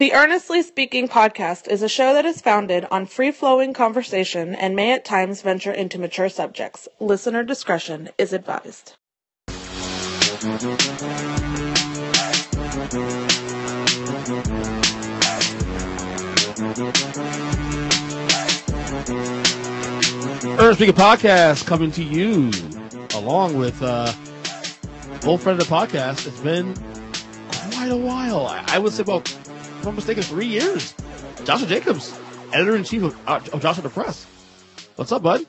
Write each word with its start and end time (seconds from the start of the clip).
The 0.00 0.12
Earnestly 0.12 0.62
Speaking 0.62 1.08
podcast 1.08 1.66
is 1.66 1.82
a 1.82 1.88
show 1.88 2.12
that 2.14 2.24
is 2.24 2.40
founded 2.40 2.86
on 2.88 3.04
free 3.04 3.32
flowing 3.32 3.72
conversation 3.72 4.54
and 4.54 4.76
may 4.76 4.92
at 4.92 5.04
times 5.04 5.42
venture 5.42 5.72
into 5.72 5.98
mature 5.98 6.28
subjects. 6.28 6.86
Listener 7.00 7.42
discretion 7.42 8.08
is 8.16 8.32
advised. 8.32 8.94
Earnest 20.60 20.78
Speaking 20.78 20.94
podcast 20.94 21.66
coming 21.66 21.90
to 21.90 22.04
you 22.04 22.52
along 23.16 23.56
with 23.58 23.82
uh, 23.82 24.12
old 25.26 25.42
friend 25.42 25.60
of 25.60 25.68
the 25.68 25.74
podcast. 25.74 26.24
It's 26.28 26.38
been 26.38 26.74
quite 27.72 27.90
a 27.90 27.96
while. 27.96 28.46
I, 28.46 28.64
I 28.68 28.78
would 28.78 28.92
say 28.92 29.02
about 29.02 29.24
if 29.78 29.86
I'm 29.86 29.94
mistaken, 29.94 30.22
three 30.22 30.46
years. 30.46 30.94
Joshua 31.44 31.68
Jacobs, 31.68 32.18
editor 32.52 32.76
in 32.76 32.84
chief 32.84 33.02
of, 33.04 33.28
uh, 33.28 33.40
of 33.52 33.62
Joshua 33.62 33.82
the 33.82 33.88
Press. 33.88 34.24
What's 34.96 35.12
up, 35.12 35.22
bud? 35.22 35.42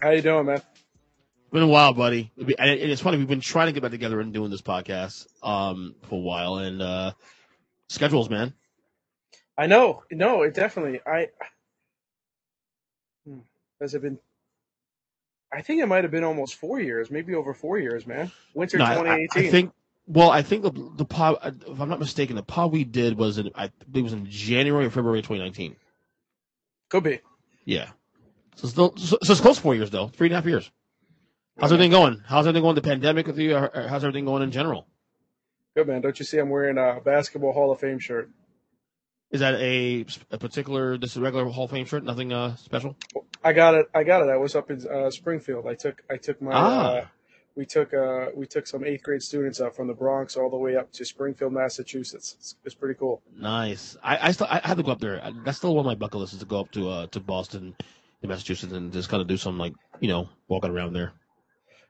How 0.00 0.10
you 0.10 0.20
doing, 0.20 0.46
man? 0.46 0.56
It's 0.56 1.50
been 1.50 1.62
a 1.62 1.66
while, 1.66 1.94
buddy. 1.94 2.30
And 2.36 2.48
it's 2.58 3.00
funny. 3.00 3.16
We've 3.16 3.28
been 3.28 3.40
trying 3.40 3.66
to 3.68 3.72
get 3.72 3.82
back 3.82 3.92
together 3.92 4.20
and 4.20 4.32
doing 4.32 4.50
this 4.50 4.60
podcast 4.60 5.26
um, 5.42 5.94
for 6.02 6.16
a 6.16 6.18
while, 6.18 6.56
and 6.56 6.82
uh, 6.82 7.12
schedules, 7.88 8.28
man. 8.28 8.52
I 9.56 9.66
know. 9.66 10.02
No, 10.10 10.42
it 10.42 10.52
definitely. 10.52 11.00
I 11.06 11.28
hmm, 13.26 13.38
has 13.80 13.94
it 13.94 14.02
been? 14.02 14.18
I 15.52 15.62
think 15.62 15.80
it 15.80 15.86
might 15.86 16.02
have 16.02 16.10
been 16.10 16.24
almost 16.24 16.56
four 16.56 16.80
years, 16.80 17.10
maybe 17.10 17.34
over 17.34 17.54
four 17.54 17.78
years, 17.78 18.06
man. 18.06 18.32
Winter 18.52 18.78
No, 18.78 18.86
2018. 18.86 19.28
I, 19.44 19.46
I 19.46 19.50
think. 19.50 19.72
Well, 20.06 20.30
I 20.30 20.42
think 20.42 20.62
the 20.62 20.90
the 20.96 21.04
pod, 21.04 21.38
if 21.66 21.80
I'm 21.80 21.88
not 21.88 21.98
mistaken, 21.98 22.36
the 22.36 22.42
pod 22.42 22.72
we 22.72 22.84
did 22.84 23.16
was 23.16 23.38
in 23.38 23.50
I 23.54 23.70
believe 23.90 24.02
it 24.02 24.02
was 24.02 24.12
in 24.12 24.26
January 24.26 24.86
or 24.86 24.90
February 24.90 25.22
2019. 25.22 25.76
Could 26.90 27.02
be. 27.04 27.20
Yeah. 27.64 27.88
So 28.56 28.66
it's, 28.66 28.70
still, 28.70 28.96
so, 28.96 29.18
so 29.22 29.32
it's 29.32 29.40
close 29.40 29.56
to 29.56 29.62
four 29.62 29.74
years 29.74 29.90
though, 29.90 30.08
three 30.08 30.28
and 30.28 30.34
a 30.34 30.36
half 30.36 30.46
years. 30.46 30.70
How's 31.58 31.72
everything 31.72 31.90
going? 31.90 32.22
How's 32.26 32.46
everything 32.46 32.62
going? 32.62 32.74
The 32.74 32.82
pandemic 32.82 33.26
with 33.26 33.38
you? 33.38 33.56
How's 33.56 34.04
everything 34.04 34.24
going 34.24 34.42
in 34.42 34.50
general? 34.50 34.86
Good 35.76 35.86
man. 35.86 36.02
Don't 36.02 36.18
you 36.18 36.24
see 36.24 36.38
I'm 36.38 36.50
wearing 36.50 36.78
a 36.78 37.00
basketball 37.00 37.52
Hall 37.52 37.72
of 37.72 37.80
Fame 37.80 37.98
shirt? 37.98 38.30
Is 39.30 39.40
that 39.40 39.54
a, 39.54 40.04
a 40.30 40.38
particular, 40.38 40.98
just 40.98 41.16
a 41.16 41.20
regular 41.20 41.46
Hall 41.46 41.64
of 41.64 41.70
Fame 41.70 41.86
shirt? 41.86 42.04
Nothing 42.04 42.32
uh, 42.32 42.56
special? 42.56 42.96
I 43.42 43.52
got 43.52 43.74
it. 43.74 43.88
I 43.94 44.04
got 44.04 44.22
it. 44.22 44.30
I 44.30 44.36
was 44.36 44.54
up 44.54 44.70
in 44.70 44.86
uh, 44.86 45.10
Springfield. 45.10 45.66
I 45.66 45.74
took. 45.74 46.02
I 46.10 46.16
took 46.16 46.40
my. 46.40 46.52
Ah. 46.52 46.86
Uh, 46.86 47.06
we 47.56 47.64
took. 47.66 47.94
Uh, 47.94 48.26
we 48.34 48.46
took 48.46 48.66
some 48.66 48.84
eighth 48.84 49.02
grade 49.02 49.22
students 49.22 49.60
up 49.60 49.74
from 49.76 49.86
the 49.86 49.94
Bronx 49.94 50.36
all 50.36 50.50
the 50.50 50.56
way 50.56 50.76
up 50.76 50.92
to 50.92 51.04
Springfield, 51.04 51.52
Massachusetts. 51.52 52.34
It's, 52.38 52.56
it's 52.64 52.74
pretty 52.74 52.98
cool. 52.98 53.22
Nice. 53.38 53.96
I, 54.02 54.28
I 54.28 54.32
still 54.32 54.48
I 54.50 54.60
had 54.64 54.76
to 54.76 54.82
go 54.82 54.92
up 54.92 55.00
there. 55.00 55.22
I- 55.22 55.32
That's 55.44 55.58
still 55.58 55.74
one 55.74 55.84
of 55.84 55.90
my 55.90 55.94
bucket 55.94 56.20
lists 56.20 56.34
is 56.34 56.40
to 56.40 56.46
go 56.46 56.60
up 56.60 56.70
to 56.72 56.88
uh, 56.88 57.06
to 57.08 57.20
Boston, 57.20 57.74
in 58.22 58.28
Massachusetts, 58.28 58.72
and 58.72 58.92
just 58.92 59.08
kind 59.08 59.20
of 59.20 59.28
do 59.28 59.36
some 59.36 59.58
like 59.58 59.74
you 60.00 60.08
know 60.08 60.28
walking 60.48 60.70
around 60.70 60.92
there. 60.94 61.12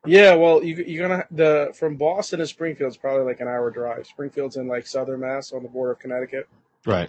Yeah, 0.06 0.34
well, 0.34 0.62
you, 0.62 0.74
you're 0.86 1.08
gonna 1.08 1.24
the 1.30 1.72
from 1.74 1.96
Boston 1.96 2.40
to 2.40 2.46
Springfield's 2.46 2.98
probably 2.98 3.24
like 3.24 3.40
an 3.40 3.48
hour 3.48 3.70
drive. 3.70 4.06
Springfield's 4.06 4.56
in 4.56 4.68
like 4.68 4.86
southern 4.86 5.20
Mass 5.20 5.52
on 5.52 5.62
the 5.62 5.68
border 5.70 5.92
of 5.92 5.98
Connecticut. 5.98 6.46
Right. 6.84 7.08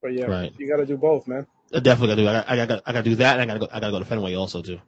But 0.00 0.12
yeah, 0.12 0.26
Right. 0.26 0.52
you 0.56 0.68
got 0.68 0.76
to 0.76 0.86
do 0.86 0.96
both, 0.96 1.26
man. 1.26 1.48
I 1.74 1.80
definitely 1.80 2.14
gotta 2.24 2.44
do. 2.44 2.48
I, 2.48 2.62
I 2.62 2.66
got 2.66 2.82
I 2.86 2.92
got 2.92 3.02
to 3.02 3.10
do 3.10 3.16
that, 3.16 3.40
and 3.40 3.42
I 3.42 3.46
gotta 3.54 3.58
go. 3.66 3.68
I 3.72 3.80
gotta 3.80 3.90
go 3.92 3.98
to 3.98 4.04
Fenway 4.04 4.36
also 4.36 4.62
too. 4.62 4.78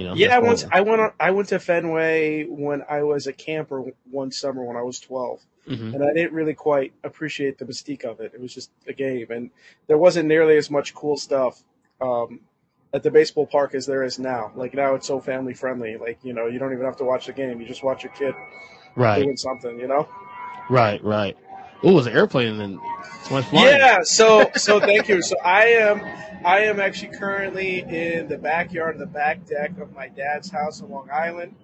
You 0.00 0.06
know. 0.06 0.14
Yeah, 0.14 0.34
I 0.34 0.38
went. 0.38 0.64
I 0.72 0.80
went. 0.80 1.00
On, 1.02 1.12
I 1.20 1.30
went 1.30 1.48
to 1.50 1.58
Fenway 1.58 2.44
when 2.46 2.82
I 2.88 3.02
was 3.02 3.26
a 3.26 3.34
camper 3.34 3.84
one 4.10 4.32
summer 4.32 4.64
when 4.64 4.74
I 4.78 4.82
was 4.82 4.98
12, 4.98 5.40
Mhm. 5.68 5.92
and 5.94 6.02
I 6.02 6.14
didn't 6.14 6.32
really 6.32 6.54
quite 6.54 6.94
appreciate 7.04 7.58
the 7.58 7.66
mystique 7.66 8.04
of 8.06 8.18
it. 8.20 8.32
It 8.32 8.40
was 8.40 8.54
just 8.54 8.70
a 8.86 8.94
game, 8.94 9.26
and 9.28 9.50
there 9.88 9.98
wasn't 9.98 10.26
nearly 10.26 10.56
as 10.56 10.70
much 10.70 10.94
cool 10.94 11.18
stuff 11.18 11.62
um, 12.00 12.40
at 12.94 13.02
the 13.02 13.10
baseball 13.10 13.46
park 13.46 13.74
as 13.74 13.84
there 13.84 14.02
is 14.02 14.18
now. 14.18 14.52
Like 14.54 14.72
now, 14.72 14.94
it's 14.94 15.06
so 15.06 15.20
family 15.20 15.52
friendly. 15.52 15.98
Like 15.98 16.18
you 16.22 16.32
know, 16.32 16.46
you 16.46 16.58
don't 16.58 16.72
even 16.72 16.86
have 16.86 16.96
to 16.96 17.04
watch 17.04 17.26
the 17.26 17.34
game; 17.34 17.60
you 17.60 17.66
just 17.68 17.82
watch 17.84 18.02
your 18.02 18.12
kid 18.14 18.34
Right. 18.96 19.22
doing 19.22 19.36
something. 19.36 19.78
You 19.78 19.86
know. 19.88 20.08
Right. 20.70 21.04
Right. 21.04 21.36
Oh, 21.82 21.90
it 21.90 21.92
was 21.92 22.06
an 22.06 22.14
airplane, 22.14 22.60
and 22.60 22.78
flying. 23.22 23.46
Yeah, 23.52 24.02
so 24.02 24.50
so 24.56 24.80
thank 24.80 25.08
you. 25.08 25.22
So 25.22 25.36
I 25.44 25.66
am 25.66 26.00
I 26.44 26.60
am 26.60 26.80
actually 26.80 27.16
currently 27.16 27.80
in 27.80 28.28
the 28.28 28.38
backyard 28.38 28.94
of 28.96 29.00
the 29.00 29.06
back 29.06 29.46
deck 29.46 29.78
of 29.78 29.92
my 29.94 30.08
dad's 30.08 30.50
house 30.50 30.82
on 30.82 30.90
Long 30.90 31.08
Island. 31.12 31.54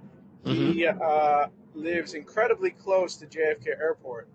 He 0.44 0.86
uh, 0.86 1.48
lives 1.74 2.14
incredibly 2.14 2.70
close 2.70 3.16
to 3.16 3.26
JFK 3.26 3.66
Airport. 3.80 4.28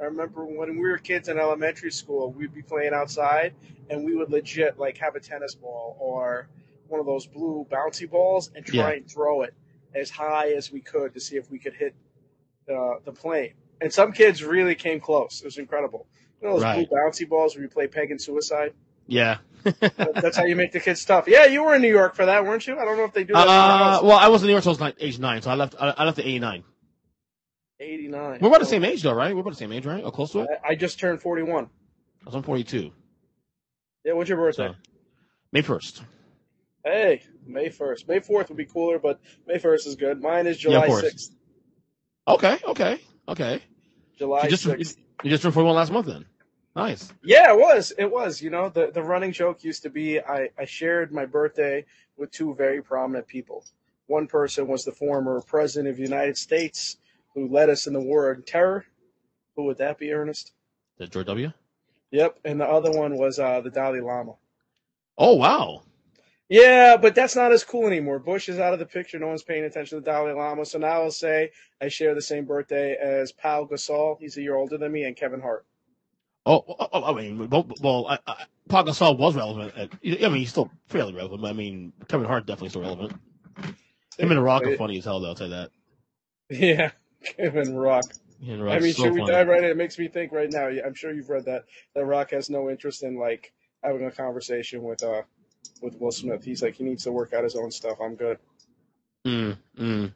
I 0.00 0.04
remember 0.04 0.46
when 0.46 0.76
we 0.76 0.80
were 0.88 0.96
kids 0.96 1.28
in 1.28 1.38
elementary 1.38 1.90
school, 1.90 2.32
we'd 2.32 2.54
be 2.54 2.62
playing 2.62 2.94
outside 2.94 3.52
and 3.90 4.02
we 4.02 4.16
would 4.16 4.30
legit 4.30 4.78
like 4.78 4.96
have 4.96 5.16
a 5.16 5.20
tennis 5.20 5.54
ball 5.54 5.98
or 6.00 6.48
one 6.88 6.98
of 6.98 7.04
those 7.04 7.26
blue 7.26 7.66
bouncy 7.70 8.08
balls 8.08 8.50
and 8.54 8.64
try 8.64 8.76
Yeah. 8.92 8.96
and 8.96 9.10
throw 9.10 9.42
it 9.42 9.52
as 9.94 10.08
high 10.08 10.52
as 10.52 10.72
we 10.72 10.80
could 10.80 11.12
to 11.12 11.20
see 11.20 11.36
if 11.36 11.50
we 11.50 11.58
could 11.58 11.74
hit 11.74 11.94
uh, 12.72 12.94
the 13.04 13.12
plane. 13.12 13.52
And 13.80 13.92
some 13.92 14.12
kids 14.12 14.42
really 14.44 14.74
came 14.74 15.00
close. 15.00 15.40
It 15.40 15.46
was 15.46 15.58
incredible. 15.58 16.06
You 16.40 16.48
know 16.48 16.54
those 16.54 16.62
Right. 16.62 16.88
blue 16.88 16.98
bouncy 16.98 17.28
balls 17.28 17.54
where 17.54 17.62
you 17.62 17.68
play 17.68 17.86
peg 17.86 18.10
and 18.10 18.20
suicide? 18.20 18.72
Yeah. 19.06 19.38
That's 19.80 20.36
how 20.36 20.44
you 20.44 20.56
make 20.56 20.72
the 20.72 20.80
kids 20.80 21.04
tough. 21.04 21.28
Yeah, 21.28 21.46
you 21.46 21.62
were 21.64 21.74
in 21.74 21.82
New 21.82 21.88
York 21.92 22.14
for 22.14 22.26
that, 22.26 22.44
weren't 22.44 22.66
you? 22.66 22.78
I 22.78 22.84
don't 22.84 22.96
know 22.96 23.04
if 23.04 23.12
they 23.12 23.24
do 23.24 23.34
that. 23.34 23.46
Uh, 23.48 24.00
well, 24.02 24.16
I 24.18 24.28
was 24.28 24.42
in 24.42 24.46
New 24.46 24.52
York 24.52 24.60
until 24.64 24.70
I 24.70 24.72
was 24.72 24.80
nine, 24.80 24.92
age 25.00 25.18
nine, 25.18 25.42
so 25.42 25.50
I 25.50 25.54
left. 25.54 25.74
I, 25.78 26.04
left 26.04 26.18
at 26.18 26.24
eighty 26.24 26.38
nine. 26.38 26.64
89. 27.78 28.38
We're 28.40 28.48
about 28.48 28.60
the 28.60 28.66
same 28.66 28.84
age, 28.84 29.02
though, 29.02 29.14
right? 29.14 29.34
We're 29.34 29.40
about 29.40 29.50
the 29.50 29.56
same 29.56 29.72
age, 29.72 29.86
right? 29.86 30.04
Or 30.04 30.12
close 30.12 30.32
to 30.32 30.40
it. 30.40 30.48
I, 30.64 30.70
I 30.70 30.74
just 30.74 30.98
turned 30.98 31.20
41. 31.22 31.64
I 31.64 31.68
was 32.26 32.34
on 32.34 32.42
forty 32.42 32.62
two. 32.64 32.90
Yeah, 34.04 34.12
what's 34.12 34.28
your 34.28 34.38
birthday? 34.38 34.68
So 34.68 34.74
May 35.52 35.62
first. 35.62 36.02
Hey, 36.84 37.22
May 37.46 37.68
1st. 37.68 38.08
May 38.08 38.20
4th 38.20 38.48
would 38.48 38.56
be 38.56 38.64
cooler, 38.64 38.98
but 38.98 39.20
May 39.46 39.56
1st 39.58 39.86
is 39.86 39.96
good. 39.96 40.22
Mine 40.22 40.46
is 40.46 40.56
July 40.56 40.86
course. 40.86 41.04
6th. 41.04 41.30
Okay. 42.26 42.58
Okay. 42.64 43.00
Okay. 43.28 43.62
July 44.18 44.44
You 44.44 44.50
just 44.50 44.64
6th. 44.66 44.96
you 45.22 45.30
just 45.30 45.42
forty 45.42 45.62
one 45.62 45.74
last 45.76 45.92
month, 45.92 46.06
then. 46.06 46.24
Nice. 46.76 47.12
Yeah, 47.22 47.52
it 47.52 47.58
was. 47.58 47.92
It 47.98 48.10
was. 48.10 48.40
You 48.40 48.50
know, 48.50 48.68
the, 48.68 48.90
the 48.92 49.02
running 49.02 49.32
joke 49.32 49.64
used 49.64 49.82
to 49.82 49.90
be 49.90 50.20
I, 50.20 50.50
I 50.58 50.64
shared 50.64 51.12
my 51.12 51.26
birthday 51.26 51.84
with 52.16 52.30
two 52.30 52.54
very 52.54 52.82
prominent 52.82 53.26
people. 53.26 53.64
One 54.06 54.26
person 54.26 54.66
was 54.66 54.84
the 54.84 54.92
former 54.92 55.40
president 55.40 55.90
of 55.90 55.96
the 55.96 56.02
United 56.02 56.36
States 56.36 56.96
who 57.34 57.48
led 57.48 57.70
us 57.70 57.86
in 57.86 57.92
the 57.92 58.00
war 58.00 58.30
on 58.34 58.42
terror. 58.42 58.84
Who 59.56 59.64
would 59.64 59.78
that 59.78 59.98
be, 59.98 60.12
Ernest? 60.12 60.52
That 60.98 61.10
George 61.10 61.26
W. 61.26 61.52
Yep. 62.12 62.38
And 62.44 62.60
the 62.60 62.66
other 62.66 62.90
one 62.90 63.16
was 63.16 63.38
uh, 63.38 63.60
the 63.60 63.70
Dalai 63.70 64.00
Lama. 64.00 64.34
Oh 65.18 65.34
wow. 65.34 65.82
Yeah, 66.50 66.96
but 66.96 67.14
that's 67.14 67.36
not 67.36 67.52
as 67.52 67.62
cool 67.62 67.86
anymore. 67.86 68.18
Bush 68.18 68.48
is 68.48 68.58
out 68.58 68.72
of 68.72 68.80
the 68.80 68.84
picture. 68.84 69.20
No 69.20 69.28
one's 69.28 69.44
paying 69.44 69.62
attention 69.62 69.98
to 69.98 70.04
the 70.04 70.10
Dalai 70.10 70.32
Lama. 70.32 70.66
So 70.66 70.80
now 70.80 71.02
I'll 71.02 71.12
say 71.12 71.52
I 71.80 71.86
share 71.86 72.12
the 72.12 72.20
same 72.20 72.44
birthday 72.44 72.96
as 73.00 73.30
Pau 73.30 73.68
Gasol. 73.70 74.18
He's 74.18 74.36
a 74.36 74.42
year 74.42 74.56
older 74.56 74.76
than 74.76 74.90
me, 74.90 75.04
and 75.04 75.14
Kevin 75.14 75.40
Hart. 75.40 75.64
Oh, 76.44 76.64
oh, 76.68 76.88
oh, 76.92 77.14
I 77.14 77.16
mean, 77.16 77.48
well, 77.48 78.04
I, 78.08 78.18
I, 78.26 78.44
Pau 78.68 78.82
Gasol 78.82 79.16
was 79.16 79.36
relevant. 79.36 79.74
At, 79.76 79.90
I 80.04 80.28
mean, 80.28 80.40
he's 80.40 80.50
still 80.50 80.72
fairly 80.88 81.14
relevant. 81.14 81.44
I 81.44 81.52
mean, 81.52 81.92
Kevin 82.08 82.26
Hart 82.26 82.46
definitely 82.46 82.70
still 82.70 82.82
relevant. 82.82 83.12
Him 84.18 84.32
and 84.32 84.42
Rock 84.42 84.64
are 84.64 84.76
funny 84.76 84.98
as 84.98 85.04
hell, 85.04 85.20
though. 85.20 85.28
I'll 85.28 85.34
tell 85.36 85.46
you 85.46 85.54
that. 85.54 85.70
Yeah, 86.50 86.90
Kevin 87.36 87.76
Rock. 87.76 88.06
I 88.42 88.80
mean, 88.80 88.92
so 88.92 89.04
should 89.04 89.12
we 89.12 89.20
funny. 89.20 89.32
dive 89.32 89.46
right 89.46 89.62
in? 89.62 89.70
It 89.70 89.76
makes 89.76 89.96
me 90.00 90.08
think 90.08 90.32
right 90.32 90.50
now. 90.50 90.66
I'm 90.66 90.94
sure 90.94 91.12
you've 91.12 91.30
read 91.30 91.44
that 91.44 91.66
that 91.94 92.04
Rock 92.04 92.32
has 92.32 92.50
no 92.50 92.70
interest 92.70 93.04
in 93.04 93.16
like 93.16 93.52
having 93.84 94.04
a 94.04 94.10
conversation 94.10 94.82
with 94.82 95.04
uh 95.04 95.22
with 95.82 95.98
Will 96.00 96.12
Smith. 96.12 96.44
He's 96.44 96.62
like 96.62 96.74
he 96.74 96.84
needs 96.84 97.04
to 97.04 97.12
work 97.12 97.32
out 97.32 97.44
his 97.44 97.56
own 97.56 97.70
stuff. 97.70 97.98
I'm 98.02 98.14
good. 98.14 98.38
Mm, 99.26 99.56
mm. 99.78 100.12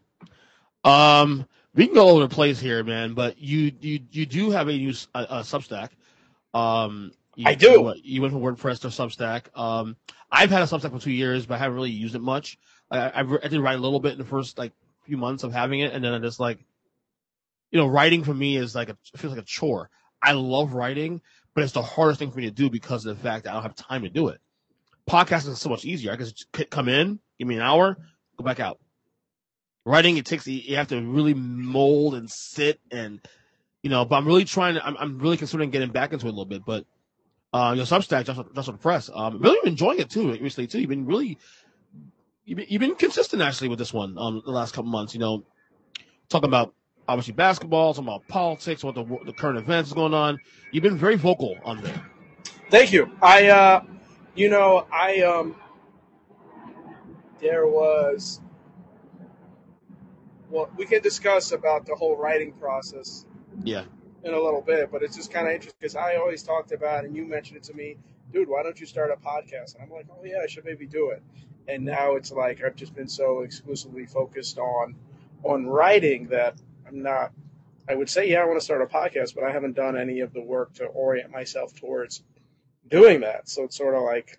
Um, 0.84 1.46
we 1.74 1.86
can 1.86 1.94
go 1.94 2.04
all 2.06 2.16
over 2.16 2.26
the 2.26 2.34
place 2.34 2.60
here, 2.60 2.84
man. 2.84 3.14
But 3.14 3.38
you, 3.38 3.72
you, 3.80 4.00
you 4.10 4.26
do 4.26 4.50
have 4.50 4.68
a 4.68 4.72
new 4.72 4.92
a, 5.14 5.40
Substack. 5.40 5.90
Um, 6.52 7.12
you, 7.36 7.46
I 7.48 7.54
do. 7.54 7.70
You, 7.70 7.82
what- 7.82 8.04
you 8.04 8.22
went 8.22 8.32
from 8.32 8.42
WordPress 8.42 8.80
to 8.80 8.88
Substack. 8.88 9.56
Um, 9.58 9.96
I've 10.30 10.50
had 10.50 10.62
a 10.62 10.66
Substack 10.66 10.92
for 10.92 10.98
two 10.98 11.10
years, 11.12 11.46
but 11.46 11.54
I 11.54 11.58
haven't 11.58 11.76
really 11.76 11.90
used 11.90 12.14
it 12.14 12.20
much. 12.20 12.58
I, 12.90 12.98
I, 13.08 13.20
I 13.20 13.48
did 13.48 13.60
write 13.60 13.78
a 13.78 13.82
little 13.82 14.00
bit 14.00 14.12
in 14.12 14.18
the 14.18 14.24
first 14.24 14.58
like 14.58 14.72
few 15.04 15.16
months 15.16 15.42
of 15.42 15.52
having 15.52 15.80
it, 15.80 15.92
and 15.92 16.02
then 16.04 16.12
I 16.12 16.18
just 16.18 16.40
like, 16.40 16.58
you 17.70 17.78
know, 17.78 17.86
writing 17.86 18.24
for 18.24 18.34
me 18.34 18.56
is 18.56 18.74
like 18.74 18.88
a 18.88 18.96
it 19.12 19.18
feels 19.20 19.32
like 19.32 19.42
a 19.42 19.46
chore. 19.46 19.90
I 20.22 20.32
love 20.32 20.74
writing, 20.74 21.20
but 21.54 21.64
it's 21.64 21.72
the 21.72 21.82
hardest 21.82 22.18
thing 22.18 22.30
for 22.30 22.38
me 22.38 22.44
to 22.44 22.50
do 22.50 22.70
because 22.70 23.04
of 23.04 23.16
the 23.16 23.22
fact 23.22 23.44
that 23.44 23.50
I 23.50 23.54
don't 23.54 23.62
have 23.62 23.74
time 23.74 24.02
to 24.02 24.08
do 24.10 24.28
it. 24.28 24.40
Podcasting 25.08 25.50
is 25.50 25.60
so 25.60 25.68
much 25.68 25.84
easier. 25.84 26.12
I 26.12 26.16
can 26.16 26.26
just 26.26 26.46
come 26.70 26.88
in, 26.88 27.18
give 27.38 27.46
me 27.46 27.56
an 27.56 27.62
hour, 27.62 27.96
go 28.38 28.44
back 28.44 28.60
out. 28.60 28.78
Writing, 29.84 30.16
it 30.16 30.24
takes 30.24 30.46
you 30.46 30.76
have 30.76 30.88
to 30.88 31.00
really 31.00 31.34
mold 31.34 32.14
and 32.14 32.30
sit 32.30 32.80
and 32.90 33.20
you 33.82 33.90
know. 33.90 34.06
But 34.06 34.16
I'm 34.16 34.26
really 34.26 34.46
trying 34.46 34.74
to. 34.74 34.86
I'm, 34.86 34.96
I'm 34.96 35.18
really 35.18 35.36
considering 35.36 35.68
getting 35.68 35.90
back 35.90 36.14
into 36.14 36.26
it 36.26 36.30
a 36.30 36.32
little 36.32 36.46
bit. 36.46 36.64
But 36.64 36.86
uh, 37.52 37.74
your 37.76 37.84
Substack, 37.84 38.24
just 38.24 38.40
just 38.54 38.68
on 38.68 38.76
the 38.76 38.80
press, 38.80 39.10
um, 39.12 39.40
really 39.40 39.68
enjoying 39.68 39.98
it 39.98 40.08
too 40.08 40.32
recently 40.32 40.66
too. 40.66 40.80
You've 40.80 40.88
been 40.88 41.04
really 41.04 41.36
you've 42.46 42.56
been, 42.56 42.66
you've 42.68 42.80
been 42.80 42.94
consistent 42.94 43.42
actually 43.42 43.68
with 43.68 43.78
this 43.78 43.92
one 43.92 44.16
um 44.18 44.42
the 44.44 44.52
last 44.52 44.74
couple 44.74 44.90
months. 44.90 45.12
You 45.12 45.20
know, 45.20 45.44
talking 46.30 46.48
about 46.48 46.74
obviously 47.06 47.34
basketball, 47.34 47.92
talking 47.92 48.08
about 48.08 48.26
politics, 48.28 48.82
what 48.82 48.94
the 48.94 49.04
the 49.26 49.32
current 49.32 49.58
events 49.58 49.90
is 49.90 49.94
going 49.94 50.14
on. 50.14 50.38
You've 50.72 50.82
been 50.82 50.98
very 50.98 51.16
vocal 51.16 51.56
on 51.62 51.82
there. 51.82 52.02
Thank 52.70 52.92
you. 52.92 53.10
I 53.22 53.48
uh, 53.48 53.84
you 54.34 54.48
know, 54.48 54.86
I 54.92 55.22
um, 55.22 55.56
there 57.40 57.66
was 57.66 58.40
well, 60.50 60.70
we 60.76 60.86
can 60.86 61.02
discuss 61.02 61.52
about 61.52 61.86
the 61.86 61.94
whole 61.94 62.16
writing 62.16 62.52
process. 62.52 63.26
Yeah. 63.62 63.84
In 64.22 64.32
a 64.32 64.40
little 64.40 64.62
bit, 64.62 64.90
but 64.90 65.02
it's 65.02 65.16
just 65.16 65.30
kind 65.30 65.46
of 65.46 65.52
interesting 65.52 65.76
because 65.78 65.96
I 65.96 66.16
always 66.16 66.42
talked 66.42 66.72
about, 66.72 67.04
and 67.04 67.14
you 67.14 67.26
mentioned 67.26 67.58
it 67.58 67.62
to 67.64 67.74
me, 67.74 67.98
dude. 68.32 68.48
Why 68.48 68.62
don't 68.62 68.80
you 68.80 68.86
start 68.86 69.10
a 69.10 69.16
podcast? 69.16 69.74
And 69.74 69.82
I'm 69.82 69.90
like, 69.90 70.06
oh 70.10 70.24
yeah, 70.24 70.38
I 70.42 70.46
should 70.46 70.64
maybe 70.64 70.86
do 70.86 71.10
it. 71.10 71.22
And 71.68 71.84
now 71.84 72.14
it's 72.14 72.32
like 72.32 72.62
I've 72.64 72.74
just 72.74 72.94
been 72.94 73.08
so 73.08 73.40
exclusively 73.40 74.06
focused 74.06 74.58
on 74.58 74.94
on 75.42 75.66
writing 75.66 76.28
that 76.28 76.54
I'm 76.88 77.02
not. 77.02 77.32
I 77.86 77.94
would 77.94 78.08
say, 78.08 78.30
yeah, 78.30 78.40
I 78.40 78.46
want 78.46 78.58
to 78.58 78.64
start 78.64 78.80
a 78.80 78.86
podcast, 78.86 79.34
but 79.34 79.44
I 79.44 79.52
haven't 79.52 79.76
done 79.76 79.98
any 79.98 80.20
of 80.20 80.32
the 80.32 80.40
work 80.40 80.72
to 80.74 80.86
orient 80.86 81.30
myself 81.30 81.74
towards 81.74 82.22
doing 82.94 83.20
that. 83.20 83.48
So 83.48 83.64
it's 83.64 83.76
sort 83.76 83.94
of 83.94 84.02
like. 84.02 84.38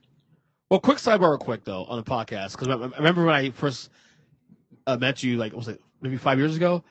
Well, 0.69 0.79
quick 0.79 0.97
sidebar, 0.97 1.29
real 1.29 1.37
quick 1.37 1.63
though, 1.63 1.85
on 1.85 1.97
the 1.97 2.09
podcast 2.09 2.57
because 2.57 2.67
I 2.69 2.97
remember 2.97 3.25
when 3.25 3.35
I 3.35 3.51
first 3.51 3.89
uh, 4.87 4.97
met 4.97 5.21
you, 5.23 5.37
like 5.37 5.53
was 5.53 5.67
it 5.67 5.81
maybe 6.01 6.17
five 6.17 6.39
years 6.39 6.55
ago, 6.55 6.83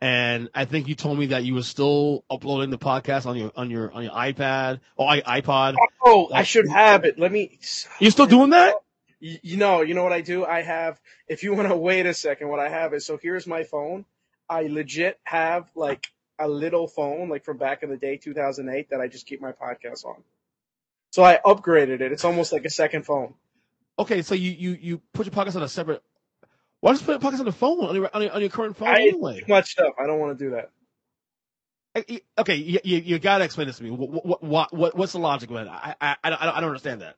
and 0.00 0.48
I 0.54 0.64
think 0.64 0.88
you 0.88 0.94
told 0.94 1.18
me 1.18 1.26
that 1.26 1.44
you 1.44 1.54
were 1.54 1.62
still 1.62 2.24
uploading 2.30 2.70
the 2.70 2.78
podcast 2.78 3.26
on 3.26 3.36
your 3.36 3.52
on 3.54 3.70
your 3.70 3.92
on 3.92 4.04
your 4.04 4.12
iPad 4.12 4.80
or 4.96 5.08
iPod. 5.08 5.76
Oh, 6.02 6.28
like, 6.30 6.40
I 6.40 6.42
should 6.44 6.68
have 6.68 7.04
it. 7.04 7.18
Let 7.18 7.30
me. 7.30 7.58
You 7.98 8.10
still 8.10 8.26
doing 8.26 8.50
that? 8.50 8.76
You 9.20 9.58
know, 9.58 9.82
you 9.82 9.92
know 9.92 10.02
what 10.02 10.14
I 10.14 10.22
do? 10.22 10.46
I 10.46 10.62
have. 10.62 10.98
If 11.28 11.42
you 11.42 11.52
want 11.52 11.68
to 11.68 11.76
wait 11.88 12.06
a 12.06 12.14
second, 12.14 12.48
what 12.48 12.60
I 12.60 12.70
have 12.70 12.94
is 12.94 13.04
so 13.04 13.18
here's 13.18 13.46
my 13.46 13.64
phone. 13.64 14.06
I 14.48 14.62
legit 14.62 15.20
have 15.24 15.70
like 15.74 16.06
a 16.38 16.48
little 16.48 16.88
phone, 16.88 17.28
like 17.28 17.44
from 17.44 17.58
back 17.58 17.82
in 17.82 17.90
the 17.90 17.98
day, 17.98 18.16
2008, 18.16 18.88
that 18.90 19.00
I 19.00 19.08
just 19.08 19.26
keep 19.26 19.42
my 19.42 19.52
podcast 19.52 20.06
on. 20.06 20.22
So 21.10 21.24
I 21.24 21.38
upgraded 21.44 22.00
it. 22.00 22.12
It's 22.12 22.24
almost 22.24 22.52
like 22.52 22.64
a 22.64 22.70
second 22.70 23.04
phone. 23.04 23.34
Okay, 23.98 24.22
so 24.22 24.34
you 24.34 24.50
you 24.50 24.78
you 24.80 25.02
put 25.12 25.26
your 25.26 25.32
pockets 25.32 25.56
on 25.56 25.62
a 25.62 25.68
separate. 25.68 26.02
Why 26.80 26.92
just 26.92 27.04
put 27.04 27.12
your 27.12 27.20
pockets 27.20 27.40
on 27.40 27.46
the 27.46 27.52
phone 27.52 27.84
on 27.84 27.94
your 27.94 28.10
on 28.14 28.22
your, 28.22 28.32
on 28.32 28.40
your 28.40 28.50
current 28.50 28.76
phone 28.76 28.88
I, 28.88 29.00
anyway? 29.02 29.40
Too 29.40 29.46
much 29.48 29.72
stuff. 29.72 29.94
I 29.98 30.06
don't 30.06 30.18
want 30.18 30.38
to 30.38 30.44
do 30.44 30.50
that. 30.52 30.70
Okay, 32.38 32.54
you, 32.54 32.78
you, 32.84 32.98
you 32.98 33.18
got 33.18 33.38
to 33.38 33.44
explain 33.44 33.66
this 33.66 33.78
to 33.78 33.82
me. 33.82 33.90
What, 33.90 34.44
what, 34.44 34.72
what, 34.72 34.96
what's 34.96 35.12
the 35.12 35.18
logic 35.18 35.50
of 35.50 35.56
it? 35.56 35.68
I, 35.68 35.94
I, 36.00 36.16
I, 36.22 36.30
don't 36.30 36.70
understand 36.70 37.02
that. 37.02 37.16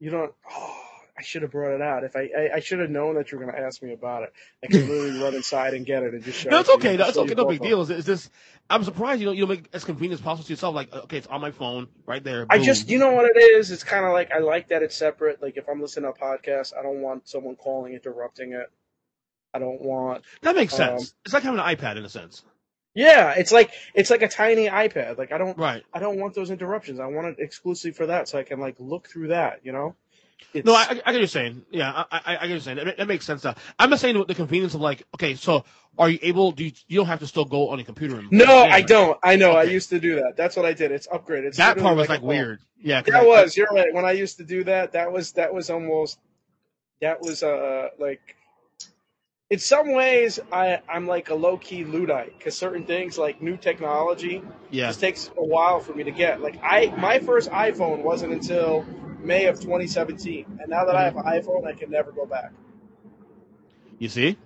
You 0.00 0.10
don't. 0.10 0.32
Oh, 0.50 0.87
I 1.18 1.22
should 1.22 1.42
have 1.42 1.50
brought 1.50 1.74
it 1.74 1.82
out. 1.82 2.04
If 2.04 2.14
I, 2.14 2.30
I, 2.36 2.50
I 2.54 2.60
should 2.60 2.78
have 2.78 2.90
known 2.90 3.16
that 3.16 3.32
you 3.32 3.38
were 3.38 3.44
going 3.44 3.56
to 3.56 3.60
ask 3.60 3.82
me 3.82 3.92
about 3.92 4.22
it. 4.22 4.32
I 4.62 4.68
could 4.68 4.88
literally 4.88 5.20
run 5.20 5.34
inside 5.34 5.74
and 5.74 5.84
get 5.84 6.04
it 6.04 6.14
and 6.14 6.22
just 6.22 6.38
show. 6.38 6.50
No, 6.50 6.60
it's 6.60 6.70
okay. 6.70 6.94
That's 6.94 7.16
okay. 7.16 7.34
No 7.34 7.46
big 7.46 7.60
deal. 7.60 7.82
Is 7.82 8.06
this? 8.06 8.30
I'm 8.70 8.84
surprised 8.84 9.20
you 9.20 9.26
don't 9.26 9.34
you 9.34 9.46
don't 9.46 9.56
make 9.56 9.68
as 9.72 9.82
convenient 9.82 10.20
as 10.20 10.24
possible 10.24 10.44
to 10.44 10.52
yourself. 10.52 10.76
Like, 10.76 10.94
okay, 10.94 11.16
it's 11.16 11.26
on 11.26 11.40
my 11.40 11.50
phone 11.50 11.88
right 12.06 12.22
there. 12.22 12.46
Boom. 12.46 12.60
I 12.60 12.62
just, 12.62 12.88
you 12.88 12.98
know 13.00 13.12
what 13.12 13.24
it 13.24 13.36
is. 13.36 13.72
It's 13.72 13.82
kind 13.82 14.04
of 14.04 14.12
like 14.12 14.30
I 14.30 14.38
like 14.38 14.68
that 14.68 14.82
it's 14.82 14.94
separate. 14.94 15.42
Like 15.42 15.56
if 15.56 15.68
I'm 15.68 15.80
listening 15.80 16.12
to 16.12 16.16
a 16.16 16.24
podcast, 16.24 16.72
I 16.78 16.82
don't 16.82 17.00
want 17.00 17.28
someone 17.28 17.56
calling 17.56 17.94
interrupting 17.94 18.52
it. 18.52 18.70
I 19.52 19.58
don't 19.58 19.82
want. 19.82 20.22
That 20.42 20.54
makes 20.54 20.74
sense. 20.74 21.02
Um, 21.02 21.08
it's 21.24 21.34
like 21.34 21.42
having 21.42 21.58
an 21.58 21.66
iPad 21.66 21.96
in 21.96 22.04
a 22.04 22.08
sense. 22.08 22.44
Yeah, 22.94 23.32
it's 23.32 23.50
like 23.50 23.72
it's 23.94 24.10
like 24.10 24.22
a 24.22 24.28
tiny 24.28 24.68
iPad. 24.68 25.18
Like 25.18 25.32
I 25.32 25.38
don't, 25.38 25.58
right. 25.58 25.82
I 25.92 25.98
don't 25.98 26.20
want 26.20 26.34
those 26.34 26.50
interruptions. 26.50 27.00
I 27.00 27.06
want 27.06 27.26
it 27.26 27.36
exclusively 27.38 27.92
for 27.92 28.06
that, 28.06 28.28
so 28.28 28.38
I 28.38 28.44
can 28.44 28.60
like 28.60 28.76
look 28.78 29.08
through 29.08 29.28
that. 29.28 29.60
You 29.64 29.72
know. 29.72 29.96
It's, 30.54 30.66
no, 30.66 30.74
I, 30.74 30.82
I, 30.82 30.94
get 30.94 31.06
what 31.06 31.14
you're 31.14 31.26
saying. 31.26 31.64
Yeah, 31.70 31.90
I, 31.90 32.04
I, 32.10 32.20
I 32.24 32.32
get 32.32 32.40
what 32.40 32.48
you're 32.48 32.60
saying. 32.60 32.76
That, 32.78 32.96
that 32.96 33.08
makes 33.08 33.26
sense. 33.26 33.44
Now. 33.44 33.54
I'm 33.78 33.90
just 33.90 34.02
saying 34.02 34.22
the 34.26 34.34
convenience 34.34 34.74
of 34.74 34.80
like, 34.80 35.04
okay, 35.14 35.34
so 35.34 35.64
are 35.98 36.08
you 36.08 36.18
able? 36.22 36.52
Do 36.52 36.64
you, 36.64 36.72
you 36.86 36.96
don't 36.96 37.06
have 37.06 37.18
to 37.20 37.26
still 37.26 37.44
go 37.44 37.68
on 37.68 37.80
a 37.80 37.84
computer? 37.84 38.22
no, 38.30 38.64
I 38.64 38.80
don't. 38.82 39.18
I 39.22 39.36
know. 39.36 39.50
Okay. 39.50 39.60
I 39.60 39.62
used 39.64 39.90
to 39.90 40.00
do 40.00 40.16
that. 40.16 40.34
That's 40.36 40.56
what 40.56 40.64
I 40.64 40.72
did. 40.72 40.92
It's 40.92 41.06
upgraded. 41.08 41.48
It's 41.48 41.56
that 41.58 41.78
part 41.78 41.96
was 41.96 42.08
like, 42.08 42.20
like 42.20 42.28
weird. 42.28 42.60
Yeah, 42.80 43.02
that 43.02 43.26
was. 43.26 43.56
You're 43.56 43.68
right. 43.72 43.92
When 43.92 44.04
I 44.04 44.12
used 44.12 44.38
to 44.38 44.44
do 44.44 44.64
that, 44.64 44.92
that 44.92 45.12
was 45.12 45.32
that 45.32 45.52
was 45.52 45.70
almost 45.70 46.18
that 47.00 47.20
was 47.20 47.42
uh 47.42 47.88
like. 47.98 48.36
In 49.50 49.58
some 49.58 49.92
ways, 49.92 50.38
I 50.52 50.80
I'm 50.88 51.06
like 51.06 51.30
a 51.30 51.34
low 51.34 51.56
key 51.56 51.84
luddite 51.84 52.36
because 52.36 52.56
certain 52.56 52.84
things 52.84 53.16
like 53.16 53.40
new 53.40 53.56
technology 53.56 54.42
yeah. 54.70 54.88
just 54.88 55.00
takes 55.00 55.30
a 55.38 55.44
while 55.44 55.80
for 55.80 55.94
me 55.94 56.04
to 56.04 56.10
get. 56.10 56.42
Like 56.42 56.58
I 56.62 56.94
my 56.98 57.18
first 57.18 57.50
iPhone 57.50 58.02
wasn't 58.02 58.34
until 58.34 58.84
May 59.20 59.46
of 59.46 59.58
2017, 59.58 60.58
and 60.60 60.68
now 60.68 60.84
that 60.84 60.94
I 60.94 61.08
mm-hmm. 61.08 61.18
have 61.18 61.26
an 61.26 61.42
iPhone, 61.42 61.66
I 61.66 61.72
can 61.72 61.90
never 61.90 62.12
go 62.12 62.26
back. 62.26 62.52
You 63.98 64.08
see? 64.08 64.36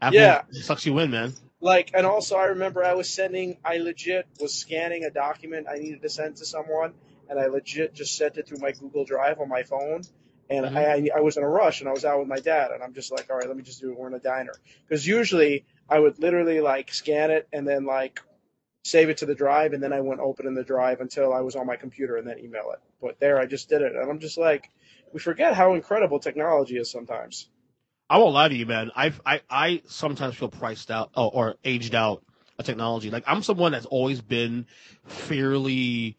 Apple 0.00 0.18
yeah, 0.18 0.42
sucks 0.52 0.86
you 0.86 0.98
in, 1.00 1.10
man. 1.10 1.34
Like, 1.60 1.90
and 1.92 2.06
also 2.06 2.36
I 2.36 2.46
remember 2.46 2.82
I 2.82 2.94
was 2.94 3.10
sending, 3.10 3.58
I 3.62 3.78
legit 3.78 4.26
was 4.40 4.54
scanning 4.54 5.04
a 5.04 5.10
document 5.10 5.66
I 5.70 5.76
needed 5.76 6.00
to 6.02 6.08
send 6.08 6.36
to 6.36 6.46
someone, 6.46 6.94
and 7.28 7.38
I 7.38 7.46
legit 7.46 7.94
just 7.94 8.16
sent 8.16 8.38
it 8.38 8.48
through 8.48 8.60
my 8.60 8.72
Google 8.72 9.04
Drive 9.04 9.40
on 9.40 9.48
my 9.48 9.62
phone. 9.62 10.02
And 10.50 10.66
mm-hmm. 10.66 10.76
I, 10.76 11.08
I 11.16 11.20
was 11.20 11.36
in 11.36 11.44
a 11.44 11.48
rush, 11.48 11.80
and 11.80 11.88
I 11.88 11.92
was 11.92 12.04
out 12.04 12.18
with 12.18 12.28
my 12.28 12.40
dad, 12.40 12.72
and 12.72 12.82
I'm 12.82 12.92
just 12.92 13.12
like, 13.12 13.30
all 13.30 13.36
right, 13.36 13.46
let 13.46 13.56
me 13.56 13.62
just 13.62 13.80
do 13.80 13.92
it. 13.92 13.98
We're 13.98 14.08
in 14.08 14.14
a 14.14 14.18
diner, 14.18 14.52
because 14.86 15.06
usually 15.06 15.64
I 15.88 15.98
would 16.00 16.18
literally 16.18 16.60
like 16.60 16.92
scan 16.92 17.30
it 17.30 17.48
and 17.52 17.66
then 17.66 17.84
like 17.84 18.20
save 18.84 19.10
it 19.10 19.18
to 19.18 19.26
the 19.26 19.34
drive, 19.34 19.72
and 19.72 19.82
then 19.82 19.92
I 19.92 20.00
wouldn't 20.00 20.20
open 20.20 20.46
in 20.46 20.54
the 20.54 20.64
drive 20.64 21.00
until 21.00 21.32
I 21.32 21.40
was 21.40 21.54
on 21.54 21.66
my 21.66 21.76
computer 21.76 22.16
and 22.16 22.26
then 22.26 22.40
email 22.40 22.72
it. 22.72 22.80
But 23.00 23.20
there, 23.20 23.38
I 23.38 23.46
just 23.46 23.68
did 23.68 23.82
it, 23.82 23.94
and 23.94 24.10
I'm 24.10 24.18
just 24.18 24.38
like, 24.38 24.70
we 25.12 25.20
forget 25.20 25.54
how 25.54 25.74
incredible 25.74 26.18
technology 26.18 26.76
is 26.76 26.90
sometimes. 26.90 27.48
I 28.08 28.18
won't 28.18 28.34
lie 28.34 28.48
to 28.48 28.54
you, 28.54 28.66
man. 28.66 28.90
I 28.96 29.12
I 29.24 29.40
I 29.48 29.82
sometimes 29.86 30.34
feel 30.34 30.48
priced 30.48 30.90
out 30.90 31.12
or, 31.16 31.30
or 31.32 31.54
aged 31.64 31.94
out 31.94 32.24
of 32.58 32.66
technology. 32.66 33.10
Like 33.10 33.24
I'm 33.28 33.44
someone 33.44 33.70
that's 33.70 33.86
always 33.86 34.20
been 34.20 34.66
fairly 35.06 36.16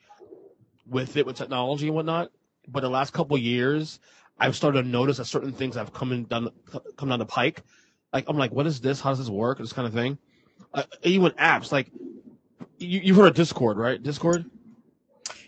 with 0.87 1.17
it 1.17 1.25
with 1.25 1.35
technology 1.35 1.87
and 1.87 1.95
whatnot, 1.95 2.31
but 2.67 2.81
the 2.81 2.89
last 2.89 3.13
couple 3.13 3.37
years, 3.37 3.99
I've 4.39 4.55
started 4.55 4.83
to 4.83 4.87
notice 4.87 5.17
that 5.17 5.25
certain 5.25 5.51
things 5.51 5.75
have 5.75 5.93
come 5.93 6.11
in 6.11 6.25
down 6.25 6.51
come 6.97 7.09
down 7.09 7.19
the 7.19 7.25
pike. 7.25 7.63
Like 8.13 8.25
I'm 8.27 8.37
like, 8.37 8.51
what 8.51 8.67
is 8.67 8.81
this? 8.81 8.99
How 8.99 9.09
does 9.09 9.19
this 9.19 9.29
work? 9.29 9.59
This 9.59 9.73
kind 9.73 9.87
of 9.87 9.93
thing. 9.93 10.17
Uh, 10.73 10.83
even 11.03 11.31
apps 11.31 11.71
like 11.71 11.91
you, 12.77 12.99
you've 13.03 13.17
heard 13.17 13.27
of 13.27 13.35
Discord, 13.35 13.77
right? 13.77 14.01
Discord. 14.01 14.49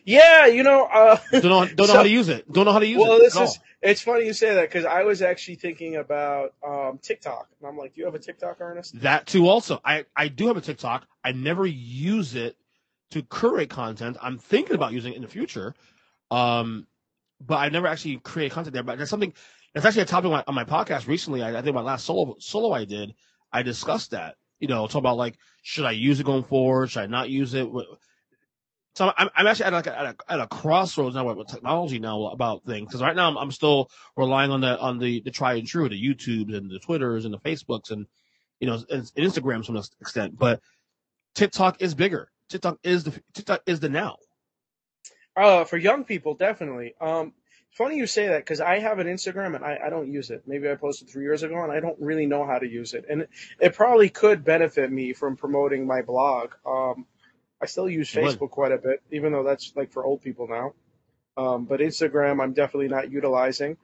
Yeah, 0.05 0.48
you 0.48 0.63
know, 0.63 0.84
uh, 0.84 1.17
don't 1.32 1.43
know, 1.43 1.65
don't 1.65 1.77
know 1.79 1.86
so, 1.86 1.93
how 1.93 2.03
to 2.03 2.10
use 2.10 2.27
it. 2.27 2.51
Don't 2.51 2.65
know 2.65 2.74
how 2.74 2.79
to 2.79 2.88
use 2.88 3.00
well, 3.00 3.08
it. 3.08 3.10
Well, 3.10 3.20
this 3.20 3.36
is 3.36 3.60
it's 3.82 4.01
funny 4.01 4.25
you 4.25 4.34
say 4.34 4.53
that 4.53 4.70
because 4.70 4.86
I 4.86 5.03
was 5.03 5.22
actually 5.22 5.55
thinking 5.55 5.96
about 5.98 6.53
um, 6.65 7.00
TikTok, 7.01 7.48
and 7.60 7.67
I'm 7.67 7.77
like, 7.77 7.93
do 7.93 8.01
you 8.01 8.05
have 8.05 8.15
a 8.15 8.20
TikTok, 8.20 8.60
Ernest? 8.60 9.00
That 9.01 9.27
too. 9.27 9.48
Also, 9.48 9.79
I 9.84 10.05
I 10.15 10.27
do 10.27 10.48
have 10.48 10.58
a 10.58 10.62
TikTok. 10.62 11.08
I 11.24 11.32
never 11.32 11.65
use 11.65 12.36
it 12.36 12.58
to 13.12 13.22
curate 13.24 13.70
content. 13.70 14.17
I'm 14.22 14.38
thinking 14.38 14.75
about 14.75 14.93
using 14.93 15.13
it 15.13 15.17
in 15.17 15.22
the 15.22 15.27
future, 15.27 15.74
um, 16.32 16.88
but 17.39 17.55
I've 17.55 17.71
never 17.71 17.87
actually 17.87 18.17
create 18.17 18.51
content 18.51 18.73
there. 18.73 18.83
But 18.83 18.97
that's 18.97 19.09
something 19.09 19.33
that's 19.73 19.85
actually 19.85 20.03
a 20.03 20.05
topic 20.05 20.25
on 20.25 20.31
my, 20.31 20.43
on 20.47 20.55
my 20.55 20.63
podcast 20.65 21.07
recently. 21.07 21.41
I, 21.43 21.59
I 21.59 21.61
think 21.61 21.75
my 21.75 21.81
last 21.81 22.05
solo 22.05 22.35
solo 22.39 22.71
I 22.71 22.85
did, 22.85 23.13
I 23.51 23.63
discussed 23.63 24.11
that. 24.11 24.35
You 24.59 24.67
know, 24.67 24.87
talk 24.87 24.99
about 24.99 25.17
like 25.17 25.37
should 25.63 25.85
I 25.85 25.91
use 25.91 26.19
it 26.19 26.25
going 26.25 26.43
forward? 26.43 26.91
Should 26.91 27.03
I 27.03 27.07
not 27.07 27.29
use 27.29 27.53
it? 27.53 27.67
So 28.95 29.11
I'm, 29.17 29.29
I'm 29.35 29.47
actually 29.47 29.65
at, 29.65 29.73
like 29.73 29.87
a, 29.87 29.99
at, 29.99 30.05
a, 30.05 30.15
at 30.33 30.39
a 30.39 30.47
crossroads 30.47 31.15
now 31.15 31.33
with 31.33 31.47
technology 31.47 31.97
now 31.99 32.27
about 32.27 32.63
things 32.63 32.87
because 32.87 33.01
right 33.01 33.15
now 33.15 33.27
I'm, 33.27 33.37
I'm 33.37 33.51
still 33.51 33.89
relying 34.15 34.51
on 34.51 34.61
the 34.61 34.79
on 34.79 34.99
the 34.99 35.21
the 35.21 35.31
try 35.31 35.55
and 35.55 35.67
true, 35.67 35.89
the 35.89 36.01
YouTubes 36.01 36.55
and 36.55 36.69
the 36.69 36.79
Twitters 36.79 37.25
and 37.25 37.33
the 37.33 37.39
Facebooks 37.39 37.91
and 37.91 38.05
you 38.59 38.67
know 38.67 38.75
and, 38.89 39.11
and 39.15 39.25
Instagrams 39.25 39.65
to 39.65 39.71
an 39.71 39.83
extent, 39.99 40.37
but 40.37 40.61
TikTok 41.33 41.81
is 41.81 41.95
bigger. 41.95 42.29
TikTok 42.49 42.77
is 42.83 43.03
the 43.03 43.19
TikTok 43.33 43.63
is 43.65 43.79
the 43.79 43.89
now. 43.89 44.17
Uh, 45.35 45.63
for 45.63 45.77
young 45.77 46.03
people, 46.03 46.35
definitely. 46.35 46.93
Um, 47.01 47.33
funny 47.71 47.97
you 47.97 48.05
say 48.05 48.27
that 48.27 48.39
because 48.39 48.61
I 48.61 48.79
have 48.79 48.99
an 48.99 49.07
Instagram 49.07 49.55
and 49.55 49.65
I, 49.65 49.79
I 49.85 49.89
don't 49.89 50.11
use 50.11 50.29
it. 50.29 50.43
Maybe 50.45 50.69
I 50.69 50.75
posted 50.75 51.09
three 51.09 51.23
years 51.23 51.43
ago 51.43 51.63
and 51.63 51.71
I 51.71 51.79
don't 51.79 51.99
really 51.99 52.25
know 52.25 52.45
how 52.45 52.59
to 52.59 52.67
use 52.67 52.93
it. 52.93 53.05
And 53.09 53.23
it, 53.23 53.29
it 53.59 53.73
probably 53.73 54.09
could 54.09 54.43
benefit 54.43 54.91
me 54.91 55.13
from 55.13 55.35
promoting 55.35 55.87
my 55.87 56.01
blog. 56.01 56.51
Um, 56.65 57.05
I 57.61 57.65
still 57.65 57.89
use 57.89 58.13
Facebook 58.13 58.51
quite 58.51 58.71
a 58.71 58.77
bit, 58.77 59.01
even 59.11 59.31
though 59.31 59.43
that's 59.43 59.73
like 59.75 59.91
for 59.91 60.03
old 60.03 60.21
people 60.21 60.47
now. 60.47 60.73
Um, 61.35 61.65
but 61.65 61.79
Instagram, 61.79 62.41
I'm 62.41 62.53
definitely 62.53 62.89
not 62.89 63.09
utilizing. 63.09 63.77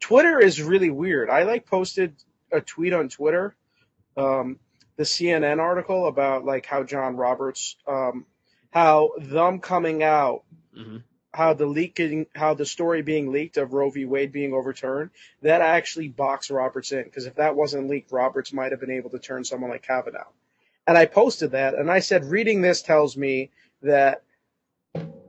Twitter 0.00 0.38
is 0.38 0.62
really 0.62 0.90
weird. 0.90 1.28
I 1.28 1.42
like 1.42 1.66
posted 1.66 2.14
a 2.50 2.60
tweet 2.60 2.92
on 2.92 3.08
Twitter, 3.08 3.54
um, 4.16 4.58
the 4.96 5.02
CNN 5.02 5.58
article 5.58 6.06
about 6.06 6.44
like 6.44 6.64
how 6.64 6.84
John 6.84 7.16
Roberts, 7.16 7.76
um, 7.86 8.24
how 8.70 9.10
them 9.18 9.58
coming 9.60 10.02
out 10.02 10.44
Mm-hmm. 10.76 10.96
how 11.32 11.54
the 11.54 11.66
leaking, 11.66 12.26
how 12.34 12.54
the 12.54 12.66
story 12.66 13.02
being 13.02 13.32
leaked 13.32 13.56
of 13.56 13.72
Roe 13.72 13.90
v. 13.90 14.04
Wade 14.04 14.32
being 14.32 14.52
overturned, 14.52 15.10
that 15.42 15.60
actually 15.60 16.08
boxed 16.08 16.50
Roberts 16.50 16.92
in. 16.92 17.04
Because 17.04 17.26
if 17.26 17.36
that 17.36 17.56
wasn't 17.56 17.88
leaked, 17.88 18.12
Roberts 18.12 18.52
might 18.52 18.72
have 18.72 18.80
been 18.80 18.90
able 18.90 19.10
to 19.10 19.18
turn 19.18 19.44
someone 19.44 19.70
like 19.70 19.82
Kavanaugh. 19.82 20.28
And 20.86 20.98
I 20.98 21.06
posted 21.06 21.52
that, 21.52 21.74
and 21.74 21.90
I 21.90 22.00
said, 22.00 22.24
reading 22.24 22.60
this 22.60 22.82
tells 22.82 23.16
me 23.16 23.50
that 23.82 24.22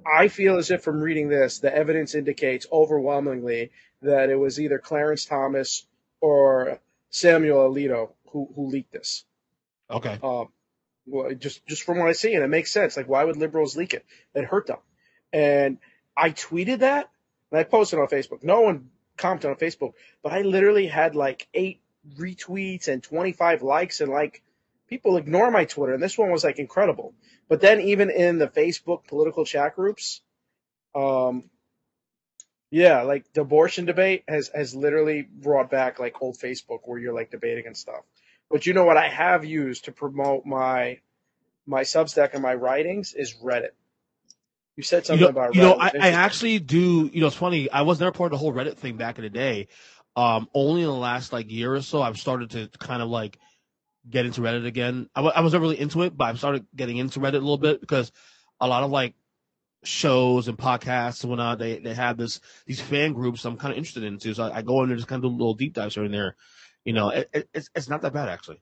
I 0.06 0.28
feel 0.28 0.58
as 0.58 0.70
if 0.70 0.84
from 0.84 1.00
reading 1.02 1.30
this, 1.30 1.60
the 1.60 1.74
evidence 1.74 2.14
indicates 2.14 2.68
overwhelmingly 2.72 3.72
that 4.02 4.30
it 4.30 4.36
was 4.36 4.60
either 4.60 4.78
Clarence 4.78 5.25
Thomas 5.25 5.88
or 6.22 6.80
Samuel 7.10 7.70
Alito 7.70 8.12
who, 8.32 8.50
who 8.56 8.68
leaked 8.68 8.92
this. 8.92 9.24
Okay. 9.90 10.20
Um, 10.22 10.50
well, 11.08 11.34
just 11.36 11.66
just 11.66 11.84
from 11.84 12.00
what 12.00 12.10
I 12.10 12.14
see, 12.14 12.34
and 12.34 12.44
it 12.44 12.48
makes 12.48 12.72
sense. 12.72 12.98
Like, 12.98 13.08
why 13.08 13.24
would 13.24 13.38
liberals 13.38 13.78
leak 13.78 13.94
it? 13.94 14.06
It 14.34 14.46
hurt 14.46 14.68
them. 14.68 14.80
And 15.36 15.80
I 16.15 16.30
tweeted 16.30 16.80
that, 16.80 17.10
and 17.51 17.60
I 17.60 17.63
posted 17.65 18.00
on 18.00 18.08
Facebook. 18.08 18.42
No 18.42 18.62
one 18.62 18.89
commented 19.18 19.50
on 19.50 19.58
Facebook, 19.58 19.92
but 20.24 20.32
I 20.32 20.44
literally 20.44 20.88
had 20.88 21.13
like 21.13 21.50
eight 21.54 21.82
retweets 22.18 22.88
and 22.88 23.04
25 23.04 23.62
likes, 23.62 24.00
and 24.00 24.10
like 24.10 24.42
people 24.88 25.18
ignore 25.18 25.51
my 25.51 25.65
Twitter, 25.65 25.94
and 25.94 26.01
this 26.01 26.18
one 26.18 26.32
was 26.32 26.46
like 26.46 26.58
incredible. 26.58 27.13
But 27.50 27.60
then 27.60 27.82
even 27.82 28.12
in 28.12 28.38
the 28.38 28.48
Facebook 28.48 29.08
political 29.08 29.44
chat 29.44 29.75
groups, 29.75 30.22
um, 30.96 31.50
yeah, 32.72 33.01
like 33.01 33.25
the 33.34 33.42
abortion 33.42 33.84
debate 33.84 34.24
has 34.30 34.50
has 34.56 34.74
literally 34.74 35.22
brought 35.22 35.70
back 35.70 36.00
like 36.00 36.22
old 36.22 36.38
Facebook 36.38 36.80
where 36.86 36.98
you're 36.98 37.13
like 37.13 37.30
debating 37.30 37.68
and 37.68 37.75
stuff. 37.75 38.06
But 38.50 38.65
you 38.65 38.74
know 38.74 38.86
what 38.86 38.96
I 38.96 39.10
have 39.10 39.44
used 39.44 39.86
to 39.86 39.92
promote 39.92 40.46
my 40.46 41.00
my 41.68 41.82
Substack 41.82 42.34
and 42.36 42.42
my 42.42 42.54
writings 42.54 43.13
is 43.13 43.34
Reddit. 43.44 43.72
You 44.77 44.84
said 44.84 45.03
You 45.03 45.05
something 45.05 45.22
know, 45.22 45.29
about 45.29 45.55
you 45.55 45.62
know 45.62 45.74
I, 45.79 45.91
I 46.00 46.10
actually 46.12 46.60
do. 46.60 47.10
You 47.12 47.22
know, 47.22 47.27
it's 47.27 47.36
funny. 47.36 47.70
I 47.72 47.84
was 47.84 48.00
never 48.00 48.12
part 48.12 48.27
of 48.27 48.32
the 48.32 48.38
whole 48.38 48.53
Reddit 48.53 48.77
thing 48.77 48.98
back 48.98 49.17
in 49.17 49.24
the 49.24 49.29
day. 49.29 49.67
Um, 50.15 50.50
only 50.53 50.82
in 50.82 50.88
the 50.88 50.94
last 50.94 51.34
like 51.34 51.51
year 51.51 51.74
or 51.75 51.82
so, 51.82 52.01
I've 52.01 52.17
started 52.17 52.51
to 52.51 52.70
kind 52.79 53.01
of 53.01 53.10
like 53.10 53.38
get 54.10 54.25
into 54.25 54.41
Reddit 54.41 54.65
again. 54.65 55.10
I, 55.15 55.22
I 55.22 55.41
was 55.41 55.53
never 55.53 55.63
really 55.63 55.79
into 55.79 56.01
it, 56.03 56.15
but 56.15 56.25
I've 56.25 56.38
started 56.39 56.65
getting 56.75 56.98
into 56.98 57.20
Reddit 57.20 57.36
a 57.36 57.39
little 57.39 57.58
bit 57.58 57.79
because 57.82 58.12
a 58.60 58.67
lot 58.67 58.84
of 58.84 58.91
like 58.91 59.15
shows 59.84 60.48
and 60.48 60.58
podcasts 60.58 61.24
and 61.24 61.29
whatnot, 61.29 61.60
they 61.60 61.79
they 61.79 61.94
have 61.94 62.17
this 62.17 62.41
these 62.65 62.82
fan 62.82 63.13
groups 63.13 63.46
I'm 63.46 63.58
kind 63.58 63.72
of 63.72 63.77
interested 63.77 64.03
in 64.03 64.17
too. 64.20 64.34
So 64.34 64.44
I, 64.44 64.58
I 64.58 64.62
go 64.62 64.82
in 64.84 64.89
there 64.89 64.98
just 64.98 65.08
kind 65.08 65.24
of 65.24 65.29
do 65.32 65.38
little 65.38 65.53
deep 65.53 65.74
dives 65.74 65.96
here 65.96 66.03
and 66.03 66.13
there. 66.13 66.36
You 66.84 66.94
know, 66.94 67.10
it, 67.10 67.29
it, 67.34 67.50
it's 67.53 67.70
it's 67.75 67.89
not 67.89 68.01
that 68.01 68.13
bad 68.13 68.29
actually. 68.29 68.62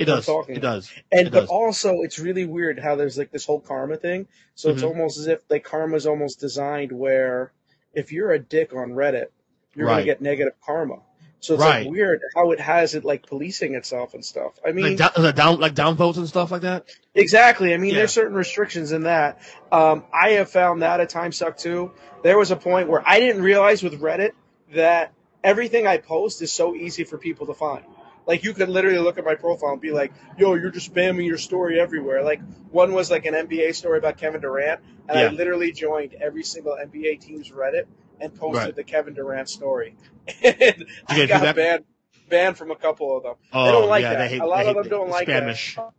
It 0.00 0.04
does. 0.06 0.26
talking 0.26 0.56
It 0.56 0.60
does. 0.60 0.90
And 1.12 1.28
It 1.28 1.32
but 1.32 1.40
does. 1.40 1.48
also, 1.48 2.02
it's 2.02 2.18
really 2.18 2.44
weird 2.44 2.78
how 2.78 2.96
there's 2.96 3.18
like 3.18 3.30
this 3.30 3.44
whole 3.44 3.60
karma 3.60 3.96
thing. 3.96 4.26
So 4.54 4.70
it's 4.70 4.82
Mhm. 4.82 4.88
almost 4.88 5.18
as 5.18 5.26
if 5.26 5.40
like 5.50 5.66
is 5.94 6.06
almost 6.06 6.40
designed 6.40 6.92
where 6.92 7.52
if 7.92 8.12
you're 8.12 8.32
a 8.32 8.38
dick 8.38 8.72
on 8.74 8.90
Reddit, 8.90 9.26
you're 9.74 9.86
Right. 9.86 9.94
gonna 9.94 10.04
get 10.04 10.20
negative 10.20 10.54
karma. 10.64 11.00
So 11.40 11.54
it's 11.54 11.62
Right. 11.62 11.84
like 11.84 11.90
weird 11.92 12.22
how 12.34 12.52
it 12.52 12.60
has 12.60 12.94
it 12.94 13.04
like 13.04 13.26
policing 13.26 13.74
itself 13.74 14.14
and 14.14 14.24
stuff. 14.24 14.52
I 14.66 14.72
mean, 14.72 14.96
like 14.96 14.96
down, 14.96 15.10
like 15.18 15.34
down 15.34 15.60
like 15.60 15.74
downvotes 15.74 16.16
and 16.16 16.26
stuff 16.26 16.50
like 16.50 16.62
that. 16.62 16.86
Exactly. 17.14 17.74
I 17.74 17.76
mean, 17.76 17.90
Yeah. 17.90 17.98
there's 17.98 18.12
certain 18.12 18.34
restrictions 18.34 18.92
in 18.92 19.02
that. 19.02 19.38
Um, 19.70 20.04
I 20.12 20.30
have 20.32 20.48
found 20.50 20.80
that 20.82 21.00
at 21.00 21.10
times 21.10 21.36
suck 21.36 21.58
too. 21.58 21.90
There 22.22 22.38
was 22.38 22.50
a 22.50 22.56
point 22.56 22.88
where 22.88 23.02
I 23.04 23.20
didn't 23.20 23.42
realize 23.42 23.82
with 23.82 24.00
Reddit 24.00 24.30
that 24.72 25.12
everything 25.42 25.86
I 25.86 25.98
post 25.98 26.40
is 26.40 26.50
so 26.50 26.74
easy 26.74 27.04
for 27.04 27.18
people 27.18 27.46
to 27.48 27.54
find. 27.54 27.84
Like 28.26 28.42
you 28.44 28.54
could 28.54 28.68
literally 28.68 28.98
look 28.98 29.18
at 29.18 29.24
my 29.24 29.34
profile 29.34 29.72
and 29.72 29.80
be 29.80 29.90
like, 29.92 30.12
"Yo, 30.38 30.54
you're 30.54 30.70
just 30.70 30.92
spamming 30.92 31.26
your 31.26 31.38
story 31.38 31.78
everywhere." 31.78 32.22
Like 32.22 32.40
one 32.70 32.92
was 32.92 33.10
like 33.10 33.26
an 33.26 33.34
NBA 33.34 33.74
story 33.74 33.98
about 33.98 34.16
Kevin 34.16 34.40
Durant, 34.40 34.80
and 35.08 35.18
I 35.18 35.28
literally 35.28 35.72
joined 35.72 36.14
every 36.14 36.42
single 36.42 36.72
NBA 36.76 37.20
team's 37.20 37.50
Reddit 37.50 37.84
and 38.20 38.34
posted 38.34 38.64
Right. 38.64 38.76
the 38.76 38.84
Kevin 38.84 39.14
Durant 39.14 39.48
story. 39.48 39.96
and 40.42 40.86
I 41.08 41.26
got 41.26 41.42
that? 41.42 41.56
banned 41.56 41.84
banned 42.28 42.56
from 42.56 42.70
a 42.70 42.76
couple 42.76 43.16
of 43.16 43.22
them. 43.22 43.34
Oh, 43.52 43.66
they 43.66 43.72
don't 43.72 43.84
oh, 43.84 43.88
like 43.88 44.02
yeah, 44.02 44.14
that. 44.14 44.30
hate- 44.30 44.40
a 44.40 44.46
lot 44.46 44.66
of 44.66 44.74
them 44.74 44.88
don't 44.88 45.06
the 45.06 45.12
like 45.12 45.26
Spanish. 45.28 45.76
that 45.76 45.92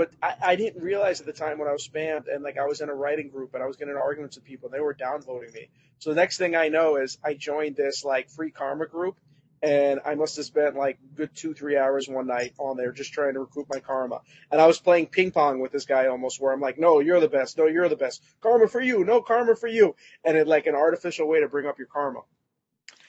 but 0.00 0.10
I, 0.22 0.34
I 0.42 0.56
didn't 0.56 0.82
realize 0.82 1.20
at 1.20 1.26
the 1.26 1.32
time 1.34 1.58
when 1.58 1.68
I 1.68 1.72
was 1.72 1.86
spammed 1.86 2.24
and 2.32 2.42
like 2.42 2.56
I 2.56 2.64
was 2.64 2.80
in 2.80 2.88
a 2.88 2.94
writing 2.94 3.28
group 3.28 3.52
and 3.52 3.62
I 3.62 3.66
was 3.66 3.76
getting 3.76 3.90
into 3.90 4.00
arguments 4.00 4.34
with 4.36 4.46
people 4.46 4.68
and 4.68 4.74
they 4.74 4.80
were 4.80 4.94
downvoting 4.94 5.52
me. 5.52 5.68
So 5.98 6.08
the 6.08 6.16
next 6.16 6.38
thing 6.38 6.56
I 6.56 6.68
know 6.68 6.96
is 6.96 7.18
I 7.22 7.34
joined 7.34 7.76
this 7.76 8.02
like 8.02 8.30
free 8.30 8.50
karma 8.50 8.86
group 8.86 9.18
and 9.62 10.00
I 10.04 10.14
must 10.14 10.36
have 10.36 10.46
spent 10.46 10.76
like 10.76 10.98
good 11.14 11.34
two, 11.34 11.52
three 11.52 11.76
hours 11.76 12.08
one 12.08 12.26
night 12.26 12.54
on 12.58 12.76
there 12.76 12.92
just 12.92 13.12
trying 13.12 13.34
to 13.34 13.40
recoup 13.40 13.66
my 13.72 13.80
karma. 13.80 14.20
And 14.50 14.60
I 14.60 14.66
was 14.66 14.80
playing 14.80 15.06
ping 15.06 15.30
pong 15.30 15.60
with 15.60 15.72
this 15.72 15.84
guy 15.84 16.06
almost 16.06 16.40
where 16.40 16.52
I'm 16.52 16.60
like, 16.60 16.78
no, 16.78 17.00
you're 17.00 17.20
the 17.20 17.28
best. 17.28 17.58
No, 17.58 17.66
you're 17.66 17.88
the 17.88 17.96
best. 17.96 18.22
Karma 18.40 18.68
for 18.68 18.80
you. 18.80 19.04
No 19.04 19.20
karma 19.20 19.54
for 19.56 19.68
you. 19.68 19.94
And 20.24 20.36
it 20.36 20.46
like 20.46 20.66
an 20.66 20.74
artificial 20.74 21.28
way 21.28 21.40
to 21.40 21.48
bring 21.48 21.66
up 21.66 21.78
your 21.78 21.88
karma. 21.88 22.20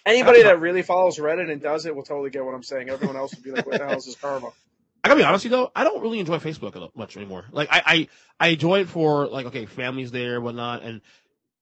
Anybody 0.06 0.44
that 0.44 0.60
really 0.60 0.82
follows 0.82 1.20
Reddit 1.20 1.50
and 1.52 1.62
does 1.62 1.86
it 1.86 1.96
will 1.96 2.04
totally 2.04 2.32
get 2.32 2.44
what 2.44 2.56
I'm 2.56 2.64
saying. 2.64 2.90
Everyone 2.90 3.16
else 3.16 3.36
would 3.36 3.44
be 3.44 3.52
like, 3.52 3.66
what 3.66 3.80
the 3.80 3.88
hell 3.88 3.98
is 3.98 4.06
this 4.06 4.16
karma? 4.16 4.50
I 5.04 5.08
gotta 5.08 5.20
be 5.20 5.24
honest 5.24 5.46
with 5.46 5.52
you 5.52 5.58
though, 5.58 5.72
I 5.76 5.84
don't 5.84 6.02
really 6.02 6.20
enjoy 6.20 6.38
Facebook 6.38 6.96
much 6.96 7.18
anymore. 7.18 7.46
Like 7.52 7.70
I, 7.72 7.82
I, 7.86 8.08
I 8.40 8.48
enjoy 8.50 8.82
it 8.82 8.90
for 8.90 9.28
like 9.28 9.48
okay, 9.48 9.66
family's 9.66 10.12
there, 10.12 10.40
whatnot, 10.40 10.84
and 10.84 11.02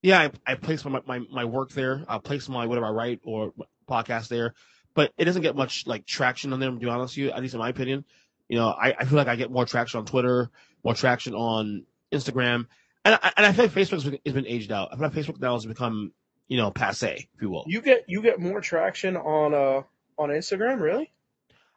yeah, 0.02 0.30
I, 0.46 0.52
I 0.52 0.56
place 0.56 0.84
my, 0.84 1.02
my 1.06 1.20
my 1.32 1.46
work 1.46 1.72
there. 1.72 2.04
I 2.08 2.18
place 2.18 2.50
my 2.50 2.66
whatever 2.66 2.88
I 2.88 2.92
write 2.92 3.22
or 3.24 3.54
podcast 3.90 4.28
there, 4.28 4.56
but 5.00 5.14
it 5.18 5.24
doesn't 5.24 5.44
get 5.44 5.56
much 5.56 5.88
like 5.88 6.06
traction 6.06 6.52
on 6.52 6.60
there. 6.60 6.70
To 6.70 6.76
be 6.76 6.86
honest 6.90 7.14
with 7.14 7.20
you, 7.20 7.32
at 7.32 7.42
least 7.42 7.54
in 7.54 7.60
my 7.62 7.70
opinion, 7.70 8.04
you 8.50 8.58
know, 8.58 8.68
I, 8.68 8.94
I 9.00 9.06
feel 9.06 9.18
like 9.18 9.30
I 9.30 9.38
get 9.38 9.50
more 9.50 9.66
traction 9.66 9.98
on 9.98 10.06
Twitter, 10.06 10.52
more 10.84 10.94
traction 10.94 11.34
on 11.36 11.86
Instagram, 12.12 12.68
and 13.06 13.16
I, 13.16 13.32
and 13.38 13.46
I 13.46 13.54
feel 13.54 13.64
like 13.64 13.74
Facebook's 13.74 14.04
been, 14.04 14.20
has 14.26 14.34
been 14.34 14.46
aged 14.46 14.74
out. 14.74 14.90
I 14.92 14.98
feel 14.98 15.06
like 15.06 15.14
Facebook 15.14 15.40
now 15.40 15.54
has 15.54 15.66
become 15.66 16.12
you 16.50 16.58
know 16.58 16.70
passe, 16.70 17.30
if 17.34 17.42
you 17.42 17.50
will. 17.50 17.64
You 17.66 17.80
get 17.80 18.10
you 18.10 18.22
get 18.22 18.42
more 18.42 18.60
traction 18.60 19.16
on 19.16 19.54
uh 19.54 19.84
on 20.22 20.32
Instagram, 20.32 20.82
really? 20.82 21.14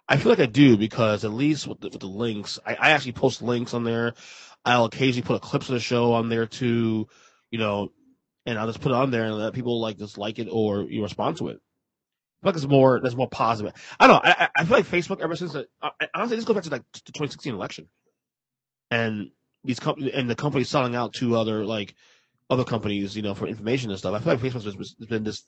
I 0.09 0.17
feel 0.17 0.31
like 0.31 0.41
I 0.41 0.47
do 0.47 0.77
because 0.77 1.25
at 1.25 1.33
least 1.33 1.69
with 1.69 1.79
the, 1.79 1.91
with 1.91 2.01
the 2.01 2.09
links, 2.09 2.59
I, 2.67 2.75
I 2.75 2.91
actually 2.91 3.13
post 3.13 3.41
links 3.41 3.73
on 3.73 3.85
there. 3.85 4.15
I'll 4.65 4.87
occasionally 4.87 5.25
put 5.25 5.37
a 5.37 5.39
clips 5.39 5.69
of 5.69 5.75
the 5.75 5.81
show 5.81 6.15
on 6.15 6.29
there 6.29 6.47
too, 6.47 7.07
you 7.53 7.61
know, 7.61 7.93
and 8.47 8.59
I'll 8.59 8.67
just 8.67 8.81
put 8.81 8.91
it 8.91 8.97
on 8.97 9.13
there 9.13 9.27
and 9.27 9.37
let 9.37 9.53
people 9.53 9.81
like 9.81 9.97
just 9.97 10.19
like 10.19 10.41
it 10.41 10.49
or 10.51 10.83
you 10.83 11.05
respond 11.05 11.37
to 11.37 11.51
it. 11.51 11.61
I 12.43 12.47
feel 12.47 12.51
like 12.51 12.57
it's 12.57 12.67
more 12.67 13.01
that's 13.01 13.15
more 13.15 13.29
positive. 13.29 13.73
I 14.01 14.07
don't 14.09 14.17
know. 14.25 14.31
I, 14.31 14.49
I- 14.57 14.65
feel 14.65 14.77
like 14.79 14.87
Facebook 14.87 15.21
ever 15.21 15.37
since 15.37 15.53
the, 15.53 15.69
I, 15.81 15.91
I- 16.01 16.09
honestly 16.15 16.37
this 16.37 16.45
goes 16.45 16.55
back 16.55 16.65
to 16.65 16.71
like 16.71 16.83
the 16.93 17.13
2016 17.13 17.55
election, 17.55 17.89
and 18.91 19.31
these 19.65 19.79
companies 19.81 20.13
and 20.15 20.29
the 20.29 20.35
companies 20.35 20.69
selling 20.69 20.95
out 20.97 21.15
to 21.15 21.37
other 21.37 21.65
like 21.65 21.95
other 22.51 22.65
companies, 22.65 23.17
you 23.17 23.23
know, 23.23 23.35
for 23.35 23.47
information 23.47 23.91
and 23.91 23.99
stuff. 23.99 24.15
I 24.15 24.19
feel 24.19 24.35
like 24.35 24.43
Facebook's 24.43 24.65
has 24.99 25.07
been 25.09 25.25
this 25.25 25.45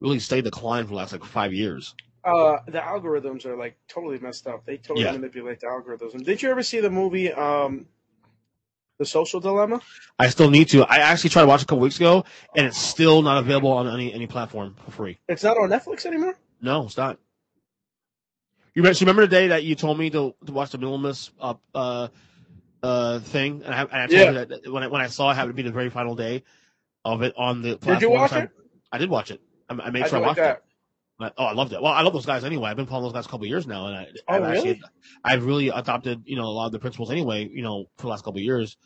really 0.00 0.18
stayed 0.18 0.44
decline 0.44 0.84
for 0.84 0.90
the 0.90 0.96
last 0.96 1.12
like 1.12 1.24
five 1.24 1.52
years. 1.54 1.94
Uh, 2.24 2.56
the 2.66 2.78
algorithms 2.78 3.46
are 3.46 3.56
like 3.56 3.78
totally 3.88 4.18
messed 4.18 4.46
up. 4.48 4.66
They 4.66 4.76
totally 4.78 5.04
Yeah. 5.06 5.12
manipulate 5.12 5.60
the 5.60 5.68
algorithms. 5.68 6.24
Did 6.24 6.42
you 6.42 6.50
ever 6.50 6.62
see 6.62 6.80
the 6.80 6.90
movie 6.90 7.32
um, 7.32 7.86
The 8.98 9.04
Social 9.06 9.40
Dilemma? 9.40 9.80
I 10.18 10.28
still 10.30 10.50
need 10.50 10.68
to. 10.70 10.82
I 10.84 10.96
actually 10.98 11.30
tried 11.30 11.42
to 11.42 11.48
watch 11.48 11.60
it 11.60 11.64
a 11.64 11.66
couple 11.66 11.80
weeks 11.80 11.96
ago, 11.96 12.24
and 12.56 12.66
it's 12.66 12.78
still 12.78 13.20
not 13.22 13.36
available 13.38 13.70
on 13.70 13.88
any 13.88 14.12
any 14.14 14.26
platform 14.26 14.74
for 14.84 14.90
free. 14.90 15.18
It's 15.28 15.44
not 15.44 15.58
on 15.58 15.68
Netflix 15.68 16.06
anymore. 16.06 16.34
No, 16.62 16.84
it's 16.86 16.96
not. 16.96 17.18
You 18.74 18.82
remember, 18.82 18.94
so 18.94 19.00
remember 19.04 19.22
the 19.22 19.28
day 19.28 19.48
that 19.48 19.64
you 19.64 19.74
told 19.74 19.98
me 19.98 20.10
to, 20.10 20.34
to 20.46 20.52
watch 20.52 20.70
the 20.70 20.78
Minimalist 20.78 21.30
uh, 21.40 21.54
uh, 21.74 22.08
uh, 22.82 23.18
thing, 23.20 23.62
and 23.64 23.74
I, 23.74 23.82
and 23.82 23.92
I 23.92 24.06
told 24.06 24.12
Yeah. 24.12 24.30
you 24.40 24.44
that 24.46 24.72
when 24.72 24.82
I, 24.82 24.86
when 24.88 25.00
I 25.02 25.06
saw 25.08 25.30
it 25.30 25.34
happened 25.34 25.52
to 25.52 25.62
be 25.62 25.62
the 25.62 25.72
very 25.72 25.90
final 25.90 26.14
day 26.14 26.42
of 27.04 27.22
it 27.22 27.34
on 27.36 27.62
the. 27.62 27.76
Did 27.76 28.00
you 28.02 28.10
watch 28.10 28.32
I- 28.32 28.40
it? 28.44 28.50
I 28.92 28.98
did 28.98 29.10
watch 29.10 29.30
it. 29.30 29.40
I, 29.68 29.74
I 29.74 29.90
made 29.90 30.06
sure 30.08 30.16
I 30.16 30.20
like 30.20 30.26
watched 30.28 30.36
that? 30.38 30.56
it. 30.56 30.62
I- 31.18 31.32
oh, 31.38 31.44
I 31.46 31.52
loved 31.52 31.72
it. 31.72 31.80
Well, 31.80 31.92
I 31.92 32.02
love 32.02 32.12
those 32.12 32.26
guys 32.26 32.44
anyway. 32.44 32.70
I've 32.70 32.76
been 32.76 32.86
following 32.86 33.04
those 33.04 33.12
guys 33.14 33.26
a 33.26 33.28
couple 33.28 33.44
of 33.44 33.48
years 33.48 33.66
now, 33.66 33.86
and 33.86 33.96
I, 33.96 34.06
Oh, 34.28 34.34
I've 34.34 34.42
really? 34.42 34.56
actually, 34.70 34.82
I've 35.24 35.44
really 35.46 35.68
adopted, 35.68 36.22
you 36.26 36.36
know, 36.36 36.44
a 36.44 36.52
lot 36.52 36.66
of 36.66 36.72
the 36.72 36.78
principles 36.78 37.10
anyway, 37.10 37.48
you 37.48 37.62
know, 37.62 37.86
for 37.96 38.02
the 38.02 38.08
last 38.08 38.24
couple 38.24 38.38
of 38.38 38.44
years. 38.44 38.76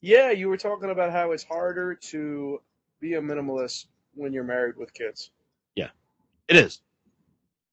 Yeah, 0.00 0.30
you 0.32 0.48
were 0.48 0.56
talking 0.56 0.90
about 0.90 1.12
how 1.12 1.32
it's 1.32 1.44
harder 1.44 1.94
to 1.94 2.60
be 3.00 3.14
a 3.14 3.20
minimalist 3.20 3.86
when 4.14 4.32
you're 4.32 4.44
married 4.44 4.76
with 4.76 4.92
kids. 4.92 5.30
Yeah, 5.76 5.90
it 6.48 6.56
is. 6.56 6.80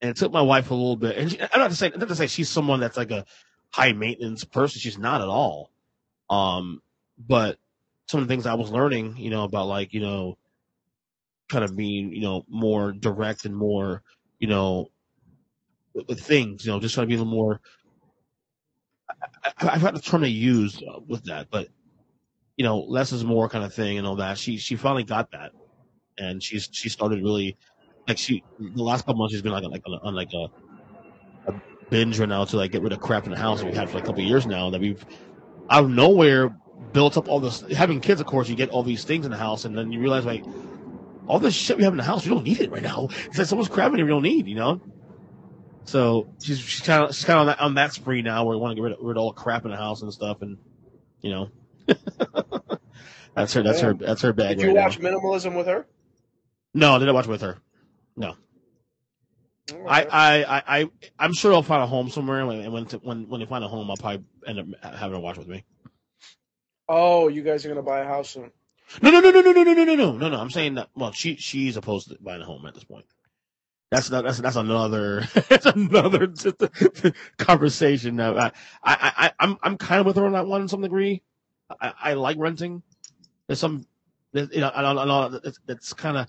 And 0.02 0.10
it 0.12 0.18
took 0.18 0.32
my 0.32 0.42
wife 0.42 0.72
a 0.72 0.74
little 0.74 0.96
bit. 0.96 1.18
And 1.18 1.32
she, 1.32 1.42
I'm 1.42 1.60
not 1.60 1.70
to 1.72 1.76
say, 1.76 1.92
not 1.96 2.08
to 2.08 2.16
say 2.16 2.28
she's 2.28 2.50
someone 2.50 2.80
that's 2.80 2.98
like 2.98 3.12
a 3.12 3.26
high 3.72 3.94
maintenance 3.94 4.44
person. 4.44 4.80
She's 4.80 4.98
not 4.98 5.22
at 5.22 5.28
all. 5.28 5.72
Um, 6.30 6.82
but 7.20 7.58
some 8.08 8.22
of 8.22 8.28
the 8.28 8.34
things 8.34 8.46
I 8.46 8.54
was 8.54 8.72
learning, 8.72 9.18
you 9.18 9.30
know, 9.30 9.44
about 9.44 9.68
like, 9.68 9.94
you 9.94 10.00
know, 10.02 10.38
kind 11.52 11.64
of 11.64 11.76
being, 11.76 12.14
you 12.14 12.22
know, 12.22 12.46
more 12.50 12.92
direct 12.94 13.46
and 13.46 13.56
more, 13.56 14.02
you 14.40 14.48
know, 14.48 14.88
with, 15.94 16.08
with 16.08 16.20
things, 16.22 16.66
you 16.66 16.72
know, 16.72 16.80
just 16.80 16.96
trying 16.96 17.06
to 17.06 17.10
be 17.10 17.16
a 17.16 17.18
little 17.18 17.34
more. 17.34 17.62
I, 19.10 19.52
I, 19.60 19.70
I've 19.74 19.82
got 19.82 19.94
the 19.94 20.02
term 20.02 20.22
to 20.22 20.30
use 20.30 20.82
uh, 20.82 21.00
with 21.08 21.26
that, 21.26 21.48
but 21.52 21.68
you 22.58 22.64
know, 22.64 22.80
less 22.80 23.12
is 23.12 23.24
more 23.24 23.50
kind 23.50 23.66
of 23.66 23.74
thing 23.74 23.98
and 23.98 24.08
all 24.08 24.18
that. 24.18 24.38
She 24.38 24.58
she 24.58 24.76
finally 24.76 25.04
got 25.04 25.32
that, 25.32 25.52
and 26.18 26.42
she's 26.42 26.70
she 26.72 26.90
started 26.90 27.24
really 27.24 27.58
like 28.08 28.18
she 28.18 28.44
the 28.60 28.84
last 28.84 29.02
couple 29.02 29.16
months 29.16 29.34
she's 29.34 29.42
been 29.42 29.52
like 29.52 29.64
like 29.64 29.82
on, 29.88 30.00
on 30.04 30.16
like 30.16 30.30
a, 30.34 30.48
a 31.52 31.54
binge 31.90 32.20
right 32.20 32.30
now 32.30 32.46
to 32.46 32.58
like 32.58 32.72
get 32.72 32.82
rid 32.82 32.94
of 32.94 33.00
crap 33.00 33.26
in 33.26 33.32
the 33.32 33.38
house 33.38 33.60
that 33.60 33.66
we've 33.66 33.76
had 33.76 33.90
for 33.90 33.98
like 33.98 34.04
a 34.04 34.08
couple 34.08 34.24
years 34.24 34.46
now 34.46 34.70
that 34.70 34.82
we've 34.82 35.04
out 35.70 35.86
of 35.86 35.90
nowhere 35.90 36.56
built 36.94 37.18
up 37.18 37.28
all 37.28 37.40
this 37.40 37.62
having 37.72 38.02
kids 38.02 38.20
of 38.22 38.28
course 38.28 38.50
you 38.50 38.56
get 38.56 38.70
all 38.70 38.84
these 38.84 39.04
things 39.04 39.26
in 39.26 39.32
the 39.32 39.38
house 39.38 39.66
and 39.66 39.78
then 39.78 39.92
you 39.92 40.00
realize 40.00 40.26
like 40.26 40.44
all 41.28 41.40
this 41.40 41.54
shit 41.54 41.78
we 41.78 41.84
have 41.84 41.94
in 41.94 41.98
the 41.98 42.04
house 42.04 42.26
we 42.26 42.32
don't 42.34 42.44
need 42.44 42.60
it 42.60 42.72
right 42.72 42.84
now 42.84 43.08
it's 43.26 43.38
like 43.38 43.48
so 43.48 43.56
much 43.56 43.70
crap 43.70 43.92
in 43.92 43.98
here 43.98 44.06
we 44.06 44.12
don't 44.12 44.24
need 44.24 44.48
you 44.48 44.56
know 44.56 44.82
so 45.86 46.28
she's 46.42 46.60
she's 46.60 46.82
kind 46.82 47.04
of 47.04 47.16
she's 47.16 47.26
kind 47.26 47.38
of 47.38 47.42
on 47.42 47.48
that, 47.48 47.60
on 47.60 47.74
that 47.76 47.94
spree 47.94 48.22
now 48.22 48.46
where 48.46 48.56
we 48.56 48.62
want 48.62 48.72
to 48.72 48.76
get 48.76 48.84
rid 48.84 48.94
of, 48.94 49.00
rid 49.02 49.18
of 49.18 49.24
all 49.24 49.32
the 49.34 49.40
crap 49.42 49.66
in 49.66 49.72
the 49.72 49.78
house 49.78 50.02
and 50.02 50.12
stuff 50.14 50.42
and 50.42 50.58
you 51.22 51.30
know 51.32 51.50
that's 53.36 53.54
her 53.54 53.64
that's 53.64 53.80
her 53.80 53.94
that's 53.94 54.22
her 54.22 54.34
bag 54.34 54.58
Did 54.58 54.64
you 54.64 54.68
right 54.76 54.84
watch 54.86 55.00
now. 55.00 55.10
Minimalism 55.10 55.56
with 55.56 55.68
her? 55.68 55.88
no 56.74 56.96
I 56.96 57.00
didn't 57.00 57.14
watch 57.16 57.28
with 57.28 57.42
her 57.42 57.58
no 58.16 58.36
I, 59.88 60.04
I, 60.04 60.44
I, 60.44 60.64
I, 60.68 60.90
I'm 61.20 61.34
sure 61.34 61.54
I'll 61.54 61.64
find 61.64 61.82
a 61.82 61.88
home 61.88 62.10
somewhere. 62.10 62.42
And 62.42 62.74
when, 62.74 62.86
to, 62.88 62.98
when, 62.98 63.30
when 63.30 63.40
they 63.40 63.46
find 63.46 63.64
a 63.64 63.70
home, 63.70 63.90
I'll 63.90 63.96
probably 63.96 64.26
end 64.46 64.60
up 64.60 64.94
having 64.94 65.16
her 65.16 65.20
watch 65.22 65.38
with 65.38 65.48
me. 65.48 65.64
Oh, 66.90 67.30
you 67.30 67.42
guys 67.42 67.66
are 67.66 67.70
gonna 67.70 67.82
buy 67.82 68.00
a 68.00 68.06
house 68.06 68.32
soon. 68.32 68.52
No, 69.02 69.10
no, 69.12 69.20
no, 69.20 69.32
no, 69.32 69.42
no, 69.42 69.52
no, 69.52 69.64
no, 69.64 69.74
no, 69.74 69.84
no, 69.84 69.96
no, 69.96 70.18
no, 70.18 70.30
no. 70.30 70.38
I'm 70.40 70.50
saying 70.50 70.76
that. 70.76 70.90
Well, 70.96 71.12
she, 71.12 71.36
she's 71.36 71.78
opposed 71.78 72.10
to 72.10 72.18
buying 72.20 72.42
a 72.42 72.46
home 72.46 72.66
at 72.66 72.74
this 72.74 72.84
point. 72.84 73.06
That's 73.92 74.10
not, 74.10 74.24
that's, 74.24 74.40
that's 74.40 74.56
another, 74.56 75.28
that's 75.50 75.66
another 75.66 76.32
conversation. 77.38 78.16
Now, 78.16 78.38
I, 78.38 78.52
I, 78.84 79.14
I, 79.18 79.32
I'm, 79.40 79.58
I'm 79.62 79.78
kind 79.78 80.00
of 80.00 80.06
with 80.08 80.16
her 80.16 80.26
on 80.26 80.32
that 80.34 80.48
one 80.48 80.62
in 80.62 80.68
some 80.68 80.82
degree. 80.82 81.22
I, 81.80 81.94
I 82.02 82.14
like 82.14 82.38
renting. 82.40 82.84
There's 83.48 83.60
some, 83.60 83.86
there's, 84.32 84.50
you 84.52 84.62
know, 84.62 84.72
I 84.74 84.82
don't, 84.82 84.98
I 84.98 85.06
know 85.06 85.40
it's, 85.44 85.60
it's 85.68 85.94
kind 85.94 86.18
of 86.18 86.28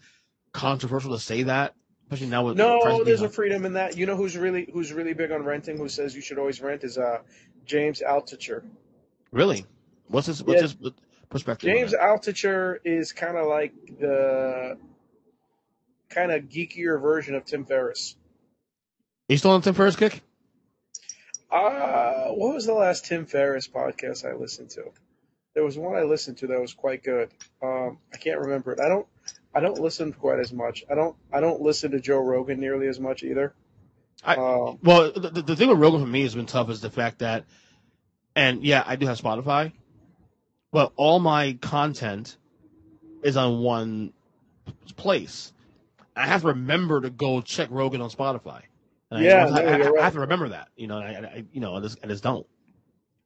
controversial 0.52 1.12
to 1.12 1.20
say 1.20 1.44
that, 1.44 1.74
especially 2.06 2.28
now 2.28 2.46
with 2.46 2.56
No, 2.56 3.04
there's 3.04 3.22
a 3.22 3.28
freedom 3.28 3.64
in 3.64 3.74
that. 3.74 3.96
You 3.96 4.06
know 4.06 4.16
who's 4.16 4.36
really 4.36 4.68
who's 4.72 4.92
really 4.92 5.14
big 5.14 5.30
on 5.32 5.44
renting? 5.44 5.78
Who 5.78 5.88
says 5.88 6.14
you 6.14 6.20
should 6.20 6.38
always 6.38 6.60
rent 6.60 6.84
is 6.84 6.98
uh 6.98 7.18
James 7.64 8.02
Altucher. 8.06 8.62
Really? 9.30 9.64
What's 10.08 10.26
his 10.26 10.42
what's 10.42 10.60
Yeah. 10.60 10.68
his 10.68 10.92
perspective? 11.32 11.68
James? 11.68 11.94
Altucher 11.94 12.76
is 12.84 13.12
kind 13.12 13.36
of 13.36 13.46
like 13.46 13.72
the 13.98 14.78
kind 16.10 16.30
of 16.30 16.44
geekier 16.44 17.00
version 17.00 17.34
of 17.34 17.44
Tim 17.44 17.64
Ferriss. 17.64 18.16
He's 19.28 19.40
still 19.40 19.52
on 19.52 19.62
Tim 19.62 19.74
Ferriss 19.74 19.96
kick? 19.96 20.22
Uh, 21.50 22.28
what 22.28 22.54
was 22.54 22.66
the 22.66 22.72
last 22.74 23.06
Tim 23.06 23.26
Ferriss 23.26 23.68
podcast 23.68 24.28
I 24.28 24.34
listened 24.34 24.70
to? 24.70 24.84
There 25.54 25.64
was 25.64 25.76
one 25.76 25.96
I 25.96 26.02
listened 26.02 26.38
to 26.38 26.46
that 26.48 26.60
was 26.60 26.72
quite 26.72 27.02
good. 27.02 27.30
Um, 27.62 27.98
I 28.12 28.16
can't 28.16 28.40
remember 28.40 28.72
it. 28.72 28.80
I 28.80 28.88
don't. 28.88 29.06
I 29.54 29.60
don't 29.60 29.78
listen 29.78 30.14
quite 30.14 30.38
as 30.38 30.50
much. 30.52 30.82
I 30.90 30.94
don't. 30.94 31.14
I 31.30 31.40
don't 31.40 31.60
listen 31.60 31.90
to 31.90 32.00
Joe 32.00 32.18
Rogan 32.18 32.58
nearly 32.58 32.88
as 32.88 32.98
much 32.98 33.22
either. 33.22 33.52
I, 34.24 34.36
Um, 34.36 34.78
well, 34.82 35.12
the 35.12 35.42
the 35.42 35.56
thing 35.56 35.68
with 35.68 35.78
Rogan 35.78 36.00
for 36.00 36.06
me 36.06 36.22
has 36.22 36.34
been 36.34 36.46
tough 36.46 36.70
is 36.70 36.80
the 36.80 36.88
fact 36.88 37.18
that, 37.18 37.44
and 38.34 38.64
yeah, 38.64 38.82
I 38.86 38.96
do 38.96 39.06
have 39.06 39.20
Spotify, 39.20 39.72
but 40.72 40.92
all 40.96 41.20
my 41.20 41.56
content 41.60 42.36
is 43.22 43.36
on 43.36 43.60
one 43.60 44.12
place. 44.96 45.52
I 46.16 46.26
have 46.26 46.42
to 46.42 46.48
remember 46.48 47.00
to 47.02 47.10
go 47.10 47.40
check 47.40 47.68
Rogan 47.70 48.00
on 48.00 48.10
Spotify. 48.10 48.62
And 49.10 49.24
Yeah, 49.24 49.46
I, 49.46 49.60
I, 49.60 49.62
I, 49.62 49.76
you're 49.76 49.98
I 50.00 50.04
have 50.04 50.14
to 50.14 50.20
remember 50.20 50.48
that, 50.50 50.68
you 50.76 50.86
know. 50.86 50.98
I, 50.98 51.10
I 51.10 51.44
you 51.52 51.60
know, 51.60 51.76
I 51.76 51.80
just, 51.80 51.98
I 52.02 52.06
just 52.08 52.22
don't. 52.22 52.46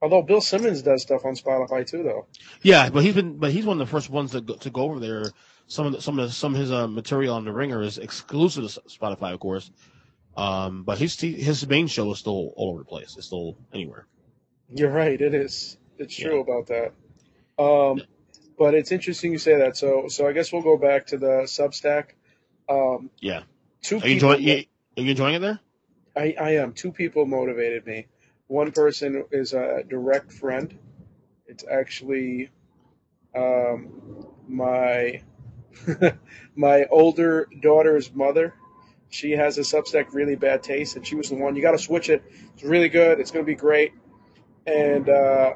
Although 0.03 0.23
Bill 0.23 0.41
Simmons 0.41 0.83
does 0.83 1.03
stuff 1.03 1.25
on 1.25 1.35
Spotify 1.35 1.87
too, 1.87 2.03
though. 2.03 2.27
Yeah, 2.63 2.91
but 2.91 3.03
he's 3.03 3.15
been, 3.15 3.39
but 3.39 3.51
he's 3.51 3.65
one 3.65 3.81
of 3.81 3.87
the 3.87 3.91
first 3.91 4.11
ones 4.11 4.33
to 4.33 4.41
go, 4.41 4.55
to 4.57 4.71
go 4.71 4.83
over 4.83 5.01
there. 5.01 5.25
Some 5.69 5.87
of 5.87 5.93
the, 5.93 6.03
some 6.03 6.19
of 6.19 6.29
the, 6.29 6.35
some 6.35 6.55
of 6.55 6.61
his 6.61 6.71
uh, 6.71 6.87
material 6.87 7.35
on 7.35 7.45
the 7.45 7.53
Ringer 7.53 7.83
is 7.83 7.99
exclusive 7.99 8.71
to 8.71 8.81
Spotify, 8.83 9.33
of 9.33 9.41
course. 9.41 9.71
Um, 10.37 10.83
but 10.85 10.99
his 10.99 11.19
his 11.19 11.67
main 11.67 11.87
show 11.87 12.11
is 12.13 12.19
still 12.19 12.53
all 12.57 12.71
over 12.71 12.81
the 12.81 12.85
place. 12.85 13.17
It's 13.17 13.27
still 13.27 13.57
anywhere. 13.73 14.07
You're 14.69 14.91
right. 14.91 15.19
It 15.19 15.35
is. 15.35 15.79
It's 15.99 16.15
true 16.15 16.41
about 16.41 16.67
that. 16.67 16.93
Um, 17.59 18.03
but 18.59 18.75
it's 18.75 18.93
interesting 18.93 19.33
you 19.33 19.39
say 19.39 19.59
that. 19.59 19.77
So, 19.77 20.09
so 20.09 20.27
I 20.27 20.33
guess 20.33 20.53
we'll 20.53 20.63
go 20.63 20.77
back 20.77 21.07
to 21.09 21.19
the 21.19 21.43
Substack. 21.47 22.11
Um, 22.69 23.11
Yeah. 23.21 23.43
two 23.83 24.01
Are 24.01 24.09
you 24.09 24.15
people. 24.15 24.33
enjoying? 24.33 24.49
Are 24.97 25.03
you 25.03 25.11
enjoying 25.11 25.35
it 25.35 25.39
there? 25.41 25.61
I, 26.17 26.35
I 26.41 26.51
am. 26.57 26.73
Two 26.73 26.93
people 26.93 27.27
motivated 27.27 27.87
me. 27.87 28.07
One 28.49 28.73
person 28.73 29.25
is 29.31 29.53
a 29.53 29.83
direct 29.89 30.33
friend. 30.33 30.77
It's 31.47 31.65
actually 31.71 32.51
um, 33.35 34.27
my 34.49 35.23
my 36.57 36.85
older 36.91 37.49
daughter's 37.61 38.13
mother. 38.15 38.55
She 39.09 39.33
has 39.33 39.59
a 39.59 39.63
Substack 39.63 40.13
really 40.13 40.37
bad 40.37 40.63
taste, 40.63 40.97
and 40.97 41.07
she 41.07 41.15
was 41.15 41.29
the 41.29 41.37
one. 41.37 41.57
You 41.57 41.63
got 41.63 41.73
to 41.73 41.79
switch 41.79 42.11
it. 42.11 42.23
It's 42.55 42.65
really 42.65 42.89
good. 42.89 43.21
It's 43.21 43.31
going 43.31 43.45
to 43.45 43.51
be 43.51 43.55
great. 43.57 43.93
And 44.67 45.09
uh, 45.09 45.55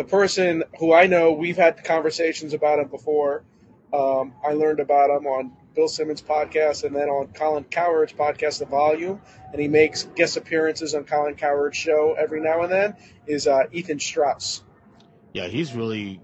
the 0.00 0.04
person 0.04 0.64
who 0.78 0.94
I 0.94 1.08
know, 1.08 1.32
we've 1.32 1.58
had 1.58 1.84
conversations 1.84 2.54
about 2.54 2.78
him 2.78 2.88
before. 2.88 3.44
Um, 3.92 4.32
I 4.42 4.54
learned 4.54 4.80
about 4.80 5.10
him 5.10 5.26
on 5.26 5.52
Bill 5.74 5.88
Simmons' 5.88 6.22
podcast 6.22 6.84
and 6.84 6.96
then 6.96 7.10
on 7.10 7.34
Colin 7.34 7.64
Cowherd's 7.64 8.14
podcast, 8.14 8.60
The 8.60 8.64
Volume, 8.64 9.20
and 9.52 9.60
he 9.60 9.68
makes 9.68 10.04
guest 10.16 10.38
appearances 10.38 10.94
on 10.94 11.04
Colin 11.04 11.34
Cowherd's 11.34 11.76
show 11.76 12.14
every 12.18 12.40
now 12.40 12.62
and 12.62 12.72
then. 12.72 12.96
Is 13.26 13.46
uh, 13.46 13.64
Ethan 13.72 14.00
Strauss? 14.00 14.62
Yeah, 15.34 15.48
he's 15.48 15.74
really, 15.74 16.18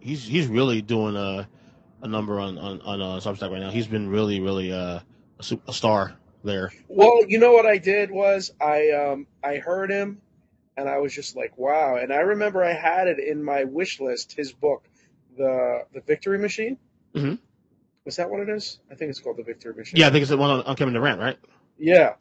he's 0.00 0.22
he's 0.24 0.46
really 0.46 0.82
doing 0.82 1.16
a 1.16 1.48
a 2.02 2.08
number 2.08 2.38
on 2.38 2.58
on 2.58 2.82
on 2.82 3.00
uh, 3.00 3.06
Substack 3.20 3.50
right 3.50 3.60
now. 3.60 3.70
He's 3.70 3.86
been 3.86 4.10
really 4.10 4.40
really 4.40 4.70
uh, 4.70 5.00
a, 5.38 5.58
a 5.66 5.72
star 5.72 6.14
there. 6.44 6.72
Well, 6.88 7.24
you 7.26 7.38
know 7.38 7.52
what 7.52 7.64
I 7.64 7.78
did 7.78 8.10
was 8.10 8.52
I 8.60 8.90
um, 8.90 9.26
I 9.42 9.56
heard 9.56 9.90
him, 9.90 10.20
and 10.78 10.88
I 10.88 10.98
was 10.98 11.12
just 11.12 11.36
like, 11.36 11.58
wow. 11.58 11.96
And 11.96 12.12
I 12.12 12.20
remember 12.20 12.64
I 12.64 12.72
had 12.72 13.08
it 13.08 13.18
in 13.18 13.42
my 13.42 13.64
wish 13.64 14.00
list. 14.00 14.32
His 14.32 14.52
book, 14.52 14.84
the 15.36 15.84
the 15.92 16.00
Victory 16.00 16.38
Machine. 16.38 16.78
hmm 17.14 17.34
Is 18.06 18.16
that 18.16 18.30
what 18.30 18.40
it 18.40 18.48
is? 18.48 18.78
I 18.90 18.94
think 18.94 19.10
it's 19.10 19.18
called 19.20 19.38
the 19.38 19.42
Victory 19.42 19.74
Machine. 19.74 19.98
Yeah, 20.00 20.06
I 20.06 20.10
think 20.10 20.22
it's 20.22 20.30
the 20.30 20.36
one 20.38 20.50
on, 20.50 20.62
on 20.62 20.76
Kevin 20.76 20.94
Durant, 20.94 21.20
right? 21.20 21.38
Yeah. 21.78 22.14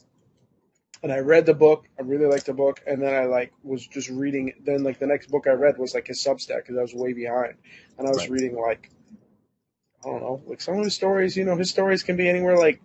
And 1.03 1.11
I 1.11 1.19
read 1.19 1.45
the 1.45 1.53
book. 1.53 1.85
I 1.99 2.01
really 2.01 2.25
liked 2.25 2.47
the 2.47 2.53
book, 2.53 2.81
and 2.87 2.99
then 3.01 3.13
I 3.13 3.25
like 3.25 3.53
was 3.63 3.85
just 3.85 4.09
reading. 4.09 4.53
Then 4.65 4.83
like 4.83 4.97
the 4.97 5.05
next 5.07 5.29
book 5.29 5.45
I 5.47 5.51
read 5.51 5.77
was 5.77 5.93
like 5.93 6.07
his 6.07 6.23
Substack 6.25 6.63
because 6.63 6.77
I 6.77 6.81
was 6.81 6.95
way 6.95 7.13
behind, 7.13 7.53
and 7.99 8.07
I 8.07 8.11
was 8.11 8.21
Right. 8.21 8.31
reading 8.31 8.55
like 8.59 8.89
I 10.03 10.09
don't 10.09 10.21
know, 10.21 10.41
like 10.47 10.61
some 10.61 10.77
of 10.79 10.83
his 10.83 10.95
stories. 10.95 11.37
You 11.37 11.45
know, 11.45 11.55
his 11.55 11.69
stories 11.69 12.01
can 12.01 12.17
be 12.17 12.27
anywhere 12.27 12.57
like 12.57 12.81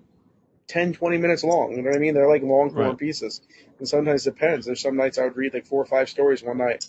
10, 0.68 0.92
20 0.94 1.18
minutes 1.18 1.44
long. 1.44 1.72
You 1.72 1.83
know 1.83 1.90
what 1.90 1.96
I 1.96 2.01
mean? 2.01 2.14
They're 2.14 2.29
like 2.29 2.42
long 2.42 2.70
form 2.70 2.81
Right. 2.88 2.98
pieces, 2.98 3.40
and 3.79 3.88
sometimes 3.88 4.27
it 4.27 4.35
depends. 4.35 4.66
There's 4.66 4.81
some 4.81 4.96
nights 4.96 5.18
I 5.18 5.25
would 5.25 5.37
read 5.37 5.55
like 5.55 5.66
four 5.66 5.83
or 5.83 5.87
five 5.87 6.09
stories 6.09 6.42
one 6.42 6.59
night, 6.59 6.87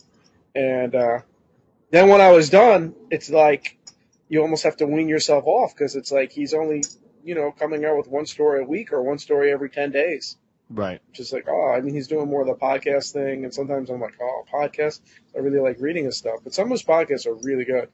and 0.55 0.93
uh, 0.95 1.19
then 1.91 2.09
when 2.09 2.21
I 2.21 2.31
was 2.31 2.49
done, 2.49 2.95
it's 3.11 3.29
like 3.29 3.77
you 4.29 4.41
almost 4.41 4.63
have 4.63 4.77
to 4.77 4.85
wean 4.87 5.07
yourself 5.09 5.45
off 5.45 5.73
because 5.75 5.95
it's 5.95 6.11
like 6.11 6.31
he's 6.31 6.53
only 6.53 6.83
you 7.23 7.35
know 7.35 7.51
coming 7.51 7.85
out 7.85 7.97
with 7.97 8.07
one 8.07 8.25
story 8.25 8.61
a 8.63 8.65
week 8.65 8.91
or 8.93 9.01
one 9.03 9.17
story 9.17 9.51
every 9.51 9.69
ten 9.69 9.91
days 9.91 10.37
Right. 10.69 10.99
just 11.11 11.31
like 11.31 11.47
oh 11.47 11.71
i 11.71 11.79
mean 11.81 11.93
he's 11.93 12.07
doing 12.07 12.27
more 12.27 12.41
of 12.41 12.47
the 12.47 12.55
podcast 12.55 13.13
thing 13.13 13.43
and 13.43 13.53
sometimes 13.53 13.89
i'm 13.89 14.01
like 14.01 14.15
oh 14.21 14.43
podcast 14.51 14.99
i 15.35 15.39
really 15.39 15.59
like 15.59 15.77
reading 15.79 16.05
his 16.05 16.17
stuff 16.17 16.39
but 16.43 16.53
some 16.53 16.65
of 16.65 16.71
his 16.71 16.83
podcasts 16.83 17.27
are 17.27 17.35
really 17.35 17.63
good 17.63 17.89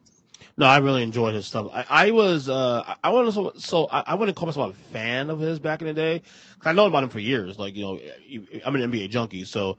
No, 0.58 0.66
I 0.66 0.78
really 0.78 1.04
enjoyed 1.04 1.34
his 1.36 1.48
stuff. 1.48 1.68
I, 1.74 1.86
I 1.90 2.12
was, 2.12 2.50
uh, 2.50 2.84
I- 2.86 2.96
I 3.06 3.10
want 3.10 3.34
to, 3.34 3.60
so 3.62 3.88
I, 3.92 4.04
I 4.08 4.16
wouldn't 4.16 4.38
call 4.38 4.48
myself 4.48 4.76
a 4.76 4.94
fan 4.94 5.30
of 5.30 5.40
his 5.40 5.60
back 5.60 5.82
in 5.82 5.88
the 5.88 5.94
day. 5.94 6.20
'Cause 6.60 6.68
I 6.68 6.74
know 6.74 6.86
about 6.86 7.04
him 7.04 7.10
for 7.10 7.20
years. 7.20 7.58
Like, 7.58 7.76
you 7.76 7.84
know, 7.84 8.00
I'm 8.66 8.76
an 8.76 8.82
NBA 8.82 9.08
junkie. 9.08 9.46
So, 9.46 9.78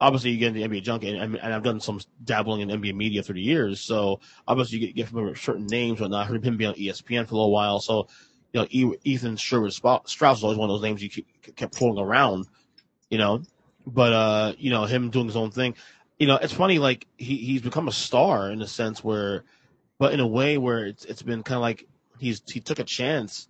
obviously 0.00 0.30
you 0.30 0.38
get 0.38 0.48
into 0.56 0.62
NBA 0.62 0.82
junkie, 0.82 1.16
and, 1.16 1.36
and 1.36 1.54
I've 1.54 1.62
done 1.62 1.80
some 1.80 2.00
dabbling 2.24 2.60
in 2.62 2.70
NBA 2.70 2.94
media 2.94 3.22
through 3.22 3.36
the 3.36 3.42
years. 3.42 3.80
So 3.80 4.20
obviously 4.48 4.78
you 4.78 4.86
get, 4.88 4.96
get 4.96 5.08
familiar 5.08 5.30
with 5.30 5.40
certain 5.40 5.66
names, 5.66 6.00
but 6.00 6.10
not 6.10 6.26
heard 6.26 6.44
him 6.44 6.56
be 6.56 6.66
on 6.66 6.74
ESPN 6.74 7.26
for 7.26 7.34
a 7.34 7.38
little 7.38 7.52
while. 7.52 7.80
So 7.80 8.08
you 8.52 8.60
know, 8.60 8.94
Ethan 9.04 9.36
Sherwood 9.36 9.72
Strauss 9.72 10.18
was 10.18 10.44
always 10.44 10.58
one 10.58 10.70
of 10.70 10.74
those 10.74 10.82
names 10.82 11.02
you 11.02 11.08
keep, 11.10 11.26
kept 11.56 11.76
pulling 11.76 11.98
around, 12.04 12.46
you 13.10 13.18
know. 13.18 13.42
But 13.86 14.12
uh, 14.12 14.52
you 14.58 14.70
know, 14.70 14.84
him 14.84 15.10
doing 15.10 15.26
his 15.26 15.36
own 15.36 15.50
thing, 15.50 15.74
you 16.18 16.26
know, 16.26 16.36
it's 16.36 16.52
funny. 16.52 16.78
Like 16.78 17.06
he 17.16 17.36
he's 17.36 17.62
become 17.62 17.88
a 17.88 17.92
star 17.92 18.50
in 18.50 18.62
a 18.62 18.66
sense 18.66 19.04
where, 19.04 19.44
but 19.98 20.12
in 20.12 20.20
a 20.20 20.26
way 20.26 20.58
where 20.58 20.86
it's 20.86 21.04
it's 21.04 21.22
been 21.22 21.42
kind 21.42 21.56
of 21.56 21.62
like 21.62 21.86
he's 22.18 22.42
he 22.46 22.60
took 22.60 22.78
a 22.78 22.84
chance 22.84 23.48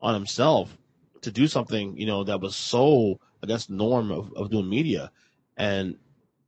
on 0.00 0.14
himself 0.14 0.76
to 1.22 1.30
do 1.30 1.46
something, 1.46 1.96
you 1.96 2.06
know, 2.06 2.24
that 2.24 2.40
was 2.40 2.56
so 2.56 3.18
against 3.42 3.68
the 3.68 3.74
norm 3.74 4.10
of, 4.10 4.32
of 4.34 4.50
doing 4.50 4.68
media. 4.68 5.10
And 5.56 5.96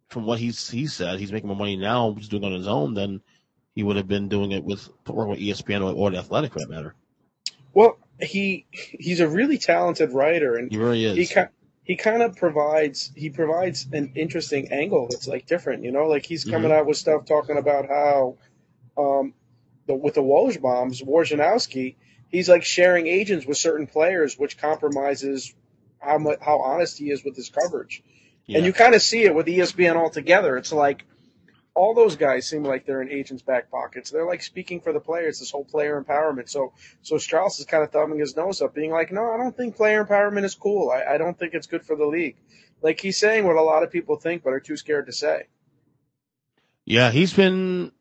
from 0.09 0.27
what 0.27 0.39
he's 0.39 0.69
he 0.71 0.87
said, 0.87 1.19
he's 1.21 1.33
making 1.33 1.49
more 1.49 1.57
money 1.57 1.77
now 1.77 2.15
just 2.19 2.31
doing 2.31 2.43
it 2.45 2.47
on 2.47 2.53
his 2.53 2.69
own 2.69 2.95
than 2.95 3.23
he 3.75 3.83
would 3.83 3.97
have 3.97 4.09
been 4.09 4.29
doing 4.29 4.53
it 4.53 4.65
with 4.65 4.89
working 5.07 5.31
with 5.31 5.41
ESPN 5.41 5.83
or, 5.83 5.93
or 5.95 6.11
the 6.11 6.19
Athletic 6.19 6.53
for 6.53 6.61
that 6.61 6.71
matter. 6.71 6.95
Well, 7.73 7.99
he 8.21 8.67
he's 8.71 9.21
a 9.21 9.29
really 9.29 9.59
talented 9.59 10.13
writer, 10.13 10.57
and 10.57 10.71
he 10.71 10.79
really 10.79 11.05
is. 11.05 11.31
He 11.31 11.41
he 11.85 11.97
kind 11.97 12.23
of 12.23 12.37
provides 12.37 13.13
he 13.15 13.31
provides 13.31 13.87
an 13.93 14.13
interesting 14.15 14.73
angle 14.73 15.09
that's 15.11 15.29
like 15.29 15.47
different, 15.47 15.85
you 15.85 15.93
know. 15.93 16.07
Like 16.07 16.25
he's 16.25 16.45
coming 16.45 16.71
Mhm. 16.71 16.75
out 16.75 16.87
with 16.87 16.97
stuff 16.97 17.27
talking 17.27 17.59
about 17.59 17.89
how, 17.89 18.37
um, 18.97 19.35
the, 19.87 19.95
with 19.95 20.15
the 20.15 20.23
Woj 20.23 20.61
bombs, 20.61 21.03
Wojnarowski, 21.03 21.97
he's 22.29 22.49
like 22.49 22.65
sharing 22.65 23.07
agents 23.07 23.47
with 23.47 23.57
certain 23.57 23.87
players, 23.87 24.39
which 24.39 24.59
compromises 24.59 25.55
how 26.01 26.19
much 26.19 26.39
how 26.41 26.61
honest 26.61 26.99
he 26.99 27.11
is 27.11 27.25
with 27.25 27.37
his 27.37 27.51
coverage. 27.51 28.03
Yeah. 28.47 28.59
And 28.59 28.67
you 28.67 28.73
kind 28.73 28.95
of 28.95 29.03
see 29.03 29.25
it 29.25 29.35
with 29.35 29.47
ESPN 29.47 29.97
altogether. 29.97 30.57
It's 30.57 30.73
like 30.73 31.05
all 31.75 31.95
those 31.95 32.17
guys 32.17 32.47
seem 32.49 32.63
like 32.63 32.87
they're 32.87 33.03
in 33.03 33.11
agents' 33.11 33.43
back 33.43 33.71
pockets. 33.71 34.11
They're 34.11 34.27
like 34.27 34.43
speaking 34.43 34.81
for 34.81 34.93
the 34.93 35.01
players, 35.01 35.41
this 35.41 35.51
whole 35.51 35.65
player 35.65 36.03
empowerment. 36.03 36.49
So, 36.49 36.73
so 37.03 37.19
Strauss 37.19 37.59
is 37.59 37.67
kind 37.67 37.83
of 37.83 37.91
thumbing 37.91 38.21
his 38.21 38.37
nose 38.37 38.63
up, 38.63 38.75
being 38.75 38.91
like, 38.91 39.11
"No, 39.11 39.33
I 39.33 39.37
don't 39.37 39.57
think 39.57 39.77
player 39.77 40.05
empowerment 40.05 40.45
is 40.45 40.55
cool. 40.55 40.91
I, 40.91 41.15
I 41.15 41.19
don't 41.19 41.39
think 41.39 41.55
it's 41.55 41.67
good 41.67 41.85
for 41.85 41.97
the 41.97 42.07
league." 42.07 42.37
Like 42.81 43.01
he's 43.01 43.19
saying 43.19 43.45
what 43.45 43.57
a 43.57 43.63
lot 43.63 43.83
of 43.83 43.91
people 43.91 44.17
think, 44.17 44.45
but 44.45 44.53
are 44.53 44.61
too 44.61 44.77
scared 44.77 45.07
to 45.07 45.13
say. 45.13 45.47
Yeah, 46.85 47.11
he's 47.11 47.33
been. 47.33 47.93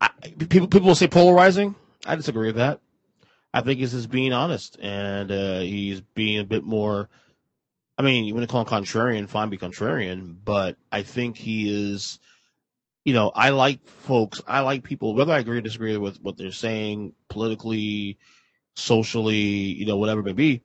I, 0.00 0.10
people 0.48 0.68
people 0.68 0.88
will 0.88 0.94
say 0.94 1.08
polarizing. 1.08 1.74
I 2.04 2.16
disagree 2.16 2.48
with 2.48 2.56
that. 2.56 2.80
I 3.52 3.62
think 3.62 3.80
he's 3.80 3.92
just 3.92 4.10
being 4.10 4.32
honest, 4.32 4.76
and 4.80 5.30
uh, 5.30 5.60
he's 5.60 6.00
being 6.00 6.40
a 6.40 6.44
bit 6.44 6.64
more. 6.64 7.08
I 7.98 8.02
mean, 8.02 8.24
you 8.24 8.34
want 8.34 8.46
to 8.46 8.52
call 8.52 8.60
him 8.60 8.66
contrarian, 8.66 9.28
fine, 9.28 9.48
be 9.48 9.56
contrarian, 9.56 10.36
but 10.44 10.76
I 10.92 11.02
think 11.02 11.36
he 11.36 11.94
is. 11.94 12.18
You 13.04 13.14
know, 13.14 13.30
I 13.34 13.50
like 13.50 13.86
folks. 13.86 14.42
I 14.46 14.60
like 14.60 14.82
people, 14.82 15.14
whether 15.14 15.32
I 15.32 15.38
agree 15.38 15.58
or 15.58 15.60
disagree 15.60 15.96
with 15.96 16.20
what 16.20 16.36
they're 16.36 16.50
saying 16.50 17.14
politically, 17.28 18.18
socially, 18.74 19.36
you 19.36 19.86
know, 19.86 19.96
whatever 19.96 20.20
it 20.20 20.24
may 20.24 20.32
be. 20.32 20.62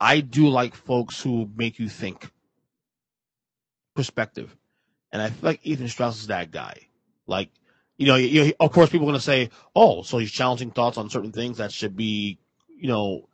I 0.00 0.20
do 0.20 0.48
like 0.48 0.74
folks 0.74 1.20
who 1.20 1.50
make 1.56 1.78
you 1.78 1.88
think. 1.88 2.30
Perspective. 3.94 4.54
And 5.10 5.22
I 5.22 5.30
feel 5.30 5.50
like 5.50 5.60
Ethan 5.64 5.88
Strauss 5.88 6.20
is 6.20 6.26
that 6.26 6.50
guy. 6.50 6.88
Like, 7.26 7.50
you 7.96 8.06
know, 8.06 8.16
you, 8.16 8.52
of 8.60 8.72
course, 8.72 8.90
people 8.90 9.06
are 9.06 9.12
going 9.12 9.18
to 9.18 9.24
say, 9.24 9.50
oh, 9.74 10.02
so 10.02 10.18
he's 10.18 10.30
challenging 10.30 10.70
thoughts 10.70 10.98
on 10.98 11.10
certain 11.10 11.32
things 11.32 11.58
that 11.58 11.72
should 11.72 11.96
be, 11.96 12.38
you 12.78 12.88
know, 12.88 13.28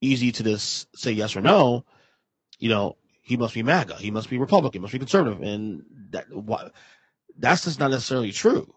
easy 0.00 0.32
to 0.32 0.42
just 0.42 0.96
say 0.96 1.12
yes 1.12 1.36
or 1.36 1.40
no. 1.40 1.84
You 2.58 2.70
know, 2.70 2.96
he 3.20 3.36
must 3.36 3.54
be 3.54 3.62
MAGA. 3.62 3.96
He 3.96 4.10
must 4.10 4.30
be 4.30 4.38
Republican. 4.38 4.82
Must 4.82 4.92
be 4.92 4.98
conservative. 4.98 5.42
And 5.42 5.84
that, 6.10 6.26
that's 7.38 7.64
just 7.64 7.80
not 7.80 7.90
necessarily 7.90 8.32
true. 8.32 8.74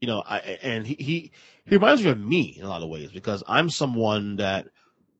You 0.00 0.08
know, 0.08 0.22
I, 0.24 0.38
and 0.62 0.86
he, 0.86 0.94
he, 0.94 1.32
he 1.64 1.74
reminds 1.74 2.02
me 2.02 2.10
of 2.10 2.20
me 2.20 2.56
in 2.58 2.64
a 2.64 2.68
lot 2.68 2.82
of 2.82 2.88
ways 2.88 3.10
because 3.10 3.42
I'm 3.48 3.70
someone 3.70 4.36
that, 4.36 4.68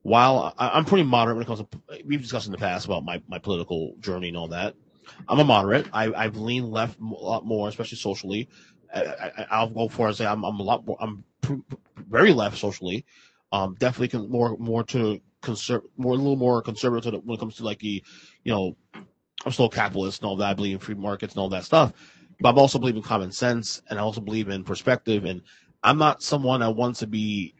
while 0.03 0.53
I, 0.57 0.69
I'm 0.69 0.85
pretty 0.85 1.03
moderate 1.03 1.35
when 1.35 1.43
it 1.43 1.47
comes 1.47 1.59
to, 1.59 1.67
we've 2.05 2.21
discussed 2.21 2.45
in 2.45 2.51
the 2.51 2.59
past 2.59 2.85
about 2.85 3.03
my, 3.03 3.21
my 3.27 3.39
political 3.39 3.95
journey 3.99 4.27
and 4.27 4.37
all 4.37 4.49
that. 4.49 4.75
I'm 5.27 5.39
a 5.39 5.43
moderate. 5.43 5.87
I, 5.93 6.13
I've 6.13 6.35
leaned 6.35 6.71
left 6.71 6.99
a 6.99 7.03
lot 7.03 7.45
more, 7.45 7.67
especially 7.69 7.97
socially. 7.97 8.49
I, 8.95 9.31
I, 9.37 9.47
I'll 9.51 9.69
go 9.69 9.87
for 9.87 10.07
and 10.07 10.15
say 10.15 10.25
I'm, 10.25 10.43
I'm 10.43 10.59
a 10.59 10.63
lot 10.63 10.85
more. 10.85 10.97
I'm 10.99 11.23
very 12.09 12.33
left 12.33 12.57
socially. 12.57 13.05
Um, 13.51 13.75
definitely 13.79 14.07
con- 14.09 14.29
more 14.29 14.57
more 14.57 14.83
to 14.85 15.21
conserv 15.41 15.81
more 15.97 16.13
a 16.13 16.17
little 16.17 16.35
more 16.35 16.61
conservative 16.61 17.11
the, 17.11 17.19
when 17.19 17.35
it 17.35 17.39
comes 17.39 17.55
to 17.57 17.63
like 17.63 17.79
the, 17.79 18.03
you 18.43 18.51
know, 18.51 18.75
I'm 19.45 19.51
still 19.51 19.65
a 19.65 19.69
capitalist 19.69 20.21
and 20.21 20.27
all 20.27 20.37
that. 20.37 20.49
I 20.49 20.53
believe 20.53 20.73
in 20.73 20.79
free 20.79 20.95
markets 20.95 21.33
and 21.33 21.41
all 21.41 21.49
that 21.49 21.65
stuff. 21.65 21.93
But 22.39 22.49
I'm 22.49 22.57
also 22.57 22.79
believe 22.79 22.95
in 22.95 23.01
common 23.01 23.31
sense 23.31 23.81
and 23.89 23.99
I 23.99 24.01
also 24.01 24.21
believe 24.21 24.49
in 24.49 24.63
perspective. 24.63 25.25
And 25.25 25.41
I'm 25.83 25.97
not 25.97 26.23
someone 26.23 26.61
that 26.61 26.75
wants 26.75 26.99
to 26.99 27.07
be 27.07 27.53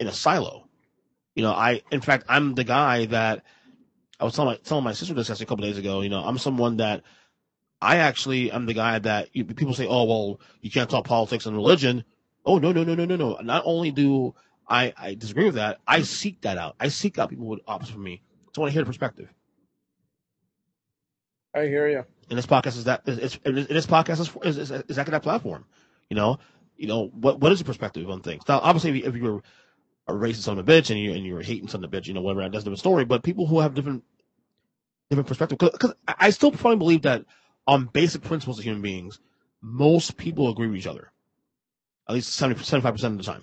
in 0.00 0.06
a 0.06 0.12
silo. 0.12 0.68
You 1.34 1.42
know, 1.42 1.52
I 1.52 1.82
in 1.90 2.00
fact 2.00 2.24
I'm 2.28 2.54
the 2.54 2.64
guy 2.64 3.06
that 3.06 3.44
I 4.18 4.24
was 4.24 4.34
telling 4.34 4.52
my 4.52 4.56
telling 4.56 4.84
my 4.84 4.92
sister 4.92 5.14
this 5.14 5.28
a 5.30 5.46
couple 5.46 5.64
days 5.64 5.78
ago. 5.78 6.00
You 6.00 6.08
know, 6.08 6.24
I'm 6.24 6.38
someone 6.38 6.78
that 6.78 7.02
I 7.80 7.96
actually 7.96 8.50
am 8.50 8.66
the 8.66 8.74
guy 8.74 8.98
that 8.98 9.28
you, 9.34 9.44
people 9.44 9.74
say, 9.74 9.86
oh 9.86 10.04
well, 10.04 10.40
you 10.60 10.70
can't 10.70 10.90
talk 10.90 11.04
politics 11.06 11.46
and 11.46 11.56
religion. 11.56 12.04
Oh 12.44 12.58
no 12.58 12.72
no 12.72 12.84
no 12.84 12.94
no 12.94 13.04
no 13.04 13.16
no. 13.16 13.36
Not 13.42 13.62
only 13.66 13.90
do 13.90 14.34
I 14.68 14.92
I 14.96 15.14
disagree 15.14 15.44
with 15.44 15.54
that, 15.56 15.78
I 15.86 16.02
seek 16.02 16.40
that 16.42 16.58
out. 16.58 16.76
I 16.80 16.88
seek 16.88 17.18
out 17.18 17.30
people 17.30 17.46
with 17.46 17.60
opposite 17.66 17.92
from 17.92 18.02
me. 18.04 18.22
So 18.54 18.60
I 18.60 18.64
want 18.64 18.70
to 18.70 18.72
hear 18.74 18.82
the 18.82 18.86
perspective. 18.86 19.28
I 21.54 21.66
hear 21.66 21.88
you. 21.88 22.04
And 22.30 22.38
this 22.38 22.46
podcast 22.46 22.76
is 22.76 22.84
that 22.84 23.02
it's, 23.06 23.38
it's, 23.42 23.68
this 23.68 23.86
podcast 23.86 24.20
is, 24.20 24.58
is, 24.58 24.70
is 24.70 24.80
exactly 24.82 25.12
that 25.12 25.22
platform. 25.22 25.64
You 26.10 26.16
know, 26.16 26.38
you 26.76 26.86
know 26.86 27.08
what 27.08 27.40
what 27.40 27.52
is 27.52 27.58
the 27.58 27.64
perspective 27.64 28.08
on 28.10 28.22
things? 28.22 28.42
Now, 28.48 28.60
obviously, 28.60 28.90
if 28.90 28.96
you- 28.96 29.04
if 29.10 29.16
you're 29.16 29.42
a 30.08 30.12
racist 30.12 30.42
son 30.42 30.58
of 30.58 30.68
a 30.68 30.72
bitch 30.72 30.90
and 30.90 30.98
you 30.98 31.12
and 31.12 31.24
you're 31.24 31.42
hating 31.42 31.68
son 31.68 31.84
of 31.84 31.92
a 31.92 31.96
bitch, 31.96 32.06
you 32.06 32.14
know 32.14 32.20
whatever 32.22 32.40
that's 32.42 32.56
a 32.56 32.58
different 32.60 32.78
story. 32.78 33.04
But 33.04 33.22
people 33.22 33.46
who 33.46 33.60
have 33.60 33.74
different 33.74 34.04
different 35.10 35.28
perspective, 35.28 35.58
because 35.58 35.94
I 36.06 36.14
I 36.18 36.30
still 36.30 36.52
firmly 36.52 36.76
believe 36.78 37.02
that 37.02 37.24
on 37.68 37.84
basic 37.92 38.22
principles 38.22 38.58
of 38.58 38.64
human 38.64 38.82
beings, 38.82 39.20
most 39.60 40.16
people 40.16 40.48
agree 40.48 40.66
with 40.66 40.78
each 40.78 40.86
other. 40.86 41.12
At 42.08 42.14
least 42.14 42.32
70, 42.34 42.64
75 42.64 42.94
percent 42.94 43.12
of 43.12 43.18
the 43.26 43.32
time. 43.32 43.42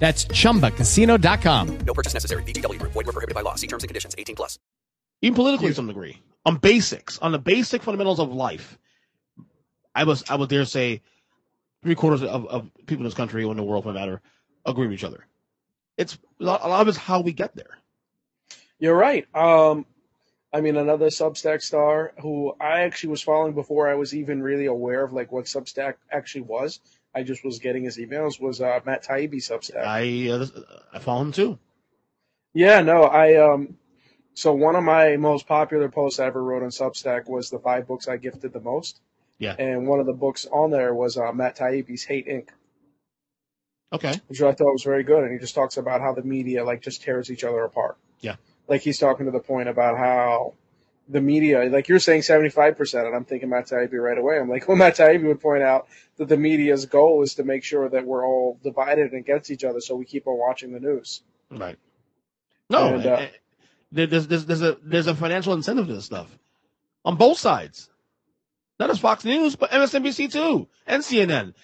That's 0.00 0.24
chumbacasino.com. 0.24 1.78
No 1.86 1.94
purchase 1.94 2.14
necessary. 2.14 2.42
VGW. 2.44 2.80
Group. 2.80 2.92
Void 2.92 3.06
were 3.06 3.12
prohibited 3.12 3.34
by 3.36 3.42
law. 3.42 3.54
See 3.54 3.68
terms 3.68 3.84
and 3.84 3.88
conditions. 3.88 4.16
18 4.18 4.34
plus. 4.34 4.58
even 5.22 5.34
politically 5.36 5.68
to 5.68 5.74
some 5.74 5.86
degree, 5.86 6.20
on 6.46 6.56
basics, 6.56 7.18
on 7.18 7.32
the 7.32 7.38
basic 7.38 7.82
fundamentals 7.82 8.18
of 8.18 8.32
life. 8.32 8.78
I 9.94 10.04
was, 10.04 10.24
I 10.30 10.36
would 10.36 10.48
dare 10.48 10.64
say, 10.64 11.02
three 11.82 11.94
quarters 11.94 12.22
of, 12.22 12.46
of 12.46 12.70
people 12.86 12.98
in 12.98 13.04
this 13.04 13.14
country 13.14 13.44
or 13.44 13.50
in 13.50 13.56
the 13.58 13.62
world, 13.62 13.84
for 13.84 13.92
that 13.92 13.98
matter, 13.98 14.22
agree 14.64 14.86
with 14.86 14.94
each 14.94 15.04
other. 15.04 15.26
It's 15.98 16.16
a 16.40 16.44
lot 16.44 16.60
a 16.64 16.68
lot 16.68 16.80
of 16.80 16.88
it's 16.88 16.96
how 16.96 17.20
we 17.20 17.32
get 17.32 17.54
there. 17.54 17.76
You're 18.78 18.96
right. 18.96 19.26
Um, 19.34 19.84
I 20.52 20.62
mean, 20.62 20.76
another 20.76 21.08
Substack 21.08 21.60
star 21.62 22.12
who 22.22 22.54
I 22.58 22.80
actually 22.82 23.10
was 23.10 23.22
following 23.22 23.52
before 23.52 23.88
I 23.88 23.94
was 23.94 24.14
even 24.14 24.42
really 24.42 24.66
aware 24.66 25.04
of 25.04 25.12
like 25.12 25.30
what 25.30 25.44
Substack 25.44 25.94
actually 26.10 26.42
was. 26.42 26.80
I 27.14 27.22
just 27.22 27.44
was 27.44 27.58
getting 27.58 27.84
his 27.84 27.98
emails. 27.98 28.40
Was 28.40 28.60
uh, 28.60 28.80
Matt 28.86 29.04
Taibbi 29.04 29.36
Substack? 29.36 29.84
I, 29.84 30.30
uh, 30.30 30.46
I 30.92 30.98
follow 31.00 31.22
him 31.22 31.32
too. 31.32 31.58
Yeah, 32.54 32.80
no, 32.80 33.04
I 33.04 33.36
um 33.36 33.76
so 34.34 34.52
one 34.54 34.76
of 34.76 34.84
my 34.84 35.16
most 35.16 35.46
popular 35.46 35.88
posts 35.88 36.20
I 36.20 36.26
ever 36.26 36.42
wrote 36.42 36.62
on 36.62 36.70
Substack 36.70 37.28
was 37.28 37.50
the 37.50 37.58
five 37.58 37.86
books 37.86 38.08
I 38.08 38.16
gifted 38.16 38.52
the 38.52 38.60
most. 38.60 39.00
Yeah. 39.38 39.54
And 39.58 39.86
one 39.86 40.00
of 40.00 40.06
the 40.06 40.12
books 40.12 40.46
on 40.52 40.70
there 40.70 40.94
was 40.94 41.16
uh, 41.16 41.32
Matt 41.32 41.56
Taibbi's 41.56 42.04
Hate 42.04 42.26
Inc., 42.28 42.48
Okay. 43.92 44.14
which 44.28 44.40
I 44.40 44.52
thought 44.52 44.72
was 44.72 44.84
very 44.84 45.02
good. 45.02 45.24
And 45.24 45.32
he 45.32 45.38
just 45.38 45.54
talks 45.54 45.76
about 45.76 46.00
how 46.00 46.12
the 46.14 46.22
media 46.22 46.64
like 46.64 46.80
just 46.82 47.02
tears 47.02 47.30
each 47.30 47.42
other 47.44 47.60
apart. 47.64 47.96
Yeah. 48.20 48.36
Like 48.68 48.82
he's 48.82 48.98
talking 48.98 49.26
to 49.26 49.32
the 49.32 49.40
point 49.40 49.68
about 49.68 49.98
how 49.98 50.54
the 51.10 51.20
media, 51.20 51.64
like 51.64 51.88
you're 51.88 51.98
saying 51.98 52.22
75%, 52.22 53.06
and 53.06 53.14
I'm 53.14 53.24
thinking 53.24 53.48
Matt 53.48 53.66
Taibbi 53.66 53.92
right 53.94 54.16
away. 54.18 54.38
I'm 54.38 54.48
like, 54.48 54.68
well, 54.68 54.76
Matt 54.76 54.96
Taibbi 54.96 55.24
would 55.26 55.40
point 55.40 55.62
out 55.62 55.88
that 56.16 56.28
the 56.28 56.36
media's 56.36 56.86
goal 56.86 57.22
is 57.22 57.34
to 57.34 57.44
make 57.44 57.64
sure 57.64 57.88
that 57.88 58.06
we're 58.06 58.24
all 58.26 58.58
divided 58.62 59.12
against 59.14 59.50
each 59.50 59.64
other 59.64 59.80
so 59.80 59.96
we 59.96 60.04
keep 60.04 60.26
on 60.26 60.38
watching 60.38 60.72
the 60.72 60.80
news. 60.80 61.22
Right. 61.50 61.78
No, 62.68 62.94
And, 62.94 63.06
uh, 63.06 63.14
eh, 63.14 63.28
there- 63.90 64.06
there's, 64.06 64.26
there's, 64.28 64.46
there's 64.46 64.62
a 64.62 64.78
there's 64.84 65.06
a 65.08 65.14
financial 65.14 65.52
incentive 65.54 65.88
to 65.88 65.94
this 65.94 66.04
stuff 66.04 66.28
on 67.04 67.16
both 67.16 67.38
sides. 67.38 67.90
Not 68.78 68.88
just 68.88 69.00
Fox 69.02 69.24
News, 69.24 69.56
but 69.56 69.70
MSNBC 69.72 70.32
too, 70.32 70.68
and 70.86 71.02
CNN. 71.02 71.54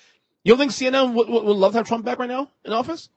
You 0.44 0.52
don't 0.54 0.58
think 0.58 0.72
CNN 0.72 1.14
would, 1.14 1.28
would, 1.28 1.44
would 1.44 1.56
love 1.56 1.72
to 1.72 1.78
have 1.78 1.86
Trump 1.88 2.04
back 2.04 2.18
right 2.18 2.28
now 2.28 2.50
in 2.64 2.72
office? 2.72 3.08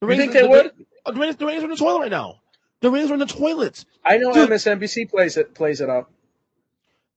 The 0.00 0.08
You 0.08 0.16
think 0.16 0.32
they 0.32 0.46
would? 0.46 0.72
The, 1.06 1.12
the, 1.12 1.32
the 1.32 1.48
in 1.48 1.70
the 1.70 1.76
toilet 1.76 2.00
right 2.00 2.10
now. 2.10 2.40
The 2.84 2.90
ratings 2.90 3.10
are 3.10 3.14
in 3.14 3.20
the 3.20 3.24
toilets. 3.24 3.86
I 4.04 4.18
know 4.18 4.34
Dude. 4.34 4.50
MSNBC 4.50 5.08
plays 5.08 5.38
it 5.38 5.54
plays 5.54 5.80
it 5.80 5.88
up. 5.88 6.10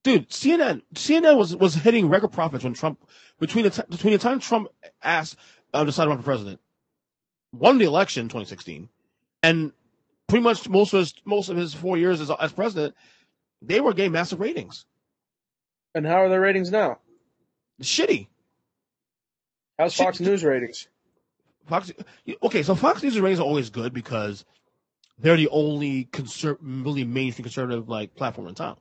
Dude, 0.02 0.30
CNN 0.30 0.82
CNN 0.94 1.38
was 1.38 1.54
was 1.58 1.76
hitting 1.76 2.08
record 2.08 2.32
profits 2.32 2.64
when 2.64 2.74
Trump 2.74 3.06
between 3.38 3.66
the 3.66 3.72
t- 3.72 3.82
between 3.90 4.14
the 4.14 4.18
time 4.18 4.40
Trump 4.40 4.70
asked 5.04 5.36
uh, 5.74 5.84
decided 5.84 6.06
to 6.06 6.10
run 6.12 6.20
for 6.20 6.24
president, 6.24 6.62
won 7.52 7.80
the 7.80 7.84
election 7.84 8.22
in 8.22 8.28
2016, 8.30 8.88
and 9.44 9.74
pretty 10.28 10.42
much 10.42 10.70
most 10.70 10.94
of 10.94 11.00
his 11.02 11.14
most 11.26 11.50
of 11.50 11.58
his 11.58 11.74
four 11.74 11.98
years 11.98 12.22
as 12.22 12.32
as 12.32 12.54
president, 12.54 12.96
they 13.62 13.82
were 13.82 13.94
getting 13.94 14.14
massive 14.14 14.40
ratings. 14.40 14.86
And 15.94 16.08
how 16.08 16.22
are 16.22 16.30
their 16.30 16.40
ratings 16.40 16.72
now? 16.72 17.00
Shitty. 17.82 18.30
How's 19.78 19.96
Fox 19.96 20.22
News 20.22 20.46
ratings? 20.46 20.88
Fox. 21.66 21.92
Okay, 22.42 22.64
so 22.64 22.74
Fox 22.74 23.04
News 23.04 23.20
ratings 23.20 23.42
are 23.42 23.44
always 23.44 23.70
good 23.70 23.94
because 23.94 24.46
they're 25.20 25.38
the 25.38 25.50
only 25.50 26.06
conser- 26.06 26.58
really 26.62 27.04
mainstream 27.04 27.44
conservative 27.44 27.90
like 27.90 28.16
platform 28.16 28.48
in 28.48 28.56
town. 28.56 28.78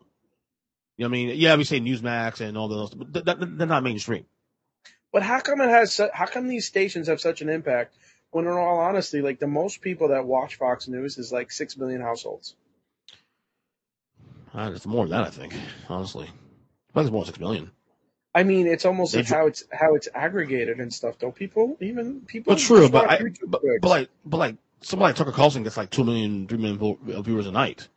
You 0.97 1.05
know 1.05 1.11
what 1.11 1.17
I 1.19 1.25
mean? 1.27 1.37
Yeah, 1.37 1.57
we 1.57 1.65
say 1.65 1.81
Newsmax 1.81 2.41
and 2.41 2.57
all 2.57 2.69
those, 2.69 2.95
but 2.95 3.13
th- 3.13 3.25
th- 3.25 3.39
they're 3.41 3.67
not 3.67 3.83
mainstream. 3.83 4.25
But 5.13 5.23
how 5.23 5.41
come 5.41 5.61
it 5.61 5.69
has? 5.69 5.95
Su- 5.95 6.11
how 6.13 6.27
come 6.27 6.49
these 6.49 6.67
stations 6.67 7.09
have 7.09 7.21
such 7.21 7.43
an 7.43 7.49
impact? 7.49 7.95
When 8.31 8.47
in 8.47 8.53
all 8.53 8.79
honesty, 8.79 9.23
like 9.23 9.39
the 9.39 9.47
most 9.47 9.81
people 9.81 10.09
that 10.09 10.27
watch 10.27 10.57
Fox 10.57 10.89
News 10.89 11.17
is 11.19 11.33
like 11.33 11.53
six 11.53 11.77
million 11.77 12.01
households. 12.01 12.55
Uh, 14.55 14.73
it's 14.75 14.87
more 14.87 15.07
than 15.07 15.11
that, 15.11 15.27
I 15.27 15.31
think. 15.31 15.55
Honestly, 15.89 16.25
I 16.25 16.95
think 16.95 17.07
it's 17.07 17.11
more 17.11 17.23
than 17.23 17.27
six 17.27 17.41
million. 17.41 17.71
I 18.35 18.43
mean, 18.43 18.67
it's 18.67 18.85
almost 18.85 19.15
like 19.15 19.27
how 19.29 19.47
it's 19.47 19.65
how 19.73 19.95
it's 19.95 20.09
aggregated 20.15 20.81
and 20.81 20.93
stuff. 20.93 21.19
Don't 21.19 21.35
people 21.35 21.79
even 21.81 22.21
people? 22.23 22.55
But 22.55 22.61
true, 22.61 22.89
but 22.91 23.09
I, 23.09 23.21
but, 23.47 23.63
but 23.81 23.89
like, 23.89 24.11
but 24.27 24.37
like 24.37 24.57
somebody 24.81 25.11
like 25.11 25.17
Tucker 25.17 25.33
Carlson 25.33 25.63
gets 25.63 25.77
like 25.77 25.91
two 25.91 26.05
million, 26.05 26.47
three 26.49 26.59
million 26.59 26.79
vo- 26.79 26.99
uh, 27.13 27.23
viewers 27.23 27.47
a 27.47 27.53
night. 27.53 27.89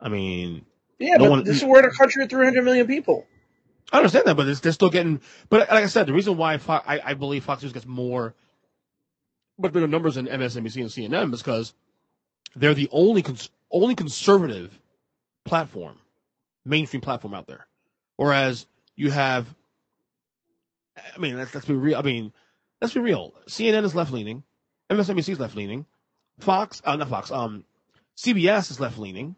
I 0.00 0.08
mean, 0.08 0.64
yeah, 0.98 1.16
no 1.16 1.24
but 1.24 1.30
one- 1.30 1.44
this 1.44 1.58
is 1.58 1.64
we're 1.64 1.80
in 1.80 1.84
a 1.86 1.90
country 1.90 2.22
of 2.22 2.30
three 2.30 2.44
hundred 2.44 2.64
million 2.64 2.86
people. 2.86 3.26
I 3.92 3.98
understand 3.98 4.26
that, 4.26 4.34
but 4.36 4.62
they're 4.62 4.72
still 4.72 4.90
getting. 4.90 5.20
But 5.50 5.60
like 5.70 5.84
I 5.84 5.86
said, 5.86 6.06
the 6.06 6.12
reason 6.12 6.36
why 6.36 6.58
Fo- 6.58 6.82
I, 6.86 7.00
I 7.04 7.14
believe 7.14 7.44
Fox 7.44 7.62
News 7.62 7.72
gets 7.72 7.86
more, 7.86 8.34
but 9.58 9.72
bigger 9.72 9.86
numbers 9.86 10.14
than 10.16 10.26
MSNBC 10.26 10.76
and 10.80 10.90
CNN 11.12 11.32
is 11.34 11.42
because 11.42 11.74
they're 12.56 12.74
the 12.74 12.88
only 12.90 13.22
cons- 13.22 13.50
only 13.70 13.94
conservative 13.94 14.78
platform, 15.44 15.98
mainstream 16.64 17.02
platform 17.02 17.34
out 17.34 17.46
there. 17.46 17.66
Whereas 18.16 18.66
you 18.96 19.10
have, 19.10 19.46
I 21.14 21.18
mean, 21.18 21.36
let's, 21.36 21.54
let's 21.54 21.66
be 21.66 21.74
real. 21.74 21.98
I 21.98 22.02
mean, 22.02 22.32
let's 22.80 22.94
be 22.94 23.00
real. 23.00 23.34
CNN 23.48 23.84
is 23.84 23.94
left 23.94 24.12
leaning, 24.12 24.44
MSNBC 24.90 25.30
is 25.30 25.40
left 25.40 25.56
leaning, 25.56 25.86
Fox, 26.38 26.82
uh, 26.84 26.96
not 26.96 27.08
Fox, 27.08 27.30
um, 27.30 27.64
CBS 28.16 28.70
is 28.70 28.80
left 28.80 28.98
leaning, 28.98 29.36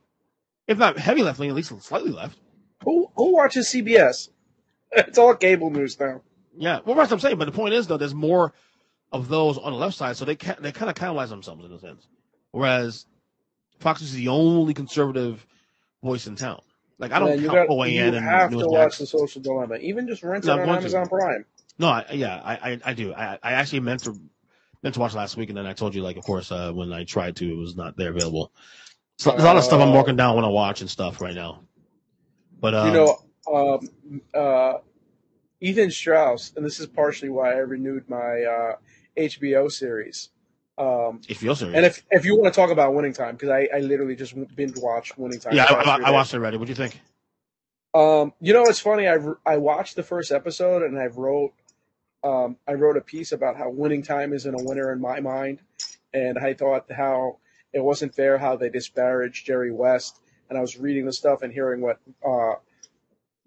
if 0.66 0.78
not 0.78 0.98
heavy 0.98 1.22
left 1.22 1.38
leaning, 1.38 1.50
at 1.50 1.56
least 1.56 1.82
slightly 1.82 2.10
left. 2.10 2.38
Who 2.84 3.10
who 3.16 3.32
watches 3.34 3.68
CBS? 3.68 4.28
It's 4.92 5.18
all 5.18 5.34
cable 5.34 5.68
news 5.68 5.98
now. 5.98 6.22
Yeah, 6.56 6.78
well, 6.84 6.94
that's 6.94 7.10
what 7.10 7.16
I'm 7.16 7.20
saying. 7.20 7.38
But 7.38 7.46
the 7.46 7.52
point 7.52 7.74
is, 7.74 7.86
though, 7.86 7.96
there's 7.98 8.14
more 8.14 8.54
of 9.12 9.28
those 9.28 9.58
on 9.58 9.72
the 9.72 9.78
left 9.78 9.96
side, 9.96 10.16
so 10.16 10.24
they 10.24 10.36
can 10.36 10.56
they 10.60 10.72
kind 10.72 10.88
of 10.88 10.94
cannibalize 10.96 11.28
themselves 11.28 11.64
in 11.64 11.72
a 11.72 11.78
sense. 11.78 12.06
Whereas 12.52 13.04
Fox 13.80 14.00
is 14.00 14.12
the 14.12 14.28
only 14.28 14.72
conservative 14.72 15.44
voice 16.02 16.26
in 16.26 16.36
town. 16.36 16.62
Like 16.98 17.12
I 17.12 17.18
don't 17.18 17.30
Man, 17.30 17.40
you 17.40 17.50
count 17.50 17.68
got, 17.68 17.76
OAN 17.76 17.92
you 17.92 18.02
and 18.04 18.16
have 18.16 18.50
to 18.50 18.68
watch 18.68 18.98
the 18.98 19.06
Social 19.06 19.42
Dilemma. 19.42 19.76
Even 19.76 20.06
just 20.06 20.22
rent 20.22 20.44
it 20.44 20.50
on 20.50 20.58
going 20.58 20.68
to. 20.68 20.76
Amazon 20.76 21.08
Prime. 21.08 21.44
No, 21.78 21.88
I, 21.88 22.06
yeah, 22.12 22.40
I, 22.42 22.72
I 22.72 22.80
I 22.86 22.94
do. 22.94 23.12
I 23.12 23.38
I 23.42 23.52
actually 23.52 23.80
meant 23.80 24.04
to 24.04 24.18
meant 24.82 24.94
to 24.94 25.00
watch 25.00 25.14
last 25.14 25.36
week, 25.36 25.48
and 25.48 25.58
then 25.58 25.66
I 25.66 25.72
told 25.72 25.94
you, 25.94 26.02
like, 26.02 26.16
of 26.16 26.24
course, 26.24 26.50
uh, 26.52 26.72
when 26.72 26.92
I 26.92 27.04
tried 27.04 27.36
to, 27.36 27.50
it 27.50 27.56
was 27.56 27.76
not 27.76 27.96
there 27.96 28.10
available. 28.10 28.52
So 29.18 29.30
there's 29.30 29.42
a 29.42 29.46
lot 29.46 29.56
of 29.56 29.64
stuff 29.64 29.80
I'm 29.80 29.88
Uh, 29.88 29.92
marking 29.94 30.16
down 30.16 30.36
when 30.36 30.44
I 30.44 30.48
watch 30.48 30.80
and 30.82 30.90
stuff 30.90 31.20
right 31.20 31.34
now. 31.34 31.62
But 32.60 32.74
um, 32.74 32.86
you 32.88 32.94
know, 32.94 33.18
um, 33.52 34.20
uh, 34.34 34.78
Ethan 35.60 35.90
Strauss, 35.90 36.52
and 36.56 36.64
this 36.64 36.80
is 36.80 36.86
partially 36.86 37.28
why 37.30 37.52
I 37.52 37.58
renewed 37.58 38.08
my 38.08 38.42
uh, 38.42 38.76
HBO 39.16 39.70
series. 39.70 40.30
Um, 40.78 41.20
HBO 41.26 41.56
series. 41.56 41.74
and 41.74 41.86
if 41.86 42.04
if 42.10 42.26
you 42.26 42.36
want 42.38 42.52
to 42.52 42.60
talk 42.60 42.70
about 42.70 42.92
Winning 42.94 43.14
Time, 43.14 43.36
because 43.36 43.48
I, 43.48 43.68
I 43.74 43.80
literally 43.80 44.14
just 44.16 44.34
binge 44.54 44.76
watched 44.76 45.16
Winning 45.16 45.40
Time. 45.40 45.54
yeah, 45.54 45.64
I, 45.64 45.74
I, 45.74 46.00
I 46.08 46.10
watched 46.10 46.34
it 46.34 46.36
already. 46.36 46.58
What 46.58 46.66
do 46.66 46.70
you 46.70 46.74
think? 46.76 47.00
Um, 47.94 48.34
you 48.40 48.52
know, 48.52 48.64
it's 48.64 48.80
funny. 48.80 49.08
I 49.08 49.16
I 49.46 49.56
watched 49.56 49.96
the 49.96 50.02
first 50.02 50.30
episode 50.30 50.82
and 50.82 50.98
I 50.98 51.06
wrote 51.06 51.52
um, 52.26 52.56
I 52.66 52.72
wrote 52.72 52.96
a 52.96 53.00
piece 53.00 53.32
about 53.32 53.56
how 53.56 53.70
Winning 53.70 54.02
Time 54.02 54.32
isn't 54.32 54.60
a 54.60 54.64
winner 54.64 54.92
in 54.92 55.00
my 55.00 55.20
mind, 55.20 55.60
and 56.12 56.38
I 56.38 56.54
thought 56.54 56.90
how 56.90 57.38
it 57.72 57.80
wasn't 57.80 58.14
fair 58.14 58.36
how 58.36 58.56
they 58.56 58.68
disparaged 58.68 59.46
Jerry 59.46 59.70
West. 59.70 60.20
And 60.48 60.58
I 60.58 60.60
was 60.60 60.76
reading 60.76 61.06
the 61.06 61.12
stuff 61.12 61.42
and 61.42 61.52
hearing 61.52 61.80
what 61.80 62.00
uh, 62.26 62.54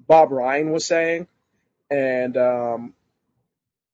Bob 0.07 0.31
Ryan 0.31 0.71
was 0.71 0.85
saying, 0.85 1.27
and 1.89 2.37
um, 2.37 2.93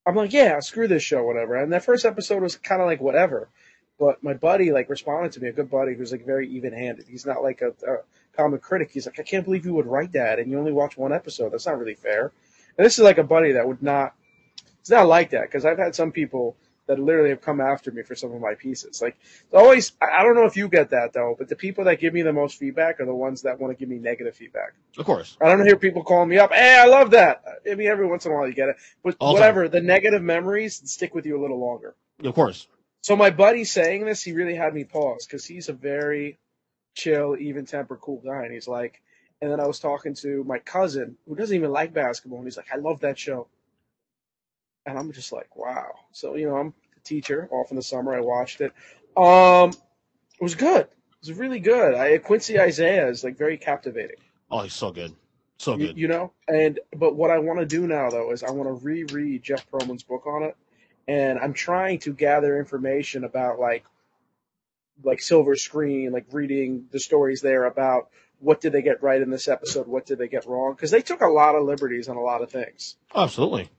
I'm 0.06 0.16
like, 0.16 0.34
yeah, 0.34 0.60
screw 0.60 0.88
this 0.88 1.04
show, 1.04 1.24
whatever. 1.24 1.56
And 1.56 1.74
that 1.74 1.86
first 1.86 2.06
episode 2.06 2.44
was 2.44 2.56
kind 2.56 2.82
of 2.82 2.88
like 2.88 3.02
whatever. 3.02 3.50
But 3.98 4.24
my 4.24 4.34
buddy 4.34 4.72
like 4.72 4.90
responded 4.90 5.32
to 5.34 5.40
me, 5.40 5.48
a 5.48 5.54
good 5.54 5.72
buddy 5.72 5.96
who's 5.96 6.12
like 6.12 6.26
very 6.26 6.50
even-handed. 6.50 7.06
He's 7.08 7.26
not 7.26 7.42
like 7.42 7.62
a, 7.62 7.70
a 7.90 7.98
comic 8.36 8.62
critic. 8.62 8.92
He's 8.92 9.06
like, 9.06 9.20
I 9.20 9.24
can't 9.24 9.46
believe 9.46 9.66
you 9.66 9.74
would 9.74 9.88
write 9.88 10.12
that 10.14 10.38
and 10.38 10.52
you 10.52 10.60
only 10.60 10.74
watch 10.74 10.98
one 10.98 11.14
episode. 11.14 11.54
That's 11.54 11.66
not 11.66 11.80
really 11.80 11.96
fair. 11.96 12.32
And 12.78 12.86
this 12.86 13.00
is 13.00 13.04
like 13.04 13.18
a 13.18 13.24
buddy 13.24 13.54
that 13.54 13.68
would 13.68 13.82
not. 13.82 14.14
It's 14.86 14.92
not 14.92 15.08
like 15.08 15.32
that 15.32 15.42
because 15.42 15.66
I've 15.66 15.80
had 15.80 15.96
some 15.96 16.12
people 16.12 16.56
that 16.86 17.00
literally 17.00 17.32
have 17.32 17.42
come 17.42 17.60
after 17.60 17.90
me 17.90 18.04
for 18.04 18.14
some 18.14 18.32
of 18.32 18.40
my 18.40 18.54
pieces. 18.54 19.02
Like 19.02 19.18
it's 19.20 19.54
always, 19.56 19.94
I 20.00 20.22
don't 20.22 20.36
know 20.36 20.46
if 20.46 20.56
you 20.56 20.68
get 20.68 20.92
that 20.92 21.12
though, 21.12 21.34
but 21.36 21.50
the 21.50 21.56
people 21.56 21.86
that 21.86 22.00
give 22.00 22.14
me 22.14 22.22
the 22.22 22.32
most 22.32 22.60
feedback 22.60 23.00
are 23.00 23.08
the 23.08 23.16
ones 23.16 23.42
that 23.42 23.60
want 23.60 23.76
to 23.76 23.80
give 23.80 23.90
me 23.90 23.98
negative 23.98 24.36
feedback. 24.36 24.76
Of 24.96 25.08
course. 25.08 25.38
I 25.42 25.50
don't 25.50 25.66
hear 25.66 25.76
people 25.76 26.04
calling 26.04 26.30
me 26.30 26.38
up. 26.38 26.54
Hey, 26.54 26.80
I 26.80 26.86
love 26.86 27.10
that. 27.12 27.44
I 27.68 27.74
mean, 27.74 27.88
every 27.88 28.06
once 28.06 28.28
in 28.28 28.32
a 28.32 28.36
while 28.36 28.48
you 28.48 28.54
get 28.54 28.70
it, 28.70 28.76
but 29.04 29.16
All 29.20 29.34
whatever. 29.34 29.68
The 29.68 29.82
negative 29.82 30.22
memories 30.22 30.80
stick 30.86 31.16
with 31.16 31.26
you 31.26 31.36
a 31.36 31.42
little 31.42 31.60
longer. 31.60 31.96
Of 32.24 32.36
course. 32.36 32.68
So 33.02 33.16
my 33.16 33.32
buddy 33.32 33.64
saying 33.64 34.06
this, 34.06 34.22
he 34.22 34.34
really 34.34 34.56
had 34.56 34.76
me 34.76 34.84
pause 34.84 35.26
because 35.26 35.46
he's 35.46 35.70
a 35.70 35.74
very 35.74 36.38
chill, 36.94 37.36
even 37.40 37.66
tempered, 37.66 38.02
cool 38.02 38.22
guy. 38.24 38.44
And 38.44 38.54
he's 38.54 38.68
like, 38.68 39.02
and 39.42 39.52
then 39.52 39.60
I 39.60 39.66
was 39.66 39.80
talking 39.80 40.14
to 40.22 40.44
my 40.44 40.60
cousin 40.60 41.18
who 41.28 41.36
doesn't 41.36 41.56
even 41.56 41.72
like 41.72 41.92
basketball, 41.92 42.38
and 42.38 42.48
he's 42.48 42.58
like, 42.58 42.72
I 42.72 42.78
love 42.78 43.00
that 43.00 43.18
show. 43.18 43.48
And 44.86 44.98
I'm 44.98 45.12
just 45.12 45.32
like, 45.32 45.56
wow. 45.56 45.92
So 46.12 46.36
you 46.36 46.48
know, 46.48 46.58
I'm 46.58 46.74
a 46.96 47.00
teacher 47.02 47.48
off 47.52 47.72
in 47.72 47.78
the 47.78 47.84
summer. 47.84 48.16
I 48.16 48.22
watched 48.22 48.62
it. 48.62 48.74
Um, 49.18 49.70
it 50.40 50.44
was 50.44 50.56
good. 50.56 50.82
It 50.82 51.30
was 51.30 51.34
really 51.34 51.60
good. 51.60 51.96
I 51.96 52.18
Quincy 52.18 52.60
Isaiah 52.60 53.08
is 53.08 53.24
like 53.24 53.38
very 53.38 53.58
captivating. 53.58 54.18
Oh, 54.52 54.62
he's 54.62 54.74
so 54.74 54.92
good. 54.92 55.14
So 55.58 55.78
good. 55.78 55.98
you 55.98 56.08
know, 56.08 56.34
and 56.48 56.80
but 56.96 57.16
what 57.16 57.32
I 57.32 57.40
want 57.40 57.60
to 57.60 57.66
do 57.66 57.88
now 57.88 58.10
though 58.10 58.32
is 58.32 58.44
I 58.44 58.52
want 58.52 58.68
to 58.68 58.74
reread 58.74 59.42
Jeff 59.42 59.70
Pearlman's 59.72 60.04
book 60.04 60.28
on 60.28 60.44
it, 60.44 60.56
and 61.08 61.40
I'm 61.40 61.54
trying 61.54 62.00
to 62.00 62.14
gather 62.14 62.60
information 62.60 63.24
about 63.24 63.60
like 63.60 63.86
like 65.04 65.22
Silver 65.22 65.56
Screen, 65.56 66.12
like 66.12 66.26
reading 66.32 66.86
the 66.92 67.00
stories 67.00 67.42
there 67.42 67.66
about 67.66 68.10
what 68.40 68.62
did 68.62 68.74
they 68.74 68.82
get 68.82 69.02
right 69.02 69.22
in 69.22 69.30
this 69.30 69.48
episode, 69.48 69.88
what 69.88 70.06
did 70.06 70.18
they 70.18 70.28
get 70.28 70.46
wrong, 70.46 70.74
because 70.74 70.92
they 70.92 71.02
took 71.02 71.22
a 71.22 71.28
lot 71.28 71.56
of 71.56 71.64
liberties 71.64 72.10
on 72.10 72.18
a 72.18 72.22
lot 72.22 72.42
of 72.42 72.52
things. 72.52 72.96
Absolutely. 73.16 73.70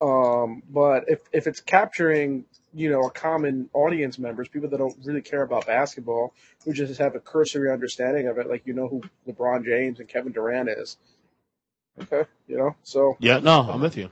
Um, 0.00 0.62
but 0.70 1.04
if 1.08 1.20
if 1.32 1.46
it's 1.46 1.60
capturing 1.60 2.44
you 2.72 2.90
know 2.90 3.02
a 3.06 3.10
common 3.10 3.68
audience 3.72 4.18
members, 4.18 4.48
people 4.48 4.68
that 4.70 4.78
don't 4.78 4.96
really 5.04 5.20
care 5.22 5.42
about 5.42 5.66
basketball, 5.66 6.32
who 6.64 6.72
just 6.72 6.98
have 6.98 7.14
a 7.14 7.20
cursory 7.20 7.70
understanding 7.70 8.28
of 8.28 8.38
it, 8.38 8.48
like 8.48 8.66
you 8.66 8.72
know 8.72 8.88
who 8.88 9.02
LeBron 9.28 9.64
James 9.64 10.00
and 10.00 10.08
Kevin 10.08 10.32
Durant 10.32 10.68
is. 10.70 10.96
Okay, 12.00 12.28
you 12.48 12.56
know, 12.56 12.76
so 12.82 13.16
Yeah, 13.20 13.40
no, 13.40 13.68
I'm 13.70 13.80
with 13.80 13.96
you. 13.96 14.08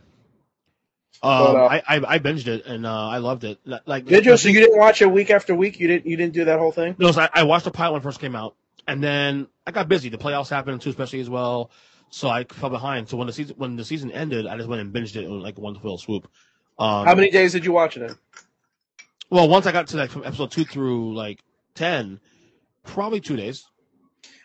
But, 1.23 1.29
Um, 1.29 1.57
uh, 1.57 1.65
I, 1.65 1.83
I 1.89 2.15
I 2.15 2.19
binged 2.19 2.47
it 2.47 2.67
and 2.67 2.87
uh, 2.87 3.09
I 3.09 3.19
loved 3.19 3.45
it. 3.45 3.59
Like 3.65 4.05
did 4.05 4.27
you? 4.27 4.37
So 4.37 4.49
you 4.51 4.61
didn't 4.61 4.79
watch 4.79 5.01
it 5.03 5.11
week 5.11 5.31
after 5.31 5.55
week? 5.55 5.81
You 5.81 5.89
didn't? 5.89 6.07
You 6.07 6.17
didn't 6.17 6.35
do 6.35 6.45
that 6.45 6.59
whole 6.59 6.71
thing? 6.71 6.95
No, 6.99 7.11
so 7.13 7.23
I, 7.23 7.29
I 7.33 7.43
watched 7.45 7.65
the 7.65 7.71
pilot 7.71 7.93
when 7.95 8.01
it 8.03 8.05
first 8.05 8.21
came 8.21 8.37
out, 8.37 8.55
and 8.87 9.03
then 9.03 9.49
I 9.67 9.71
got 9.73 9.89
busy. 9.89 10.11
The 10.11 10.19
playoffs 10.19 10.51
happened 10.51 10.81
too, 10.81 10.91
especially 10.91 11.21
as 11.21 11.31
well. 11.31 11.71
So 12.11 12.29
I 12.29 12.45
fell 12.45 12.71
behind. 12.71 13.09
So 13.09 13.17
when 13.17 13.27
the 13.27 13.33
season 13.33 13.57
when 13.59 13.77
the 13.77 13.85
season 13.85 14.11
ended, 14.11 14.47
I 14.47 14.57
just 14.57 14.69
went 14.69 14.81
and 14.81 14.93
binged 14.93 15.17
it 15.17 15.25
in 15.25 15.41
like 15.41 15.59
one 15.59 15.79
fell 15.79 15.99
swoop. 15.99 16.29
Um, 16.79 17.07
How 17.07 17.15
many 17.15 17.31
days 17.31 17.53
did 17.53 17.65
you 17.65 17.73
watch 17.73 17.97
it 17.97 18.03
in? 18.03 18.17
Well, 19.31 19.49
once 19.49 19.67
I 19.67 19.73
got 19.73 19.89
to 19.89 19.97
like 19.97 20.11
from 20.11 20.25
episode 20.25 20.51
two 20.51 20.65
through 20.65 21.15
like 21.15 21.43
ten, 21.75 22.21
probably 22.85 23.21
two 23.21 23.37
days. 23.37 23.67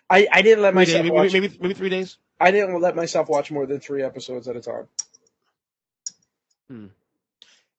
I, 0.09 0.27
I 0.31 0.41
didn't 0.41 0.61
let 0.61 0.73
Three 0.73 0.81
myself 0.81 1.03
days, 1.03 1.03
maybe, 1.03 1.15
watch. 1.15 1.33
maybe 1.33 1.57
maybe 1.59 1.73
three 1.73 1.89
days. 1.89 2.17
I 2.39 2.51
didn't 2.51 2.79
let 2.81 2.95
myself 2.95 3.29
watch 3.29 3.51
more 3.51 3.65
than 3.65 3.79
three 3.79 4.03
episodes 4.03 4.47
at 4.47 4.55
a 4.55 4.61
time. 4.61 4.87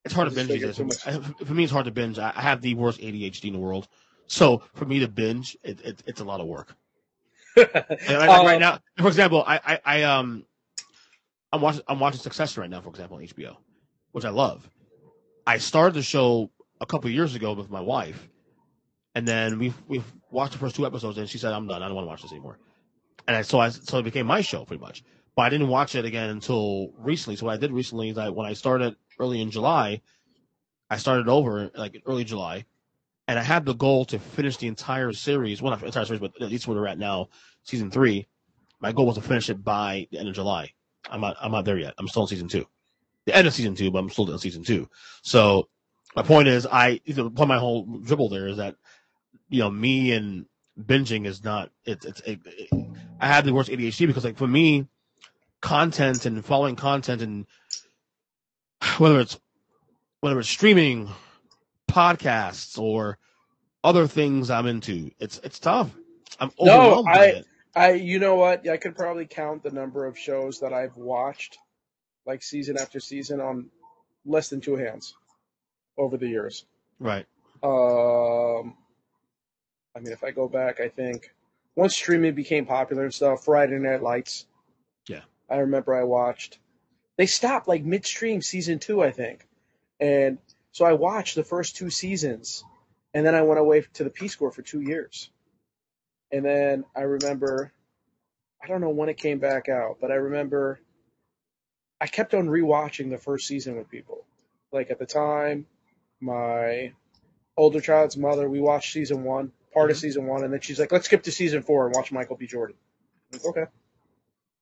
It's 0.03 0.13
hard 0.13 0.29
to 0.29 0.35
binge 0.35 0.49
these 0.49 0.61
days. 0.61 0.77
For 0.77 1.53
me, 1.53 1.63
it's 1.63 1.73
hard 1.73 1.85
to 1.85 1.91
binge. 1.91 2.19
I 2.19 2.31
I 2.35 2.41
have 2.41 2.61
the 2.61 2.75
worst 2.75 2.99
ADHD 2.99 3.45
in 3.45 3.53
the 3.53 3.59
world, 3.59 3.87
so 4.27 4.61
for 4.73 4.85
me 4.85 4.99
to 4.99 5.07
binge, 5.07 5.57
it, 5.63 5.81
it, 5.81 6.03
it's 6.05 6.21
a 6.21 6.23
lot 6.23 6.41
of 6.41 6.47
work. 6.47 6.75
Like, 8.07 8.09
like 8.09 8.43
right 8.43 8.55
Um, 8.55 8.59
now, 8.61 8.79
for 8.97 9.07
example, 9.07 9.43
I, 9.45 9.59
I, 9.65 9.79
I 9.85 10.03
um, 10.03 10.45
I'm 11.51 11.61
watching 11.61 11.83
I'm 11.87 11.99
watching 11.99 12.19
Succession 12.19 12.61
right 12.61 12.69
now, 12.69 12.81
for 12.81 12.89
example, 12.89 13.17
on 13.17 13.23
HBO, 13.23 13.57
which 14.11 14.25
I 14.25 14.29
love. 14.29 14.69
I 15.47 15.57
started 15.57 15.93
the 15.95 16.03
show 16.03 16.51
a 16.81 16.85
couple 16.85 17.09
years 17.09 17.35
ago 17.35 17.53
with 17.53 17.69
my 17.69 17.81
wife, 17.81 18.27
and 19.15 19.27
then 19.27 19.59
we've 19.59 19.75
we've 19.87 20.11
watched 20.31 20.53
the 20.53 20.59
first 20.59 20.75
two 20.75 20.85
episodes, 20.85 21.17
and 21.17 21.29
she 21.29 21.37
said, 21.37 21.53
"I'm 21.53 21.67
done. 21.67 21.81
I 21.83 21.87
don't 21.87 21.95
want 21.95 22.05
to 22.05 22.09
watch 22.09 22.21
this 22.23 22.31
anymore." 22.31 22.59
And 23.27 23.37
I, 23.37 23.41
so 23.43 23.59
I 23.59 23.69
so 23.69 23.99
it 23.99 24.03
became 24.03 24.27
my 24.27 24.41
show 24.41 24.65
pretty 24.65 24.81
much. 24.81 25.03
But 25.35 25.43
I 25.43 25.49
didn't 25.49 25.67
watch 25.69 25.95
it 25.95 26.05
again 26.05 26.29
until 26.29 26.91
recently. 26.97 27.35
So 27.35 27.45
what 27.45 27.53
I 27.53 27.57
did 27.57 27.71
recently 27.71 28.09
is 28.09 28.17
I 28.17 28.29
when 28.29 28.47
I 28.47 28.53
started 28.53 28.95
early 29.19 29.41
in 29.41 29.51
July, 29.51 30.01
I 30.89 30.97
started 30.97 31.27
over 31.29 31.71
like 31.75 31.95
in 31.95 32.01
early 32.05 32.23
July, 32.23 32.65
and 33.27 33.39
I 33.39 33.43
had 33.43 33.65
the 33.65 33.73
goal 33.73 34.05
to 34.05 34.19
finish 34.19 34.57
the 34.57 34.67
entire 34.67 35.13
series. 35.13 35.61
Well, 35.61 35.71
not 35.71 35.79
the 35.79 35.87
entire 35.87 36.05
series, 36.05 36.21
but 36.21 36.33
at 36.41 36.49
least 36.49 36.67
where 36.67 36.77
we're 36.77 36.87
at 36.87 36.99
now, 36.99 37.29
season 37.63 37.91
three. 37.91 38.27
My 38.79 38.91
goal 38.91 39.07
was 39.07 39.15
to 39.15 39.21
finish 39.21 39.49
it 39.49 39.63
by 39.63 40.07
the 40.11 40.19
end 40.19 40.27
of 40.27 40.35
July. 40.35 40.73
I'm 41.09 41.21
not. 41.21 41.35
I'm 41.41 41.51
not 41.51 41.65
there 41.65 41.77
yet. 41.77 41.93
I'm 41.97 42.07
still 42.07 42.23
in 42.23 42.27
season 42.27 42.47
two, 42.47 42.65
the 43.25 43.35
end 43.35 43.47
of 43.47 43.53
season 43.53 43.75
two, 43.75 43.91
but 43.91 43.99
I'm 43.99 44.09
still 44.09 44.29
in 44.31 44.39
season 44.39 44.63
two. 44.63 44.89
So 45.21 45.69
my 46.15 46.23
point 46.23 46.47
is, 46.47 46.67
I 46.71 47.01
the 47.05 47.29
point 47.29 47.49
my 47.49 47.57
whole 47.57 47.85
dribble 47.99 48.29
there 48.29 48.47
is 48.47 48.57
that 48.57 48.75
you 49.49 49.59
know 49.59 49.69
me 49.69 50.11
and 50.11 50.45
binging 50.79 51.25
is 51.25 51.43
not. 51.43 51.71
It's 51.85 52.05
it's. 52.05 52.21
It, 52.21 52.39
it, 52.45 52.69
I 53.19 53.27
have 53.27 53.45
the 53.45 53.53
worst 53.53 53.69
ADHD 53.69 54.07
because 54.07 54.25
like 54.25 54.37
for 54.37 54.47
me, 54.47 54.87
content 55.61 56.25
and 56.25 56.43
following 56.43 56.75
content 56.75 57.21
and 57.21 57.45
whether 58.97 59.19
it's 59.19 59.39
whether 60.19 60.39
it's 60.39 60.49
streaming, 60.49 61.09
podcasts, 61.95 62.77
or 62.77 63.17
other 63.83 64.07
things 64.07 64.49
I'm 64.49 64.67
into, 64.67 65.11
it's 65.19 65.39
it's 65.43 65.59
tough. 65.59 65.89
I'm 66.39 66.51
No, 66.59 66.81
overwhelmed 66.81 67.05
by 67.05 67.11
I, 67.11 67.25
it. 67.25 67.45
I, 67.75 67.91
you 67.93 68.19
know 68.19 68.35
what? 68.35 68.67
I 68.67 68.77
could 68.77 68.95
probably 68.95 69.25
count 69.25 69.63
the 69.63 69.71
number 69.71 70.05
of 70.05 70.17
shows 70.17 70.59
that 70.59 70.73
I've 70.73 70.97
watched, 70.97 71.57
like 72.25 72.43
season 72.43 72.77
after 72.77 72.99
season, 72.99 73.39
on 73.39 73.69
less 74.25 74.49
than 74.49 74.61
two 74.61 74.75
hands 74.75 75.15
over 75.97 76.17
the 76.17 76.27
years. 76.27 76.65
Right. 76.99 77.25
Um, 77.63 78.75
I 79.95 79.99
mean, 79.99 80.11
if 80.11 80.23
I 80.23 80.31
go 80.31 80.47
back, 80.47 80.79
I 80.81 80.89
think 80.89 81.31
once 81.75 81.95
streaming 81.95 82.35
became 82.35 82.65
popular 82.65 83.03
and 83.03 83.13
stuff, 83.13 83.45
Friday 83.45 83.79
Night 83.79 84.01
Lights. 84.01 84.45
Yeah. 85.07 85.21
I 85.49 85.57
remember 85.57 85.95
I 85.95 86.03
watched. 86.03 86.59
They 87.17 87.27
stopped 87.27 87.67
like 87.67 87.83
midstream 87.83 88.41
season 88.41 88.79
two, 88.79 89.01
I 89.01 89.11
think, 89.11 89.47
and 89.99 90.37
so 90.75 90.83
I 90.83 90.91
watched 90.91 91.35
the 91.35 91.43
first 91.45 91.77
two 91.77 91.89
seasons, 91.89 92.65
and 93.13 93.25
then 93.25 93.33
I 93.33 93.43
went 93.43 93.61
away 93.61 93.85
to 93.93 94.03
the 94.03 94.09
Peace 94.09 94.35
Corps 94.35 94.51
for 94.51 94.61
two 94.61 94.81
years, 94.81 95.29
and 96.33 96.43
then 96.43 96.83
I 96.93 97.03
remember, 97.03 97.71
I 98.61 98.67
don't 98.67 98.81
know 98.81 98.89
when 98.89 99.07
it 99.07 99.15
came 99.15 99.39
back 99.39 99.69
out, 99.69 99.99
but 100.01 100.11
I 100.11 100.15
remember 100.15 100.81
I 102.01 102.07
kept 102.07 102.33
on 102.33 102.47
rewatching 102.47 103.09
the 103.09 103.17
first 103.17 103.47
season 103.47 103.77
with 103.77 103.89
people. 103.89 104.25
Like 104.73 104.91
at 104.91 104.99
the 104.99 105.05
time, 105.05 105.65
my 106.19 106.91
older 107.55 107.79
child's 107.79 108.17
mother, 108.17 108.49
we 108.49 108.59
watched 108.59 108.91
season 108.91 109.23
one, 109.23 109.53
part 109.73 109.91
of 109.91 109.95
mm-hmm. 109.95 110.01
season 110.01 110.27
one, 110.27 110.43
and 110.43 110.51
then 110.51 110.59
she's 110.59 110.77
like, 110.77 110.91
"Let's 110.91 111.05
skip 111.05 111.23
to 111.23 111.31
season 111.31 111.61
four 111.61 111.85
and 111.85 111.95
watch 111.95 112.11
Michael 112.11 112.35
B. 112.35 112.47
Jordan." 112.47 112.75
Like, 113.31 113.45
okay, 113.45 113.65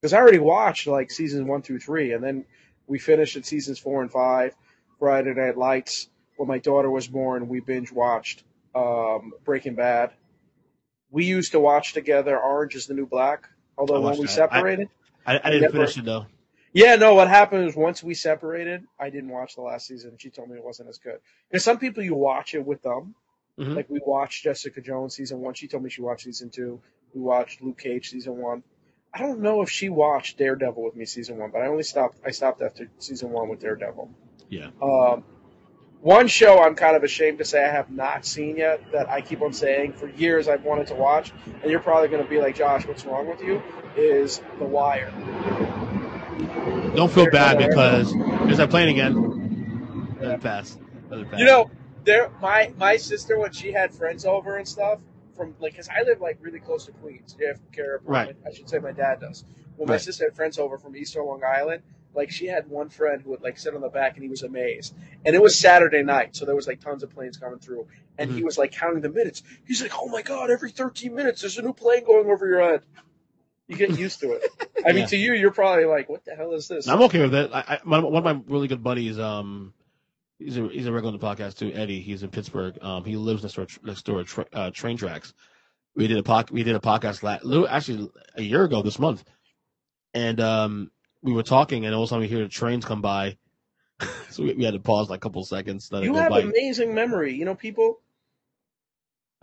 because 0.00 0.12
I 0.12 0.18
already 0.18 0.38
watched 0.38 0.86
like 0.86 1.10
seasons 1.10 1.48
one 1.48 1.62
through 1.62 1.80
three, 1.80 2.12
and 2.12 2.22
then 2.22 2.44
we 2.86 3.00
finished 3.00 3.36
at 3.36 3.46
seasons 3.46 3.80
four 3.80 4.00
and 4.00 4.12
five. 4.12 4.54
Friday 4.98 5.34
Night 5.34 5.56
Lights. 5.56 6.08
When 6.36 6.48
my 6.48 6.58
daughter 6.58 6.90
was 6.90 7.06
born, 7.06 7.48
we 7.48 7.60
binge 7.60 7.92
watched 7.92 8.42
um, 8.74 9.32
Breaking 9.44 9.74
Bad. 9.74 10.10
We 11.10 11.26
used 11.26 11.52
to 11.52 11.60
watch 11.60 11.92
together 11.92 12.38
Orange 12.38 12.74
is 12.74 12.86
the 12.86 12.94
New 12.94 13.06
Black, 13.06 13.48
although 13.78 14.00
when 14.00 14.18
we 14.18 14.26
that. 14.26 14.32
Separated. 14.32 14.88
I, 15.24 15.36
I 15.36 15.40
I 15.44 15.50
didn't 15.50 15.72
finish 15.72 15.96
it 15.96 16.04
though. 16.04 16.26
Yeah, 16.72 16.96
no, 16.96 17.14
what 17.14 17.28
happened 17.28 17.66
was 17.66 17.76
once 17.76 18.02
we 18.02 18.14
separated, 18.14 18.82
I 18.98 19.10
didn't 19.10 19.30
watch 19.30 19.54
the 19.54 19.62
last 19.62 19.86
season. 19.86 20.16
She 20.18 20.30
told 20.30 20.50
me 20.50 20.56
it 20.56 20.64
wasn't 20.64 20.88
as 20.88 20.98
good. 20.98 21.20
Because 21.48 21.62
some 21.62 21.78
people 21.78 22.02
you 22.02 22.16
watch 22.16 22.52
it 22.54 22.66
with 22.66 22.82
them. 22.82 23.14
Mhm. 23.56 23.76
Like 23.76 23.88
we 23.88 24.00
watched 24.04 24.42
Jessica 24.42 24.80
Jones 24.80 25.14
season 25.14 25.38
one. 25.40 25.54
She 25.54 25.68
told 25.68 25.84
me 25.84 25.90
she 25.90 26.02
watched 26.02 26.24
season 26.24 26.50
two. 26.50 26.80
We 27.14 27.20
watched 27.20 27.62
Luke 27.62 27.78
Cage 27.78 28.10
season 28.10 28.36
one. 28.38 28.64
I 29.12 29.20
don't 29.20 29.38
know 29.40 29.62
if 29.62 29.70
she 29.70 29.88
watched 29.88 30.38
Daredevil 30.38 30.82
with 30.82 30.96
me 30.96 31.04
season 31.04 31.38
one, 31.38 31.52
but 31.52 31.62
I 31.62 31.68
only 31.68 31.84
stopped. 31.84 32.18
I 32.26 32.32
stopped 32.32 32.60
after 32.60 32.90
season 32.98 33.30
one 33.30 33.48
with 33.48 33.60
Daredevil. 33.60 34.10
Yeah. 34.54 34.70
Um, 34.80 35.24
one 36.00 36.28
show 36.28 36.62
I'm 36.62 36.74
kind 36.74 36.96
of 36.96 37.02
ashamed 37.02 37.38
to 37.38 37.44
say 37.44 37.64
I 37.64 37.70
have 37.70 37.90
not 37.90 38.24
seen 38.26 38.56
yet 38.58 38.80
that 38.92 39.08
I 39.08 39.20
keep 39.20 39.40
on 39.40 39.52
saying 39.52 39.94
for 39.94 40.08
years 40.08 40.48
I've 40.48 40.62
wanted 40.62 40.86
to 40.88 40.94
watch, 40.94 41.32
and 41.62 41.70
you're 41.70 41.80
probably 41.80 42.08
going 42.08 42.22
to 42.22 42.28
be 42.28 42.38
like, 42.40 42.54
Josh, 42.56 42.86
what's 42.86 43.04
wrong 43.04 43.26
with 43.28 43.40
you? 43.40 43.62
Is 43.96 44.40
The 44.58 44.64
Wire. 44.64 45.10
Don't 46.94 47.10
feel 47.10 47.28
bad 47.30 47.58
because 47.58 48.12
is 48.50 48.58
that 48.58 48.70
playing 48.70 48.90
again? 48.90 50.16
It 50.20 50.40
pass. 50.40 50.78
Pass. 51.10 51.38
You 51.38 51.44
know, 51.46 51.70
there 52.04 52.30
my 52.40 52.72
my 52.76 52.96
sister 52.96 53.38
when 53.38 53.52
she 53.52 53.72
had 53.72 53.92
friends 53.94 54.24
over 54.24 54.56
and 54.56 54.68
stuff 54.68 55.00
from 55.34 55.54
like 55.58 55.72
because 55.72 55.88
I 55.88 56.02
live 56.02 56.20
like 56.20 56.38
really 56.40 56.60
close 56.60 56.86
to 56.86 56.92
Queens, 56.92 57.36
JFK. 57.40 57.98
Right. 58.04 58.36
I 58.46 58.52
should 58.52 58.68
say 58.68 58.78
my 58.78 58.92
dad 58.92 59.20
does. 59.20 59.44
When 59.76 59.88
my 59.88 59.94
Right. 59.94 60.00
sister 60.00 60.24
had 60.24 60.36
friends 60.36 60.58
over 60.58 60.78
from 60.78 60.96
Eastern 60.96 61.26
Long 61.26 61.42
Island, 61.44 61.82
like 62.14 62.30
she 62.30 62.46
had 62.46 62.68
one 62.68 62.88
friend 62.88 63.22
who 63.22 63.30
would 63.30 63.42
like 63.42 63.58
sit 63.58 63.74
on 63.74 63.80
the 63.80 63.88
back 63.88 64.14
and 64.14 64.22
he 64.22 64.28
was 64.28 64.42
amazed. 64.42 64.94
And 65.24 65.34
it 65.34 65.42
was 65.42 65.58
Saturday 65.58 66.02
night, 66.02 66.36
so 66.36 66.44
there 66.44 66.54
was 66.56 66.66
like 66.66 66.80
tons 66.80 67.02
of 67.02 67.10
planes 67.10 67.36
coming 67.36 67.58
through, 67.58 67.86
and 68.18 68.30
he 68.30 68.40
Mhm. 68.40 68.44
was 68.44 68.58
like 68.58 68.72
counting 68.72 69.00
the 69.02 69.08
minutes. 69.08 69.42
He's 69.66 69.82
like, 69.82 69.92
"Oh 69.98 70.08
my 70.08 70.22
god, 70.22 70.50
every 70.50 70.70
13 70.70 71.14
minutes 71.14 71.40
there's 71.40 71.58
a 71.58 71.62
new 71.62 71.72
plane 71.72 72.04
going 72.04 72.30
over 72.30 72.46
your 72.46 72.60
head." 72.62 72.82
You 73.66 73.76
get 73.76 73.98
used 73.98 74.20
to 74.20 74.32
it. 74.32 74.42
I 74.86 74.92
mean, 74.92 75.06
to 75.06 75.16
you, 75.16 75.32
you're 75.32 75.50
probably 75.50 75.86
like, 75.86 76.08
"What 76.10 76.24
the 76.24 76.34
hell 76.34 76.52
is 76.52 76.68
this?" 76.68 76.86
I'm 76.86 77.00
okay 77.02 77.22
with 77.22 77.34
it. 77.34 77.50
I, 77.52 77.60
I, 77.60 77.80
my, 77.84 77.98
one 78.00 78.16
of 78.16 78.24
my 78.24 78.42
really 78.46 78.68
good 78.68 78.82
buddies, 78.82 79.18
um, 79.18 79.72
he's 80.38 80.58
a 80.58 80.68
he's 80.68 80.86
a 80.86 80.92
regular 80.92 81.14
on 81.14 81.18
the 81.18 81.26
podcast 81.26 81.56
too. 81.56 81.72
Eddie, 81.72 82.00
he's 82.00 82.22
in 82.22 82.28
Pittsburgh. 82.28 82.76
Um, 82.82 83.04
he 83.04 83.16
lives 83.16 83.42
next 83.42 83.54
door 83.54 83.66
next 83.82 84.04
door 84.04 84.18
to 84.18 84.24
tra- 84.24 84.46
uh, 84.52 84.70
train 84.70 84.98
tracks. 84.98 85.32
We 85.96 86.06
did 86.08 86.18
a 86.18 86.22
pod, 86.22 86.50
we 86.50 86.62
did 86.62 86.76
a 86.76 86.80
podcast 86.80 87.22
last, 87.22 87.46
actually 87.70 88.10
a 88.34 88.42
year 88.42 88.64
ago 88.64 88.82
this 88.82 88.98
month, 88.98 89.24
and 90.12 90.40
um, 90.40 90.90
we 91.24 91.32
were 91.32 91.42
talking, 91.42 91.84
and 91.84 91.94
all 91.94 92.02
of 92.02 92.06
a 92.06 92.10
sudden 92.10 92.22
we 92.22 92.28
hear 92.28 92.40
the 92.40 92.48
trains 92.48 92.84
come 92.84 93.00
by, 93.00 93.36
so 94.30 94.44
we, 94.44 94.54
we 94.54 94.64
had 94.64 94.74
to 94.74 94.80
pause 94.80 95.10
like 95.10 95.16
a 95.16 95.20
couple 95.20 95.44
seconds. 95.44 95.90
You 95.92 96.14
have 96.14 96.30
by. 96.30 96.40
amazing 96.40 96.94
memory. 96.94 97.34
You 97.34 97.44
know, 97.44 97.54
people 97.54 97.98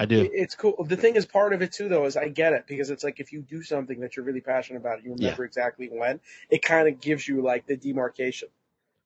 I 0.02 0.06
do. 0.06 0.28
It's 0.34 0.56
cool. 0.56 0.84
The 0.84 0.98
thing 0.98 1.16
is, 1.16 1.28
part 1.28 1.54
of 1.54 1.62
it 1.62 1.74
too, 1.74 1.88
though, 1.88 2.06
is 2.06 2.18
I 2.18 2.28
get 2.30 2.54
it 2.54 2.66
because 2.68 2.90
it's 2.90 3.04
like 3.04 3.20
if 3.20 3.32
you 3.32 3.42
do 3.42 3.62
something 3.62 4.00
that 4.00 4.16
you're 4.16 4.26
really 4.26 4.42
passionate 4.42 4.80
about, 4.80 5.04
you 5.04 5.14
remember 5.14 5.44
exactly 5.44 5.90
when. 5.92 6.20
It 6.50 6.64
kind 6.64 6.88
of 6.88 7.00
gives 7.00 7.28
you 7.28 7.44
like 7.44 7.68
the 7.68 7.78
demarcation. 7.78 8.50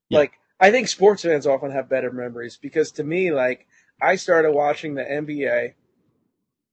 Yeah. 0.07 0.19
Like 0.19 0.39
I 0.57 0.71
think 0.71 0.87
sports 0.87 1.23
fans 1.23 1.47
often 1.47 1.71
have 1.71 1.89
better 1.89 2.13
memories 2.13 2.57
because 2.61 2.91
to 2.93 3.03
me, 3.03 3.31
like 3.31 3.67
I 4.01 4.15
started 4.15 4.51
watching 4.51 4.95
the 4.95 5.03
NBA, 5.03 5.73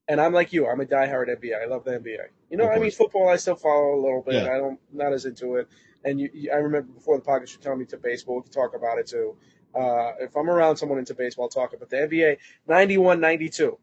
and 0.06 0.20
I'm 0.20 0.32
like 0.32 0.52
you. 0.52 0.68
I'm 0.68 0.80
a 0.80 0.84
diehard 0.84 1.28
NBA. 1.28 1.60
I 1.60 1.66
love 1.66 1.82
the 1.82 1.92
NBA. 1.92 2.26
You 2.48 2.58
know, 2.58 2.68
I 2.68 2.78
mean, 2.78 2.92
football 2.92 3.28
I 3.28 3.36
still 3.36 3.56
follow 3.56 3.94
a 3.94 4.00
little 4.00 4.22
bit. 4.22 4.34
Yeah. 4.34 4.54
I 4.54 4.58
don't 4.58 4.78
not 4.92 5.12
as 5.12 5.24
into 5.24 5.56
it. 5.56 5.68
And 6.04 6.20
you, 6.20 6.30
you, 6.32 6.50
I 6.52 6.56
remember 6.56 6.92
before 6.92 7.18
the 7.18 7.24
podcast, 7.24 7.52
you 7.52 7.58
telling 7.60 7.78
me 7.78 7.84
to 7.86 7.96
baseball. 7.96 8.36
We 8.36 8.42
could 8.42 8.52
talk 8.52 8.74
about 8.74 8.98
it 8.98 9.06
too. 9.06 9.36
Uh, 9.74 10.12
if 10.20 10.36
I'm 10.36 10.50
around 10.50 10.76
someone 10.76 10.98
into 10.98 11.14
baseball, 11.14 11.44
I'll 11.44 11.48
talk 11.48 11.72
about 11.72 11.90
the 11.90 11.96
NBA 11.96 12.38
91 12.68 13.20
92. 13.20 13.78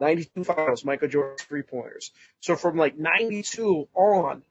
92 0.00 0.44
finals, 0.44 0.84
Michael 0.84 1.08
Jordan 1.08 1.36
three 1.38 1.62
pointers. 1.62 2.10
So 2.40 2.56
from 2.56 2.76
like 2.76 2.98
92 2.98 3.88
on, 3.94 4.42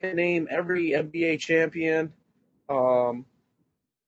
I 0.00 0.06
can 0.06 0.16
name 0.16 0.48
every 0.50 0.90
NBA 0.90 1.40
champion. 1.40 2.12
Um, 2.68 3.26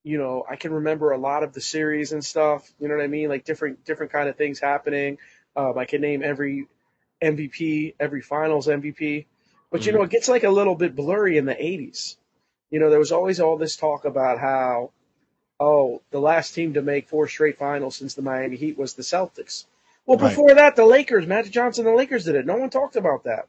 you 0.05 0.19
know, 0.19 0.45
I 0.49 0.57
can 0.57 0.73
remember 0.73 1.11
a 1.11 1.19
lot 1.19 1.43
of 1.43 1.53
the 1.53 1.61
series 1.61 2.13
and 2.13 2.25
stuff. 2.25 2.71
You 2.79 2.89
know 2.89 2.97
what 2.97 3.05
I 3.05 3.09
mean? 3.09 3.29
Like 3.29 3.45
different 3.45 3.85
different 3.85 4.13
kind 4.13 4.29
of 4.29 4.37
things 4.37 4.61
happening. 4.61 5.19
Um, 5.57 5.79
I 5.79 5.85
can 5.85 6.01
name 6.01 6.23
every 6.23 6.67
MVP, 7.23 7.95
every 7.99 8.21
Finals 8.21 8.67
MVP. 8.67 9.27
But 9.71 9.87
you 9.87 9.93
know, 9.93 10.03
it 10.03 10.11
gets 10.11 10.29
like 10.29 10.45
a 10.45 10.51
little 10.51 10.77
bit 10.77 10.95
blurry 10.95 11.37
in 11.37 11.47
the 11.47 11.55
80s. 11.55 12.17
You 12.71 12.81
know, 12.81 12.91
there 12.91 12.99
was 12.99 13.13
always 13.13 13.41
all 13.41 13.57
this 13.57 13.77
talk 13.77 14.05
about 14.05 14.39
how, 14.39 14.91
oh, 15.61 16.03
the 16.11 16.21
last 16.21 16.55
team 16.55 16.75
to 16.75 16.83
make 16.83 17.09
four 17.09 17.29
straight 17.29 17.59
finals 17.59 17.97
since 17.97 18.15
the 18.15 18.23
Miami 18.23 18.57
Heat 18.57 18.77
was 18.79 18.95
the 18.95 19.03
Celtics. 19.03 19.65
Well, 20.07 20.19
Right. 20.19 20.29
before 20.31 20.55
that, 20.55 20.77
the 20.77 20.85
Lakers, 20.85 21.27
Magic 21.27 21.53
Johnson, 21.53 21.85
the 21.85 21.93
Lakers 21.95 22.25
did 22.25 22.35
it. 22.35 22.47
No 22.47 22.57
one 22.57 22.71
talked 22.71 22.97
about 22.97 23.25
that. 23.25 23.47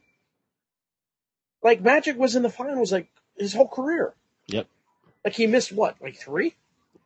Like 1.63 1.81
Magic 1.81 2.17
was 2.17 2.35
in 2.35 2.43
the 2.43 2.49
finals 2.49 2.91
like 2.91 3.07
his 3.37 3.53
whole 3.53 3.67
career. 3.67 4.13
Yep. 4.47 4.67
Like 5.23 5.33
he 5.33 5.47
missed 5.47 5.71
what, 5.71 5.95
like 6.01 6.15
three? 6.15 6.53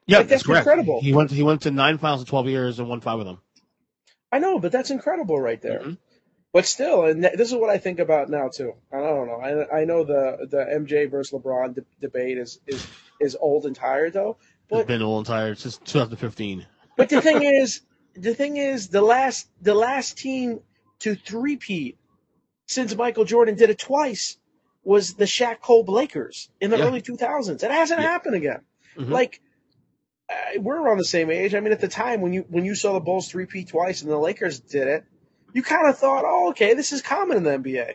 Yeah, 0.05 0.17
Like, 0.19 0.27
that's 0.27 0.43
that's 0.43 0.47
correct. 0.47 0.67
incredible. 0.67 1.01
He 1.01 1.13
went 1.13 1.31
he 1.31 1.43
went 1.43 1.61
to 1.61 1.71
nine 1.71 1.97
finals 1.97 2.21
in 2.21 2.25
twelve 2.27 2.47
years 2.47 2.79
and 2.79 2.89
won 2.89 2.99
five 2.99 3.19
of 3.19 3.25
them. 3.25 3.39
I 4.31 4.39
know, 4.39 4.59
but 4.59 4.71
that's 4.71 4.91
incredible 4.91 5.39
right 5.39 5.61
there. 5.61 5.79
Mhm. 5.79 5.97
But 6.51 6.65
still, 6.65 7.05
and 7.05 7.21
th- 7.21 7.35
this 7.37 7.49
is 7.51 7.55
what 7.55 7.69
I 7.69 7.77
think 7.77 7.99
about 7.99 8.29
now 8.29 8.49
too. 8.49 8.73
I 8.91 8.97
don't 8.97 9.27
know. 9.27 9.35
I, 9.71 9.81
I 9.81 9.85
know 9.85 10.03
the 10.03 10.47
the 10.49 10.57
MJ 10.57 11.09
versus 11.09 11.31
LeBron 11.39 11.75
de- 11.75 11.85
debate 12.01 12.37
is 12.39 12.59
is 12.65 12.85
is 13.21 13.37
old 13.39 13.65
and 13.65 13.75
tired 13.75 14.13
though. 14.13 14.37
It's 14.71 14.87
been 14.87 15.01
old 15.03 15.19
and 15.19 15.27
tired 15.27 15.57
since 15.59 15.77
2015. 15.77 16.65
but 16.95 17.09
the 17.09 17.21
thing 17.21 17.43
is, 17.43 17.81
the 18.15 18.33
thing 18.35 18.57
is, 18.57 18.87
the 18.89 19.01
last 19.01 19.47
the 19.61 19.73
last 19.75 20.17
team 20.17 20.61
to 20.99 21.15
three-peat 21.15 21.97
since 22.67 22.95
Michael 22.95 23.25
Jordan 23.25 23.55
did 23.55 23.69
it 23.69 23.79
twice 23.79 24.37
was 24.83 25.13
the 25.13 25.25
Shaq 25.25 25.59
Kobe 25.61 25.91
Lakers 25.91 26.49
in 26.59 26.71
the 26.71 26.77
Yeah. 26.77 26.85
early 26.87 27.01
2000s. 27.01 27.63
It 27.63 27.69
hasn't 27.71 27.99
Yeah. 28.01 28.07
happened 28.07 28.35
again. 28.35 28.61
Mhm. 28.97 29.09
Like 29.09 29.39
uh, 30.29 30.59
we're 30.59 30.79
around 30.81 30.97
the 30.97 31.05
same 31.05 31.29
age. 31.29 31.53
I 31.55 31.59
mean, 31.59 31.73
at 31.73 31.79
the 31.81 31.87
time 31.87 32.21
when 32.21 32.33
you 32.33 32.43
when 32.49 32.65
you 32.65 32.73
saw 32.75 32.93
the 32.93 32.99
Bulls 32.99 33.29
three-peat 33.29 33.67
twice 33.69 34.01
and 34.01 34.09
the 34.11 34.17
Lakers 34.17 34.59
did 34.59 34.87
it, 34.87 35.03
you 35.53 35.63
kind 35.63 35.87
of 35.87 35.97
thought, 35.97 36.23
"Oh, 36.25 36.49
okay, 36.51 36.73
this 36.73 36.91
is 36.91 37.01
common 37.01 37.37
in 37.37 37.43
the 37.43 37.51
NBA." 37.51 37.93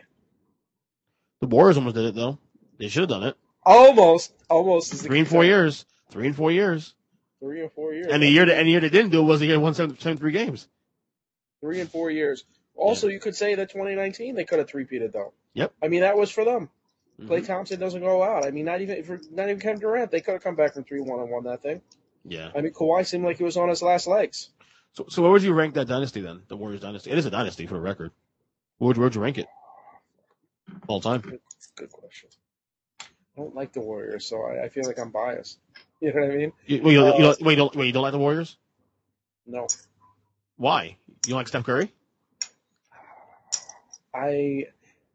The 1.41 1.47
Warriors 1.47 1.77
almost 1.77 1.95
did 1.95 2.05
it 2.05 2.15
though. 2.15 2.39
They 2.77 2.87
should 2.87 3.01
have 3.01 3.09
done 3.09 3.23
it. 3.23 3.35
Almost, 3.63 4.33
almost 4.49 4.93
is 4.93 5.01
Three 5.01 5.19
and 5.19 5.27
four 5.27 5.43
years. 5.43 5.85
Three 6.09 6.27
and 6.27 6.35
four 6.35 6.51
years. 6.51 6.93
Three 7.39 7.61
and 7.61 7.71
four 7.71 7.93
years. 7.93 8.07
And 8.09 8.21
the 8.21 8.27
year 8.29 8.45
that 8.45 8.57
and 8.57 8.67
the 8.67 8.71
year 8.71 8.79
they 8.79 8.89
didn't 8.89 9.11
do 9.11 9.19
it 9.21 9.23
was 9.23 9.39
the 9.39 9.47
year 9.47 9.59
one 9.59 9.73
seven 9.73 9.97
seven 9.99 10.17
three 10.17 10.31
games. 10.31 10.67
three 11.61 11.79
and 11.79 11.89
four 11.89 12.11
years. 12.11 12.43
Also, 12.75 13.07
you 13.07 13.19
could 13.19 13.35
say 13.35 13.55
that 13.55 13.69
2019 13.69 14.35
they 14.35 14.43
could 14.43 14.59
have 14.59 14.67
three-peated 14.67 15.13
though. 15.13 15.33
Yep. 15.53 15.73
I 15.81 15.87
mean, 15.87 16.01
that 16.01 16.17
was 16.17 16.29
for 16.29 16.43
them. 16.43 16.69
Klay 17.21 17.39
Mhm. 17.39 17.47
Thompson 17.47 17.79
doesn't 17.79 18.01
go 18.01 18.21
out. 18.21 18.45
I 18.45 18.51
mean, 18.51 18.65
not 18.65 18.81
even 18.81 19.01
for, 19.03 19.19
not 19.31 19.47
even 19.47 19.59
Kevin 19.61 19.79
Durant. 19.79 20.11
They 20.11 20.19
could 20.19 20.33
have 20.33 20.43
come 20.43 20.55
back 20.55 20.73
from 20.73 20.83
three 20.83 20.99
one 20.99 21.21
and 21.21 21.29
won 21.29 21.45
that 21.45 21.61
thing. 21.61 21.81
Yeah. 22.25 22.51
I 22.53 22.61
mean, 22.61 22.73
Kawhi 22.73 23.05
seemed 23.05 23.23
like 23.23 23.37
he 23.37 23.43
was 23.43 23.55
on 23.55 23.69
his 23.69 23.81
last 23.81 24.05
legs. 24.07 24.49
So 24.95 25.05
so 25.09 25.21
where 25.21 25.31
would 25.31 25.43
you 25.43 25.53
rank 25.53 25.73
that 25.75 25.87
dynasty 25.87 26.21
then? 26.21 26.41
The 26.47 26.55
Warriors 26.55 26.81
dynasty. 26.81 27.11
It 27.11 27.17
is 27.17 27.25
a 27.25 27.31
dynasty 27.31 27.67
for 27.67 27.73
the 27.75 27.81
record. 27.81 28.11
Where 28.77 28.87
would, 28.87 28.97
where'd 28.97 29.15
you 29.15 29.21
rank 29.21 29.37
it? 29.37 29.47
All 30.87 31.01
time. 31.01 31.21
Good 31.75 31.91
question. 31.91 32.29
I 33.01 33.41
don't 33.41 33.53
like 33.55 33.73
the 33.73 33.81
Warriors, 33.81 34.25
so 34.25 34.41
I, 34.43 34.65
I 34.65 34.69
feel 34.69 34.85
like 34.85 34.97
I'm 34.99 35.11
biased. 35.11 35.59
You 36.01 36.13
know 36.13 36.21
what 36.21 36.31
I 36.31 36.35
mean? 36.35 36.51
You, 36.65 36.81
wait, 36.83 36.91
you, 36.93 36.99
don't- 36.99 37.19
you 37.19 37.25
Uh, 37.25 37.33
don't, 37.33 37.41
wait, 37.41 37.51
you 37.53 37.57
don't, 37.57 37.75
wait, 37.75 37.85
you 37.87 37.91
don't 37.93 38.03
like 38.03 38.11
the 38.11 38.19
Warriors? 38.19 38.57
No, 39.47 39.65
Why? 40.57 40.97
You 41.07 41.29
don't 41.29 41.37
like 41.37 41.47
Steph 41.47 41.63
Curry? 41.63 41.91
I 44.13 44.67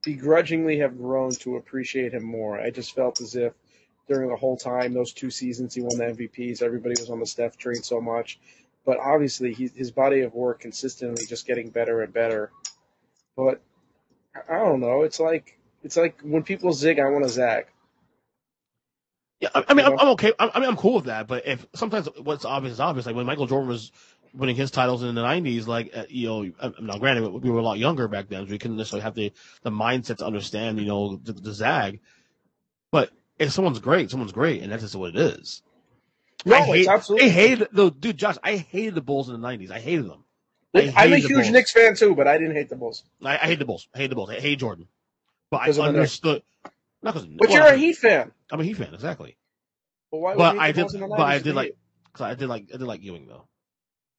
begrudgingly 0.03 0.79
have 0.79 0.97
grown 0.97 1.33
to 1.33 1.57
appreciate 1.57 2.13
him 2.13 2.25
more. 2.25 2.59
I 2.59 2.71
just 2.71 2.95
felt 2.95 3.21
as 3.21 3.37
if 3.37 3.53
during 4.09 4.31
the 4.31 4.37
whole 4.37 4.57
time, 4.57 4.95
those 4.95 5.13
two 5.13 5.31
seasons 5.31 5.75
he 5.75 5.83
won 5.83 5.99
the 5.99 6.05
MVPs, 6.05 6.63
everybody 6.63 6.95
was 6.99 7.11
on 7.11 7.21
the 7.21 7.27
Steph 7.27 7.57
train 7.57 7.83
so 7.83 8.01
much. 8.01 8.39
But 8.85 8.99
obviously, 8.99 9.53
he, 9.53 9.69
his 9.75 9.91
body 9.91 10.21
of 10.21 10.35
work 10.35 10.61
consistently 10.61 11.25
just 11.27 11.47
getting 11.47 11.71
better 11.71 12.03
and 12.03 12.13
better. 12.13 12.51
But 13.37 13.61
I 14.35 14.57
I 14.57 14.59
don't 14.59 14.81
know. 14.81 15.03
It's 15.03 15.21
like 15.21 15.59
it's 15.83 15.97
like 15.97 16.21
when 16.23 16.43
people 16.43 16.73
zig, 16.73 16.99
I 16.99 17.09
want 17.09 17.25
to 17.25 17.31
zag. 17.31 17.67
Yeah, 19.41 19.49
I, 19.55 19.65
I 19.69 19.75
mean, 19.75 19.87
You 19.87 19.93
I'm. 19.93 19.99
I'm 19.99 20.09
okay. 20.09 20.33
I, 20.39 20.51
I 20.55 20.61
mean, 20.61 20.69
I'm 20.69 20.77
cool 20.77 20.97
with 20.97 21.07
that. 21.07 21.27
But 21.27 21.47
if 21.47 21.67
sometimes 21.75 22.09
what's 22.23 22.45
obvious 22.45 22.75
is 22.75 22.81
obvious. 22.81 23.07
Like 23.07 23.17
when 23.17 23.27
Michael 23.27 23.47
Jordan 23.47 23.69
was 23.69 23.91
winning 24.35 24.57
his 24.57 24.71
titles 24.71 25.03
in 25.03 25.15
the 25.15 25.23
'90s, 25.23 25.67
like 25.67 25.91
uh, 25.95 26.05
you 26.09 26.29
know, 26.29 26.51
uh, 26.61 26.71
now 26.81 26.99
granted 26.99 27.29
we 27.29 27.51
were 27.51 27.59
a 27.59 27.63
lot 27.63 27.79
younger 27.79 28.07
back 28.07 28.29
then, 28.29 28.47
so 28.47 28.51
we 28.51 28.59
couldn't 28.59 28.77
necessarily 28.77 29.03
have 29.03 29.15
the 29.15 29.33
the 29.63 29.71
mindset 29.71 30.19
to 30.19 30.27
understand, 30.27 30.79
you 30.79 30.87
know, 30.87 31.17
the, 31.17 31.33
the 31.33 31.53
zag. 31.53 32.01
But 32.93 33.11
if 33.39 33.53
someone's 33.53 33.79
great, 33.79 34.11
someone's 34.11 34.33
great, 34.33 34.63
and 34.63 34.71
that's 34.71 34.83
just 34.83 34.95
what 34.95 35.15
it 35.15 35.17
is. 35.17 35.63
No, 36.45 36.57
I 36.57 36.61
hate, 36.63 36.81
it's 36.81 36.89
absolutely. 36.89 37.29
I 37.29 37.31
hated 37.31 37.69
the 37.73 37.91
dude, 37.91 38.17
Josh. 38.17 38.37
I 38.43 38.57
hated 38.57 38.95
the 38.95 39.01
Bulls 39.01 39.29
in 39.29 39.41
the 39.41 39.47
'90s. 39.47 39.71
I 39.71 39.81
hated 39.81 40.09
them. 40.09 40.25
I 40.75 40.93
I'm 40.97 41.13
a 41.13 41.17
the 41.17 41.19
huge 41.19 41.33
Bulls. 41.33 41.51
Knicks 41.51 41.73
fan 41.73 41.95
too, 41.97 42.15
but 42.15 42.27
I 42.27 42.39
didn't 42.39 42.55
hate 42.55 42.69
the 42.69 42.77
Bulls. 42.77 43.05
I, 43.23 43.35
I 43.35 43.47
hate 43.47 43.59
the 43.59 43.65
Bulls. 43.65 43.89
I 43.95 43.99
hate 43.99 44.11
the 44.11 44.15
Bulls. 44.17 44.31
I 44.31 44.41
hate 44.41 44.59
Jordan. 44.59 44.89
But 45.51 45.63
I 45.63 45.65
Because 45.65 45.79
of 45.79 45.85
the 45.85 45.93
Knicks. 45.93 45.99
understood. 45.99 46.43
Not 47.03 47.15
because. 47.15 47.29
But 47.39 47.51
you're 47.51 47.67
a 47.67 47.77
Heat 47.77 47.97
fan. 47.97 48.33
I'm 48.51 48.61
a 48.61 48.65
Heat 48.65 48.75
fan, 48.75 48.95
exactly. 48.95 49.37
But 50.11 50.19
why? 50.19 50.35
But 50.37 50.59
I 50.59 50.73
did. 50.73 50.83
Bulls 50.83 50.95
in 50.95 51.01
the 51.01 51.09
But 51.09 51.21
I 51.21 51.39
did 51.39 51.55
like. 51.55 51.77
Cause 52.13 52.23
I 52.27 52.35
did 52.35 52.49
like. 52.49 52.69
I 52.73 52.77
did 52.77 52.87
like 52.87 53.03
Ewing 53.03 53.27
though. 53.27 53.47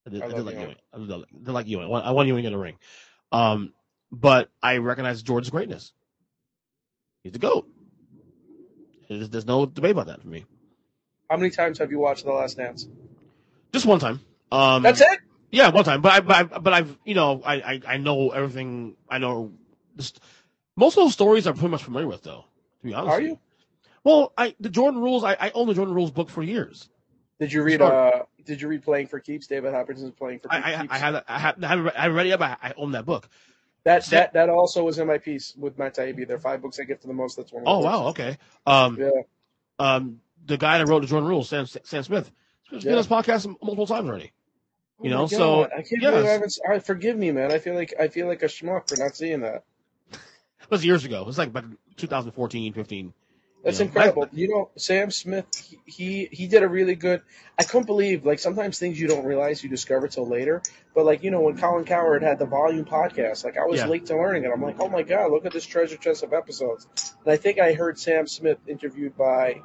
I 0.06 0.10
did. 0.10 0.22
I 0.22 0.28
I, 0.28 0.30
did 0.30 0.46
like 0.46 0.56
Ewing. 0.56 0.66
Ewing. 0.68 0.76
I 0.94 0.98
did, 0.98 1.12
I 1.12 1.18
did 1.44 1.52
like 1.52 1.68
Ewing. 1.68 1.86
I 1.86 2.12
want, 2.12 2.28
Ewing 2.28 2.46
in 2.46 2.52
the 2.54 2.58
ring. 2.58 2.78
Um, 3.32 3.74
but 4.12 4.50
I 4.62 4.78
recognize 4.78 5.22
Jordan's 5.24 5.50
greatness. 5.50 5.94
He's 7.24 7.34
the 7.34 7.40
goat. 7.40 7.68
There's, 9.10 9.30
there's 9.30 9.46
no 9.46 9.66
debate 9.66 9.92
about 9.92 10.08
that 10.08 10.22
for 10.22 10.28
me. 10.28 10.46
How 11.32 11.38
many 11.38 11.50
times 11.50 11.80
have 11.80 11.92
you 11.92 12.00
watched 12.00 12.26
The 12.26 12.34
Last 12.34 12.58
Dance? 12.58 12.90
Just 13.72 13.86
one 13.86 14.00
time. 14.00 14.20
Um, 14.52 14.84
That's 14.84 15.00
it. 15.00 15.20
Yeah, 15.50 15.70
one 15.70 15.86
time. 15.86 16.02
But 16.02 16.12
I, 16.12 16.20
but, 16.20 16.36
I, 16.36 16.60
but 16.60 16.74
I've, 16.74 16.98
you 17.06 17.16
know, 17.16 17.42
I, 17.46 17.56
I, 17.56 17.82
I 17.88 17.98
know 17.98 18.32
everything. 18.32 18.98
I 19.10 19.18
know. 19.18 19.54
This, 19.96 20.12
most 20.76 20.98
of 20.98 21.06
those 21.06 21.14
stories 21.14 21.48
I'm 21.48 21.54
pretty 21.54 21.70
much 21.70 21.86
familiar 21.86 22.06
with, 22.06 22.22
though. 22.24 22.44
To 22.82 22.86
be 22.86 22.94
honest, 22.94 23.14
Are 23.14 23.22
you? 23.22 23.40
Well, 24.04 24.34
I 24.38 24.56
the 24.60 24.70
Jordan 24.70 25.00
Rules. 25.00 25.24
I, 25.24 25.38
I 25.40 25.52
own 25.52 25.68
the 25.68 25.74
Jordan 25.74 25.96
Rules 25.96 26.12
book 26.12 26.30
for 26.30 26.44
years. 26.44 26.90
Did 27.40 27.54
you 27.54 27.64
read? 27.64 27.82
Uh, 27.82 28.24
did 28.46 28.62
you 28.62 28.68
read 28.68 28.84
Playing 28.84 29.08
for 29.08 29.22
Keeps? 29.22 29.48
David 29.48 29.74
Hopkinson's 29.74 30.12
Playing 30.12 30.40
for 30.40 30.52
I, 30.52 30.58
I, 30.58 30.82
Keeps. 30.82 30.94
I 30.94 30.98
have, 30.98 31.24
I 31.30 31.40
have, 31.40 31.64
I 31.64 31.68
haven't, 31.68 31.86
read- 31.86 31.96
I 31.96 32.02
haven't 32.02 32.18
read 32.18 32.26
it 32.26 32.30
yet, 32.30 32.40
but 32.40 32.60
I, 32.62 32.70
I 32.70 32.74
own 32.76 32.92
that 32.92 33.06
book. 33.06 33.30
that. 33.86 34.04
That 34.08 34.34
that 34.34 34.50
also 34.50 34.84
was 34.84 35.00
in 35.00 35.08
my 35.08 35.18
piece 35.18 35.56
with 35.56 35.78
Matt 35.80 35.96
Taibbi. 35.96 36.28
There 36.28 36.36
are 36.36 36.42
five 36.42 36.62
books 36.62 36.78
I 36.78 36.84
give 36.84 37.00
to 37.00 37.08
the 37.08 37.14
most. 37.14 37.38
That's 37.38 37.54
one. 37.54 37.62
Of 37.64 37.70
Oh 37.70 37.80
wow, 37.80 38.08
okay. 38.08 38.38
Um, 38.66 38.98
Yeah. 39.00 39.10
um, 39.80 40.20
the 40.46 40.58
guy 40.58 40.78
that 40.78 40.88
wrote 40.88 41.02
the 41.02 41.08
Jordan 41.08 41.28
Rules, 41.30 41.50
Sam 41.50 41.66
Sam 41.66 42.04
Smith, 42.04 42.32
he's 42.70 42.84
been 42.84 42.92
Yeah. 42.94 42.98
on 42.98 43.04
this 43.04 43.08
podcast 43.08 43.48
multiple 43.62 43.88
times 43.88 44.10
already. 44.10 44.32
Oh 45.00 45.04
You 45.06 45.10
my 45.12 45.16
know, 45.18 45.28
so 45.28 45.64
I 45.66 45.68
can't 45.82 45.88
yes. 46.02 46.12
believe 46.12 46.26
I 46.26 46.30
haven't. 46.30 46.60
I, 46.70 46.80
forgive 46.80 47.18
me, 47.18 47.32
man. 47.32 47.52
I 47.52 47.60
feel 47.60 47.74
like 47.76 47.94
I 48.00 48.08
feel 48.08 48.28
like 48.28 48.44
a 48.44 48.48
schmuck 48.48 48.88
for 48.90 48.98
not 49.02 49.16
seeing 49.16 49.42
that. 49.42 49.64
it 50.12 50.20
was 50.70 50.86
years 50.86 51.06
ago. 51.06 51.22
It 51.22 51.26
was 51.28 51.38
like 51.38 51.56
in 51.56 51.78
2014, 51.98 52.74
15. 52.74 53.14
That's 53.64 53.78
you 53.80 53.86
know. 53.86 53.88
incredible. 53.90 54.28
You 54.32 54.48
know, 54.50 54.70
Sam 54.76 55.12
Smith, 55.12 55.46
he, 55.56 55.80
he 55.86 56.30
he 56.32 56.48
did 56.48 56.64
a 56.64 56.68
really 56.68 56.96
good. 56.96 57.22
I 57.60 57.64
couldn't 57.64 57.86
believe 57.86 58.26
like 58.26 58.40
sometimes 58.40 58.80
things 58.80 59.00
you 59.00 59.08
don't 59.08 59.24
realize 59.26 59.64
you 59.64 59.70
discover 59.70 60.08
till 60.08 60.28
later. 60.28 60.64
But 60.96 61.06
like 61.06 61.24
you 61.24 61.30
know 61.30 61.42
when 61.42 61.58
Colin 61.58 61.86
Cowherd 61.86 62.24
had 62.24 62.40
the 62.40 62.48
Volume 62.48 62.86
podcast, 62.86 63.44
like 63.44 63.58
I 63.58 63.66
was 63.66 63.80
Yeah. 63.80 63.88
late 63.88 64.08
to 64.08 64.16
learning 64.16 64.46
it. 64.46 64.52
I'm 64.52 64.62
like, 64.64 64.78
oh 64.80 64.90
my 64.90 65.04
god, 65.04 65.32
look 65.32 65.46
at 65.46 65.54
this 65.54 65.66
treasure 65.66 65.98
chest 65.98 66.24
of 66.24 66.34
episodes. 66.34 66.88
And 67.24 67.32
I 67.32 67.38
think 67.38 67.60
I 67.60 67.74
heard 67.74 68.00
Sam 68.00 68.26
Smith 68.28 68.58
interviewed 68.68 69.16
by 69.16 69.62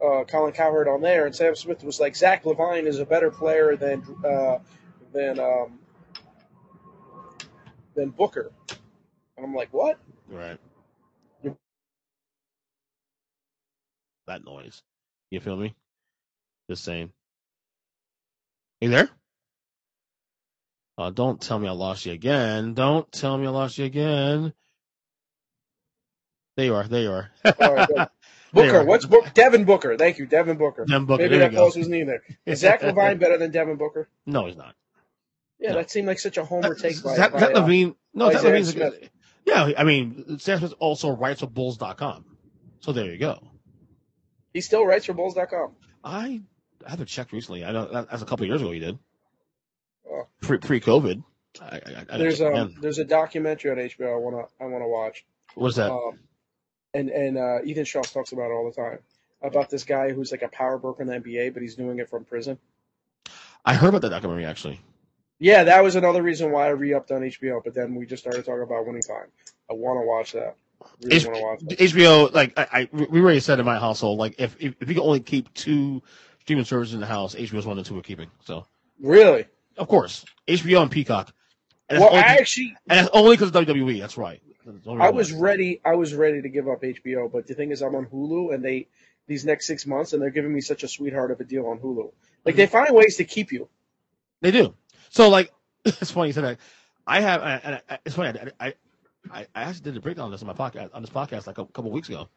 uh, 0.00 0.24
Colin 0.24 0.52
Cowherd 0.52 0.88
on 0.88 1.00
there, 1.00 1.26
and 1.26 1.34
Sam 1.34 1.54
Smith 1.54 1.82
was 1.84 2.00
like, 2.00 2.16
Zach 2.16 2.44
LaVine 2.44 2.86
is 2.86 2.98
a 2.98 3.06
better 3.06 3.30
player 3.30 3.76
than 3.76 4.02
uh, 4.24 4.58
than 5.12 5.38
um, 5.38 5.78
than 7.94 8.10
Booker. 8.10 8.50
And 9.36 9.46
I'm 9.46 9.54
like, 9.54 9.72
what? 9.72 9.98
Right. 10.28 10.58
That 14.26 14.44
noise. 14.44 14.82
You 15.30 15.40
feel 15.40 15.56
me? 15.56 15.74
Just 16.70 16.84
saying. 16.84 17.12
You 18.80 18.90
there? 18.90 19.10
Uh, 20.96 21.10
don't 21.10 21.40
tell 21.40 21.58
me 21.58 21.68
I 21.68 21.72
lost 21.72 22.06
you 22.06 22.12
again. 22.12 22.74
Don't 22.74 23.10
tell 23.12 23.36
me 23.36 23.46
I 23.46 23.50
lost 23.50 23.78
you 23.78 23.84
again. 23.84 24.52
There 26.56 26.66
you 26.66 26.74
are. 26.74 26.84
There 26.86 27.02
you 27.02 27.10
are. 27.10 27.30
All 27.58 27.74
right, 27.74 27.88
good. 27.88 27.96
There 27.96 28.06
you 28.06 28.08
Booker, 28.54 28.84
what's 28.84 29.04
Book? 29.04 29.34
Devin 29.34 29.64
Booker. 29.64 29.96
Thank 29.96 30.18
you, 30.18 30.26
Devin 30.26 30.56
Booker. 30.56 30.84
Devin 30.84 31.06
Booker, 31.06 31.22
Maybe 31.22 31.38
there 31.38 31.50
that 31.50 31.56
close 31.56 31.76
wasn't 31.76 31.96
either. 31.96 32.22
Is 32.46 32.60
Zach 32.60 32.80
LaVine 32.80 33.18
better 33.18 33.36
than 33.36 33.50
Devin 33.50 33.76
Booker? 33.76 34.08
No, 34.26 34.46
he's 34.46 34.56
not. 34.56 34.74
Yeah, 35.58 35.70
No. 35.70 35.76
that 35.76 35.90
seemed 35.90 36.06
like 36.06 36.18
such 36.18 36.36
a 36.36 36.44
homer 36.44 36.74
take 36.74 37.02
by, 37.02 37.16
Zach, 37.16 37.32
by, 37.32 37.40
Zach 37.40 37.50
uh, 37.54 37.60
LaVine. 37.62 37.94
No, 38.14 38.26
by 38.26 38.32
Zach 38.32 38.42
Zach 38.42 38.52
LaVine's 38.52 38.68
a 38.70 38.74
good. 38.74 39.10
Yeah, 39.46 39.72
I 39.76 39.84
mean, 39.84 40.38
Sam 40.38 40.58
Smith 40.58 40.74
also 40.78 41.10
writes 41.10 41.40
for 41.40 41.46
Bulls.com. 41.46 42.24
So 42.80 42.92
there 42.92 43.06
you 43.06 43.18
go. 43.18 43.42
He 44.52 44.60
still 44.60 44.86
writes 44.86 45.04
for 45.06 45.12
Bulls.com. 45.14 45.72
I 46.02 46.42
I 46.86 46.90
haven't 46.90 47.06
checked 47.06 47.32
recently. 47.32 47.64
I 47.64 47.72
know 47.72 48.06
that's 48.10 48.22
a 48.22 48.26
couple 48.26 48.44
of 48.44 48.48
years 48.48 48.60
ago 48.60 48.70
he 48.70 48.78
did. 48.78 48.98
Oh. 50.10 50.26
Pre 50.40 50.58
pre 50.58 50.80
COVID. 50.80 51.24
I, 51.60 51.76
I, 51.76 52.06
I 52.10 52.18
There's 52.18 52.40
um, 52.40 52.74
there's 52.80 52.98
a 52.98 53.04
documentary 53.04 53.70
on 53.70 53.76
HBO 53.76 54.14
I 54.14 54.18
wanna 54.18 54.44
I 54.60 54.64
wanna 54.66 54.88
watch. 54.88 55.24
What's 55.54 55.76
that? 55.76 55.90
Um, 55.90 56.18
and 56.94 57.10
and 57.10 57.36
uh, 57.38 57.58
Ethan 57.64 57.84
Shaw 57.84 58.02
talks 58.02 58.32
about 58.32 58.50
it 58.50 58.54
all 58.54 58.64
the 58.70 58.74
time 58.74 58.98
about 59.42 59.68
this 59.70 59.84
guy 59.84 60.12
who's 60.12 60.32
like 60.32 60.42
a 60.42 60.48
power 60.48 60.78
broker 60.78 61.02
in 61.02 61.08
the 61.08 61.14
NBA, 61.14 61.52
but 61.52 61.62
he's 61.62 61.74
doing 61.74 61.98
it 61.98 62.08
from 62.08 62.24
prison. 62.24 62.58
I 63.64 63.74
heard 63.74 63.88
about 63.88 64.02
that 64.02 64.10
documentary 64.10 64.46
actually. 64.46 64.80
Yeah, 65.38 65.64
that 65.64 65.82
was 65.82 65.96
another 65.96 66.22
reason 66.22 66.52
why 66.52 66.66
I 66.66 66.70
re-upped 66.70 67.10
on 67.10 67.22
HBO. 67.22 67.62
But 67.62 67.74
then 67.74 67.94
we 67.94 68.06
just 68.06 68.22
started 68.22 68.44
talking 68.44 68.62
about 68.62 68.86
winning 68.86 69.02
time. 69.02 69.26
I 69.68 69.74
want 69.74 70.00
to 70.00 70.06
watch 70.06 70.32
that. 70.32 70.56
Really 71.02 71.16
H- 71.16 71.26
watch 71.26 71.60
that. 71.60 71.78
HBO, 71.78 72.32
like 72.32 72.58
I, 72.58 72.66
I, 72.72 72.88
we 72.92 73.20
already 73.20 73.40
said 73.40 73.58
in 73.58 73.66
my 73.66 73.78
household, 73.78 74.18
like 74.18 74.36
if 74.38 74.56
if, 74.60 74.74
if 74.80 74.88
you 74.88 74.94
can 74.94 75.02
only 75.02 75.20
keep 75.20 75.52
two 75.54 76.02
streaming 76.40 76.64
services 76.64 76.94
in 76.94 77.00
the 77.00 77.06
house, 77.06 77.34
HBO's 77.34 77.66
one 77.66 77.76
and 77.76 77.86
two 77.86 77.94
we're 77.94 78.02
keeping. 78.02 78.30
So 78.44 78.66
Really? 79.00 79.46
of 79.76 79.88
course, 79.88 80.24
HBO 80.46 80.82
and 80.82 80.90
Peacock. 80.90 81.32
And 81.88 82.00
Well, 82.00 82.10
I 82.14 82.18
only, 82.18 82.40
actually 82.40 82.76
and 82.88 82.98
that's 83.00 83.10
only 83.12 83.36
because 83.36 83.54
of 83.54 83.66
WWE. 83.66 84.00
That's 84.00 84.16
right. 84.16 84.40
That's 84.64 84.84
the 84.84 84.90
only 84.90 85.04
I 85.04 85.10
was 85.10 85.32
why. 85.32 85.40
ready. 85.40 85.80
I 85.84 85.94
was 85.94 86.14
ready 86.14 86.42
to 86.42 86.48
give 86.48 86.68
up 86.68 86.82
HBO, 86.82 87.30
but 87.30 87.46
the 87.46 87.54
thing 87.54 87.70
is, 87.70 87.82
I'm 87.82 87.94
on 87.94 88.06
Hulu, 88.06 88.54
and 88.54 88.64
they 88.64 88.88
these 89.26 89.44
next 89.44 89.66
six 89.66 89.86
months, 89.86 90.12
and 90.12 90.22
they're 90.22 90.30
giving 90.30 90.52
me 90.52 90.60
such 90.60 90.82
a 90.82 90.88
sweetheart 90.88 91.30
of 91.30 91.40
a 91.40 91.44
deal 91.44 91.66
on 91.66 91.78
Hulu. 91.78 92.12
Like 92.44 92.56
they 92.56 92.66
mm-hmm. 92.66 92.72
find 92.72 92.94
ways 92.94 93.16
to 93.16 93.24
keep 93.24 93.52
you. 93.52 93.68
They 94.40 94.50
do. 94.50 94.74
So 95.10 95.28
like, 95.28 95.52
it's 95.84 96.10
funny 96.10 96.28
you 96.28 96.32
said 96.32 96.44
that. 96.44 96.58
I 97.06 97.20
have, 97.20 97.42
and 97.42 97.80
I, 97.88 97.98
it's 98.04 98.14
funny. 98.14 98.38
I, 98.58 98.66
I, 98.66 98.74
I 99.30 99.46
I 99.54 99.62
actually 99.62 99.84
did 99.84 99.96
a 99.96 100.00
breakdown 100.00 100.26
on 100.26 100.30
this 100.30 100.42
on 100.42 100.48
my 100.48 100.54
podcast 100.54 100.90
on 100.94 101.02
this 101.02 101.10
podcast 101.10 101.46
like 101.46 101.58
a 101.58 101.66
couple 101.66 101.90
weeks 101.90 102.08
ago. 102.08 102.28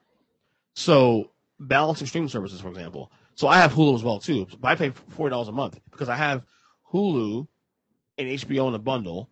So 0.73 1.31
balancing 1.59 2.07
streaming 2.07 2.29
services, 2.29 2.61
for 2.61 2.69
example. 2.69 3.11
So 3.35 3.47
I 3.47 3.57
have 3.57 3.73
Hulu 3.73 3.95
as 3.95 4.03
well 4.03 4.19
too, 4.19 4.47
but 4.59 4.69
I 4.69 4.75
pay 4.75 4.89
forty 5.09 5.31
dollars 5.31 5.47
a 5.47 5.53
month 5.53 5.79
because 5.91 6.09
I 6.09 6.15
have 6.15 6.45
Hulu 6.91 7.47
and 8.17 8.27
HBO 8.27 8.67
in 8.69 8.73
a 8.73 8.79
bundle, 8.79 9.29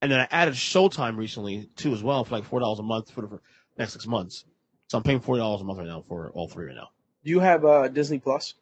and 0.00 0.10
then 0.10 0.20
I 0.20 0.28
added 0.30 0.54
Showtime 0.54 1.16
recently 1.16 1.68
too 1.76 1.92
as 1.92 2.02
well 2.02 2.24
for 2.24 2.34
like 2.36 2.44
four 2.44 2.60
dollars 2.60 2.78
a 2.78 2.82
month 2.82 3.10
for 3.10 3.22
the 3.22 3.40
next 3.76 3.92
six 3.92 4.06
months. 4.06 4.44
So 4.88 4.98
I'm 4.98 5.04
paying 5.04 5.20
forty 5.20 5.40
dollars 5.40 5.60
a 5.60 5.64
month 5.64 5.78
right 5.78 5.88
now 5.88 6.04
for 6.08 6.30
all 6.30 6.48
three 6.48 6.66
right 6.66 6.76
now. 6.76 6.90
Do 7.24 7.30
you 7.30 7.40
have 7.40 7.64
uh, 7.64 7.88
Disney 7.88 8.18
Plus? 8.18 8.54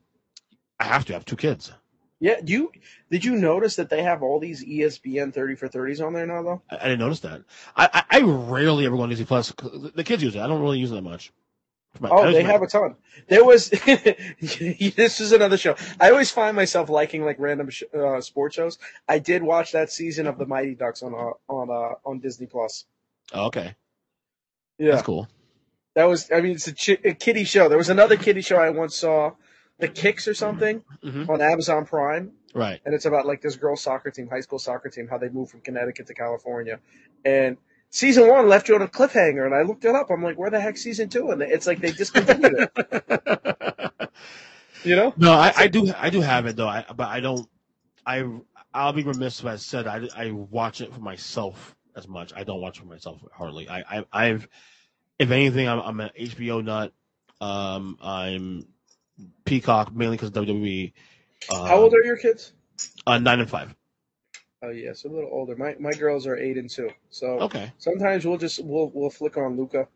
I 0.81 0.85
have 0.85 1.05
to 1.07 1.13
I 1.13 1.17
have 1.17 1.25
two 1.25 1.37
kids. 1.37 1.73
Yeah. 2.19 2.41
Do 2.41 2.53
you 2.53 2.73
did 3.11 3.25
you 3.25 3.37
notice 3.37 3.77
that 3.77 3.91
they 3.91 4.03
have 4.03 4.23
all 4.23 4.41
these 4.41 4.65
ESPN 4.65 5.33
thirty 5.33 5.55
for 5.55 5.69
thirties 5.69 6.01
on 6.01 6.13
there 6.13 6.27
now 6.27 6.43
though? 6.43 6.63
I, 6.71 6.77
I 6.77 6.85
didn't 6.85 7.01
notice 7.01 7.21
that. 7.21 7.43
I, 7.77 7.89
I, 7.93 8.19
I 8.19 8.21
rarely 8.23 8.87
ever 8.87 8.97
go 8.97 9.03
on 9.03 9.11
Disney 9.11 9.27
Plus. 9.27 9.53
The 9.95 10.05
kids 10.05 10.23
use 10.23 10.35
it. 10.35 10.41
I 10.41 10.47
don't 10.47 10.63
really 10.63 10.79
use 10.79 10.91
it 10.91 10.95
that 10.95 11.03
much. 11.03 11.33
Oh, 12.03 12.31
they 12.33 12.43
have 12.43 12.63
a 12.63 12.67
ton. 12.67 12.97
There 13.29 13.45
was 13.45 13.71
this 14.41 15.21
is 15.21 15.33
another 15.33 15.57
show. 15.57 15.77
I 16.01 16.11
always 16.11 16.31
find 16.31 16.57
myself 16.57 16.89
liking 16.89 17.25
like 17.25 17.37
random 17.39 17.71
sh- 17.71 17.85
uh, 17.95 18.21
sports 18.21 18.55
shows. 18.57 18.79
I 19.09 19.19
did 19.19 19.43
watch 19.43 19.73
that 19.73 19.91
season 19.91 20.27
of 20.27 20.39
the 20.39 20.47
Mighty 20.47 20.75
Ducks 20.75 21.03
on 21.03 21.15
uh, 21.15 21.53
on 21.53 21.71
uh, 21.71 21.95
on 22.09 22.19
Disney 22.21 22.47
Plus. 22.47 22.85
Oh, 23.33 23.47
okay, 23.47 23.75
Yeah, 24.79 24.93
that's 24.93 25.03
cool. 25.03 25.29
that 25.95 26.05
was. 26.05 26.31
I 26.33 26.41
mean, 26.41 26.53
it's 26.53 26.69
a, 26.69 26.75
chi- 26.75 27.09
a 27.09 27.15
kiddie 27.15 27.45
show. 27.45 27.69
There 27.69 27.79
was 27.79 27.89
another 27.89 28.17
kiddie 28.17 28.43
show 28.43 28.57
I 28.57 28.71
once 28.71 28.95
saw, 28.97 29.33
The 29.79 29.89
Kicks 29.89 30.29
or 30.29 30.35
something, 30.35 30.83
Mhm. 31.05 31.29
on 31.29 31.41
Amazon 31.41 31.87
Prime, 31.87 32.33
Right. 32.55 32.81
and 32.85 32.95
it's 32.95 33.05
about 33.05 33.27
like 33.27 33.43
this 33.43 33.57
girls' 33.57 33.83
soccer 33.83 34.11
team, 34.11 34.29
high 34.29 34.41
school 34.41 34.59
soccer 34.59 34.89
team, 34.91 35.09
how 35.09 35.19
they 35.19 35.29
moved 35.29 35.51
from 35.51 35.61
Connecticut 35.61 36.07
to 36.09 36.15
California, 36.15 36.81
and. 37.25 37.57
Season 37.97 38.29
one 38.29 38.47
left 38.47 38.69
you 38.69 38.75
on 38.75 38.83
a 38.83 38.89
cliffhanger, 38.89 39.47
and 39.47 39.55
I 39.55 39.63
looked 39.63 39.87
it 39.87 39.95
up. 39.95 40.11
I'm 40.11 40.23
like, 40.23 40.39
"Where 40.39 40.51
the 40.51 40.61
heck 40.61 40.77
season 40.77 41.09
two? 41.09 41.31
And 41.31 41.41
it's 41.41 41.67
like 41.67 41.81
they 41.81 41.93
discontinued 41.93 42.69
it. 42.77 44.11
You 44.85 44.95
know? 44.95 45.15
No, 45.17 45.33
I, 45.33 45.53
I 45.57 45.67
do 45.67 45.93
I 45.99 46.11
do 46.11 46.21
have 46.21 46.47
it 46.47 46.55
though. 46.55 46.69
I, 46.69 46.85
but 46.95 47.09
I 47.09 47.19
don't. 47.19 47.49
I 48.05 48.25
I'll 48.73 48.93
be 48.93 49.03
remiss 49.03 49.41
if 49.41 49.47
I 49.47 49.57
said 49.57 49.89
I, 49.89 50.07
I 50.15 50.31
watch 50.31 50.81
it 50.81 50.95
for 50.95 51.01
myself 51.01 51.75
as 51.97 52.07
much. 52.07 52.33
I 52.37 52.45
don't 52.45 52.61
watch 52.61 52.77
it 52.77 52.83
for 52.83 52.87
myself 52.87 53.21
hardly. 53.33 53.69
I, 53.69 53.81
I 53.81 54.05
I've 54.13 54.47
if 55.19 55.31
anything 55.33 55.67
I'm 55.67 55.81
I'm 55.81 56.01
an 56.01 56.11
HBO 56.21 56.63
nut. 56.63 56.93
Um, 57.41 57.99
I'm 58.01 58.69
Peacock 59.45 59.93
mainly 59.93 60.19
because 60.19 60.31
WWE. 60.31 60.93
Um, 61.53 61.67
How 61.67 61.79
old 61.79 61.95
are 61.95 62.05
your 62.05 62.19
kids? 62.19 62.53
Uh, 63.07 63.19
nine 63.19 63.41
and 63.41 63.51
five. 63.51 63.75
Oh 64.63 64.71
yeah, 64.71 64.93
so 64.95 65.11
a 65.11 65.13
little 65.13 65.31
older. 65.33 65.55
My 65.57 65.77
my 65.79 65.93
girls 65.93 66.27
are 66.27 66.37
eight 66.37 66.57
and 66.57 66.69
two. 66.71 66.91
So 67.11 67.27
Okay. 67.41 67.73
sometimes 67.79 68.25
we'll 68.25 68.39
just 68.39 68.63
we'll 68.65 68.91
we'll 68.95 69.11
flick 69.11 69.37
on 69.37 69.57
Luca. 69.57 69.87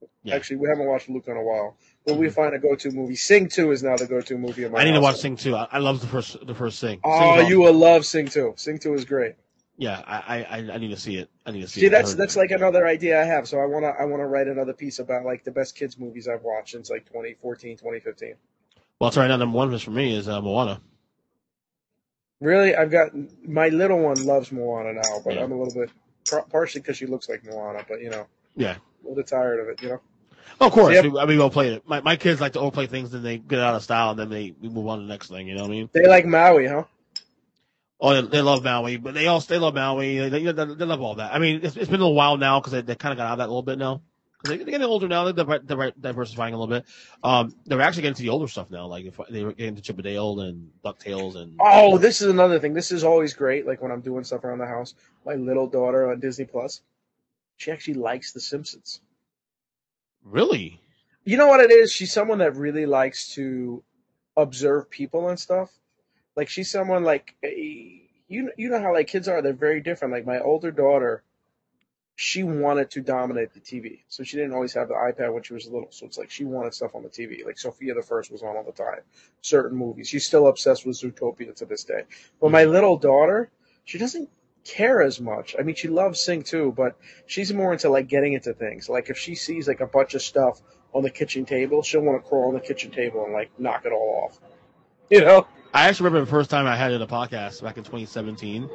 Yeah. 0.00 0.06
Mm-hmm. 0.06 0.36
Actually, 0.36 0.56
we 0.58 0.68
haven't 0.68 0.86
watched 0.86 1.08
Luca 1.08 1.30
in 1.32 1.36
a 1.36 1.42
while. 1.42 1.76
But 2.06 2.16
we 2.16 2.30
find 2.30 2.54
a 2.54 2.58
go-to 2.58 2.90
movie. 2.90 3.16
Sing 3.16 3.48
Two 3.48 3.70
is 3.72 3.82
now 3.82 3.96
the 3.96 4.06
go-to 4.06 4.38
movie 4.38 4.62
of 4.62 4.72
my 4.72 4.80
I 4.80 4.84
need 4.84 4.92
to 4.92 5.00
watch. 5.00 5.16
Sing 5.16 5.36
Two. 5.36 5.56
I, 5.56 5.66
I 5.72 5.78
love 5.78 6.00
the 6.00 6.06
first 6.06 6.46
the 6.46 6.54
first 6.54 6.78
Sing. 6.78 7.00
Oh, 7.04 7.38
Sing 7.40 7.48
you 7.48 7.60
will 7.60 7.74
love 7.74 8.06
Sing 8.06 8.26
Two. 8.26 8.54
Sing 8.56 8.78
Two 8.78 8.94
is 8.94 9.04
great. 9.04 9.34
Yeah, 9.76 10.02
I, 10.06 10.42
I 10.44 10.56
I 10.72 10.78
need 10.78 10.90
to 10.90 10.96
see 10.96 11.16
it. 11.16 11.28
I 11.46 11.50
need 11.52 11.60
to 11.62 11.68
see, 11.68 11.80
See, 11.80 11.86
it. 11.86 11.90
That's 11.90 12.14
that's 12.14 12.36
like 12.36 12.50
another 12.50 12.86
idea 12.86 13.20
I 13.20 13.24
have. 13.24 13.46
So 13.46 13.58
I 13.58 13.66
wanna 13.66 13.88
I 13.88 14.04
wanna 14.06 14.26
write 14.26 14.48
another 14.48 14.72
piece 14.72 14.98
about 15.00 15.24
like 15.24 15.44
the 15.44 15.52
best 15.52 15.76
kids 15.76 15.98
movies 15.98 16.26
I've 16.28 16.42
watched 16.42 16.70
since 16.70 16.90
like 16.90 17.04
2014, 17.06 17.76
2015. 17.76 18.34
well, 19.00 19.08
it's 19.08 19.16
right 19.16 19.28
now. 19.28 19.36
Number 19.36 19.56
one 19.56 19.76
for 19.78 19.90
me 19.90 20.16
is 20.16 20.28
uh, 20.28 20.40
Moana. 20.40 20.80
Really, 22.40 22.74
I've 22.74 22.90
got 22.90 23.10
my 23.46 23.68
little 23.68 23.98
one 23.98 24.24
loves 24.24 24.52
Moana 24.52 24.92
now, 24.92 25.20
but 25.24 25.34
Yeah. 25.34 25.44
I'm 25.44 25.52
a 25.52 25.58
little 25.58 25.74
bit 25.74 25.90
partially 26.50 26.80
because 26.80 26.96
she 26.96 27.06
looks 27.06 27.28
like 27.28 27.44
Moana, 27.44 27.84
but 27.88 28.00
you 28.00 28.10
know, 28.10 28.26
Yeah. 28.54 28.76
a 28.76 28.80
little 29.02 29.16
bit 29.16 29.26
tired 29.26 29.60
of 29.60 29.68
it. 29.68 29.82
You 29.82 29.88
know. 29.88 30.00
Oh, 30.60 30.66
of 30.66 30.72
course. 30.72 31.02
We, 31.02 31.18
I 31.18 31.26
mean, 31.26 31.38
we'll 31.38 31.50
play 31.50 31.74
it. 31.74 31.86
My, 31.86 32.00
my 32.00 32.16
kids 32.16 32.40
like 32.40 32.52
to 32.54 32.60
overplay 32.60 32.86
things, 32.86 33.10
then 33.10 33.22
they 33.22 33.38
get 33.38 33.60
out 33.60 33.74
of 33.74 33.82
style, 33.82 34.10
and 34.10 34.18
then 34.18 34.28
they 34.30 34.54
we 34.60 34.68
move 34.68 34.86
on 34.88 34.98
to 34.98 35.04
the 35.04 35.08
next 35.08 35.28
thing. 35.28 35.48
You 35.48 35.54
know 35.54 35.62
what 35.62 35.68
I 35.68 35.72
mean? 35.72 35.90
They 35.92 36.06
like 36.06 36.26
Maui, 36.26 36.66
huh? 36.66 36.84
Oh, 38.00 38.14
they, 38.14 38.28
they 38.28 38.40
love 38.40 38.62
Maui, 38.62 38.96
but 38.96 39.14
they 39.14 39.26
also 39.26 39.52
they 39.52 39.58
love 39.58 39.74
Maui. 39.74 40.18
They, 40.28 40.44
they, 40.44 40.52
they 40.52 40.84
love 40.84 41.00
all 41.00 41.16
that. 41.16 41.34
I 41.34 41.38
mean, 41.38 41.60
it's, 41.64 41.76
it's 41.76 41.90
been 41.90 42.00
a 42.00 42.04
little 42.04 42.14
while 42.14 42.36
now 42.36 42.60
because 42.60 42.72
they, 42.72 42.82
they 42.82 42.94
kind 42.94 43.12
of 43.12 43.18
got 43.18 43.26
out 43.26 43.32
of 43.32 43.38
that 43.38 43.46
a 43.46 43.52
little 43.52 43.62
bit 43.62 43.78
now. 43.78 44.02
They're 44.44 44.56
getting 44.56 44.82
older 44.82 45.08
now. 45.08 45.24
They're, 45.24 45.32
diver- 45.44 45.60
they're 45.64 45.92
diversifying 46.00 46.54
a 46.54 46.58
little 46.58 46.72
bit. 46.74 46.86
Um, 47.24 47.54
they're 47.66 47.80
actually 47.80 48.02
getting 48.02 48.14
to 48.16 48.22
the 48.22 48.28
older 48.28 48.46
stuff 48.48 48.70
now. 48.70 48.86
Like 48.86 49.04
if 49.06 49.18
they 49.30 49.42
were 49.44 49.52
getting 49.52 49.74
to 49.76 49.82
Chippendale 49.82 50.40
and 50.40 50.70
Dale 50.84 51.22
and 51.24 51.32
Ducktales 51.34 51.36
and 51.36 51.56
Oh, 51.60 51.98
this 51.98 52.22
is 52.22 52.28
another 52.30 52.60
thing. 52.60 52.72
This 52.72 52.92
is 52.92 53.02
always 53.02 53.34
great. 53.34 53.66
Like 53.66 53.82
when 53.82 53.90
I'm 53.90 54.00
doing 54.00 54.24
stuff 54.24 54.44
around 54.44 54.58
the 54.58 54.66
house, 54.66 54.94
my 55.26 55.34
little 55.34 55.66
daughter 55.66 56.10
on 56.10 56.20
Disney 56.20 56.44
Plus, 56.44 56.82
she 57.56 57.72
actually 57.72 57.94
likes 57.94 58.32
The 58.32 58.40
Simpsons. 58.40 59.00
really. 60.24 60.80
You 61.24 61.36
know 61.36 61.48
what 61.48 61.60
it 61.60 61.70
is? 61.70 61.92
She's 61.92 62.12
someone 62.12 62.38
that 62.38 62.56
really 62.56 62.86
likes 62.86 63.34
to 63.34 63.82
observe 64.36 64.88
people 64.88 65.28
and 65.28 65.38
stuff. 65.38 65.70
Like 66.36 66.48
she's 66.48 66.70
someone 66.70 67.02
like 67.04 67.34
eh, 67.42 67.50
you. 68.28 68.52
You 68.56 68.70
know 68.70 68.80
how 68.80 68.94
like 68.94 69.08
kids 69.08 69.28
are. 69.28 69.42
They're 69.42 69.52
very 69.52 69.80
different. 69.82 70.14
Like 70.14 70.24
my 70.26 70.38
older 70.38 70.70
daughter, 70.70 71.22
she 72.20 72.42
wanted 72.42 72.90
to 72.90 73.00
dominate 73.00 73.54
the 73.54 73.60
TV, 73.60 74.00
so 74.08 74.24
she 74.24 74.36
didn't 74.36 74.52
always 74.52 74.74
have 74.74 74.88
the 74.88 74.94
iPad 74.94 75.32
when 75.32 75.44
she 75.44 75.54
was 75.54 75.66
little. 75.66 75.86
So 75.90 76.04
it's 76.04 76.18
like 76.18 76.32
she 76.32 76.44
wanted 76.44 76.74
stuff 76.74 76.96
on 76.96 77.04
the 77.04 77.08
TV. 77.08 77.46
Like 77.46 77.60
Sofia 77.60 77.94
the 77.94 78.02
First 78.02 78.32
was 78.32 78.42
on 78.42 78.56
all 78.56 78.64
the 78.64 78.72
time. 78.72 79.02
Certain 79.40 79.78
movies. 79.78 80.08
She's 80.08 80.26
still 80.26 80.48
obsessed 80.48 80.84
with 80.84 81.00
Zootopia 81.00 81.54
to 81.54 81.64
this 81.64 81.84
day. 81.84 82.02
But 82.40 82.50
my 82.50 82.64
little 82.64 82.96
daughter, 82.98 83.52
she 83.84 83.98
doesn't 83.98 84.28
care 84.64 85.00
as 85.00 85.20
much. 85.20 85.54
I 85.56 85.62
mean, 85.62 85.76
she 85.76 85.86
loves 85.86 86.20
Sing 86.20 86.42
too, 86.42 86.74
but 86.76 86.96
she's 87.26 87.54
more 87.54 87.72
into 87.72 87.88
like 87.88 88.08
getting 88.08 88.32
into 88.32 88.52
things. 88.52 88.88
Like 88.88 89.10
if 89.10 89.16
she 89.16 89.36
sees 89.36 89.68
like 89.68 89.80
a 89.80 89.86
bunch 89.86 90.14
of 90.14 90.22
stuff 90.22 90.60
on 90.92 91.04
the 91.04 91.10
kitchen 91.10 91.44
table, 91.44 91.84
she'll 91.84 92.00
want 92.00 92.20
to 92.20 92.28
crawl 92.28 92.48
on 92.48 92.54
the 92.54 92.60
kitchen 92.60 92.90
table 92.90 93.26
and 93.26 93.32
like 93.32 93.52
knock 93.60 93.84
it 93.84 93.92
all 93.92 94.24
off. 94.24 94.40
You 95.08 95.20
know? 95.20 95.46
I 95.72 95.86
actually 95.86 96.06
remember 96.06 96.24
the 96.24 96.32
first 96.32 96.50
time 96.50 96.66
I 96.66 96.74
had 96.74 96.90
it 96.90 96.96
in 96.96 97.02
a 97.02 97.06
podcast 97.06 97.62
back 97.62 97.76
in 97.76 97.84
2017, 97.84 98.68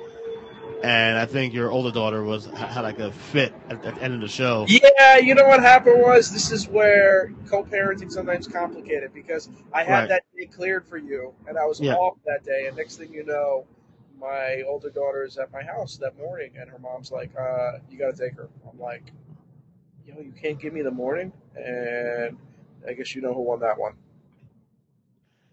and 0.84 1.18
I 1.18 1.26
think 1.26 1.54
your 1.54 1.72
older 1.72 1.92
daughter 1.92 2.24
was 2.24 2.46
had 2.46 2.82
like 2.82 3.00
a 3.00 3.12
fit 3.12 3.54
at, 3.70 3.84
at 3.86 3.96
the 3.96 4.04
end 4.04 4.14
of 4.16 4.22
the 4.22 4.28
show. 4.28 4.68
Yeah, 4.68 5.18
you 5.18 5.36
know 5.36 5.46
what 5.46 5.62
happened 5.62 6.02
was 6.02 6.32
this 6.32 6.52
is 6.52 6.68
where 6.68 7.34
co-parenting 7.48 8.12
sometimes 8.12 8.48
complicated 8.48 9.14
because 9.14 9.50
I 9.74 9.84
had 9.84 9.90
Right. 10.02 10.10
that 10.10 10.24
day 10.36 10.46
cleared 10.46 10.86
for 10.86 10.98
you 10.98 11.34
and 11.48 11.58
I 11.58 11.66
was 11.66 11.82
Yeah. 11.82 11.94
off 11.96 12.18
that 12.26 12.44
day 12.44 12.68
and 12.68 12.78
next 12.78 12.98
thing 12.98 13.14
you 13.14 13.26
know, 13.26 13.66
my 14.20 14.64
older 14.68 14.90
daughter 14.90 15.24
is 15.24 15.38
at 15.38 15.52
my 15.52 15.64
house 15.64 15.98
that 15.98 16.18
morning 16.18 16.52
and 16.58 16.70
her 16.70 16.80
mom's 16.80 17.12
like, 17.12 17.32
uh, 17.38 17.80
you 17.90 17.98
gotta 17.98 18.16
take 18.18 18.36
her. 18.36 18.50
I'm 18.72 18.80
like, 18.80 19.12
yo, 20.08 20.20
you 20.22 20.34
can't 20.34 20.60
give 20.60 20.74
me 20.74 20.82
the 20.82 20.92
morning 20.92 21.32
and 21.56 22.38
I 22.88 22.94
guess 22.94 23.16
you 23.16 23.22
know 23.22 23.34
who 23.34 23.42
won 23.42 23.60
that 23.62 23.78
one. 23.80 23.94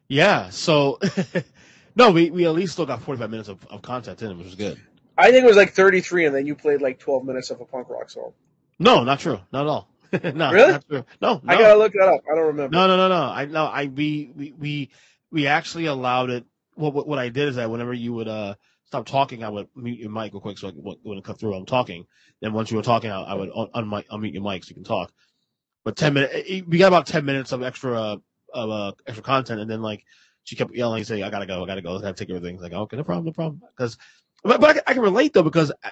Yeah, 0.09 0.51
so 0.51 0.99
no, 1.97 2.11
we, 2.11 2.31
we 2.31 2.45
at 2.47 2.53
least 2.55 2.73
still 2.75 2.87
got 2.87 3.03
45 3.03 3.31
minutes 3.31 3.49
of, 3.49 3.65
of 3.69 3.83
content 3.83 4.21
in 4.23 4.31
it, 4.33 4.37
which 4.37 4.47
was 4.47 4.55
good. 4.57 4.81
I 5.21 5.31
think 5.31 5.45
it 5.45 5.47
was 5.47 5.57
like 5.57 5.73
33 5.73 6.27
and 6.27 6.35
then 6.35 6.47
you 6.47 6.55
played 6.55 6.83
like 6.83 6.99
12 6.99 7.25
minutes 7.25 7.51
of 7.51 7.61
a 7.61 7.65
punk 7.65 7.89
rock 7.91 8.11
song. 8.11 8.33
No, 8.79 9.05
not 9.05 9.21
true, 9.21 9.39
not 9.53 9.63
at 9.63 9.69
all. 9.69 9.89
no, 10.13 10.51
Really? 10.51 10.73
Not 10.73 10.89
true. 10.89 11.05
No, 11.21 11.41
I 11.47 11.57
gotta 11.57 11.79
look 11.79 11.93
that 11.93 12.09
up. 12.09 12.23
I 12.31 12.35
don't 12.35 12.47
remember. 12.47 12.75
No, 12.75 12.87
no, 12.87 12.97
no, 12.97 13.09
no. 13.09 13.23
I 13.23 13.45
no, 13.45 13.67
I 13.67 13.87
we 13.87 14.33
we 14.35 14.53
we, 14.59 14.91
we 15.31 15.47
actually 15.47 15.87
allowed 15.87 16.31
it. 16.31 16.45
What, 16.75 16.95
what 16.95 17.07
what 17.07 17.19
I 17.19 17.29
did 17.29 17.49
is 17.49 17.57
that 17.57 17.71
whenever 17.71 17.93
you 17.93 18.13
would 18.15 18.29
uh 18.29 18.55
stop 18.87 19.07
talking, 19.07 19.45
I 19.45 19.49
would 19.49 19.69
mute 19.77 20.01
your 20.01 20.11
mic 20.11 20.33
real 20.33 20.41
quick 20.41 20.59
so 20.59 20.69
I 20.69 20.73
it 20.73 21.25
cut 21.25 21.39
through. 21.39 21.55
I'm 21.55 21.67
talking. 21.67 22.07
Then 22.41 22.53
once 22.53 22.71
you 22.71 22.77
were 22.77 22.83
talking, 22.83 23.11
I, 23.11 23.23
I 23.23 23.35
would 23.35 23.51
un, 23.55 23.69
unmic, 23.75 24.09
unmute 24.09 24.33
your 24.33 24.43
mic 24.43 24.65
so 24.65 24.71
you 24.71 24.75
can 24.75 24.85
talk. 24.85 25.13
But 25.85 25.97
ten 25.97 26.15
minutes, 26.15 26.67
we 26.67 26.79
got 26.79 26.89
about 26.89 27.07
ten 27.07 27.25
minutes 27.25 27.53
of 27.53 27.63
extra 27.63 28.01
uh, 28.01 28.17
of 28.53 28.71
uh, 28.71 28.93
extra 29.07 29.23
content, 29.23 29.61
and 29.61 29.71
then 29.71 29.81
like 29.81 30.05
she 30.45 30.57
kept 30.57 30.75
yelling, 30.75 31.05
saying, 31.05 31.23
"I 31.23 31.31
gotta 31.31 31.47
go, 31.47 31.63
I 31.63 31.67
gotta 31.67 31.83
go, 31.83 31.97
I 31.99 32.01
gotta 32.01 32.15
take 32.15 32.31
everything." 32.31 32.57
It's 32.57 32.63
like, 32.63 32.73
okay, 32.73 32.97
no 32.97 33.05
problem, 33.05 33.27
no 33.27 33.33
problem. 33.33 33.63
Because, 33.77 33.97
but, 34.43 34.61
but 34.61 34.71
I, 34.71 34.73
can- 34.75 34.83
I 34.87 34.93
can 34.95 35.03
relate 35.03 35.33
though 35.33 35.43
because 35.43 35.71
uh, 35.85 35.91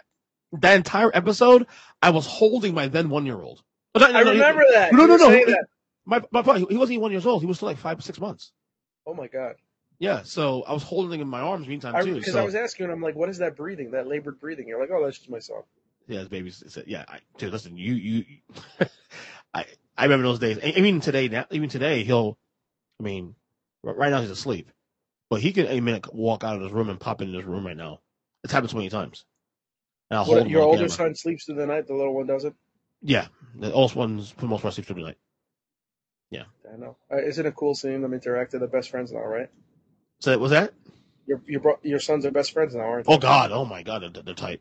that 0.52 0.76
entire 0.76 1.10
episode, 1.14 1.66
I 2.02 2.10
was 2.10 2.26
holding 2.26 2.74
my 2.74 2.88
then 2.88 3.10
one 3.10 3.26
year 3.26 3.40
old. 3.40 3.62
I 3.94 4.20
remember 4.20 4.62
that. 4.72 4.92
No, 4.92 5.06
no, 5.06 5.16
no. 5.16 5.30
He- 5.30 5.44
that. 5.44 5.66
My, 6.06 6.22
my 6.30 6.40
brother, 6.40 6.60
he 6.70 6.76
wasn't 6.76 6.94
even 6.94 7.02
one 7.02 7.10
years 7.12 7.26
old. 7.26 7.42
He 7.42 7.46
was 7.46 7.58
still 7.58 7.68
like 7.68 7.76
five, 7.76 8.02
six 8.02 8.18
months. 8.18 8.52
Oh 9.06 9.12
my 9.12 9.26
god. 9.26 9.56
Yeah, 9.98 10.22
so 10.22 10.62
I 10.62 10.72
was 10.72 10.82
holding 10.82 11.12
him 11.12 11.22
in 11.22 11.28
my 11.28 11.40
arms 11.40 11.66
meantime 11.66 12.02
too. 12.04 12.14
Because 12.14 12.32
so, 12.32 12.40
I 12.40 12.44
was 12.44 12.54
asking 12.54 12.84
and 12.84 12.92
I'm 12.92 13.02
like, 13.02 13.16
what 13.16 13.28
is 13.28 13.38
that 13.38 13.56
breathing? 13.56 13.90
That 13.90 14.06
labored 14.06 14.40
breathing? 14.40 14.68
You're 14.68 14.80
like, 14.80 14.90
oh, 14.92 15.04
that's 15.04 15.18
just 15.18 15.28
my 15.28 15.40
son. 15.40 15.62
yeah, 16.06 16.20
his 16.20 16.28
baby 16.28 16.50
said, 16.50 16.84
yeah, 16.86 17.04
I, 17.08 17.18
dude, 17.36 17.52
listen, 17.52 17.76
you, 17.76 17.94
you, 17.94 18.24
I, 19.54 19.66
I 19.96 20.04
remember 20.04 20.24
those 20.28 20.38
days. 20.38 20.58
And 20.58 20.76
Even 20.76 21.00
today, 21.00 21.28
now, 21.28 21.46
even 21.50 21.68
today, 21.68 22.04
he'll, 22.04 22.38
I 23.00 23.02
mean, 23.02 23.34
right 23.82 24.10
now 24.10 24.20
he's 24.20 24.30
asleep, 24.30 24.70
but 25.30 25.40
he 25.40 25.52
can 25.52 25.66
any 25.66 25.80
minute 25.80 26.14
walk 26.14 26.44
out 26.44 26.56
of 26.56 26.62
his 26.62 26.72
room 26.72 26.88
and 26.90 27.00
pop 27.00 27.20
in 27.20 27.34
his 27.34 27.44
room 27.44 27.66
right 27.66 27.76
now. 27.76 28.00
It's 28.44 28.52
happened 28.52 28.70
so 28.70 28.76
many 28.76 28.88
times. 28.90 29.24
And 30.10 30.18
I'll 30.18 30.26
What, 30.26 30.48
your 30.48 30.62
older 30.62 30.78
camera. 30.78 30.90
son 30.90 31.14
sleeps 31.14 31.44
through 31.44 31.56
the 31.56 31.66
night. 31.66 31.86
The 31.86 31.94
little 31.94 32.14
one 32.14 32.26
doesn't. 32.26 32.54
Yeah, 33.02 33.26
the 33.54 33.72
oldest 33.72 33.94
one's 33.96 34.30
for 34.30 34.40
the 34.42 34.46
most 34.48 34.62
part 34.62 34.74
sleeps 34.74 34.86
through 34.88 34.96
the 35.02 35.06
night. 35.08 35.18
Yeah. 36.30 36.44
I 36.72 36.76
know. 36.76 36.96
Uh, 37.12 37.18
isn't 37.22 37.44
it 37.46 37.54
cool 37.54 37.74
seeing 37.74 38.02
them 38.02 38.12
interact? 38.14 38.52
They're 38.52 38.60
the 38.60 38.66
best 38.66 38.90
friends 38.90 39.12
now, 39.12 39.24
right? 39.24 39.48
So 40.20 40.36
was 40.38 40.50
that? 40.50 40.72
Your 41.26 41.40
your 41.46 41.60
bro- 41.60 41.78
your 41.82 42.00
sons 42.00 42.24
are 42.26 42.30
best 42.30 42.52
friends 42.52 42.74
now, 42.74 42.82
aren't 42.82 43.06
they? 43.06 43.14
Oh 43.14 43.18
God! 43.18 43.52
Oh 43.52 43.64
my 43.64 43.82
God! 43.82 44.02
They're, 44.02 44.22
they're 44.22 44.34
tight. 44.34 44.60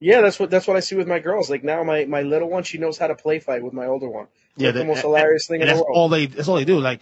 Yeah, 0.00 0.20
that's 0.20 0.38
what 0.38 0.48
that's 0.50 0.66
what 0.66 0.76
I 0.76 0.80
see 0.80 0.94
with 0.94 1.08
my 1.08 1.18
girls. 1.18 1.50
Like 1.50 1.64
now, 1.64 1.82
my 1.82 2.04
my 2.04 2.22
little 2.22 2.48
one, 2.48 2.62
she 2.62 2.78
knows 2.78 2.96
how 2.98 3.08
to 3.08 3.16
play 3.16 3.40
fight 3.40 3.62
with 3.64 3.72
my 3.72 3.86
older 3.86 4.08
one. 4.08 4.28
It's 4.54 4.62
Yeah, 4.62 4.68
like 4.68 4.74
the 4.76 4.84
most 4.84 4.96
and- 4.98 5.04
hilarious 5.06 5.46
thing 5.48 5.56
in 5.56 5.62
and 5.62 5.70
the 5.70 5.74
that's 5.74 5.84
world. 5.84 5.96
all 5.96 6.08
they. 6.08 6.26
That's 6.26 6.46
all 6.48 6.54
they 6.56 6.64
do. 6.64 6.78
Like 6.78 7.00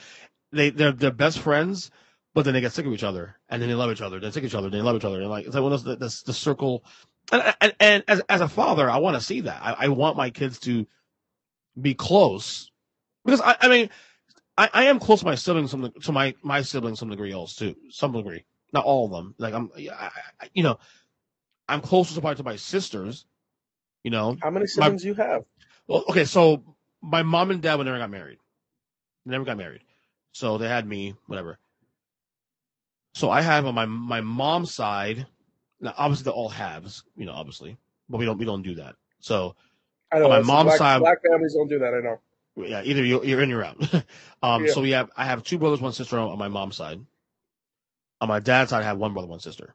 they 0.52 0.70
they're 0.70 0.92
they're 0.92 1.10
best 1.10 1.38
friends, 1.38 1.90
but 2.36 2.44
then 2.44 2.54
they 2.54 2.60
get 2.60 2.72
sick 2.72 2.86
of 2.86 2.92
each 2.92 3.02
other, 3.04 3.36
and 3.48 3.62
then 3.62 3.70
they 3.70 3.74
love 3.74 3.90
each 3.90 4.02
other, 4.02 4.20
then 4.20 4.30
sick 4.30 4.44
of 4.44 4.50
each 4.50 4.54
other, 4.54 4.70
then 4.70 4.80
they 4.80 4.84
love 4.84 4.96
each 4.96 5.06
other, 5.06 5.22
and 5.22 5.30
like 5.30 5.46
it's 5.46 5.54
like 5.54 5.64
one 5.64 5.72
of 5.72 5.82
those 5.82 5.98
the, 5.98 6.22
the, 6.26 6.34
circle. 6.34 6.84
And, 7.32 7.54
and 7.62 7.74
and 7.80 8.04
as 8.08 8.20
as 8.28 8.42
a 8.42 8.48
father, 8.48 8.90
I 8.90 8.98
want 8.98 9.16
to 9.16 9.22
see 9.22 9.40
that. 9.42 9.60
I, 9.62 9.86
I 9.86 9.88
want 9.88 10.18
my 10.18 10.30
kids 10.30 10.60
to 10.60 10.86
be 11.80 11.94
close 11.94 12.70
because 13.24 13.40
I 13.40 13.56
I 13.60 13.68
mean 13.68 13.90
I, 14.56 14.70
I 14.72 14.84
am 14.84 14.98
close 14.98 15.20
to 15.20 15.26
my 15.26 15.34
siblings 15.34 15.70
some 15.70 15.92
to 16.02 16.12
my 16.12 16.34
my 16.42 16.62
siblings 16.62 16.98
some 16.98 17.10
degree 17.10 17.34
also 17.34 17.66
too 17.66 17.76
some 17.90 18.12
degree 18.12 18.44
not 18.72 18.84
all 18.84 19.06
of 19.06 19.12
them 19.12 19.34
like 19.38 19.54
I'm 19.54 19.70
I, 19.76 20.10
I, 20.40 20.48
you 20.54 20.62
know 20.62 20.78
I'm 21.68 21.80
closer 21.80 22.14
to 22.14 22.20
probably 22.20 22.36
to 22.36 22.44
my 22.44 22.56
sisters 22.56 23.26
you 24.04 24.10
know 24.10 24.36
How 24.40 24.50
many 24.50 24.66
My- 24.76 24.96
siblings 24.96 25.02
do 25.02 25.08
you 25.08 25.14
have? 25.14 25.44
well, 25.88 26.04
okay, 26.08 26.24
so 26.24 26.62
my 27.02 27.22
mom 27.22 27.50
and 27.50 27.60
dad 27.62 27.76
would 27.76 27.84
never 27.84 27.98
got 27.98 28.10
married. 28.10 28.38
They 29.24 29.32
never 29.32 29.44
got 29.44 29.58
married. 29.58 29.82
So 30.32 30.58
they 30.58 30.68
had 30.68 30.86
me, 30.86 31.14
whatever. 31.26 31.58
So 33.16 33.30
I 33.30 33.40
have 33.40 33.64
on 33.64 33.74
my 33.74 33.86
my 33.86 34.20
mom's 34.20 34.74
side, 34.74 35.26
now 35.80 35.94
obviously 35.96 36.24
they're 36.24 36.34
all 36.34 36.50
halves, 36.50 37.02
you 37.16 37.24
know, 37.24 37.32
obviously. 37.32 37.78
But 38.10 38.18
we 38.18 38.26
don't 38.26 38.36
we 38.36 38.44
don't 38.44 38.60
do 38.60 38.74
that. 38.74 38.94
So 39.20 39.56
I 40.12 40.18
know 40.18 40.26
on 40.26 40.30
my 40.32 40.40
mom's 40.42 40.66
black, 40.66 40.78
side 40.78 40.98
Black 40.98 41.22
families 41.22 41.54
don't 41.54 41.66
do 41.66 41.78
that. 41.78 41.94
I 41.94 42.00
know. 42.00 42.20
yeah, 42.56 42.82
either 42.84 43.02
you're, 43.02 43.24
you're 43.24 43.40
in 43.40 43.50
or 43.50 43.54
you're 43.54 43.64
out. 43.64 43.94
um 44.42 44.66
Yeah. 44.66 44.72
so 44.72 44.82
we 44.82 44.90
have 44.90 45.08
I 45.16 45.24
have 45.24 45.42
two 45.42 45.56
brothers, 45.56 45.80
one 45.80 45.94
sister 45.94 46.18
on 46.18 46.38
my 46.38 46.48
mom's 46.48 46.76
side. 46.76 47.00
On 48.20 48.28
my 48.28 48.38
dad's 48.38 48.68
side 48.68 48.82
I 48.82 48.84
have 48.84 48.98
one 48.98 49.14
brother, 49.14 49.28
one 49.28 49.40
sister. 49.40 49.74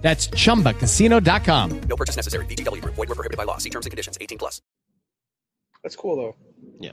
That's 0.00 0.28
chumbacasino.com. 0.28 1.80
No 1.88 1.96
purchase 1.96 2.16
necessary. 2.16 2.46
VGW 2.46 2.80
Group. 2.82 2.94
Void 2.94 3.08
were 3.08 3.14
prohibited 3.16 3.36
by 3.36 3.44
law. 3.44 3.58
See 3.58 3.70
terms 3.70 3.84
and 3.86 3.90
conditions. 3.90 4.16
18 4.20 4.38
plus. 4.38 4.62
That's 5.82 5.96
cool 5.96 6.16
though. 6.16 6.36
Yeah. 6.80 6.92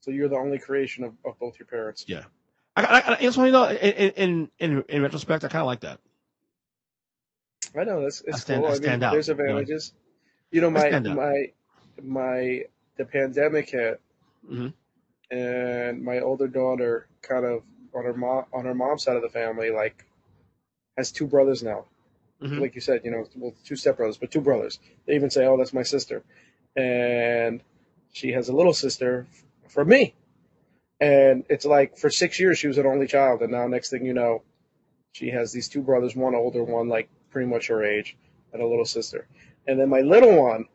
So 0.00 0.10
you're 0.10 0.28
the 0.28 0.36
only 0.36 0.58
creation 0.58 1.04
of, 1.04 1.12
of 1.24 1.38
both 1.38 1.58
your 1.58 1.66
parents. 1.66 2.04
Yeah. 2.08 2.24
I, 2.76 2.82
I, 2.84 2.98
I 3.14 3.16
it's 3.20 3.36
funny 3.36 3.50
though, 3.50 3.68
in 3.68 4.10
in 4.12 4.50
in, 4.58 4.84
in 4.88 5.02
retrospect, 5.02 5.44
I 5.44 5.48
kinda 5.48 5.64
like 5.64 5.80
that. 5.80 5.98
I 7.78 7.84
know 7.84 8.02
that's 8.02 8.20
it's 8.22 8.36
I 8.36 8.38
stand- 8.40 8.62
cool. 8.62 8.70
I 8.70 8.72
I, 8.72 8.76
stand 8.76 9.00
mean, 9.00 9.08
out, 9.08 9.12
there's 9.12 9.28
you 9.28 9.34
know. 9.34 9.44
advantages. 9.44 9.92
You 10.50 10.60
know, 10.62 10.70
my 10.70 10.90
my 11.00 11.52
my 12.02 12.64
the 12.96 13.04
pandemic 13.04 13.70
hit, 13.70 14.00
Mhm. 14.50 14.72
and 15.30 16.02
my 16.04 16.20
older 16.20 16.46
daughter 16.48 17.08
kind 17.22 17.44
of 17.44 17.62
on 17.94 18.04
her 18.04 18.14
mom 18.14 18.44
on 18.52 18.64
her 18.64 18.74
mom's 18.74 19.02
side 19.02 19.16
of 19.16 19.22
the 19.22 19.28
family 19.28 19.70
like 19.70 20.04
has 20.96 21.10
two 21.12 21.26
brothers 21.26 21.62
now. 21.62 21.84
Mhm. 22.42 22.60
Like 22.60 22.74
you 22.74 22.80
said, 22.80 23.02
you 23.04 23.10
know, 23.10 23.26
well, 23.36 23.54
two 23.64 23.74
stepbrothers, 23.74 24.18
but 24.20 24.30
two 24.30 24.40
brothers. 24.40 24.78
They 25.06 25.14
even 25.14 25.30
say, 25.30 25.44
"Oh, 25.46 25.56
that's 25.56 25.72
my 25.72 25.82
sister," 25.82 26.22
and 26.76 27.62
she 28.12 28.32
has 28.32 28.48
a 28.48 28.52
little 28.54 28.72
sister 28.74 29.26
f- 29.30 29.72
from 29.72 29.88
me. 29.88 30.14
And 31.00 31.44
it's 31.48 31.64
like 31.64 31.96
for 31.98 32.10
six 32.10 32.38
years 32.40 32.58
she 32.58 32.68
was 32.68 32.78
an 32.78 32.86
only 32.86 33.06
child, 33.06 33.42
and 33.42 33.52
now 33.52 33.66
next 33.66 33.90
thing 33.90 34.04
you 34.06 34.14
know, 34.14 34.42
she 35.12 35.30
has 35.30 35.52
these 35.52 35.68
two 35.68 35.82
brothers, 35.82 36.14
one 36.16 36.34
older, 36.34 36.62
one 36.64 36.88
like 36.88 37.08
pretty 37.30 37.48
much 37.48 37.68
her 37.68 37.82
age, 37.84 38.16
and 38.52 38.62
a 38.62 38.66
little 38.66 38.84
sister. 38.84 39.26
And 39.66 39.78
then 39.80 39.88
my 39.88 40.00
little 40.00 40.36
one, 40.40 40.66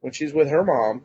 when 0.00 0.12
she's 0.12 0.32
with 0.32 0.48
her 0.48 0.64
mom, 0.64 1.04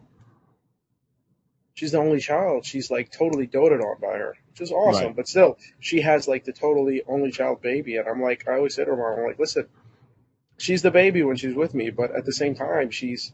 she's 1.74 1.92
the 1.92 1.98
only 2.00 2.20
child. 2.20 2.66
She's 2.66 2.92
like 2.92 3.12
totally 3.12 3.48
doted 3.48 3.82
on 3.82 4.00
by 4.02 4.18
her, 4.18 4.36
which 4.50 4.62
is 4.62 4.72
awesome. 4.72 5.08
Right. 5.08 5.16
But 5.16 5.28
still, 5.28 5.58
she 5.80 6.02
has 6.02 6.28
like 6.28 6.44
the 6.46 6.54
totally 6.54 7.04
only 7.08 7.32
child 7.32 7.62
baby, 7.62 7.98
and 7.98 8.08
I'm 8.08 8.22
like, 8.22 8.48
I 8.48 8.56
always 8.56 8.76
say 8.76 8.86
to 8.86 8.92
her 8.92 8.98
mom, 8.98 9.20
I'm 9.20 9.26
like, 9.28 9.40
listen, 9.40 9.68
she's 10.62 10.82
the 10.82 10.92
baby 10.92 11.24
when 11.24 11.36
she's 11.36 11.56
with 11.56 11.74
me, 11.74 11.90
but 11.90 12.16
at 12.16 12.26
the 12.26 12.34
same 12.34 12.56
time, 12.56 12.92
she's 12.92 13.34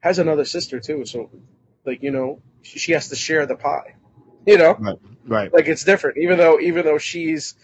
has 0.00 0.18
another 0.18 0.44
sister 0.44 0.80
too. 0.80 1.04
So, 1.04 1.30
like 1.84 2.02
you 2.02 2.10
know, 2.10 2.40
she, 2.62 2.92
has 2.92 3.08
to 3.08 3.16
share 3.16 3.46
the 3.46 3.56
pie. 3.56 3.96
You 4.46 4.58
know, 4.58 4.74
Right. 4.78 4.98
Right. 5.26 5.52
like 5.52 5.68
it's 5.68 5.84
different. 5.84 6.18
Even 6.18 6.38
though 6.38 6.60
even 6.60 6.84
though 6.84 6.98
she's, 6.98 7.54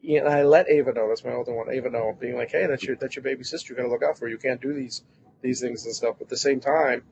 you 0.00 0.20
know, 0.22 0.26
I 0.28 0.42
let 0.42 0.68
Ava 0.68 0.92
know. 0.92 1.08
That's 1.08 1.24
my 1.24 1.32
older 1.32 1.54
one. 1.54 1.70
Ava 1.70 1.90
know, 1.90 2.16
being 2.18 2.36
like, 2.36 2.50
hey, 2.50 2.66
that's 2.66 2.82
your 2.82 2.96
that's 2.96 3.14
your 3.16 3.22
baby 3.22 3.44
sister. 3.44 3.72
You 3.72 3.76
got 3.76 3.84
to 3.84 3.90
look 3.90 4.02
out 4.02 4.18
for. 4.18 4.24
her. 4.26 4.30
You 4.30 4.38
can't 4.38 4.60
do 4.60 4.72
these 4.72 5.02
these 5.42 5.60
things 5.60 5.84
and 5.84 5.94
stuff. 5.94 6.16
But 6.18 6.24
at 6.24 6.30
the 6.30 6.36
same 6.36 6.60
time, 6.60 7.02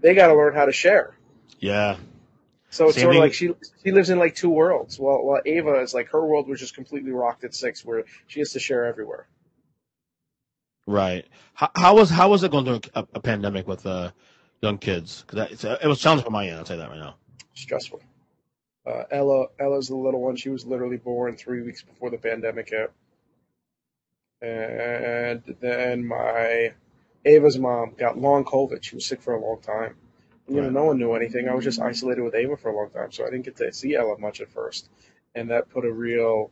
they 0.00 0.14
got 0.14 0.28
to 0.28 0.34
learn 0.34 0.54
how 0.54 0.66
to 0.66 0.72
share. 0.72 1.16
Yeah. 1.58 1.96
So 2.70 2.86
it's 2.88 2.96
Same 2.96 3.04
sort 3.04 3.16
of 3.16 3.20
like 3.20 3.32
she 3.34 3.54
she 3.82 3.92
lives 3.92 4.10
in 4.10 4.18
like 4.18 4.34
two 4.34 4.50
worlds. 4.50 4.98
While 4.98 5.24
while 5.24 5.40
Ava 5.46 5.80
is 5.80 5.94
like 5.94 6.08
her 6.10 6.24
world 6.24 6.48
was 6.48 6.60
just 6.60 6.74
completely 6.74 7.12
rocked 7.12 7.44
at 7.44 7.54
six, 7.54 7.84
where 7.84 8.04
she 8.26 8.40
has 8.40 8.52
to 8.52 8.60
share 8.60 8.84
everywhere. 8.84 9.26
Right. 10.88 11.26
How, 11.52 11.70
how 11.76 11.94
was 11.96 12.08
how 12.08 12.30
was 12.30 12.42
it 12.44 12.50
going 12.50 12.64
through 12.64 12.80
a, 12.94 13.06
a 13.12 13.20
pandemic 13.20 13.68
with 13.68 13.84
uh, 13.84 14.10
young 14.62 14.78
kids? 14.78 15.22
Because 15.26 15.62
it 15.82 15.86
was 15.86 16.00
challenging 16.00 16.24
for 16.24 16.30
my 16.30 16.48
end. 16.48 16.56
I'll 16.56 16.64
tell 16.64 16.76
you 16.76 16.82
that 16.82 16.88
right 16.88 16.98
now. 16.98 17.16
Stressful. 17.52 18.00
Uh, 18.86 19.02
Ella 19.10 19.48
Ella's 19.60 19.88
the 19.88 19.96
little 19.96 20.22
one. 20.22 20.36
She 20.36 20.48
was 20.48 20.64
literally 20.64 20.96
born 20.96 21.36
three 21.36 21.60
weeks 21.60 21.82
before 21.82 22.08
the 22.08 22.16
pandemic 22.16 22.70
hit. 22.70 22.90
And 24.40 25.42
then 25.60 26.06
my 26.06 26.72
Ava's 27.26 27.58
mom 27.58 27.92
got 27.98 28.16
long 28.16 28.46
COVID. 28.46 28.82
She 28.82 28.94
was 28.94 29.04
sick 29.04 29.20
for 29.20 29.34
a 29.34 29.40
long 29.40 29.60
time. 29.60 29.94
You 30.48 30.56
know, 30.56 30.62
Right. 30.62 30.72
no 30.72 30.84
one 30.84 30.98
knew 30.98 31.12
anything. 31.12 31.50
I 31.50 31.54
was 31.54 31.64
just 31.64 31.80
isolated 31.82 32.22
with 32.22 32.34
Ava 32.34 32.56
for 32.56 32.70
a 32.70 32.74
long 32.74 32.88
time, 32.88 33.12
so 33.12 33.26
I 33.26 33.30
didn't 33.30 33.44
get 33.44 33.56
to 33.56 33.70
see 33.74 33.94
Ella 33.94 34.18
much 34.18 34.40
at 34.40 34.48
first, 34.48 34.88
and 35.34 35.50
that 35.50 35.68
put 35.68 35.84
a 35.84 35.92
real 35.92 36.50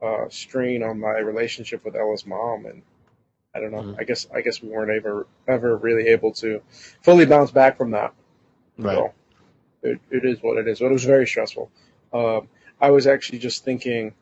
uh, 0.00 0.30
strain 0.30 0.82
on 0.82 0.98
my 0.98 1.18
relationship 1.18 1.84
with 1.84 1.94
Ella's 1.94 2.24
mom. 2.24 2.64
And 2.64 2.80
I 3.56 3.60
don't 3.60 3.72
know. 3.72 3.82
Mhm. 3.82 4.00
I 4.00 4.04
guess 4.04 4.26
I 4.34 4.40
guess 4.42 4.62
we 4.62 4.68
weren't 4.68 4.90
ever 4.90 5.26
ever 5.48 5.76
really 5.76 6.08
able 6.08 6.32
to 6.34 6.60
fully 7.02 7.26
bounce 7.26 7.50
back 7.50 7.76
from 7.76 7.92
that. 7.92 8.14
Right. 8.78 8.94
So 8.96 9.12
it, 9.82 10.00
it 10.10 10.24
is 10.24 10.42
what 10.42 10.58
it 10.58 10.68
is. 10.68 10.80
But 10.80 10.86
it 10.86 10.92
was 10.92 11.04
very 11.04 11.26
stressful. 11.26 11.70
Um, 12.12 12.48
I 12.80 12.90
was 12.90 13.06
actually 13.06 13.38
just 13.38 13.64
thinking, 13.64 14.12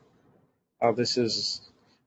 uh, 0.81 0.91
this 0.93 1.17
is. 1.17 1.61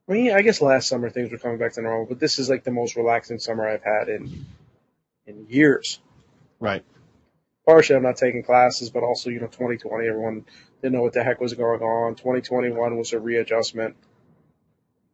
I 0.07 0.13
mean, 0.13 0.31
I 0.31 0.41
guess 0.41 0.59
last 0.59 0.87
summer 0.87 1.11
things 1.11 1.31
were 1.31 1.37
coming 1.37 1.59
back 1.59 1.73
to 1.73 1.81
normal, 1.83 2.07
but 2.07 2.19
this 2.19 2.39
is 2.39 2.49
like 2.49 2.63
the 2.63 2.71
most 2.71 2.95
relaxing 2.95 3.37
summer 3.37 3.67
I've 3.67 3.83
had 3.83 4.09
in 4.09 4.45
in 5.27 5.45
years. 5.47 5.99
Right. 6.59 6.83
Partially, 7.65 7.95
I'm 7.97 8.03
not 8.03 8.17
taking 8.17 8.41
classes, 8.41 8.89
but 8.89 9.03
also, 9.03 9.29
you 9.29 9.39
know, 9.39 9.45
2020, 9.45 10.07
everyone 10.07 10.45
didn't 10.81 10.95
know 10.95 11.03
what 11.03 11.13
the 11.13 11.23
heck 11.23 11.39
was 11.39 11.53
going 11.53 11.81
on. 11.81 12.15
2021 12.15 12.97
was 12.97 13.13
a 13.13 13.19
readjustment 13.19 13.95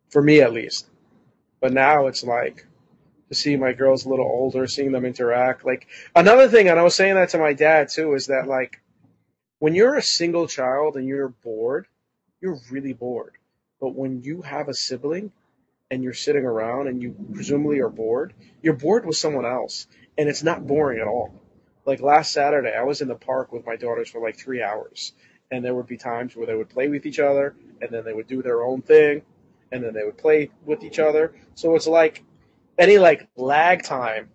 for 0.09 0.21
me, 0.21 0.39
at 0.39 0.53
least. 0.53 0.87
But 1.65 1.73
now 1.73 2.05
it's 2.05 2.23
like 2.23 2.67
to 3.29 3.33
see 3.33 3.55
my 3.55 3.73
girls 3.73 4.05
a 4.05 4.09
little 4.09 4.27
older, 4.27 4.67
seeing 4.67 4.91
them 4.91 5.03
interact. 5.03 5.65
Like 5.65 5.87
another 6.15 6.47
thing, 6.47 6.69
and 6.69 6.77
I 6.77 6.83
was 6.83 6.93
saying 6.93 7.15
that 7.15 7.29
to 7.29 7.39
my 7.39 7.53
dad 7.53 7.89
too, 7.89 8.13
is 8.13 8.27
that 8.27 8.45
like 8.45 8.83
when 9.57 9.73
you're 9.73 9.95
a 9.95 10.01
single 10.03 10.47
child 10.47 10.95
and 10.95 11.07
you're 11.07 11.29
bored, 11.29 11.87
you're 12.39 12.59
really 12.69 12.93
bored. 12.93 13.33
But 13.81 13.95
when 13.95 14.21
you 14.21 14.43
have 14.43 14.69
a 14.69 14.75
sibling 14.75 15.31
and 15.89 16.03
you're 16.03 16.13
sitting 16.13 16.45
around 16.45 16.87
and 16.87 17.01
you 17.01 17.15
presumably 17.33 17.79
are 17.79 17.89
bored, 17.89 18.35
you're 18.61 18.75
bored 18.75 19.03
with 19.07 19.17
someone 19.17 19.47
else, 19.47 19.87
and 20.19 20.29
it's 20.29 20.43
not 20.43 20.67
boring 20.67 20.99
at 20.99 21.07
all. 21.07 21.33
Like 21.83 21.99
last 21.99 22.31
Saturday, 22.31 22.75
I 22.77 22.83
was 22.83 23.01
in 23.01 23.07
the 23.07 23.15
park 23.15 23.51
with 23.51 23.65
my 23.65 23.75
daughters 23.75 24.07
for 24.07 24.21
like 24.21 24.37
three 24.37 24.61
hours, 24.61 25.13
and 25.49 25.65
there 25.65 25.73
would 25.73 25.87
be 25.87 25.97
times 25.97 26.35
where 26.35 26.45
they 26.45 26.53
would 26.53 26.69
play 26.69 26.89
with 26.89 27.07
each 27.07 27.17
other, 27.17 27.55
and 27.81 27.89
then 27.89 28.05
they 28.05 28.13
would 28.13 28.27
do 28.27 28.43
their 28.43 28.61
own 28.61 28.83
thing, 28.83 29.23
and 29.75 29.83
then 29.83 29.93
they 29.93 30.03
would 30.03 30.17
play 30.17 30.49
with 30.65 30.83
each 30.83 30.99
other. 30.99 31.33
So 31.53 31.75
it's 31.75 31.87
like 31.87 32.23
any 32.77 32.97
like 32.97 33.27
lag 33.35 33.83
time. 33.83 34.29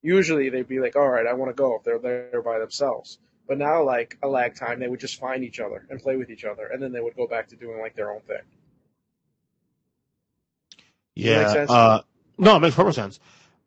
Usually 0.00 0.48
they'd 0.48 0.68
be 0.68 0.80
like, 0.80 0.96
"All 0.96 1.08
right, 1.08 1.26
I 1.26 1.34
want 1.34 1.50
to 1.50 1.54
go." 1.54 1.76
If 1.76 1.82
they're 1.82 1.98
there 1.98 2.42
by 2.42 2.58
themselves, 2.60 3.18
but 3.46 3.58
now 3.58 3.82
like 3.82 4.16
a 4.22 4.28
lag 4.28 4.54
time, 4.54 4.78
they 4.78 4.88
would 4.88 5.00
just 5.00 5.18
find 5.18 5.42
each 5.44 5.60
other 5.60 5.86
and 5.90 6.00
play 6.00 6.16
with 6.16 6.30
each 6.30 6.44
other, 6.44 6.66
and 6.66 6.82
then 6.82 6.92
they 6.92 7.00
would 7.00 7.16
go 7.16 7.26
back 7.26 7.48
to 7.48 7.56
doing 7.56 7.80
like 7.80 7.96
their 7.96 8.12
own 8.12 8.20
thing. 8.20 8.42
Yeah. 11.14 11.42
make 11.42 11.48
sense? 11.48 11.70
Uh, 11.70 12.02
no, 12.38 12.56
it 12.56 12.60
makes 12.60 12.76
perfect 12.76 12.94
sense. 12.94 13.18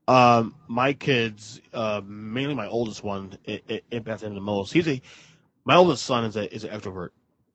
Um, 0.07 0.55
my 0.67 0.93
kids, 0.93 1.61
uh, 1.73 2.01
mainly 2.05 2.55
my 2.55 2.67
oldest 2.67 3.03
one, 3.03 3.37
it, 3.45 3.63
it 3.67 3.83
impacts 3.91 4.23
him 4.23 4.33
the 4.33 4.41
most. 4.41 4.73
He's 4.73 4.87
a, 4.87 5.01
my 5.65 5.75
oldest 5.75 6.05
son 6.05 6.25
is 6.25 6.35
a 6.35 6.53
is 6.53 6.63
an 6.63 6.71
extrovert. 6.71 7.09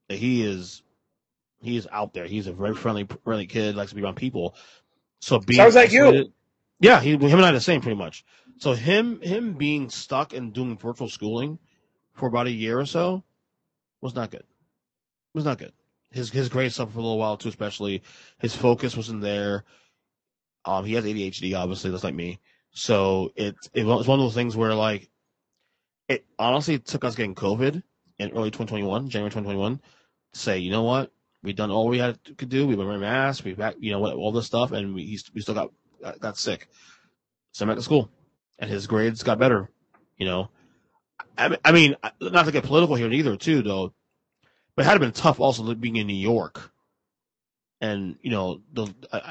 He 0.08 0.42
is, 0.42 0.82
he 1.66 1.76
is 1.76 1.88
out 1.90 2.14
there. 2.14 2.26
He's 2.26 2.46
a 2.46 2.52
very 2.52 2.74
friendly, 2.74 3.06
friendly 3.24 3.46
kid. 3.46 3.76
Likes 3.76 3.90
to 3.90 3.96
be 3.96 4.02
around 4.02 4.16
people. 4.16 4.54
So 5.20 5.38
being 5.38 5.58
Sounds 5.58 5.74
like 5.74 5.92
you. 5.92 6.32
Yeah, 6.78 7.00
he, 7.00 7.12
him 7.12 7.22
and 7.22 7.44
I 7.44 7.50
are 7.50 7.52
the 7.52 7.60
same 7.60 7.80
pretty 7.80 7.96
much. 7.96 8.24
So 8.58 8.72
him, 8.72 9.20
him 9.20 9.54
being 9.54 9.90
stuck 9.90 10.32
and 10.34 10.52
doing 10.52 10.76
virtual 10.76 11.08
schooling 11.08 11.58
for 12.14 12.28
about 12.28 12.46
a 12.46 12.50
year 12.50 12.78
or 12.78 12.86
so 12.86 13.24
was 14.00 14.14
not 14.14 14.30
good. 14.30 14.44
Was 15.34 15.44
not 15.44 15.58
good. 15.58 15.72
His 16.10 16.30
his 16.30 16.48
grades 16.48 16.74
suffered 16.74 16.92
for 16.92 17.00
a 17.00 17.02
little 17.02 17.18
while 17.18 17.36
too, 17.36 17.48
especially 17.48 18.02
his 18.38 18.54
focus 18.54 18.96
wasn't 18.96 19.22
there. 19.22 19.64
Um, 20.64 20.84
he 20.84 20.94
has 20.94 21.04
ADHD, 21.04 21.56
obviously, 21.58 21.90
just 21.90 22.04
like 22.04 22.14
me. 22.14 22.40
So 22.72 23.32
it 23.36 23.56
it 23.74 23.84
was 23.84 24.06
one 24.06 24.18
of 24.18 24.24
those 24.24 24.34
things 24.34 24.56
where 24.56 24.74
like 24.74 25.10
it 26.08 26.24
honestly 26.38 26.78
took 26.78 27.04
us 27.04 27.16
getting 27.16 27.34
COVID 27.34 27.82
in 28.18 28.30
early 28.30 28.50
2021, 28.50 29.08
January 29.08 29.30
2021, 29.30 29.80
to 30.32 30.38
say, 30.38 30.58
you 30.58 30.70
know 30.70 30.84
what, 30.84 31.12
we 31.46 31.52
done 31.54 31.70
all 31.70 31.88
we 31.88 31.98
had 31.98 32.22
to 32.24 32.34
could 32.34 32.50
do. 32.50 32.66
Been 32.66 32.78
wearing 32.78 33.00
masks, 33.00 33.44
we 33.44 33.54
back, 33.54 33.76
you 33.78 33.92
know, 33.92 34.04
all 34.12 34.32
this 34.32 34.46
stuff, 34.46 34.72
and 34.72 34.94
we 34.94 35.18
we 35.34 35.40
still 35.40 35.54
got 35.54 35.70
got, 36.02 36.20
got 36.20 36.36
sick. 36.38 36.68
Sent 37.52 37.70
him 37.70 37.74
back 37.74 37.78
to 37.78 37.84
school, 37.84 38.10
and 38.58 38.68
his 38.68 38.86
grades 38.86 39.22
got 39.22 39.38
better. 39.38 39.70
You 40.18 40.26
know, 40.26 40.50
I, 41.38 41.48
mean- 41.48 41.58
I 41.64 41.72
mean, 41.72 41.96
not 42.20 42.44
to 42.46 42.52
get 42.52 42.64
political 42.64 42.96
here 42.96 43.10
either, 43.10 43.36
too, 43.36 43.62
though. 43.62 43.94
But 44.74 44.84
it 44.84 44.88
had 44.88 45.00
been 45.00 45.12
tough 45.12 45.40
also 45.40 45.74
being 45.74 45.96
in 45.96 46.06
New 46.06 46.12
York 46.12 46.70
and 47.80 48.16
you 48.22 48.30
know 48.30 48.60
the 48.72 48.86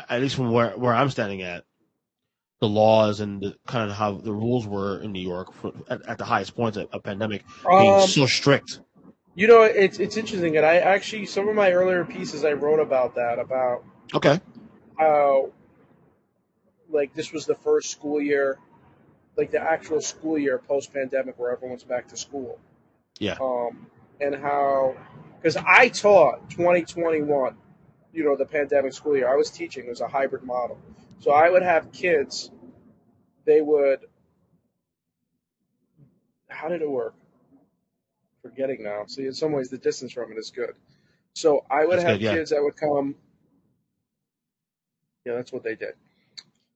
at 0.10 0.22
least 0.22 0.36
from 0.36 0.52
where 0.52 0.72
where 0.72 0.94
I'm 0.94 1.10
standing 1.10 1.42
at, 1.42 1.64
the 2.62 2.68
laws 2.68 3.20
and 3.20 3.42
the, 3.42 3.56
kind 3.68 3.90
of 3.90 3.98
how 3.98 4.14
the 4.14 4.32
rules 4.34 4.68
were 4.68 5.00
in 5.02 5.12
New 5.12 5.22
York 5.22 5.54
for, 5.54 5.72
at, 5.90 6.02
at 6.08 6.18
the 6.18 6.26
highest 6.26 6.56
points 6.56 6.78
of 6.78 6.88
a 6.94 7.00
pandemic 7.00 7.44
being 7.68 7.94
Um, 7.94 8.08
so 8.08 8.26
strict. 8.26 8.80
You 9.36 9.48
know, 9.48 9.64
it's 9.64 10.00
it's 10.00 10.18
interesting, 10.18 10.56
and 10.58 10.66
I 10.66 10.78
actually 10.78 11.26
some 11.26 11.48
of 11.50 11.56
my 11.56 11.72
earlier 11.72 12.06
pieces 12.06 12.46
I 12.46 12.54
wrote 12.54 12.80
about 12.80 13.16
that 13.16 13.38
about 13.40 13.84
Okay, 14.14 14.40
how 14.98 15.52
like 16.90 17.14
this 17.14 17.32
was 17.32 17.46
the 17.46 17.56
first 17.56 17.90
school 17.92 18.22
year, 18.22 18.58
like 19.38 19.52
the 19.52 19.60
actual 19.62 20.02
school 20.02 20.38
year 20.38 20.60
post 20.60 20.94
pandemic 20.94 21.38
where 21.40 21.52
everyone's 21.52 21.84
back 21.84 22.08
to 22.10 22.18
school. 22.18 22.60
yeah, 23.20 23.40
Um, 23.42 23.88
and 24.22 24.36
how 24.36 24.96
because 25.38 25.58
I 25.58 25.90
taught 25.90 26.50
2021, 26.52 27.58
you 28.14 28.24
know, 28.24 28.36
the 28.36 28.46
pandemic 28.46 28.94
school 28.94 29.16
year. 29.18 29.32
I 29.32 29.36
was 29.36 29.52
teaching. 29.52 29.86
It 29.86 29.90
was 29.90 30.02
a 30.02 30.08
hybrid 30.08 30.44
model, 30.44 30.80
so 31.20 31.32
I 31.32 31.50
would 31.50 31.64
have 31.64 31.92
kids. 31.92 32.52
They 33.46 33.62
would. 33.62 34.02
How 36.50 36.70
did 36.70 36.82
it 36.82 36.90
work? 36.90 37.16
Forgetting 38.46 38.84
now. 38.84 39.06
So 39.08 39.22
in 39.24 39.34
some 39.34 39.54
ways, 39.54 39.70
the 39.70 39.80
distance 39.80 40.14
from 40.14 40.32
it 40.32 40.38
is 40.38 40.52
good. 40.52 40.76
So 41.34 41.66
I 41.72 41.86
would 41.86 41.98
That's 41.98 42.04
have 42.04 42.20
good, 42.20 42.26
yeah. 42.26 42.36
kids 42.36 42.52
that 42.52 42.64
would 42.64 42.78
come. 42.78 43.16
Yeah, 45.26 45.36
that's 45.36 45.52
what 45.52 45.64
they 45.64 45.76
did. 45.76 45.96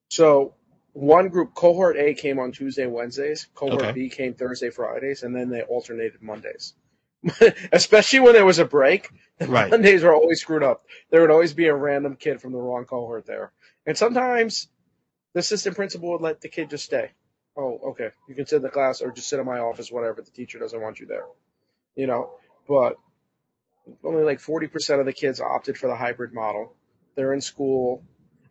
So 0.10 0.56
one 0.94 1.30
group, 1.30 1.54
cohort 1.54 1.98
A, 1.98 2.16
came 2.16 2.40
on 2.40 2.52
Tuesday, 2.52 2.88
Wednesdays. 2.88 3.48
Cohort 3.56 3.82
Okay. 3.84 3.92
B 3.94 4.10
came 4.10 4.34
Thursday, 4.34 4.72
Fridays, 4.72 5.24
and 5.24 5.36
then 5.36 5.50
they 5.50 5.62
alternated 5.62 6.22
Mondays. 6.24 6.74
Especially 7.72 8.20
when 8.22 8.34
there 8.34 8.46
was 8.46 8.60
a 8.60 8.66
break, 8.66 9.10
Right. 9.42 9.72
Mondays 9.72 10.04
were 10.04 10.14
always 10.14 10.42
screwed 10.42 10.64
up. 10.64 10.86
There 11.12 11.22
would 11.22 11.32
always 11.32 11.54
be 11.54 11.68
a 11.68 11.76
random 11.76 12.16
kid 12.18 12.42
from 12.42 12.54
the 12.54 12.60
wrong 12.60 12.86
cohort 12.86 13.26
there, 13.26 13.52
and 13.86 13.98
sometimes 13.98 14.68
the 15.34 15.42
assistant 15.42 15.76
principal 15.78 16.12
would 16.12 16.22
let 16.22 16.42
the 16.42 16.50
kid 16.50 16.70
just 16.70 16.86
stay. 16.86 17.12
Oh, 17.58 17.80
okay, 17.92 18.10
you 18.28 18.36
can 18.36 18.48
sit 18.48 18.58
in 18.58 18.62
the 18.64 18.70
class 18.70 19.02
or 19.02 19.12
just 19.12 19.30
sit 19.30 19.40
in 19.40 19.46
my 19.46 19.60
office, 19.60 19.92
whatever. 19.92 20.22
The 20.22 20.32
teacher 20.32 20.60
doesn't 20.60 20.82
want 20.82 21.00
you 21.00 21.06
there, 21.06 21.26
you 21.96 22.08
know. 22.08 22.32
But 22.68 22.98
only 24.04 24.24
like 24.24 24.40
forty 24.40 24.68
percent 24.68 25.00
of 25.00 25.06
the 25.06 25.14
kids 25.14 25.40
opted 25.42 25.78
for 25.78 25.88
the 25.88 25.96
hybrid 25.96 26.34
model. 26.34 26.76
They're 27.16 27.34
in 27.34 27.42
school. 27.42 28.04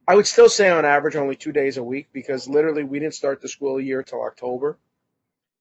I 0.06 0.14
would 0.14 0.26
still 0.26 0.48
say 0.48 0.70
on 0.70 0.84
average 0.84 1.16
only 1.16 1.36
two 1.36 1.52
days 1.52 1.76
a 1.76 1.84
week 1.84 2.08
because 2.12 2.48
literally 2.48 2.82
we 2.82 2.98
didn't 2.98 3.14
start 3.14 3.40
the 3.42 3.48
school 3.48 3.80
year 3.80 4.02
till 4.02 4.22
October, 4.22 4.78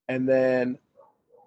and 0.07 0.27
then 0.27 0.79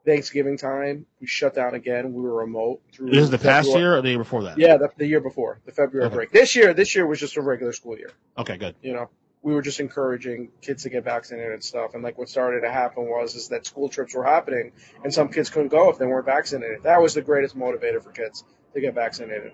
Thanksgiving 0.06 0.56
time 0.58 1.06
we 1.20 1.26
shut 1.26 1.54
down 1.54 1.74
again. 1.74 2.12
We 2.12 2.22
were 2.22 2.34
remote 2.36 2.82
through. 2.92 3.10
this 3.10 3.24
is 3.24 3.30
the 3.30 3.38
past 3.38 3.68
year 3.68 3.96
or 3.96 4.02
the 4.02 4.10
year 4.10 4.18
before 4.18 4.42
that. 4.44 4.58
Yeah, 4.58 4.76
the, 4.76 4.90
the 4.96 5.06
year 5.06 5.20
before 5.20 5.60
the 5.66 5.72
February 5.72 6.06
Okay. 6.06 6.14
break. 6.14 6.32
This 6.32 6.54
year, 6.56 6.72
this 6.74 6.94
year 6.94 7.06
was 7.06 7.20
just 7.20 7.36
a 7.36 7.42
regular 7.42 7.72
school 7.72 7.98
year. 7.98 8.10
Okay, 8.38 8.56
good. 8.56 8.74
You 8.82 8.92
know, 8.92 9.10
we 9.42 9.54
were 9.54 9.62
just 9.62 9.80
encouraging 9.80 10.50
kids 10.60 10.82
to 10.82 10.90
get 10.90 11.04
vaccinated 11.04 11.52
and 11.52 11.64
stuff. 11.64 11.94
And 11.94 12.02
like 12.02 12.18
what 12.18 12.28
started 12.28 12.60
to 12.60 12.70
happen 12.70 13.04
was 13.04 13.34
is 13.34 13.48
that 13.48 13.66
school 13.66 13.88
trips 13.88 14.14
were 14.14 14.24
happening, 14.24 14.72
and 15.02 15.12
some 15.12 15.28
kids 15.28 15.50
couldn't 15.50 15.68
go 15.68 15.90
if 15.90 15.98
they 15.98 16.06
weren't 16.06 16.26
vaccinated. 16.26 16.82
That 16.82 17.00
was 17.00 17.14
the 17.14 17.22
greatest 17.22 17.56
motivator 17.56 18.02
for 18.02 18.10
kids 18.10 18.44
to 18.74 18.80
get 18.80 18.94
vaccinated. 18.94 19.52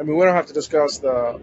I 0.00 0.04
mean, 0.04 0.16
we 0.16 0.24
don't 0.24 0.34
have 0.34 0.46
to 0.46 0.52
discuss 0.52 0.98
the 0.98 1.40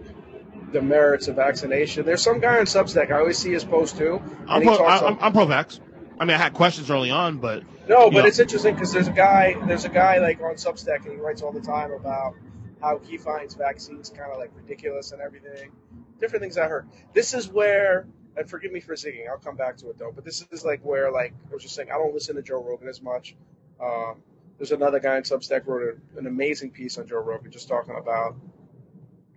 the 0.72 0.82
merits 0.82 1.28
of 1.28 1.36
vaccination. 1.36 2.06
There's 2.06 2.24
some 2.24 2.39
guy 2.39 2.60
on 2.60 2.66
Substack 2.66 3.12
I 3.12 3.20
always 3.20 3.38
see 3.38 3.51
his 3.51 3.64
post 3.64 3.97
too, 3.97 4.22
I'm 4.47 4.64
pro, 4.64 4.76
I, 4.76 5.08
I'm, 5.08 5.18
I'm 5.22 5.32
pro-vax. 5.32 5.80
I 6.20 6.26
mean, 6.26 6.36
I 6.36 6.38
had 6.38 6.53
questions 6.53 6.89
early 6.89 7.12
on, 7.12 7.38
but 7.38 7.64
No, 7.88 8.10
but 8.10 8.22
know, 8.22 8.26
it's 8.26 8.39
interesting 8.39 8.74
because 8.74 8.91
there's 8.91 9.08
a 9.08 9.14
guy, 9.14 9.56
there's 9.68 9.86
a 9.86 9.89
guy 9.89 10.18
like 10.18 10.41
on 10.41 10.56
Substack, 10.56 11.06
and 11.06 11.14
he 11.14 11.18
writes 11.18 11.41
all 11.41 11.51
the 11.51 11.62
time 11.62 11.91
about 11.91 12.36
how 12.82 12.99
he 12.99 13.18
finds 13.18 13.56
vaccines 13.56 14.10
kind 14.10 14.32
of 14.32 14.38
like 14.38 14.51
ridiculous 14.56 15.12
and 15.12 15.22
everything. 15.22 15.72
Different 16.20 16.41
things 16.43 16.57
I 16.57 16.68
heard. 16.68 16.88
This 17.13 17.34
is 17.34 17.47
where, 17.49 18.07
and 18.38 18.49
forgive 18.49 18.72
me 18.72 18.80
for 18.80 18.93
zigging, 18.95 19.28
I'll 19.30 19.38
come 19.38 19.55
back 19.55 19.78
to 19.78 19.89
it 19.89 19.97
though. 19.97 20.11
But 20.13 20.24
this 20.26 20.45
is 20.51 20.63
like 20.66 20.84
where, 20.84 21.11
like 21.11 21.34
I 21.49 21.53
was 21.53 21.63
just 21.63 21.76
saying, 21.76 21.89
I 21.91 21.95
don't 21.97 22.13
listen 22.13 22.36
to 22.36 22.41
Joe 22.41 22.63
Rogan 22.63 22.88
as 22.88 23.01
much. 23.01 23.36
Um, 23.82 24.22
there's 24.57 24.72
another 24.72 24.99
guy 24.99 25.18
in 25.18 25.24
Substack 25.24 25.66
wrote 25.68 25.97
a, 26.16 26.18
an 26.20 26.28
amazing 26.28 26.72
piece 26.72 26.97
on 26.97 27.07
Joe 27.07 27.20
Rogan, 27.20 27.51
just 27.51 27.68
talking 27.68 27.95
about 27.97 28.36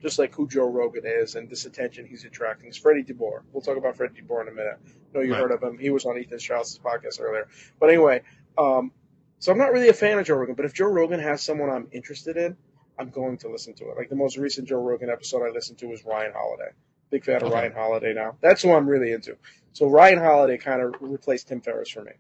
just 0.01 0.19
like 0.21 0.33
who 0.35 0.47
Joe 0.47 0.71
Rogan 0.71 1.03
is 1.05 1.35
and 1.35 1.51
this 1.51 1.65
attention 1.67 2.07
he's 2.07 2.25
attracting. 2.25 2.69
It's 2.69 2.77
Freddie 2.77 3.03
DeBoer. 3.03 3.43
We'll 3.53 3.63
talk 3.63 3.77
about 3.77 3.97
Freddie 3.97 4.23
DeBoer 4.23 4.43
in 4.43 4.49
a 4.49 4.53
minute. 4.53 4.79
I 4.87 5.19
know 5.19 5.21
you 5.25 5.33
Right. 5.33 5.41
heard 5.43 5.51
of 5.51 5.61
him. 5.63 5.77
He 5.77 5.91
was 5.91 6.05
on 6.05 6.17
Ethan 6.17 6.39
Strauss's 6.39 6.79
podcast 6.79 7.21
earlier. 7.21 7.49
But 7.81 7.89
anyway, 7.89 8.23
um, 8.57 8.93
so 9.41 9.51
I'm 9.51 9.59
not 9.59 9.73
really 9.73 9.89
a 9.89 9.93
fan 9.93 10.19
of 10.19 10.25
Joe 10.27 10.37
Rogan, 10.37 10.55
but 10.55 10.65
if 10.67 10.73
Joe 10.75 10.87
Rogan 10.87 11.19
has 11.19 11.43
someone 11.43 11.69
I'm 11.71 11.89
interested 11.91 12.37
in, 12.37 12.57
I'm 12.99 13.11
going 13.11 13.39
to 13.39 13.49
listen 13.51 13.75
to 13.75 13.91
it. 13.91 13.97
Like 13.97 14.09
the 14.09 14.17
most 14.17 14.37
recent 14.37 14.69
Joe 14.69 14.81
Rogan 14.83 15.11
episode 15.11 15.47
I 15.47 15.51
listened 15.51 15.79
to 15.79 15.87
was 15.87 16.05
Ryan 16.05 16.33
Holiday. 16.35 16.71
Big 17.11 17.25
fan 17.25 17.37
of 17.37 17.45
Okay. 17.45 17.55
Ryan 17.55 17.73
Holiday 17.73 18.13
now. 18.15 18.37
That's 18.41 18.63
who 18.63 18.73
I'm 18.73 18.89
really 18.89 19.13
into. 19.13 19.37
So 19.73 19.87
Ryan 19.89 20.19
Holiday 20.19 20.59
kind 20.59 20.83
of 20.83 20.95
replaced 21.01 21.49
Tim 21.49 21.61
Ferriss 21.61 21.91
for 21.91 22.03
me 22.03 22.13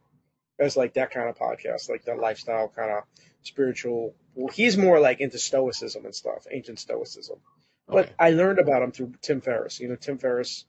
as 0.58 0.76
like 0.76 0.94
that 0.94 1.10
kind 1.10 1.28
of 1.28 1.36
podcast, 1.36 1.88
like 1.88 2.04
that 2.04 2.18
lifestyle 2.18 2.68
kind 2.74 2.90
of 2.90 3.04
spiritual. 3.42 4.14
Well, 4.34 4.48
he's 4.48 4.76
more 4.78 5.00
like 5.00 5.20
into 5.20 5.38
stoicism 5.38 6.04
and 6.04 6.14
stuff, 6.14 6.46
ancient 6.50 6.78
stoicism. 6.78 7.38
But 7.86 8.04
Okay. 8.06 8.14
I 8.18 8.30
learned 8.30 8.58
about 8.58 8.82
him 8.82 8.92
through 8.92 9.14
Tim 9.20 9.40
Ferriss. 9.40 9.80
You 9.80 9.88
know, 9.88 9.96
Tim 9.96 10.18
Ferriss. 10.18 10.64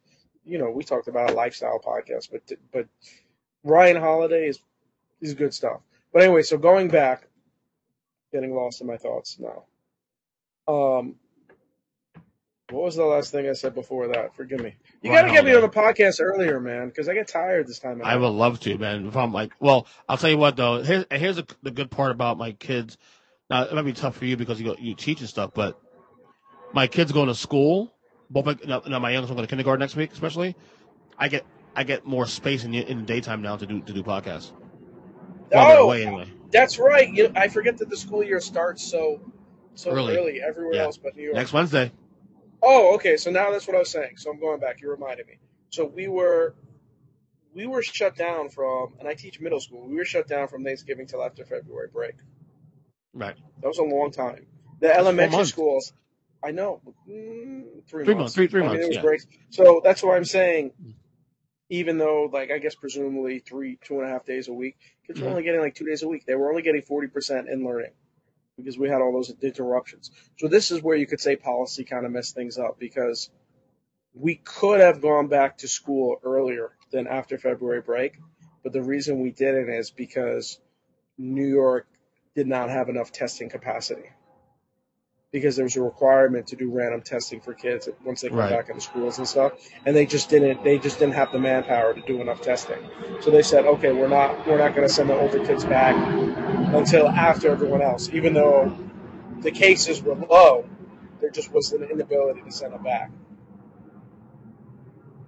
You 0.45 0.57
know, 0.57 0.71
we 0.71 0.83
talked 0.83 1.07
about 1.07 1.29
a 1.29 1.33
lifestyle 1.33 1.79
podcast, 1.79 2.29
but 2.31 2.41
but 2.71 2.87
Ryan 3.63 3.97
Holiday 3.97 4.47
is 4.47 4.59
is 5.21 5.33
good 5.33 5.53
stuff. 5.53 5.81
But 6.11 6.23
anyway, 6.23 6.41
so 6.43 6.57
going 6.57 6.87
back, 6.87 7.27
getting 8.31 8.55
lost 8.55 8.81
in 8.81 8.87
my 8.87 8.97
thoughts 8.97 9.37
now. 9.39 9.65
Um, 10.69 11.15
what 12.69 12.83
was 12.83 12.95
the 12.95 13.03
last 13.03 13.31
thing 13.31 13.49
I 13.49 13.53
said 13.53 13.73
before 13.73 14.09
that? 14.09 14.35
Forgive 14.35 14.59
me. 14.59 14.75
You 15.01 15.11
got 15.11 15.23
to 15.23 15.31
get 15.31 15.43
me 15.43 15.55
on 15.55 15.61
the 15.61 15.69
podcast 15.69 16.21
earlier, 16.21 16.59
man, 16.59 16.89
because 16.89 17.09
I 17.09 17.15
get 17.15 17.27
tired 17.27 17.67
this 17.67 17.79
time. 17.79 17.99
of 17.99 18.05
I 18.05 18.15
would 18.15 18.27
love 18.27 18.59
to, 18.61 18.77
man. 18.77 19.07
If 19.07 19.17
I'm 19.17 19.33
like, 19.33 19.51
well, 19.59 19.87
I'll 20.07 20.17
tell 20.17 20.29
you 20.29 20.37
what 20.37 20.55
though. 20.55 20.83
Here's 20.83 21.05
here's 21.09 21.37
the, 21.37 21.47
the 21.63 21.71
good 21.71 21.89
part 21.89 22.11
about 22.11 22.37
my 22.37 22.51
kids. 22.51 22.97
Now 23.49 23.63
it 23.63 23.73
might 23.73 23.81
be 23.81 23.93
tough 23.93 24.17
for 24.17 24.25
you 24.25 24.37
because 24.37 24.59
you 24.61 24.67
go, 24.67 24.75
you 24.79 24.93
teach 24.93 25.19
and 25.21 25.29
stuff, 25.29 25.51
but 25.55 25.79
my 26.71 26.85
kids 26.85 27.11
going 27.11 27.27
to 27.27 27.35
school. 27.35 27.91
Both 28.29 28.45
my, 28.45 28.57
now, 28.67 28.83
now 28.87 28.99
my 28.99 29.09
youngest 29.09 29.31
one 29.31 29.37
going 29.37 29.47
to 29.47 29.49
kindergarten 29.49 29.79
next 29.79 29.95
week, 29.95 30.11
especially. 30.11 30.55
I 31.17 31.29
get 31.29 31.45
I 31.75 31.83
get 31.83 32.05
more 32.05 32.27
space 32.27 32.63
in 32.63 32.71
the, 32.71 32.87
in 32.87 32.99
the 32.99 33.05
daytime 33.05 33.41
now 33.41 33.55
to 33.57 33.65
do 33.65 33.81
to 33.81 33.93
do 33.93 34.03
podcasts. 34.03 34.51
Well, 35.51 35.87
Oh! 35.87 35.89
anyway. 35.89 36.31
That's 36.51 36.77
right. 36.77 37.09
You 37.11 37.29
know, 37.29 37.33
I 37.35 37.47
forget 37.47 37.77
that 37.79 37.89
the 37.89 37.97
school 37.97 38.23
year 38.23 38.39
starts 38.39 38.83
so 38.83 39.19
so 39.79 39.91
Early. 39.91 40.17
early, 40.17 40.41
everywhere 40.41 40.75
Yeah. 40.75 40.83
else 40.83 40.97
but 40.97 41.15
New 41.15 41.23
York. 41.23 41.35
Next 41.35 41.53
Wednesday. 41.53 41.91
Oh, 42.61 42.95
okay. 42.95 43.15
So 43.15 43.31
now 43.31 43.51
that's 43.51 43.65
what 43.65 43.75
I 43.75 43.79
was 43.79 43.89
saying. 43.89 44.17
So 44.17 44.29
I'm 44.29 44.39
going 44.39 44.59
back. 44.59 44.81
You 44.81 44.89
reminded 44.91 45.25
me. 45.27 45.35
So 45.69 45.85
we 45.85 46.07
were 46.07 46.53
we 47.53 47.65
were 47.65 47.81
shut 47.81 48.15
down 48.15 48.49
from, 48.49 48.95
and 48.99 49.07
I 49.07 49.13
teach 49.13 49.39
middle 49.39 49.59
school. 49.59 49.87
We 49.87 49.95
were 49.95 50.05
shut 50.05 50.27
down 50.27 50.49
from 50.49 50.63
Thanksgiving 50.63 51.07
till 51.07 51.23
after 51.23 51.45
February 51.45 51.87
break. 51.91 52.15
Right. 53.13 53.35
That 53.61 53.67
was 53.67 53.79
a 53.79 53.83
long 53.83 54.11
time. 54.11 54.45
The 54.81 54.89
four 54.89 54.97
elementary 54.97 55.45
schools, 55.45 55.93
I 56.43 56.51
know, 56.51 56.81
mm, 57.09 57.63
three, 57.87 58.03
Three 58.05 58.13
months. 58.13 58.19
months, 58.19 58.35
three- 58.35 58.47
three 58.47 58.61
I 58.61 58.63
mean, 58.65 58.71
months, 58.73 58.85
it 58.85 58.87
was 58.89 58.95
yeah. 58.97 59.01
breaks. 59.01 59.27
So 59.49 59.81
that's 59.83 60.03
why 60.03 60.15
I'm 60.15 60.25
saying, 60.25 60.71
even 61.69 61.97
though, 61.97 62.29
like, 62.31 62.51
I 62.51 62.59
guess 62.59 62.75
presumably 62.75 63.39
three, 63.39 63.77
two 63.83 63.99
and 63.99 64.07
a 64.07 64.09
half 64.09 64.25
days 64.25 64.47
a 64.47 64.53
week, 64.53 64.77
kids 65.07 65.19
were 65.19 65.27
Mhm. 65.27 65.31
only 65.31 65.43
getting 65.43 65.61
like 65.61 65.75
two 65.75 65.85
days 65.85 66.03
a 66.03 66.07
week. 66.07 66.25
They 66.25 66.35
were 66.35 66.49
only 66.49 66.61
getting 66.61 66.81
40% 66.81 67.49
in 67.49 67.65
learning 67.65 67.91
because 68.63 68.77
we 68.77 68.89
had 68.89 69.01
all 69.01 69.13
those 69.13 69.33
interruptions. 69.41 70.11
So 70.37 70.47
this 70.47 70.71
is 70.71 70.81
where 70.81 70.97
you 70.97 71.07
could 71.07 71.21
say 71.21 71.35
policy 71.35 71.83
kind 71.83 72.05
of 72.05 72.11
messed 72.11 72.35
things 72.35 72.57
up 72.57 72.79
because 72.79 73.29
we 74.13 74.35
could 74.35 74.79
have 74.79 75.01
gone 75.01 75.27
back 75.27 75.59
to 75.59 75.67
school 75.67 76.17
earlier 76.23 76.71
than 76.91 77.07
after 77.07 77.37
February 77.37 77.81
break, 77.81 78.17
but 78.63 78.73
the 78.73 78.81
reason 78.81 79.21
we 79.21 79.31
didn't 79.31 79.69
is 79.69 79.91
because 79.91 80.59
New 81.17 81.47
York 81.47 81.87
did 82.35 82.47
not 82.47 82.69
have 82.69 82.89
enough 82.89 83.11
testing 83.11 83.49
capacity. 83.49 84.09
Because 85.31 85.55
there 85.55 85.65
was 85.65 85.75
a 85.75 85.81
requirement 85.81 86.47
to 86.47 86.55
do 86.55 86.71
random 86.71 87.01
testing 87.01 87.39
for 87.39 87.53
kids 87.53 87.87
once 88.03 88.21
they 88.21 88.29
come 88.29 88.37
Right. 88.39 88.49
back 88.49 88.69
into 88.69 88.81
schools 88.81 89.19
and 89.19 89.27
stuff, 89.27 89.53
and 89.85 89.95
they 89.95 90.07
just 90.07 90.27
didn't. 90.29 90.63
They 90.63 90.79
just 90.79 90.97
didn't 90.97 91.13
have 91.13 91.31
the 91.31 91.37
manpower 91.37 91.93
to 91.93 92.01
do 92.01 92.19
enough 92.19 92.41
testing. 92.41 92.79
So 93.21 93.29
they 93.29 93.43
said, 93.43 93.65
"Okay, 93.65 93.91
we're 93.91 94.07
not 94.07 94.47
we're 94.47 94.57
not 94.57 94.73
going 94.75 94.87
to 94.87 94.93
send 94.93 95.09
the 95.09 95.13
older 95.19 95.45
kids 95.45 95.65
back 95.65 95.95
until 96.73 97.07
after 97.07 97.51
everyone 97.51 97.83
else." 97.83 98.09
Even 98.11 98.33
though 98.33 98.75
the 99.41 99.51
cases 99.51 100.01
were 100.01 100.15
low, 100.15 100.67
there 101.21 101.29
just 101.29 101.53
was 101.53 101.73
an 101.73 101.83
inability 101.83 102.41
to 102.41 102.51
send 102.51 102.73
them 102.73 102.83
back 102.83 103.11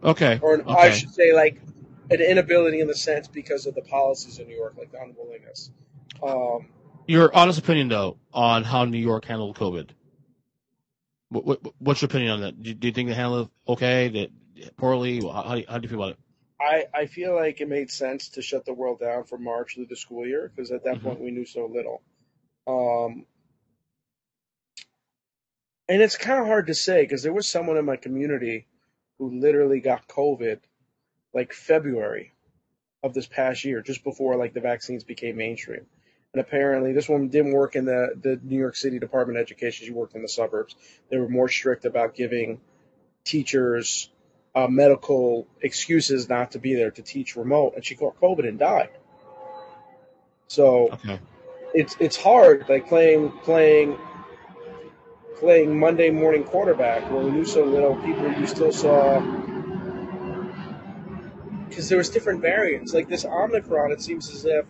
Okay. 0.03 0.39
or 0.41 0.55
an, 0.55 0.61
okay. 0.61 0.73
I 0.73 0.89
should 0.91 1.13
say 1.13 1.31
like 1.33 1.61
an 2.09 2.21
inability 2.21 2.79
in 2.79 2.87
the 2.87 2.95
sense 2.95 3.27
because 3.27 3.67
of 3.67 3.75
the 3.75 3.81
policies 3.83 4.39
in 4.39 4.47
New 4.47 4.55
York, 4.55 4.73
like 4.77 4.91
the 4.91 4.99
unwillingness. 4.99 5.69
Um, 6.23 6.69
Your 7.11 7.35
honest 7.35 7.59
opinion, 7.59 7.89
though, 7.89 8.19
on 8.33 8.63
how 8.63 8.85
New 8.85 8.97
York 8.97 9.25
handled 9.25 9.57
COVID. 9.57 9.89
What, 11.27 11.43
what, 11.43 11.59
what's 11.77 12.01
your 12.01 12.07
opinion 12.07 12.31
on 12.31 12.39
that? 12.39 12.63
Do, 12.63 12.73
do 12.73 12.87
you 12.87 12.93
think 12.93 13.09
they 13.09 13.15
handled 13.15 13.49
it 13.67 13.71
okay? 13.73 14.07
That 14.07 14.77
poorly? 14.77 15.19
How, 15.19 15.43
how, 15.43 15.55
do 15.55 15.59
you, 15.59 15.65
how 15.67 15.77
do 15.77 15.83
you 15.83 15.89
feel 15.89 16.01
about 16.01 16.11
it? 16.11 16.19
I, 16.61 16.85
I 17.01 17.05
feel 17.07 17.35
like 17.35 17.59
it 17.59 17.67
made 17.67 17.91
sense 17.91 18.29
to 18.29 18.41
shut 18.41 18.63
the 18.63 18.71
world 18.73 19.01
down 19.01 19.25
for 19.25 19.37
March 19.37 19.75
through 19.75 19.87
the 19.87 19.97
school 19.97 20.25
year 20.25 20.49
because 20.55 20.71
at 20.71 20.85
that 20.85 20.99
Mhm. 20.99 21.03
point 21.03 21.19
we 21.19 21.31
knew 21.31 21.43
so 21.43 21.65
little. 21.65 22.01
Um, 22.65 23.25
and 25.89 26.01
it's 26.01 26.15
kind 26.15 26.39
of 26.39 26.45
hard 26.45 26.67
to 26.67 26.73
say 26.73 27.01
because 27.01 27.23
there 27.23 27.33
was 27.33 27.45
someone 27.45 27.75
in 27.75 27.83
my 27.83 27.97
community 27.97 28.67
who 29.17 29.37
literally 29.37 29.81
got 29.81 30.07
COVID 30.07 30.59
like 31.33 31.51
February 31.51 32.31
of 33.03 33.13
this 33.13 33.27
past 33.27 33.65
year, 33.65 33.81
just 33.81 34.01
before 34.05 34.37
like 34.37 34.53
the 34.53 34.61
vaccines 34.61 35.03
became 35.03 35.35
mainstream. 35.35 35.85
And 36.33 36.39
apparently, 36.39 36.93
this 36.93 37.09
woman 37.09 37.27
didn't 37.27 37.51
work 37.51 37.75
in 37.75 37.83
the, 37.83 38.13
the 38.21 38.39
New 38.41 38.57
York 38.57 38.77
City 38.77 38.99
Department 38.99 39.37
of 39.37 39.41
Education. 39.41 39.85
She 39.85 39.91
worked 39.91 40.15
in 40.15 40.21
the 40.21 40.29
suburbs. 40.29 40.75
They 41.09 41.17
were 41.17 41.27
more 41.27 41.49
strict 41.49 41.83
about 41.83 42.15
giving 42.15 42.61
teachers 43.25 44.09
uh, 44.55 44.67
medical 44.67 45.47
excuses 45.61 46.29
not 46.29 46.51
to 46.51 46.59
be 46.59 46.73
there 46.75 46.91
to 46.91 47.01
teach 47.01 47.35
remote, 47.35 47.73
and 47.75 47.85
she 47.85 47.95
caught 47.95 48.19
COVID 48.21 48.47
and 48.47 48.57
died. 48.57 48.91
So 50.47 50.89
Okay. 50.93 51.19
it's 51.73 51.95
it's 51.99 52.17
hard, 52.17 52.65
like 52.69 52.87
playing 52.87 53.31
playing 53.43 53.97
playing 55.37 55.77
Monday 55.77 56.11
morning 56.11 56.43
quarterback 56.43 57.09
where 57.11 57.23
we 57.23 57.31
knew 57.31 57.45
so 57.45 57.63
little. 57.65 57.95
People 57.97 58.31
you 58.33 58.47
still 58.47 58.71
saw 58.71 59.19
because 61.67 61.89
there 61.89 61.97
was 61.97 62.09
different 62.09 62.41
variants. 62.41 62.93
Like 62.93 63.09
this 63.09 63.25
Omicron, 63.25 63.91
it 63.91 64.01
seems 64.01 64.29
as 64.33 64.45
if 64.45 64.65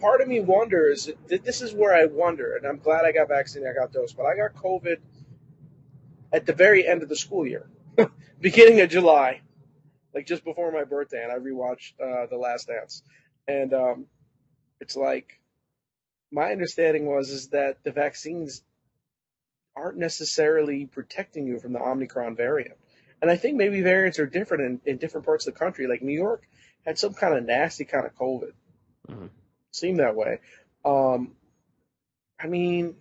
part 0.00 0.20
of 0.20 0.28
me 0.28 0.40
wonders. 0.40 1.10
This 1.28 1.62
is 1.62 1.72
where 1.72 1.94
I 1.94 2.06
wonder, 2.06 2.56
and 2.56 2.66
I'm 2.66 2.78
glad 2.78 3.04
I 3.04 3.12
got 3.12 3.28
vaccinated. 3.28 3.74
I 3.76 3.80
got 3.80 3.92
dosed, 3.92 4.16
but 4.16 4.26
I 4.26 4.36
got 4.36 4.54
COVID 4.54 4.98
at 6.32 6.46
the 6.46 6.52
very 6.52 6.86
end 6.86 7.02
of 7.02 7.08
the 7.08 7.16
school 7.16 7.46
year, 7.46 7.66
beginning 8.40 8.80
of 8.80 8.90
July, 8.90 9.40
like 10.14 10.26
just 10.26 10.44
before 10.44 10.72
my 10.72 10.84
birthday, 10.84 11.22
and 11.22 11.32
I 11.32 11.36
rewatched 11.36 11.92
uh, 12.00 12.26
The 12.26 12.36
Last 12.36 12.68
Dance, 12.68 13.02
and 13.46 13.72
um, 13.72 14.06
it's 14.80 14.96
like 14.96 15.40
my 16.30 16.50
understanding 16.52 17.06
was 17.06 17.30
is 17.30 17.48
that 17.48 17.82
the 17.84 17.92
vaccines 17.92 18.62
aren't 19.76 19.98
necessarily 19.98 20.86
protecting 20.86 21.46
you 21.46 21.58
from 21.58 21.72
the 21.72 21.80
Omicron 21.80 22.34
variant. 22.34 22.76
And 23.20 23.30
I 23.30 23.36
think 23.36 23.56
maybe 23.56 23.82
variants 23.82 24.18
are 24.18 24.26
different 24.26 24.62
in, 24.86 24.92
in 24.92 24.96
different 24.98 25.26
parts 25.26 25.46
of 25.46 25.54
the 25.54 25.58
country. 25.58 25.86
Like 25.86 26.02
New 26.02 26.12
York 26.12 26.42
had 26.84 26.98
some 26.98 27.14
kind 27.14 27.36
of 27.36 27.44
nasty 27.44 27.84
kind 27.84 28.06
of 28.06 28.14
COVID. 28.14 28.52
Mhm. 29.08 29.30
Seemed 29.76 29.98
that 29.98 30.16
way. 30.16 30.38
Um, 30.86 31.32
I 32.40 32.46
mean, 32.46 32.96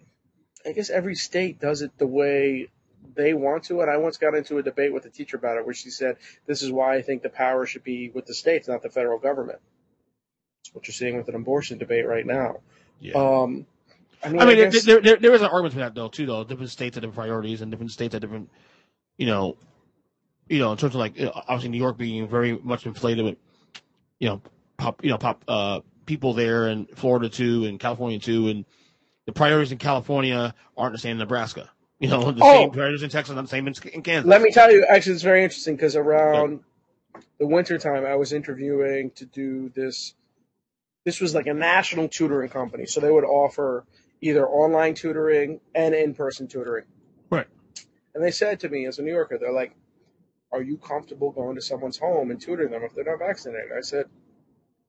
I 0.66 0.74
guess 0.74 0.90
every 0.90 1.16
state 1.16 1.60
does 1.60 1.82
it 1.82 1.98
the 1.98 2.06
way 2.06 2.68
they 3.16 3.34
want 3.34 3.64
to. 3.66 3.80
And 3.80 3.90
I 3.90 3.96
once 3.96 4.18
got 4.18 4.36
into 4.36 4.58
a 4.58 4.64
debate 4.64 4.92
with 4.94 5.06
a 5.06 5.10
teacher 5.10 5.38
about 5.38 5.58
it 5.58 5.66
where 5.66 5.74
she 5.74 5.90
said, 5.90 6.18
this 6.46 6.62
is 6.62 6.72
why 6.72 6.96
I 6.96 7.02
think 7.02 7.22
the 7.24 7.30
power 7.30 7.66
should 7.66 7.86
be 7.86 8.10
with 8.10 8.26
the 8.26 8.34
states, 8.34 8.68
not 8.68 8.84
the 8.84 8.90
federal 8.90 9.20
government. 9.20 9.60
It's 10.66 10.76
what 10.76 10.86
you're 10.86 10.94
seeing 10.94 11.16
with 11.16 11.30
an 11.30 11.36
abortion 11.36 11.78
debate 11.78 12.06
right 12.06 12.26
now. 12.26 12.60
Yeah. 13.00 13.14
Um, 13.14 13.66
I 14.22 14.30
mean, 14.30 14.42
I 14.42 14.46
mean, 14.46 14.60
I 14.60 14.70
guess- 14.70 14.84
there, 14.84 15.00
there, 15.00 15.16
there 15.16 15.34
is 15.34 15.42
an 15.42 15.48
argument 15.48 15.76
for 15.76 15.80
that 15.80 15.96
though, 15.96 16.10
too. 16.10 16.26
Though 16.26 16.44
different 16.44 16.72
states 16.72 16.96
have 16.96 17.04
different 17.04 17.16
priorities, 17.16 17.62
and 17.62 17.72
different 17.72 17.92
states 17.92 18.14
have 18.14 18.22
different, 18.22 18.50
you 19.18 19.28
know, 19.28 19.56
you 20.50 20.60
know, 20.60 20.74
in 20.74 20.78
terms 20.78 20.94
of 20.94 21.00
like 21.00 21.18
you 21.18 21.26
know, 21.26 21.32
obviously 21.34 21.70
New 21.70 21.78
York 21.78 21.98
being 21.98 22.28
very 22.28 22.58
much 22.58 22.86
inflated 22.86 23.24
with, 23.24 23.38
you 24.20 24.28
know, 24.28 24.42
pop, 24.78 25.04
you 25.04 25.10
know, 25.10 25.18
pop, 25.18 25.44
uh, 25.48 25.80
people 26.06 26.34
there, 26.34 26.68
in 26.68 26.86
Florida 26.88 27.30
too, 27.30 27.66
and 27.66 27.80
California 27.80 28.20
too, 28.20 28.50
and 28.50 28.66
the 29.26 29.32
priorities 29.32 29.72
in 29.72 29.78
California 29.78 30.54
aren't 30.78 30.94
the 30.94 31.00
same 31.00 31.14
in 31.14 31.18
Nebraska. 31.18 31.70
You 32.00 32.10
know, 32.10 32.32
the 32.32 32.44
Oh. 32.44 32.52
same 32.52 32.72
priorities 32.72 33.04
in 33.04 33.10
Texas, 33.10 33.36
not 33.36 33.42
the 33.44 33.48
same 33.48 33.68
in, 33.68 33.74
in 33.94 34.02
Kansas. 34.02 34.30
Let 34.30 34.42
me 34.42 34.52
tell 34.52 34.72
you, 34.72 34.86
actually, 34.90 35.14
it's 35.14 35.24
very 35.24 35.44
interesting 35.44 35.76
because 35.76 35.96
around 35.96 36.60
the 37.40 37.48
winter 37.48 37.78
time, 37.78 38.06
I 38.06 38.16
was 38.16 38.34
interviewing 38.34 39.12
to 39.12 39.26
do 39.26 39.70
this. 39.70 40.14
This 41.06 41.22
was 41.22 41.34
like 41.34 41.48
a 41.48 41.54
national 41.54 42.10
tutoring 42.10 42.50
company, 42.50 42.86
so 42.86 43.00
they 43.00 43.12
would 43.12 43.24
offer 43.24 43.86
either 44.22 44.48
online 44.48 44.94
tutoring 44.94 45.60
and 45.74 45.96
in-person 45.96 46.48
tutoring. 46.48 46.86
Right. 47.30 47.48
And 48.14 48.24
they 48.24 48.32
said 48.32 48.60
to 48.62 48.70
me, 48.70 48.86
as 48.86 49.00
a 49.00 49.04
New 49.04 49.12
Yorker, 49.12 49.38
they're 49.38 49.52
like, 49.54 49.74
"Are 50.52 50.62
you 50.62 50.78
comfortable 50.78 51.32
going 51.32 51.56
to 51.56 51.62
someone's 51.62 51.98
home 51.98 52.32
and 52.32 52.42
tutoring 52.42 52.72
them 52.72 52.84
if 52.84 52.94
they're 52.94 53.04
not 53.06 53.20
vaccinated?" 53.20 53.72
I 53.78 53.82
said, 53.82 54.06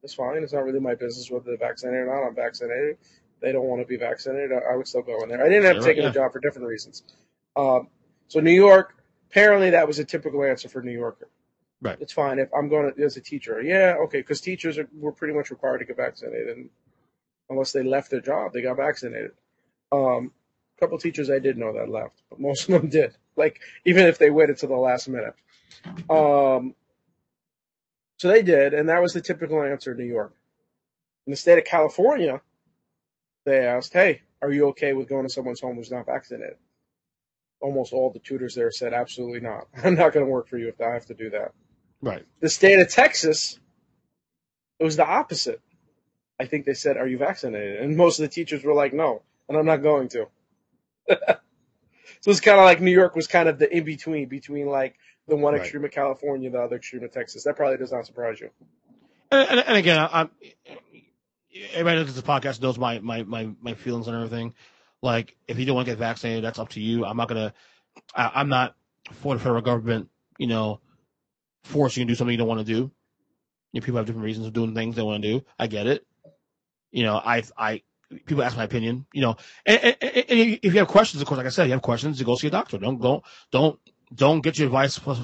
"That's 0.07 0.15
fine. 0.15 0.41
It's 0.45 0.53
not 0.53 0.63
really 0.63 0.79
my 0.79 0.95
business 0.95 1.29
whether 1.33 1.47
they're 1.47 1.57
vaccinated 1.57 2.07
or 2.07 2.15
not. 2.15 2.29
I'm 2.29 2.35
vaccinated. 2.37 2.97
They 3.41 3.51
don't 3.51 3.65
want 3.65 3.83
to 3.83 3.87
be 3.89 3.97
vaccinated. 3.97 4.53
I, 4.53 4.75
I 4.75 4.77
would 4.77 4.87
still 4.87 5.03
go 5.03 5.21
in 5.25 5.29
there. 5.29 5.45
I 5.45 5.49
didn't 5.49 5.65
have 5.65 5.79
to 5.79 5.83
take 5.83 5.97
the 5.97 6.13
job 6.13 6.31
for 6.31 6.39
different 6.39 6.69
reasons. 6.69 7.03
Um, 7.57 7.89
so 8.29 8.39
New 8.39 8.53
York, 8.53 8.95
apparently 9.33 9.71
that 9.71 9.89
was 9.89 9.99
a 9.99 10.05
typical 10.05 10.45
answer 10.45 10.69
for 10.69 10.81
New 10.81 10.93
Yorker. 10.93 11.29
Right. 11.83 11.99
It's 12.01 12.13
fine 12.13 12.39
if 12.39 12.49
I'm 12.55 12.69
going 12.69 12.95
to, 12.95 13.03
as 13.03 13.17
a 13.17 13.21
teacher. 13.21 13.61
Yeah, 13.61 13.97
okay, 14.05 14.21
because 14.21 14.41
teachers 14.41 14.79
are, 14.79 14.89
were 14.97 15.11
pretty 15.11 15.35
much 15.35 15.51
required 15.51 15.79
to 15.79 15.87
get 15.87 15.97
vaccinated, 15.97 16.57
and 16.57 16.71
unless 17.51 17.73
they 17.73 17.83
left 17.83 18.13
their 18.13 18.21
job, 18.21 18.53
they 18.53 18.63
got 18.63 18.77
vaccinated. 18.77 19.33
Um, 19.91 20.31
a 20.77 20.81
couple 20.81 20.99
teachers 20.99 21.31
I 21.31 21.41
did 21.41 21.59
know 21.59 21.73
that 21.73 21.89
left, 21.89 22.23
but 22.31 22.39
most 22.39 22.69
of 22.69 22.81
them 22.81 22.91
did. 22.91 23.17
Like 23.35 23.61
even 23.85 24.07
if 24.07 24.19
they 24.19 24.31
waited 24.31 24.59
till 24.59 24.69
the 24.69 24.77
last 24.77 25.09
minute. 25.09 25.35
Um, 26.09 26.77
so 28.19 28.29
they 28.29 28.43
did, 28.43 28.75
and 28.75 28.89
that 28.89 29.03
was 29.03 29.13
the 29.13 29.21
typical 29.21 29.63
answer 29.63 29.93
in 29.93 29.99
New 29.99 30.05
York. 30.05 30.35
In 31.27 31.33
the 31.33 31.37
state 31.37 31.59
of 31.59 31.65
California, 31.65 32.41
they 33.45 33.67
asked, 33.67 33.93
"Hey, 33.93 34.23
are 34.41 34.51
you 34.51 34.69
okay 34.69 34.93
with 34.93 35.09
going 35.09 35.27
to 35.27 35.33
someone's 35.33 35.61
home 35.61 35.77
who's 35.77 35.91
not 35.91 36.07
vaccinated?" 36.07 36.57
Almost 37.61 37.93
all 37.93 38.11
the 38.11 38.19
tutors 38.19 38.55
there 38.55 38.71
said, 38.71 38.95
"Absolutely 38.95 39.41
not. 39.41 39.69
I'm 39.85 39.95
not 39.95 40.13
going 40.13 40.25
to 40.25 40.33
work 40.33 40.49
for 40.49 40.59
you 40.59 40.69
if 40.69 40.81
I 40.81 40.95
have 40.95 41.07
to 41.07 41.15
do 41.15 41.31
that." 41.31 41.53
Right. 42.01 42.25
The 42.41 42.49
state 42.49 42.79
of 42.79 42.89
Texas, 42.89 43.59
it 44.79 44.85
was 44.85 44.97
the 44.97 45.07
opposite. 45.07 45.61
I 46.39 46.47
think 46.47 46.65
they 46.65 46.75
said, 46.75 46.97
"Are 46.97 47.09
you 47.09 47.19
vaccinated?" 47.19 47.83
And 47.83 47.97
most 47.97 48.19
of 48.19 48.23
the 48.23 48.35
teachers 48.35 48.65
were 48.65 48.75
like, 48.75 48.95
"No," 48.95 49.23
and 49.49 49.59
I'm 49.59 49.67
not 49.67 49.83
going 49.83 50.09
to. 50.11 50.29
so 51.09 52.31
it's 52.31 52.41
kind 52.41 52.59
of 52.59 52.65
like 52.65 52.81
New 52.81 52.91
York 52.91 53.15
was 53.15 53.27
kind 53.27 53.49
of 53.49 53.59
the 53.59 53.75
in 53.75 53.85
between 53.85 54.29
between 54.29 54.67
like 54.67 54.97
the 55.29 55.37
one 55.37 55.55
Right. 55.55 55.63
extreme 55.63 55.85
of 55.85 55.91
California, 55.91 56.51
the 56.51 56.61
other 56.61 56.77
extreme 56.77 57.03
of 57.05 57.13
Texas. 57.13 57.45
That 57.45 57.57
probably 57.57 57.79
does 57.79 57.93
not 57.93 58.07
surprise 58.07 58.41
you. 58.41 58.51
And, 59.31 59.51
and, 59.51 59.61
and 59.61 59.77
again, 59.77 59.99
I, 59.99 60.09
I'm 60.13 60.31
everybody 61.73 61.99
listens 61.99 62.17
to 62.17 62.23
this 62.23 62.29
podcast 62.29 62.61
knows 62.61 62.79
my, 62.79 62.99
my, 63.01 63.23
my, 63.23 63.51
my 63.61 63.75
feelings 63.75 64.09
and 64.09 64.17
everything. 64.17 64.55
Like, 65.03 65.37
if 65.47 65.59
you 65.59 65.67
don't 65.67 65.75
want 65.75 65.87
to 65.87 65.93
get 65.93 65.99
vaccinated, 65.99 66.45
that's 66.45 66.59
up 66.59 66.71
to 66.71 66.81
you. 66.81 67.05
I'm 67.05 67.17
not 67.17 67.29
gonna. 67.29 67.53
I, 68.15 68.33
I'm 68.35 68.49
not 68.49 68.75
for 69.13 69.35
the 69.35 69.41
federal 69.41 69.63
government. 69.63 70.09
You 70.39 70.47
know, 70.47 70.81
forcing 71.65 72.03
you 72.03 72.07
to 72.07 72.13
do 72.13 72.15
something 72.17 72.33
you 72.33 72.39
don't 72.39 72.49
want 72.49 72.67
to 72.67 72.73
do. 72.73 72.91
You 73.73 73.81
know, 73.81 73.85
people 73.85 73.97
have 73.97 74.07
different 74.07 74.25
reasons 74.25 74.47
of 74.47 74.53
doing 74.53 74.75
things 74.75 74.97
they 74.97 75.03
want 75.03 75.23
to 75.23 75.29
do. 75.39 75.45
I 75.59 75.67
get 75.67 75.87
it. 75.87 76.07
You 76.91 77.05
know, 77.05 77.17
I 77.17 77.43
I 77.57 77.83
people 78.25 78.43
ask 78.43 78.57
my 78.57 78.65
opinion. 78.65 79.07
You 79.13 79.21
know, 79.23 79.37
and, 79.67 79.85
and, 79.85 79.97
and 80.01 80.59
if 80.63 80.73
you 80.73 80.79
have 80.79 80.89
questions, 80.89 81.21
of 81.21 81.29
course, 81.29 81.39
like 81.39 81.47
I 81.47 81.51
said, 81.51 81.67
you 81.67 81.73
have 81.73 81.83
questions, 81.83 82.19
you 82.19 82.27
go 82.27 82.37
see 82.37 82.47
a 82.49 82.51
doctor. 82.51 82.79
Don't 82.79 82.99
go 82.99 83.23
don't 83.53 83.79
don't 84.15 84.41
get 84.41 84.59
your 84.59 84.67
advice 84.67 84.99
for, 84.99 85.17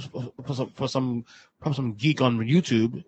for, 0.45 0.55
some, 0.55 0.70
for 0.70 0.89
some 0.89 1.24
from 1.61 1.74
some 1.74 1.95
geek 1.95 2.20
on 2.20 2.39
YouTube. 2.39 3.05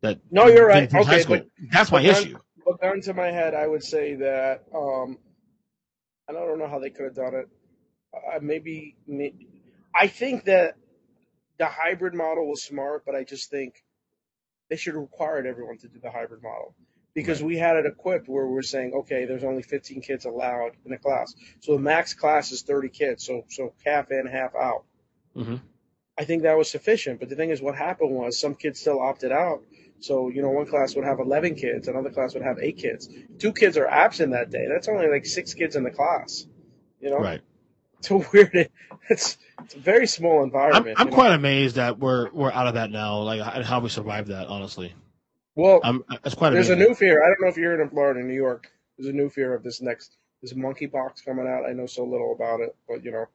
That 0.00 0.20
No, 0.30 0.46
you're 0.46 0.66
right. 0.66 0.92
Okay, 0.92 1.24
but 1.26 1.46
that's 1.70 1.90
my 1.90 2.02
but 2.02 2.04
issue. 2.04 2.38
But 2.64 2.80
gun 2.80 3.00
to 3.02 3.14
my 3.14 3.30
head, 3.30 3.54
I 3.54 3.66
would 3.66 3.84
say 3.84 4.14
that 4.16 4.64
um, 4.74 5.18
I 6.28 6.32
don't 6.32 6.58
know 6.58 6.68
how 6.68 6.78
they 6.78 6.90
could 6.90 7.04
have 7.04 7.14
done 7.14 7.34
it. 7.34 7.48
Uh, 8.14 8.38
maybe, 8.40 8.96
may- 9.06 9.34
I 9.94 10.06
think 10.06 10.44
that 10.44 10.76
the 11.58 11.66
hybrid 11.66 12.14
model 12.14 12.48
was 12.48 12.64
smart, 12.64 13.04
but 13.04 13.14
I 13.14 13.24
just 13.24 13.50
think 13.50 13.74
they 14.70 14.76
should 14.76 14.94
have 14.94 15.02
required 15.02 15.46
everyone 15.46 15.78
to 15.78 15.88
do 15.88 15.98
the 16.00 16.10
hybrid 16.10 16.42
model 16.42 16.74
because 17.14 17.42
we 17.42 17.56
had 17.56 17.76
it 17.76 17.86
equipped 17.86 18.28
where 18.28 18.46
we're 18.46 18.62
saying, 18.62 18.92
okay, 18.94 19.24
there's 19.24 19.44
only 19.44 19.62
15 19.62 20.00
kids 20.00 20.24
allowed 20.24 20.72
in 20.84 20.92
a 20.92 20.98
class, 20.98 21.34
so 21.60 21.72
the 21.72 21.78
max 21.78 22.14
class 22.14 22.50
is 22.50 22.62
30 22.62 22.88
kids, 22.88 23.24
so 23.24 23.44
so 23.48 23.72
half 23.84 24.10
in, 24.10 24.26
half 24.26 24.54
out. 24.54 24.84
Hmm 25.34 25.56
I 26.16 26.24
think 26.24 26.44
that 26.44 26.56
was 26.56 26.70
sufficient. 26.70 27.18
But 27.18 27.28
the 27.28 27.34
thing 27.34 27.50
is, 27.50 27.60
what 27.60 27.74
happened 27.74 28.12
was 28.12 28.38
some 28.38 28.54
kids 28.54 28.78
still 28.78 29.00
opted 29.00 29.32
out. 29.32 29.62
So, 29.98 30.28
you 30.28 30.42
know, 30.42 30.50
one 30.50 30.66
class 30.66 30.94
would 30.94 31.04
have 31.04 31.18
11 31.18 31.56
kids, 31.56 31.88
another 31.88 32.10
class 32.10 32.34
would 32.34 32.42
have 32.42 32.58
eight 32.60 32.76
kids. 32.76 33.08
Two 33.38 33.52
kids 33.52 33.76
are 33.76 33.86
absent 33.86 34.32
that 34.32 34.50
day. 34.50 34.66
That's 34.68 34.86
only 34.86 35.08
like 35.08 35.26
six 35.26 35.54
kids 35.54 35.76
in 35.76 35.82
the 35.82 35.90
class. 35.90 36.46
You 37.00 37.10
know? 37.10 37.18
Right. 37.18 37.40
It's 37.98 38.10
a 38.10 38.16
weird, 38.32 38.70
it's, 39.08 39.38
it's 39.62 39.74
a 39.74 39.78
very 39.78 40.06
small 40.06 40.38
I'm, 40.38 40.44
environment. 40.44 40.96
I'm 41.00 41.08
know? 41.08 41.14
quite 41.14 41.32
amazed 41.32 41.76
that 41.76 41.98
we're 41.98 42.30
we're 42.32 42.52
out 42.52 42.66
of 42.66 42.74
that 42.74 42.90
now, 42.90 43.20
like 43.20 43.40
and 43.40 43.64
how 43.64 43.80
we 43.80 43.88
survived 43.88 44.28
that. 44.28 44.46
Honestly, 44.46 44.92
Well, 45.54 45.80
I'm, 45.82 46.04
it's 46.24 46.34
quite 46.34 46.50
there's 46.50 46.70
a 46.70 46.76
new 46.76 46.94
fear. 46.94 47.22
I 47.24 47.28
don't 47.28 47.40
know 47.40 47.48
if 47.48 47.56
you're 47.56 47.80
in 47.80 47.88
Florida, 47.88 48.20
or 48.20 48.22
New 48.24 48.34
York. 48.34 48.70
There's 48.98 49.08
a 49.08 49.16
new 49.16 49.30
fear 49.30 49.54
of 49.54 49.62
this 49.62 49.80
next, 49.80 50.16
this 50.42 50.52
monkeypox 50.52 51.24
coming 51.24 51.46
out. 51.46 51.64
I 51.66 51.72
know 51.72 51.86
so 51.86 52.04
little 52.04 52.32
about 52.34 52.60
it, 52.60 52.76
but 52.86 53.04
you 53.04 53.10
know. 53.10 53.26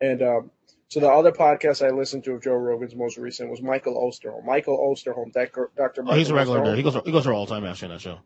And 0.00 0.22
um, 0.22 0.50
so 0.88 1.00
the 1.00 1.08
other 1.10 1.32
podcast 1.32 1.84
I 1.86 1.90
listened 1.90 2.24
to 2.24 2.32
of 2.32 2.42
Joe 2.42 2.54
Rogan's 2.54 2.94
most 2.94 3.16
recent 3.18 3.50
was 3.50 3.60
Michael 3.62 3.94
Osterholm. 3.94 4.44
Michael 4.44 4.78
Osterholm, 4.78 5.32
Dr. 5.32 5.70
Dr. 5.76 6.04
Oh, 6.06 6.14
he's 6.14 6.30
a 6.30 6.34
regular 6.34 6.64
there. 6.64 6.76
He 6.76 6.82
goes 6.82 6.94
he 7.04 7.12
goes 7.12 7.24
there 7.24 7.32
all 7.32 7.46
the 7.46 7.54
time 7.54 7.64
actually 7.64 7.88
on 7.88 7.94
that 7.96 8.00
show. 8.00 8.18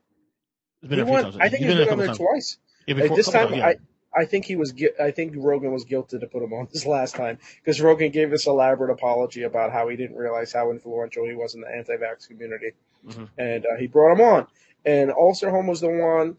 He's 0.81 0.91
been 0.91 0.99
He 0.99 1.05
there 1.05 1.05
a 1.05 1.07
few 1.07 1.13
won- 1.13 1.23
times. 1.25 1.37
I 1.41 1.49
think 1.49 1.65
he's 1.65 1.75
there 1.75 1.85
been 1.85 1.89
a 1.89 1.93
on 1.93 1.99
there 1.99 2.07
times. 2.09 2.19
twice. 2.19 2.59
Yeah, 2.87 2.95
Like, 2.95 3.03
before, 3.05 3.17
this 3.17 3.31
couple 3.31 3.49
time, 3.51 3.59
yeah. 3.59 3.67
I 3.67 3.75
I 4.13 4.25
think 4.25 4.45
he 4.45 4.57
was 4.57 4.75
I 5.01 5.11
think 5.13 5.35
Rogan 5.37 5.73
was 5.73 5.85
guilty 5.85 6.19
to 6.19 6.27
put 6.27 6.43
him 6.43 6.53
on 6.53 6.67
this 6.73 6.85
last 6.85 7.15
time 7.15 7.39
because 7.63 7.81
Rogan 7.81 8.11
gave 8.11 8.31
this 8.31 8.47
elaborate 8.47 8.91
apology 8.93 9.45
about 9.45 9.71
how 9.73 9.89
he 9.89 9.97
didn't 9.97 10.17
realize 10.17 10.53
how 10.53 10.71
influential 10.73 11.25
he 11.27 11.35
was 11.35 11.55
in 11.55 11.61
the 11.61 11.69
anti-vax 11.69 12.27
community, 12.27 12.73
Mhm. 13.07 13.29
and 13.39 13.65
uh, 13.67 13.77
he 13.79 13.87
brought 13.87 14.13
him 14.15 14.21
on. 14.21 14.47
And 14.85 15.11
Osterholm 15.11 15.69
was 15.69 15.81
the 15.81 15.89
one. 15.91 16.37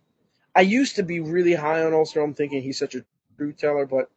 I 0.53 0.61
used 0.61 0.97
to 0.97 1.03
be 1.03 1.22
really 1.22 1.53
high 1.53 1.82
on 1.84 1.93
Osterholm, 1.93 2.36
thinking 2.36 2.61
he's 2.61 2.78
such 2.78 2.93
a 2.95 3.05
truth 3.38 3.57
teller, 3.57 3.86
but 3.86 4.09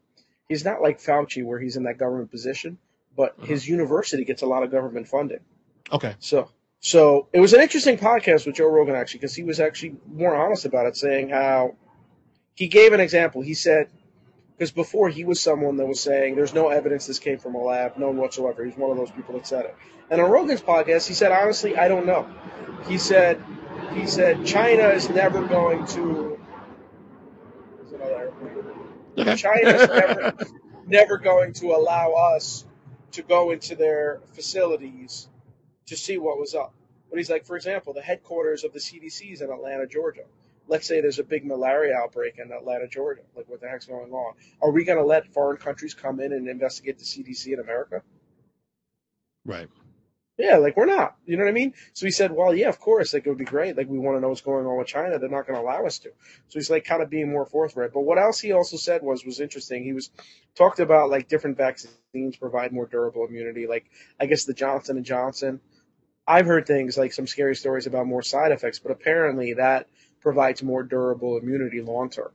he's 0.54 0.64
not 0.64 0.80
like 0.80 1.00
Fauci 1.00 1.44
where 1.44 1.58
he's 1.58 1.76
in 1.76 1.82
that 1.84 1.98
government 1.98 2.30
position. 2.30 2.78
But 3.16 3.36
Mm-hmm. 3.36 3.46
his 3.46 3.68
university 3.68 4.24
gets 4.24 4.42
a 4.42 4.46
lot 4.46 4.62
of 4.64 4.70
government 4.72 5.06
funding. 5.06 5.38
Okay. 5.92 6.14
So, 6.18 6.50
so 6.80 7.28
it 7.32 7.38
was 7.40 7.52
an 7.52 7.60
interesting 7.60 7.96
podcast 7.96 8.44
with 8.44 8.56
Joe 8.56 8.66
Rogan 8.68 8.96
actually, 8.96 9.18
because 9.20 9.34
he 9.36 9.44
was 9.44 9.60
actually 9.60 9.96
more 10.10 10.34
honest 10.34 10.64
about 10.64 10.86
it, 10.86 10.96
saying 10.96 11.28
how 11.28 11.76
he 12.54 12.66
gave 12.66 12.92
an 12.92 12.98
example. 13.00 13.40
He 13.40 13.54
said, 13.54 13.88
because 14.56 14.72
before 14.72 15.08
he 15.10 15.24
was 15.24 15.40
someone 15.40 15.76
that 15.76 15.86
was 15.86 16.00
saying 16.00 16.34
there's 16.34 16.54
no 16.54 16.68
evidence 16.70 17.06
this 17.06 17.20
came 17.20 17.38
from 17.38 17.54
a 17.54 17.62
lab, 17.62 17.96
none 17.96 18.16
whatsoever. 18.16 18.64
He's 18.64 18.76
one 18.76 18.90
of 18.90 18.96
those 18.96 19.12
people 19.12 19.34
that 19.34 19.46
said 19.46 19.66
it. 19.66 19.76
And 20.10 20.20
on 20.20 20.28
Rogan's 20.30 20.60
podcast, 20.62 21.06
he 21.06 21.14
said, 21.14 21.30
honestly, 21.30 21.76
I 21.76 21.86
don't 21.86 22.06
know. 22.06 22.26
He 22.88 22.98
said, 22.98 23.40
he 23.92 24.06
said 24.06 24.44
China 24.44 24.88
is 24.88 25.08
never 25.08 25.46
going 25.46 25.86
to. 25.88 26.33
There's 29.16 29.26
another 29.26 29.28
airplane. 29.28 29.28
Okay. 29.28 29.36
China's 29.36 29.88
never, 29.88 30.34
never 30.86 31.18
going 31.18 31.52
to 31.54 31.72
allow 31.72 32.12
us 32.34 32.64
to 33.12 33.22
go 33.22 33.50
into 33.50 33.76
their 33.76 34.20
facilities 34.32 35.28
to 35.86 35.96
see 35.96 36.18
what 36.18 36.38
was 36.38 36.54
up. 36.54 36.74
But 37.10 37.18
he's 37.18 37.30
like, 37.30 37.44
for 37.44 37.56
example, 37.56 37.92
the 37.92 38.02
headquarters 38.02 38.64
of 38.64 38.72
the 38.72 38.80
CDC 38.80 39.32
is 39.32 39.40
in 39.40 39.50
Atlanta, 39.50 39.86
Georgia. 39.86 40.24
Let's 40.66 40.86
say 40.86 41.00
there's 41.00 41.18
a 41.18 41.24
big 41.24 41.44
malaria 41.44 41.94
outbreak 41.94 42.38
in 42.38 42.50
Atlanta, 42.50 42.88
Georgia. 42.88 43.22
Like, 43.36 43.48
what 43.48 43.60
the 43.60 43.68
heck's 43.68 43.86
going 43.86 44.12
on? 44.12 44.34
Are 44.62 44.70
we 44.70 44.84
going 44.84 44.98
to 44.98 45.04
let 45.04 45.32
foreign 45.32 45.58
countries 45.58 45.94
come 45.94 46.20
in 46.20 46.32
and 46.32 46.48
investigate 46.48 46.98
the 46.98 47.04
CDC 47.04 47.52
in 47.52 47.60
America? 47.60 48.02
Right. 49.44 49.68
Yeah, 50.36 50.56
like 50.58 50.76
we're 50.76 50.86
not. 50.86 51.16
You 51.26 51.36
know 51.36 51.44
what 51.44 51.50
I 51.50 51.54
mean? 51.54 51.74
So 51.92 52.06
he 52.06 52.10
said, 52.12 52.32
well, 52.32 52.54
yeah, 52.54 52.68
of 52.68 52.80
course, 52.80 53.14
like 53.14 53.24
it 53.26 53.28
would 53.28 53.38
be 53.38 53.44
great. 53.44 53.76
Like 53.76 53.88
we 53.88 53.98
want 54.00 54.16
to 54.16 54.20
know 54.20 54.30
what's 54.30 54.40
going 54.40 54.66
on 54.66 54.78
with 54.78 54.88
China. 54.88 55.18
They're 55.18 55.28
not 55.28 55.46
going 55.46 55.56
to 55.58 55.62
allow 55.64 55.86
us 55.86 56.00
to. 56.00 56.08
So 56.48 56.58
he's 56.58 56.70
like 56.70 56.84
kind 56.84 57.02
of 57.02 57.10
being 57.10 57.30
more 57.30 57.46
forthright. 57.46 57.92
But 57.94 58.00
what 58.00 58.18
else 58.18 58.40
he 58.40 58.52
also 58.52 58.76
said 58.76 59.02
was 59.02 59.24
was 59.24 59.40
interesting. 59.40 59.84
He 59.84 59.92
was 59.92 60.10
talked 60.56 60.80
about 60.80 61.10
like 61.10 61.28
different 61.28 61.56
vaccines 61.56 62.36
provide 62.36 62.72
more 62.72 62.86
durable 62.86 63.26
immunity. 63.26 63.66
Like 63.68 63.86
I 64.20 64.26
guess 64.26 64.44
the 64.44 64.54
Johnson 64.54 64.96
and 64.96 65.06
Johnson. 65.06 65.60
I've 66.26 66.46
heard 66.46 66.66
things 66.66 66.96
like 66.98 67.12
some 67.12 67.26
scary 67.26 67.56
stories 67.56 67.86
about 67.86 68.06
more 68.06 68.22
side 68.22 68.52
effects, 68.52 68.78
but 68.78 68.92
apparently 68.92 69.54
that 69.54 69.88
provides 70.20 70.62
more 70.62 70.82
durable 70.82 71.38
immunity 71.38 71.82
long 71.82 72.10
term. 72.10 72.32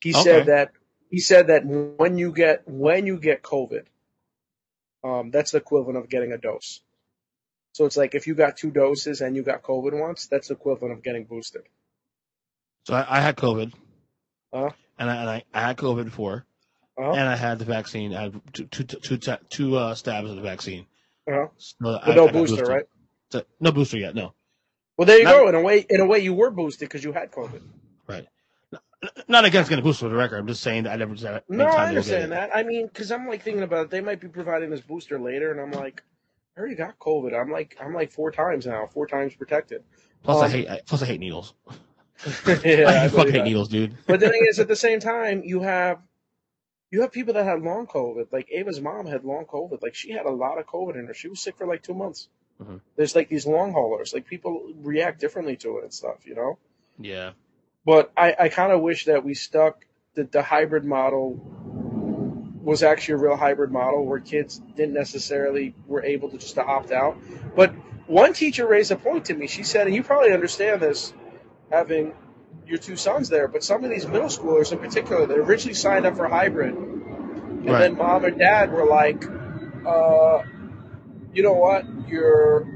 He 0.00 0.12
Okay. 0.14 0.22
said 0.22 0.46
that 0.46 0.72
he 1.10 1.20
said 1.20 1.48
that 1.48 1.64
when 1.66 2.18
you 2.18 2.32
get 2.32 2.62
when 2.68 3.06
you 3.06 3.18
get 3.18 3.42
COVID, 3.42 3.86
um, 5.04 5.30
that's 5.30 5.50
the 5.52 5.58
equivalent 5.58 5.98
of 5.98 6.08
getting 6.08 6.32
a 6.32 6.38
dose. 6.38 6.80
So 7.72 7.84
it's 7.86 7.96
like 7.96 8.14
if 8.14 8.26
you 8.26 8.34
got 8.34 8.56
two 8.56 8.70
doses 8.70 9.20
and 9.20 9.36
you 9.36 9.42
got 9.42 9.62
COVID 9.62 9.98
once, 10.00 10.26
that's 10.26 10.48
the 10.48 10.54
equivalent 10.54 10.94
of 10.96 11.02
getting 11.02 11.24
boosted. 11.24 11.62
So 12.86 12.94
I, 12.94 13.18
I 13.18 13.20
had 13.20 13.36
COVID, 13.36 13.72
Uh, 14.52 14.70
and 14.98 15.10
I, 15.10 15.16
and 15.16 15.30
I, 15.30 15.44
I 15.52 15.60
had 15.68 15.76
COVID 15.76 16.04
before, 16.04 16.46
uh, 16.98 17.10
and 17.10 17.28
I 17.28 17.34
had 17.36 17.58
the 17.58 17.64
vaccine. 17.64 18.14
I 18.14 18.22
had 18.24 18.40
two 18.52 18.64
two 18.66 18.84
two, 18.84 19.16
two, 19.18 19.36
two 19.50 19.76
uh, 19.76 19.94
stabs 19.94 20.30
of 20.30 20.36
the 20.36 20.42
vaccine. 20.42 20.86
uh. 21.30 21.46
So 21.58 21.74
But 21.80 22.14
no 22.16 22.28
booster, 22.28 22.56
boosted. 22.56 22.68
right? 22.68 22.84
So- 23.30 23.44
no 23.60 23.72
booster 23.72 23.98
yet. 23.98 24.14
No. 24.14 24.34
Well, 24.96 25.06
there 25.06 25.18
you 25.18 25.24
Not- 25.24 25.32
go. 25.38 25.48
In 25.48 25.54
a 25.56 25.60
way, 25.60 25.84
in 25.88 26.00
a 26.00 26.06
way, 26.06 26.20
you 26.20 26.34
were 26.34 26.50
boosted 26.52 26.88
because 26.88 27.02
you 27.02 27.12
had 27.12 27.32
COVID. 27.32 27.62
Right. 28.06 28.26
Not 29.28 29.44
against 29.44 29.68
getting 29.70 29.84
booster 29.84 30.06
for 30.06 30.08
the 30.10 30.16
record. 30.16 30.38
I'm 30.38 30.46
just 30.46 30.62
saying 30.62 30.84
that 30.84 30.92
I 30.92 30.96
never 30.96 31.16
said 31.16 31.42
No, 31.48 31.64
I 31.64 31.88
understand 31.88 32.32
that. 32.32 32.50
I 32.54 32.62
mean, 32.62 32.86
because 32.86 33.10
I'm 33.12 33.26
like 33.28 33.42
thinking 33.42 33.62
about 33.62 33.86
it, 33.86 33.90
they 33.90 34.00
might 34.00 34.20
be 34.20 34.28
providing 34.28 34.70
this 34.70 34.80
booster 34.80 35.18
later, 35.18 35.50
and 35.50 35.60
I'm 35.60 35.70
like, 35.72 36.02
I 36.56 36.60
already 36.60 36.76
got 36.76 36.98
COVID. 36.98 37.38
I'm 37.38 37.50
like, 37.50 37.76
I'm 37.80 37.92
like 37.94 38.12
four 38.12 38.30
times 38.30 38.66
now, 38.66 38.86
four 38.86 39.06
times 39.06 39.34
protected. 39.34 39.82
Plus, 40.22 40.42
I 40.42 40.46
Um, 40.46 40.50
hate. 40.50 40.68
I, 40.68 40.80
plus, 40.86 41.02
I 41.02 41.06
hate 41.06 41.20
needles. 41.20 41.54
yeah, 42.64 42.84
I, 42.88 43.04
I 43.04 43.08
fucking 43.08 43.32
hate 43.32 43.44
needles, 43.44 43.68
dude. 43.68 43.96
But 44.06 44.20
the 44.20 44.28
thing 44.28 44.46
is, 44.48 44.58
at 44.60 44.68
the 44.68 44.76
same 44.86 45.00
time, 45.00 45.42
you 45.44 45.60
have 45.60 45.98
you 46.90 47.00
have 47.00 47.10
people 47.10 47.34
that 47.34 47.44
had 47.44 47.60
long 47.60 47.86
COVID. 47.88 48.32
Like 48.32 48.48
Ava's 48.52 48.80
mom 48.80 49.06
had 49.06 49.24
long 49.24 49.46
COVID. 49.46 49.82
Like 49.82 49.94
she 49.96 50.12
had 50.12 50.26
a 50.26 50.30
lot 50.30 50.58
of 50.58 50.66
COVID 50.66 50.96
in 50.96 51.06
her. 51.08 51.14
She 51.14 51.28
was 51.28 51.40
sick 51.40 51.56
for 51.58 51.66
like 51.66 51.82
two 51.82 51.94
months. 51.94 52.28
Mhm. 52.62 52.80
There's 52.94 53.16
like 53.16 53.28
these 53.28 53.46
long 53.48 53.72
haulers. 53.72 54.14
Like 54.14 54.26
people 54.26 54.72
react 54.76 55.20
differently 55.20 55.56
to 55.56 55.78
it 55.78 55.84
and 55.84 55.92
stuff, 55.92 56.24
you 56.24 56.36
know. 56.36 56.58
Yeah. 57.00 57.32
But 57.84 58.12
I, 58.16 58.34
I 58.38 58.48
kind 58.48 58.72
of 58.72 58.80
wish 58.80 59.06
that 59.06 59.24
we 59.24 59.34
stuck 59.34 59.84
that 60.14 60.32
the 60.32 60.42
hybrid 60.42 60.84
model 60.84 61.40
was 62.62 62.82
actually 62.82 63.14
a 63.14 63.18
real 63.18 63.36
hybrid 63.36 63.70
model 63.70 64.06
where 64.06 64.20
kids 64.20 64.60
didn't 64.74 64.94
necessarily 64.94 65.74
were 65.86 66.02
able 66.02 66.30
to 66.30 66.38
just 66.38 66.54
to 66.54 66.64
opt 66.64 66.92
out. 66.92 67.16
But 67.54 67.72
one 68.06 68.32
teacher 68.32 68.66
raised 68.66 68.90
a 68.90 68.96
point 68.96 69.26
to 69.26 69.34
me. 69.34 69.46
She 69.46 69.62
said, 69.62 69.86
and 69.86 69.94
you 69.94 70.02
probably 70.02 70.32
understand 70.32 70.80
this, 70.80 71.12
having 71.70 72.14
your 72.66 72.78
two 72.78 72.96
sons 72.96 73.28
there, 73.28 73.48
but 73.48 73.62
some 73.62 73.84
of 73.84 73.90
these 73.90 74.06
middle 74.06 74.28
schoolers 74.28 74.72
in 74.72 74.78
particular 74.78 75.26
that 75.26 75.36
originally 75.36 75.74
signed 75.74 76.06
up 76.06 76.16
for 76.16 76.26
hybrid, 76.28 76.74
and 76.74 77.66
Right. 77.66 77.80
then 77.80 77.96
mom 77.98 78.24
and 78.24 78.38
dad 78.38 78.72
were 78.72 78.86
like, 78.86 79.24
uh, 79.86 80.42
you 81.34 81.42
know 81.42 81.52
what, 81.52 81.84
your 82.08 82.66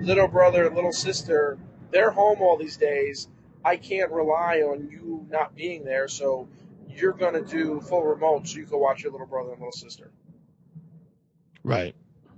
little 0.00 0.28
brother 0.28 0.66
and 0.66 0.74
little 0.74 0.92
sister, 0.92 1.58
they're 1.90 2.10
home 2.10 2.40
all 2.40 2.56
these 2.56 2.76
days. 2.76 3.28
I 3.64 3.76
can't 3.76 4.10
rely 4.10 4.58
on 4.62 4.88
you 4.90 5.26
not 5.30 5.54
being 5.54 5.84
there, 5.84 6.08
so 6.08 6.48
you're 6.88 7.12
going 7.12 7.34
to 7.34 7.42
do 7.42 7.80
full 7.80 8.02
remote 8.02 8.48
so 8.48 8.58
you 8.58 8.66
can 8.66 8.78
watch 8.78 9.02
your 9.02 9.12
little 9.12 9.26
brother 9.26 9.50
and 9.50 9.58
little 9.60 9.72
sister. 9.72 10.10
Right. 11.62 11.94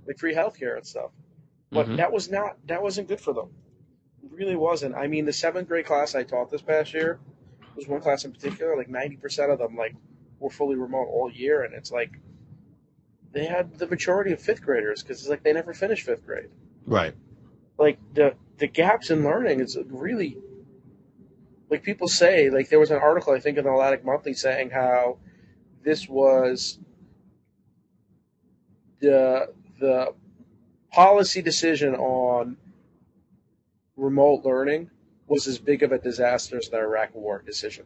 Like 0.07 0.17
free 0.19 0.35
healthcare 0.35 0.77
and 0.77 0.85
stuff. 0.85 1.11
But 1.71 1.87
Mhm. 1.87 1.97
that 1.97 2.11
was 2.11 2.29
not, 2.29 2.57
that 2.67 2.81
wasn't 2.81 3.07
good 3.07 3.19
for 3.19 3.33
them. 3.33 3.49
It 4.23 4.31
really 4.31 4.55
wasn't. 4.55 4.95
I 4.95 5.07
mean, 5.07 5.25
the 5.25 5.33
seventh 5.33 5.67
grade 5.67 5.85
class 5.85 6.15
I 6.15 6.23
taught 6.23 6.51
this 6.51 6.61
past 6.61 6.93
year 6.93 7.19
was 7.75 7.87
one 7.87 8.01
class 8.01 8.23
in 8.23 8.31
particular, 8.31 8.77
like 8.77 8.87
90% 8.87 9.51
of 9.51 9.59
them, 9.59 9.75
like, 9.75 9.95
were 10.39 10.49
fully 10.49 10.75
remote 10.75 11.07
all 11.07 11.29
year. 11.31 11.63
And 11.63 11.73
it's 11.73 11.91
like, 11.91 12.11
they 13.31 13.45
had 13.45 13.77
the 13.77 13.87
majority 13.87 14.31
of 14.31 14.39
fifth 14.41 14.61
graders 14.61 15.01
because 15.03 15.19
it's 15.19 15.29
like 15.29 15.43
they 15.43 15.51
never 15.53 15.73
finished 15.73 16.05
fifth 16.05 16.25
grade. 16.25 16.49
Right. 16.85 17.13
like 17.77 17.97
the 18.13 18.33
the 18.57 18.67
gaps 18.67 19.09
in 19.09 19.21
learning 19.25 19.59
is 19.59 19.77
really 19.89 20.37
like 21.69 21.83
people 21.83 22.07
say 22.07 22.49
like 22.49 22.69
there 22.69 22.79
was 22.79 22.91
an 22.91 22.97
article 22.97 23.33
i 23.33 23.39
think 23.39 23.57
in 23.57 23.63
the 23.63 23.71
atlantic 23.71 24.05
monthly 24.05 24.33
saying 24.33 24.69
how 24.69 25.17
this 25.83 26.07
was 26.07 26.79
the 28.99 29.47
the 29.79 30.13
policy 30.91 31.41
decision 31.41 31.95
on 31.95 32.57
remote 33.97 34.43
learning 34.45 34.89
was 35.27 35.47
as 35.47 35.57
big 35.57 35.83
of 35.83 35.91
a 35.91 35.97
disaster 35.97 36.57
as 36.57 36.69
the 36.69 36.77
iraq 36.77 37.13
war 37.15 37.41
decision 37.45 37.85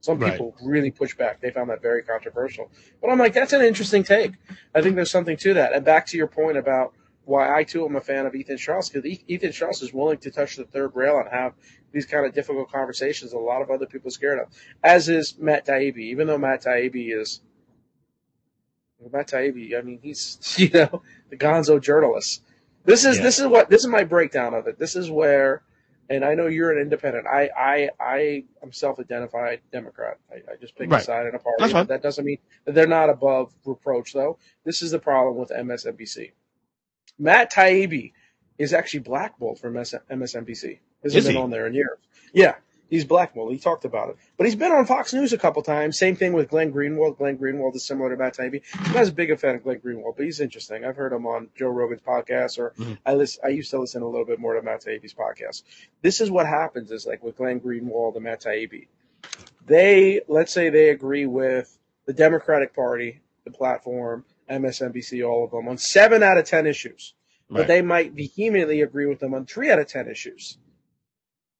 Some 0.00 0.18
Right. 0.18 0.32
people 0.32 0.54
really 0.62 0.90
push 0.92 1.16
back. 1.16 1.40
They 1.40 1.50
found 1.50 1.70
that 1.70 1.82
very 1.82 2.02
controversial. 2.02 2.70
But 3.00 3.10
I'm 3.10 3.18
like, 3.18 3.32
that's 3.34 3.52
an 3.52 3.62
interesting 3.62 4.04
take. 4.04 4.32
I 4.74 4.80
think 4.82 4.94
there's 4.94 5.10
something 5.10 5.36
to 5.38 5.54
that. 5.54 5.72
And 5.74 5.84
back 5.84 6.06
to 6.08 6.16
your 6.16 6.28
point 6.28 6.56
about 6.58 6.94
why 7.26 7.52
I 7.54 7.64
too 7.64 7.84
am 7.84 7.96
a 7.96 8.00
fan 8.00 8.24
of 8.24 8.34
Ethan 8.34 8.56
Strauss, 8.56 8.88
because 8.88 9.04
Ethan 9.26 9.52
Strauss 9.52 9.82
is 9.82 9.92
willing 9.92 10.18
to 10.18 10.30
touch 10.30 10.56
the 10.56 10.64
third 10.64 10.92
rail 10.94 11.18
and 11.18 11.28
have 11.30 11.52
these 11.92 12.06
kind 12.06 12.24
of 12.24 12.32
difficult 12.32 12.70
conversations 12.70 13.32
a 13.32 13.38
lot 13.38 13.62
of 13.62 13.70
other 13.70 13.86
people 13.86 14.08
are 14.08 14.12
scared 14.12 14.38
of. 14.38 14.48
As 14.82 15.08
is 15.08 15.36
Matt 15.38 15.66
Taibbi, 15.66 15.98
even 15.98 16.26
though 16.28 16.38
Matt 16.38 16.62
Taibbi 16.62 17.12
is 17.20 17.40
well, 18.98 19.10
Matt 19.12 19.28
Taibbi, 19.28 19.76
I 19.76 19.82
mean, 19.82 19.98
he's 20.02 20.38
you 20.58 20.70
know 20.70 21.02
the 21.30 21.36
Gonzo 21.36 21.80
journalist. 21.82 22.42
This 22.84 23.04
is 23.04 23.16
Yeah. 23.18 23.24
this 23.24 23.38
is 23.40 23.46
what 23.48 23.68
this 23.70 23.80
is 23.82 23.88
my 23.88 24.04
breakdown 24.04 24.54
of 24.54 24.68
it. 24.68 24.78
This 24.78 24.94
is 24.94 25.10
where, 25.10 25.62
and 26.08 26.24
I 26.24 26.34
know 26.34 26.46
you're 26.46 26.70
an 26.70 26.78
independent. 26.80 27.26
I 27.26 27.50
I 27.58 27.90
I 27.98 28.44
am 28.62 28.72
self-identified 28.72 29.62
Democrat. 29.72 30.18
I, 30.30 30.52
I 30.52 30.56
just 30.60 30.76
pick 30.76 30.86
a 30.86 30.90
Right. 30.90 31.02
side 31.02 31.26
in 31.26 31.34
a 31.34 31.40
party. 31.40 31.72
That 31.88 32.02
doesn't 32.02 32.24
mean 32.24 32.38
they're 32.64 32.86
not 32.86 33.10
above 33.10 33.52
reproach, 33.64 34.12
though. 34.12 34.38
This 34.64 34.80
is 34.82 34.92
the 34.92 35.00
problem 35.00 35.36
with 35.36 35.50
MSNBC. 35.50 36.30
Matt 37.18 37.52
Taibbi 37.52 38.12
is 38.58 38.72
actually 38.72 39.00
blackballed 39.00 39.58
from 39.58 39.74
MS- 39.74 39.94
MSNBC. 40.10 40.78
Hasn't 41.02 41.18
Is 41.18 41.24
been 41.26 41.36
he? 41.36 41.40
on 41.40 41.50
there 41.50 41.66
in 41.66 41.74
years. 41.74 41.98
Yeah, 42.32 42.56
he's 42.90 43.04
blackballed. 43.04 43.52
He 43.52 43.58
talked 43.58 43.84
about 43.84 44.08
it, 44.10 44.16
but 44.36 44.46
he's 44.46 44.56
been 44.56 44.72
on 44.72 44.86
Fox 44.86 45.12
News 45.14 45.32
a 45.32 45.38
couple 45.38 45.62
times. 45.62 45.98
Same 45.98 46.16
thing 46.16 46.32
with 46.32 46.48
Glenn 46.48 46.72
Greenwald. 46.72 47.18
Glenn 47.18 47.38
Greenwald 47.38 47.74
is 47.76 47.84
similar 47.86 48.10
to 48.10 48.16
Matt 48.16 48.36
Taibbi. 48.36 48.62
I'm 48.74 48.92
not 48.92 48.96
as 49.02 49.10
big 49.10 49.30
a 49.30 49.36
fan 49.36 49.54
of 49.54 49.62
Glenn 49.62 49.78
Greenwald, 49.80 50.16
but 50.16 50.24
he's 50.24 50.40
interesting. 50.40 50.84
I've 50.84 50.96
heard 50.96 51.12
him 51.12 51.26
on 51.26 51.48
Joe 51.56 51.68
Rogan's 51.68 52.00
podcast, 52.02 52.58
or 52.58 52.70
Mhm. 52.78 52.98
I 53.06 53.14
listen. 53.14 53.42
I 53.44 53.48
used 53.48 53.70
to 53.70 53.78
listen 53.78 54.02
a 54.02 54.08
little 54.08 54.26
bit 54.26 54.38
more 54.40 54.54
to 54.54 54.62
Matt 54.62 54.82
Taibbi's 54.84 55.14
podcast. 55.14 55.62
This 56.02 56.20
is 56.20 56.30
what 56.30 56.46
happens: 56.46 56.90
is 56.90 57.06
like 57.06 57.22
with 57.22 57.36
Glenn 57.36 57.60
Greenwald 57.60 58.14
and 58.16 58.24
Matt 58.24 58.40
Taibbi, 58.42 58.88
they 59.66 60.20
let's 60.28 60.52
say 60.52 60.70
they 60.70 60.90
agree 60.90 61.26
with 61.26 61.76
the 62.06 62.12
Democratic 62.12 62.74
Party, 62.74 63.20
the 63.44 63.50
platform, 63.50 64.24
MSNBC, 64.50 65.26
all 65.28 65.44
of 65.44 65.50
them 65.50 65.68
on 65.68 65.78
seven 65.78 66.22
out 66.22 66.38
of 66.38 66.44
ten 66.44 66.66
issues 66.66 67.14
but 67.48 67.66
they 67.66 67.82
might 67.82 68.12
vehemently 68.12 68.80
agree 68.80 69.06
with 69.06 69.20
them 69.20 69.34
on 69.34 69.46
three 69.46 69.70
out 69.70 69.78
of 69.78 69.86
ten 69.86 70.08
issues. 70.08 70.58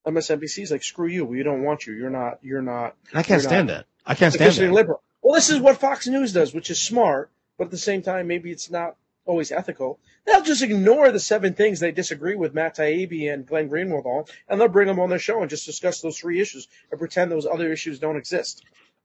MSNBC 0.07 0.63
is 0.63 0.71
like, 0.71 0.85
screw 0.85 1.09
you, 1.09 1.25
we 1.25 1.43
don't 1.43 1.63
want 1.63 1.87
you. 1.87 1.95
You're 1.95 2.11
not. 2.11 2.39
You're 2.43 2.63
not. 2.63 2.95
I 3.13 3.23
can't 3.23 3.43
stand 3.43 3.69
not 3.69 3.75
that. 3.75 3.87
I 4.05 4.15
can't 4.15 4.33
stand 4.33 4.53
that. 4.55 4.73
liberal. 4.73 5.03
Well, 5.23 5.35
this 5.35 5.51
is 5.51 5.61
what 5.61 5.79
Fox 5.79 6.07
News 6.07 6.33
does, 6.33 6.55
which 6.55 6.71
is 6.71 6.81
smart, 6.81 7.31
but 7.59 7.65
at 7.65 7.71
the 7.73 7.79
same 7.79 8.03
time, 8.03 8.29
maybe 8.29 8.53
it's 8.53 8.71
not 8.71 8.97
always 9.25 9.51
ethical. 9.51 9.99
They'll 10.25 10.43
just 10.43 10.63
ignore 10.63 11.11
the 11.11 11.19
seven 11.19 11.55
things 11.55 11.81
they 11.81 11.91
disagree 11.91 12.37
with 12.37 12.55
Matt 12.55 12.77
Taibbi 12.77 13.33
and 13.33 13.45
Glenn 13.45 13.69
Greenwald 13.69 14.07
on, 14.07 14.25
and 14.49 14.61
they'll 14.61 14.69
bring 14.69 14.87
them 14.87 15.01
on 15.01 15.11
their 15.11 15.19
show 15.19 15.41
and 15.41 15.51
just 15.51 15.67
discuss 15.67 16.01
those 16.01 16.19
three 16.19 16.41
issues 16.41 16.69
and 16.91 17.01
pretend 17.01 17.33
those 17.33 17.47
other 17.47 17.73
issues 17.73 17.99
don't 17.99 18.17
exist. 18.17 18.65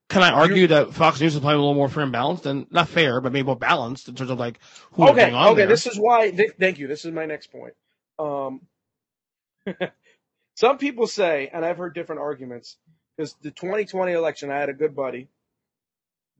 Can 0.10 0.24
I 0.24 0.32
argue 0.32 0.68
that 0.68 0.94
Fox 0.94 1.22
News 1.22 1.36
is 1.36 1.40
probably 1.40 1.56
a 1.56 1.60
little 1.60 1.74
more 1.74 1.88
fair 1.88 2.04
and 2.04 2.12
balanced, 2.12 2.46
and 2.46 2.70
not 2.70 2.90
fair, 2.90 3.22
but 3.22 3.32
maybe 3.32 3.46
more 3.46 3.56
balanced 3.56 4.10
in 4.10 4.16
terms 4.16 4.30
of 4.30 4.40
like 4.40 4.60
who 4.92 5.06
they're 5.06 5.14
okay, 5.14 5.32
on 5.32 5.48
okay. 5.50 5.56
there? 5.60 5.68
This 5.68 5.88
is 5.88 5.98
why. 5.98 6.32
th- 6.32 6.54
thank 6.60 6.80
you. 6.80 6.88
This 6.88 7.06
is 7.06 7.14
my 7.14 7.26
next 7.26 7.48
point. 7.48 7.74
Um, 8.20 8.62
some 10.56 10.78
people 10.78 11.08
say, 11.08 11.50
and 11.54 11.64
I've 11.64 11.78
heard 11.78 11.96
different 11.96 12.22
arguments, 12.22 12.78
because 13.16 13.36
the 13.42 13.52
2020 13.52 14.12
election, 14.12 14.52
I 14.52 14.58
had 14.58 14.70
a 14.70 14.74
good 14.74 14.96
buddy 14.96 15.30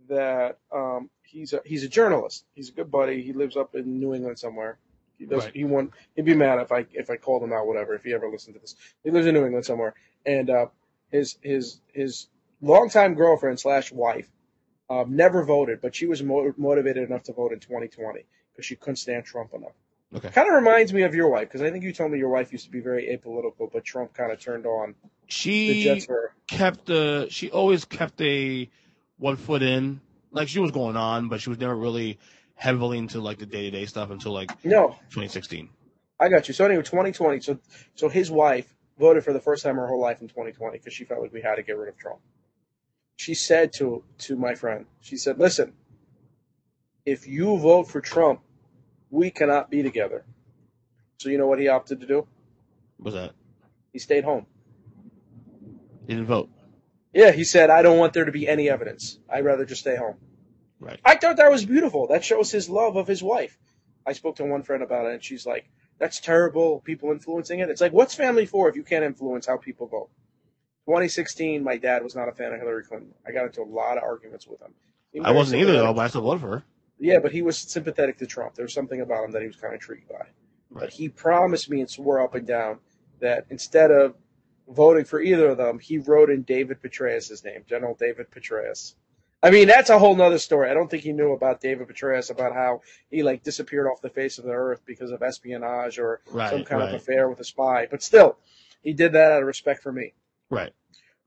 that 0.10 0.58
um, 0.72 1.10
he's 1.24 1.54
a 1.54 1.62
he's 1.66 1.84
a 1.84 1.90
journalist. 1.90 2.46
He's 2.54 2.70
a 2.70 2.74
good 2.74 2.92
buddy. 2.92 3.22
He 3.24 3.34
lives 3.34 3.56
up 3.58 3.76
in 3.76 4.00
New 4.00 4.14
England 4.14 4.38
somewhere. 4.38 4.78
He 5.18 5.26
does. 5.26 5.46
Right. 5.46 5.56
He 5.56 5.64
won. 5.64 5.92
He'd 6.16 6.26
be 6.26 6.36
mad 6.36 6.60
if 6.60 6.72
I 6.72 6.86
if 6.94 7.10
I 7.10 7.16
called 7.16 7.44
him 7.44 7.54
out. 7.54 7.68
Whatever. 7.68 7.96
If 7.96 8.04
he 8.04 8.14
ever 8.14 8.30
listened 8.30 8.56
to 8.56 8.60
this, 8.60 8.76
he 9.04 9.12
lives 9.12 9.28
in 9.28 9.34
New 9.34 9.46
England 9.46 9.66
somewhere, 9.66 9.94
and 10.26 10.50
uh, 10.50 10.66
his 11.10 11.38
his 11.42 11.80
his 11.94 12.28
longtime 12.62 13.16
girlfriend 13.16 13.60
slash 13.60 13.92
wife 13.92 14.30
um, 14.90 15.16
never 15.16 15.44
voted, 15.44 15.82
but 15.82 15.96
she 15.96 16.06
was 16.06 16.22
mo- 16.22 16.54
motivated 16.58 17.08
enough 17.08 17.24
to 17.24 17.34
vote 17.34 17.54
in 17.54 17.60
2020 17.60 18.26
because 18.52 18.66
she 18.66 18.76
couldn't 18.76 18.98
stand 18.98 19.26
Trump 19.26 19.54
enough. 19.54 19.72
Okay. 20.14 20.30
Kind 20.30 20.50
of 20.50 20.56
reminds 20.56 20.92
me 20.92 21.04
of 21.04 21.16
your 21.16 21.30
wife 21.30 21.48
because 21.48 21.62
I 21.62 21.72
think 21.72 21.84
you 21.84 21.94
told 21.94 22.12
me 22.12 22.18
your 22.18 22.30
wife 22.30 22.52
used 22.52 22.66
to 22.66 22.72
be 22.72 22.82
very 22.82 23.18
apolitical, 23.18 23.72
but 23.72 23.86
Trump 23.86 24.14
kind 24.14 24.32
of 24.32 24.40
turned 24.40 24.66
on 24.66 24.94
the 24.94 25.28
She 25.28 25.84
Jets 25.84 26.06
for 26.06 26.34
kept 26.48 26.86
the. 26.86 27.28
She 27.30 27.50
always 27.50 27.86
kept 27.86 28.20
a 28.22 28.70
one 29.18 29.38
foot 29.38 29.64
in. 29.64 30.02
Like 30.32 30.50
she 30.50 30.60
was 30.60 30.72
going 30.72 30.98
on, 30.98 31.30
but 31.30 31.42
she 31.42 31.50
was 31.50 31.60
never 31.60 31.76
really 31.76 32.20
heavily 32.56 32.98
into 32.98 33.22
like 33.22 33.38
the 33.38 33.46
day 33.46 33.64
to 33.64 33.72
day 33.72 33.86
stuff 33.86 34.10
until 34.12 34.34
like 34.34 34.52
No, 34.66 34.90
2016. 35.12 35.70
I 36.20 36.28
got 36.30 36.48
you. 36.50 36.54
So 36.54 36.66
anyway, 36.66 36.84
2020. 36.84 37.40
So 37.40 37.60
so 37.96 38.10
his 38.10 38.30
wife 38.30 38.74
voted 39.00 39.24
for 39.24 39.32
the 39.32 39.40
first 39.40 39.64
time 39.64 39.72
in 39.72 39.78
her 39.78 39.88
whole 39.88 40.02
life 40.02 40.22
in 40.22 40.28
2020 40.28 40.78
because 40.78 40.94
she 40.94 41.06
felt 41.06 41.22
like 41.22 41.32
we 41.32 41.42
had 41.42 41.56
to 41.56 41.64
get 41.64 41.78
rid 41.78 41.88
of 41.88 41.98
Trump. 41.98 42.20
She 43.22 43.36
said 43.36 43.72
to 43.74 44.04
to 44.26 44.36
my 44.36 44.56
friend, 44.56 44.88
she 45.00 45.16
said, 45.16 45.38
"Listen, 45.38 45.74
if 47.06 47.28
you 47.28 47.56
vote 47.60 47.88
for 47.88 48.02
Trump, 48.02 48.42
we 49.12 49.30
cannot 49.30 49.70
be 49.70 49.84
together." 49.84 50.26
So 51.20 51.30
you 51.30 51.38
know 51.38 51.46
what 51.46 51.60
he 51.60 51.68
opted 51.68 52.00
to 52.00 52.08
do? 52.08 52.28
Was 52.98 53.14
that? 53.14 53.34
He 53.94 54.00
stayed 54.00 54.24
home. 54.24 54.48
He 56.08 56.16
didn't 56.16 56.26
vote. 56.26 56.50
Yeah, 57.14 57.32
he 57.32 57.44
said, 57.44 57.70
"I 57.70 57.84
don't 57.84 58.00
want 58.00 58.14
there 58.14 58.26
to 58.26 58.32
be 58.32 58.48
any 58.48 58.72
evidence. 58.72 59.20
I'd 59.30 59.46
rather 59.46 59.66
just 59.66 59.82
stay 59.82 59.98
home." 59.98 60.18
Right. 60.80 61.00
I 61.06 61.16
thought 61.16 61.38
that 61.38 61.52
was 61.52 61.64
beautiful. 61.64 62.08
That 62.08 62.24
shows 62.24 62.50
his 62.50 62.72
love 62.72 62.96
of 62.96 63.06
his 63.06 63.22
wife. 63.22 63.56
I 64.04 64.14
spoke 64.14 64.38
to 64.38 64.46
one 64.46 64.64
friend 64.64 64.82
about 64.82 65.06
it, 65.06 65.14
and 65.14 65.24
she's 65.24 65.46
like, 65.46 65.66
"That's 66.00 66.20
terrible. 66.20 66.80
People 66.80 67.12
influencing 67.12 67.60
it." 67.60 67.70
It's 67.70 67.82
like, 67.82 67.94
what's 67.94 68.16
family 68.16 68.48
for 68.48 68.68
if 68.68 68.76
you 68.76 68.84
can't 68.84 69.06
influence 69.06 69.46
how 69.46 69.58
people 69.58 69.86
vote? 69.86 70.10
2016, 70.92 71.64
my 71.64 71.78
dad 71.78 72.04
was 72.04 72.16
not 72.16 72.28
a 72.28 72.34
fan 72.34 72.52
of 72.52 72.60
Hillary 72.60 72.84
Clinton. 72.84 73.14
I 73.26 73.32
got 73.32 73.46
into 73.46 73.62
a 73.62 73.64
lot 73.64 73.98
of 73.98 74.04
arguments 74.04 74.46
with 74.46 74.62
him. 74.62 74.74
I 75.24 75.32
wasn't 75.32 75.62
either 75.62 75.74
though, 75.74 75.94
but 75.94 76.02
I 76.02 76.08
still 76.08 76.22
voted 76.22 76.42
for 76.42 76.48
her. 76.50 76.64
Yeah, 77.00 77.20
but 77.20 77.32
he 77.32 77.42
was 77.42 77.58
sympathetic 77.58 78.18
to 78.18 78.28
Trump. 78.28 78.56
There 78.56 78.66
was 78.66 78.74
something 78.74 79.00
about 79.00 79.24
him 79.24 79.32
that 79.32 79.42
he 79.42 79.48
was 79.48 79.56
kind 79.56 79.74
of 79.74 79.80
intrigued 79.80 80.10
by. 80.10 80.26
But 80.70 80.92
he 80.92 81.08
promised 81.08 81.70
me 81.70 81.80
and 81.80 81.90
swore 81.90 82.22
up 82.22 82.36
and 82.36 82.46
down 82.46 82.80
that 83.22 83.46
instead 83.50 83.90
of 83.90 84.16
voting 84.68 85.06
for 85.06 85.22
either 85.22 85.50
of 85.50 85.58
them, 85.58 85.80
he 85.80 85.98
wrote 85.98 86.30
in 86.30 86.44
David 86.44 86.82
Petraeus' 86.82 87.44
name, 87.44 87.64
General 87.68 87.96
David 87.96 88.30
Petraeus. 88.30 88.96
I 89.44 89.50
mean, 89.50 89.68
that's 89.68 89.90
a 89.90 89.98
whole 89.98 90.16
nother 90.16 90.38
story. 90.38 90.70
I 90.70 90.74
don't 90.74 90.90
think 90.90 91.04
he 91.04 91.14
knew 91.14 91.32
about 91.32 91.62
David 91.62 91.88
Petraeus, 91.88 92.30
about 92.30 92.54
how 92.54 92.82
he 93.10 93.24
like 93.24 93.44
disappeared 93.44 93.88
off 93.88 94.02
the 94.02 94.10
face 94.10 94.38
of 94.38 94.46
the 94.46 94.52
earth 94.52 94.82
because 94.86 95.12
of 95.12 95.24
espionage 95.24 95.98
or 95.98 96.22
Right, 96.30 96.50
some 96.50 96.64
kind 96.64 96.82
right. 96.82 96.94
of 96.94 97.02
affair 97.02 97.28
with 97.30 97.40
a 97.40 97.44
spy. 97.44 97.88
But 97.90 98.04
still, 98.04 98.38
he 98.84 98.94
did 98.94 99.14
that 99.14 99.32
out 99.32 99.42
of 99.42 99.48
respect 99.48 99.82
for 99.82 99.92
me. 99.92 100.14
Right. 100.50 100.72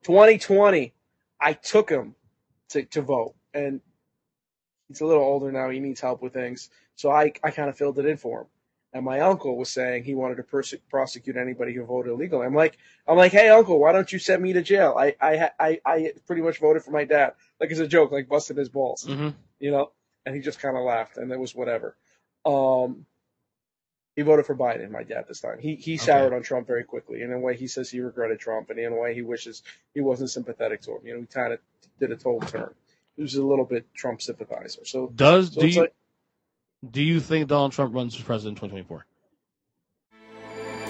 2020, 0.04 0.92
I 1.40 1.52
took 1.52 1.90
him 1.90 2.14
to, 2.70 2.84
to 2.84 3.02
vote. 3.02 3.34
And 3.52 3.80
he's 4.88 5.00
a 5.00 5.06
little 5.06 5.22
older 5.22 5.50
now. 5.52 5.70
He 5.70 5.80
needs 5.80 6.00
help 6.00 6.22
with 6.22 6.32
things. 6.32 6.70
So 6.96 7.10
I, 7.10 7.32
I 7.42 7.50
kind 7.50 7.68
of 7.68 7.76
filled 7.76 7.98
it 7.98 8.06
in 8.06 8.16
for 8.16 8.42
him. 8.42 8.46
And 8.92 9.04
my 9.04 9.20
uncle 9.20 9.58
was 9.58 9.70
saying 9.70 10.04
he 10.04 10.14
wanted 10.14 10.36
to 10.36 10.44
perse- 10.44 10.74
prosecute 10.88 11.36
anybody 11.36 11.74
who 11.74 11.84
voted 11.84 12.12
illegally. 12.12 12.46
I'm 12.46 12.54
like, 12.54 12.78
I'm 13.08 13.16
like, 13.16 13.32
hey 13.32 13.48
uncle, 13.48 13.80
why 13.80 13.90
don't 13.90 14.12
you 14.12 14.20
send 14.20 14.40
me 14.40 14.52
to 14.52 14.62
jail? 14.62 14.94
I, 14.96 15.16
I, 15.20 15.50
I, 15.58 15.80
I 15.84 16.12
pretty 16.28 16.42
much 16.42 16.60
voted 16.60 16.84
for 16.84 16.92
my 16.92 17.04
dad, 17.04 17.32
like 17.60 17.72
as 17.72 17.80
a 17.80 17.88
joke, 17.88 18.12
like 18.12 18.28
busting 18.28 18.56
his 18.56 18.68
balls, 18.68 19.04
hmm 19.04 19.30
you 19.58 19.72
know. 19.72 19.90
And 20.24 20.34
he 20.34 20.40
just 20.40 20.60
kind 20.60 20.76
of 20.76 20.84
laughed, 20.84 21.16
and 21.16 21.30
it 21.32 21.38
was 21.38 21.54
whatever. 21.56 21.96
Um, 22.46 23.04
he 24.16 24.22
voted 24.22 24.46
for 24.46 24.54
Biden, 24.54 24.90
my 24.90 25.02
dad 25.02 25.24
this 25.28 25.40
time. 25.40 25.58
He 25.58 25.74
he 25.76 25.96
soured 25.96 26.32
on 26.32 26.42
Trump 26.42 26.66
very 26.66 26.84
quickly. 26.84 27.22
And 27.22 27.32
in 27.32 27.38
a 27.38 27.40
way, 27.40 27.56
he 27.56 27.66
says 27.66 27.90
he 27.90 28.00
regretted 28.00 28.38
Trump, 28.38 28.70
and 28.70 28.78
in 28.78 28.92
a 28.92 28.96
way, 28.96 29.14
he 29.14 29.22
wishes 29.22 29.62
he 29.92 30.00
wasn't 30.00 30.30
sympathetic 30.30 30.82
to 30.82 30.92
him. 30.92 30.98
You 31.04 31.14
know, 31.14 31.20
he 31.20 31.26
kind 31.26 31.52
of 31.52 31.58
did 31.98 32.12
a 32.12 32.16
total 32.16 32.40
turn. 32.48 32.74
He 33.16 33.22
was 33.22 33.34
a 33.34 33.44
little 33.44 33.64
bit 33.64 33.86
Trump 33.94 34.22
sympathizer. 34.22 34.84
So 34.84 35.08
Does 35.14 35.52
So 35.54 35.60
do 35.60 35.68
you 35.68 35.80
like- 35.82 35.94
do 36.90 37.02
you 37.02 37.20
think 37.20 37.48
Donald 37.48 37.72
Trump 37.72 37.94
runs 37.94 38.14
for 38.14 38.24
president 38.24 38.58
in 38.62 38.68
2024? 38.70 39.06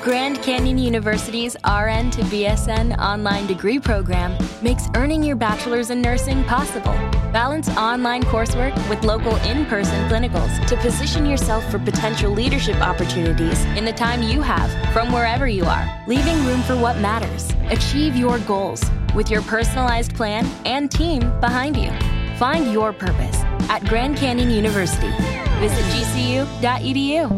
Grand 0.02 0.42
Canyon 0.42 0.76
University's 0.76 1.56
RN 1.64 2.10
to 2.10 2.22
BSN 2.24 2.98
online 2.98 3.46
degree 3.46 3.78
program 3.78 4.36
makes 4.62 4.88
earning 4.96 5.22
your 5.22 5.36
bachelor's 5.36 5.88
in 5.88 6.02
nursing 6.02 6.44
possible. 6.44 6.92
Balance 7.34 7.68
online 7.70 8.22
coursework 8.22 8.76
with 8.88 9.02
local 9.02 9.34
in 9.38 9.66
person 9.66 10.08
clinicals 10.08 10.64
to 10.68 10.76
position 10.76 11.26
yourself 11.26 11.68
for 11.68 11.80
potential 11.80 12.30
leadership 12.30 12.76
opportunities 12.76 13.64
in 13.76 13.84
the 13.84 13.92
time 13.92 14.22
you 14.22 14.40
have 14.40 14.70
from 14.92 15.12
wherever 15.12 15.48
you 15.48 15.64
are, 15.64 15.84
leaving 16.06 16.36
room 16.46 16.62
for 16.62 16.76
what 16.76 16.96
matters. 16.98 17.50
Achieve 17.70 18.14
your 18.14 18.38
goals 18.38 18.84
with 19.16 19.32
your 19.32 19.42
personalized 19.42 20.14
plan 20.14 20.46
and 20.64 20.92
team 20.92 21.18
behind 21.40 21.76
you. 21.76 21.90
Find 22.36 22.72
your 22.72 22.92
purpose 22.92 23.40
at 23.68 23.84
Grand 23.86 24.16
Canyon 24.16 24.50
University. 24.52 25.10
Visit 25.58 25.84
gcu.edu. 25.86 27.28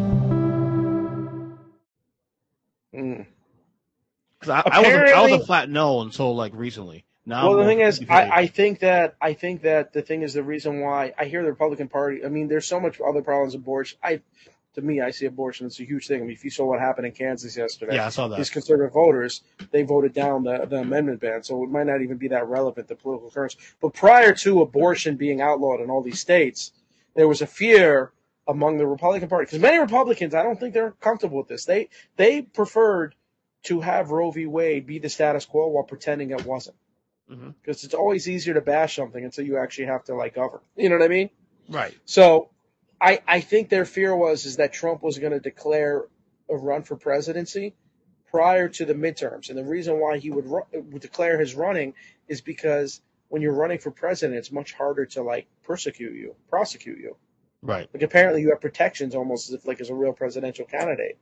mm. 2.93 3.25
'Cause 4.41 4.49
I, 4.51 4.61
I 4.63 4.79
was 4.79 4.89
a, 4.89 5.15
I 5.15 5.21
was 5.23 5.31
a 5.41 5.45
flat 5.47 5.71
no 5.71 6.01
until 6.01 6.35
like 6.35 6.53
recently. 6.53 7.06
Now 7.27 7.49
well, 7.49 7.57
the 7.57 7.65
thing 7.65 7.81
is, 7.81 8.01
I, 8.07 8.29
I 8.29 8.47
think 8.47 8.79
that 8.79 9.17
I 9.19 9.33
think 9.33 9.63
that 9.63 9.91
the 9.91 10.01
thing 10.01 10.21
is 10.21 10.33
the 10.33 10.43
reason 10.43 10.79
why 10.79 11.13
I 11.19 11.25
hear 11.25 11.43
the 11.43 11.49
Republican 11.49 11.89
Party. 11.89 12.23
I 12.23 12.29
mean, 12.29 12.47
there's 12.47 12.65
so 12.65 12.79
much 12.79 13.01
other 13.05 13.21
problems 13.21 13.53
with 13.53 13.63
abortion. 13.63 13.99
I 14.01 14.21
to 14.75 14.81
me, 14.81 15.01
I 15.01 15.11
see 15.11 15.25
abortion 15.25 15.65
as 15.65 15.77
a 15.81 15.83
huge 15.83 16.07
thing. 16.07 16.21
I 16.21 16.23
mean, 16.23 16.31
if 16.31 16.45
you 16.45 16.49
saw 16.49 16.63
what 16.65 16.79
happened 16.79 17.05
in 17.05 17.11
Kansas 17.11 17.57
yesterday, 17.57 17.95
Yeah, 17.95 18.05
I 18.05 18.09
saw 18.09 18.29
that. 18.29 18.37
These 18.37 18.49
conservative 18.49 18.93
voters, 18.93 19.41
they 19.71 19.83
voted 19.83 20.13
down 20.13 20.43
the, 20.43 20.65
the 20.69 20.77
amendment 20.77 21.19
ban, 21.19 21.43
so 21.43 21.65
it 21.65 21.69
might 21.69 21.85
not 21.87 22.01
even 22.01 22.15
be 22.15 22.29
that 22.29 22.47
relevant, 22.47 22.87
the 22.87 22.95
political 22.95 23.29
currents. 23.29 23.57
But 23.81 23.93
prior 23.93 24.33
to 24.33 24.61
abortion 24.61 25.17
being 25.17 25.41
outlawed 25.41 25.81
in 25.81 25.89
all 25.89 26.03
these 26.03 26.21
states, 26.21 26.71
there 27.13 27.27
was 27.27 27.41
a 27.41 27.47
fear 27.47 28.13
among 28.47 28.77
the 28.77 28.87
Republican 28.87 29.27
Party 29.27 29.47
because 29.47 29.59
many 29.59 29.79
Republicans, 29.79 30.33
I 30.33 30.43
don't 30.43 30.57
think 30.57 30.73
they're 30.73 30.91
comfortable 30.91 31.39
with 31.39 31.49
this. 31.49 31.65
They 31.65 31.89
they 32.15 32.41
preferred 32.41 33.15
to 33.63 33.81
have 33.81 34.11
Roe 34.11 34.31
v. 34.31 34.45
Wade 34.45 34.87
be 34.87 34.99
the 34.99 35.09
status 35.09 35.45
quo 35.45 35.67
while 35.67 35.83
pretending 35.83 36.31
it 36.31 36.45
wasn't 36.45 36.77
Because 37.29 37.83
it's 37.83 37.93
always 37.93 38.29
easier 38.29 38.53
to 38.53 38.61
bash 38.61 38.95
something 38.95 39.23
until 39.23 39.45
you 39.45 39.57
actually 39.57 39.87
have 39.87 40.03
to 40.05 40.15
like 40.15 40.35
govern. 40.35 40.61
You 40.75 40.89
know 40.89 40.97
what 40.97 41.05
I 41.05 41.09
mean? 41.09 41.29
Right. 41.69 41.95
So 42.05 42.49
I 43.01 43.19
I 43.27 43.41
think 43.41 43.69
their 43.69 43.85
fear 43.85 44.15
was 44.15 44.45
is 44.45 44.57
that 44.57 44.73
Trump 44.73 45.03
was 45.03 45.17
going 45.19 45.33
to 45.33 45.39
declare 45.39 46.05
a 46.49 46.55
run 46.55 46.83
for 46.83 46.95
presidency 46.95 47.75
prior 48.31 48.69
to 48.69 48.85
the 48.85 48.93
midterms, 48.93 49.49
and 49.49 49.57
the 49.57 49.65
reason 49.65 49.99
why 49.99 50.17
he 50.17 50.29
would, 50.29 50.47
would 50.47 51.01
declare 51.01 51.39
his 51.39 51.55
running 51.55 51.93
is 52.27 52.41
because 52.41 53.01
when 53.29 53.41
you're 53.41 53.53
running 53.53 53.79
for 53.79 53.91
president, 53.91 54.37
it's 54.37 54.51
much 54.51 54.73
harder 54.73 55.05
to 55.05 55.21
like 55.21 55.47
persecute 55.63 56.13
you, 56.13 56.35
prosecute 56.49 56.99
you. 56.99 57.15
Right. 57.61 57.89
Like 57.93 58.03
apparently 58.03 58.41
you 58.41 58.49
have 58.49 58.61
protections 58.61 59.15
almost 59.15 59.49
as 59.49 59.55
if 59.55 59.67
like 59.67 59.81
as 59.81 59.89
a 59.89 59.95
real 59.95 60.13
presidential 60.13 60.65
candidate. 60.65 61.17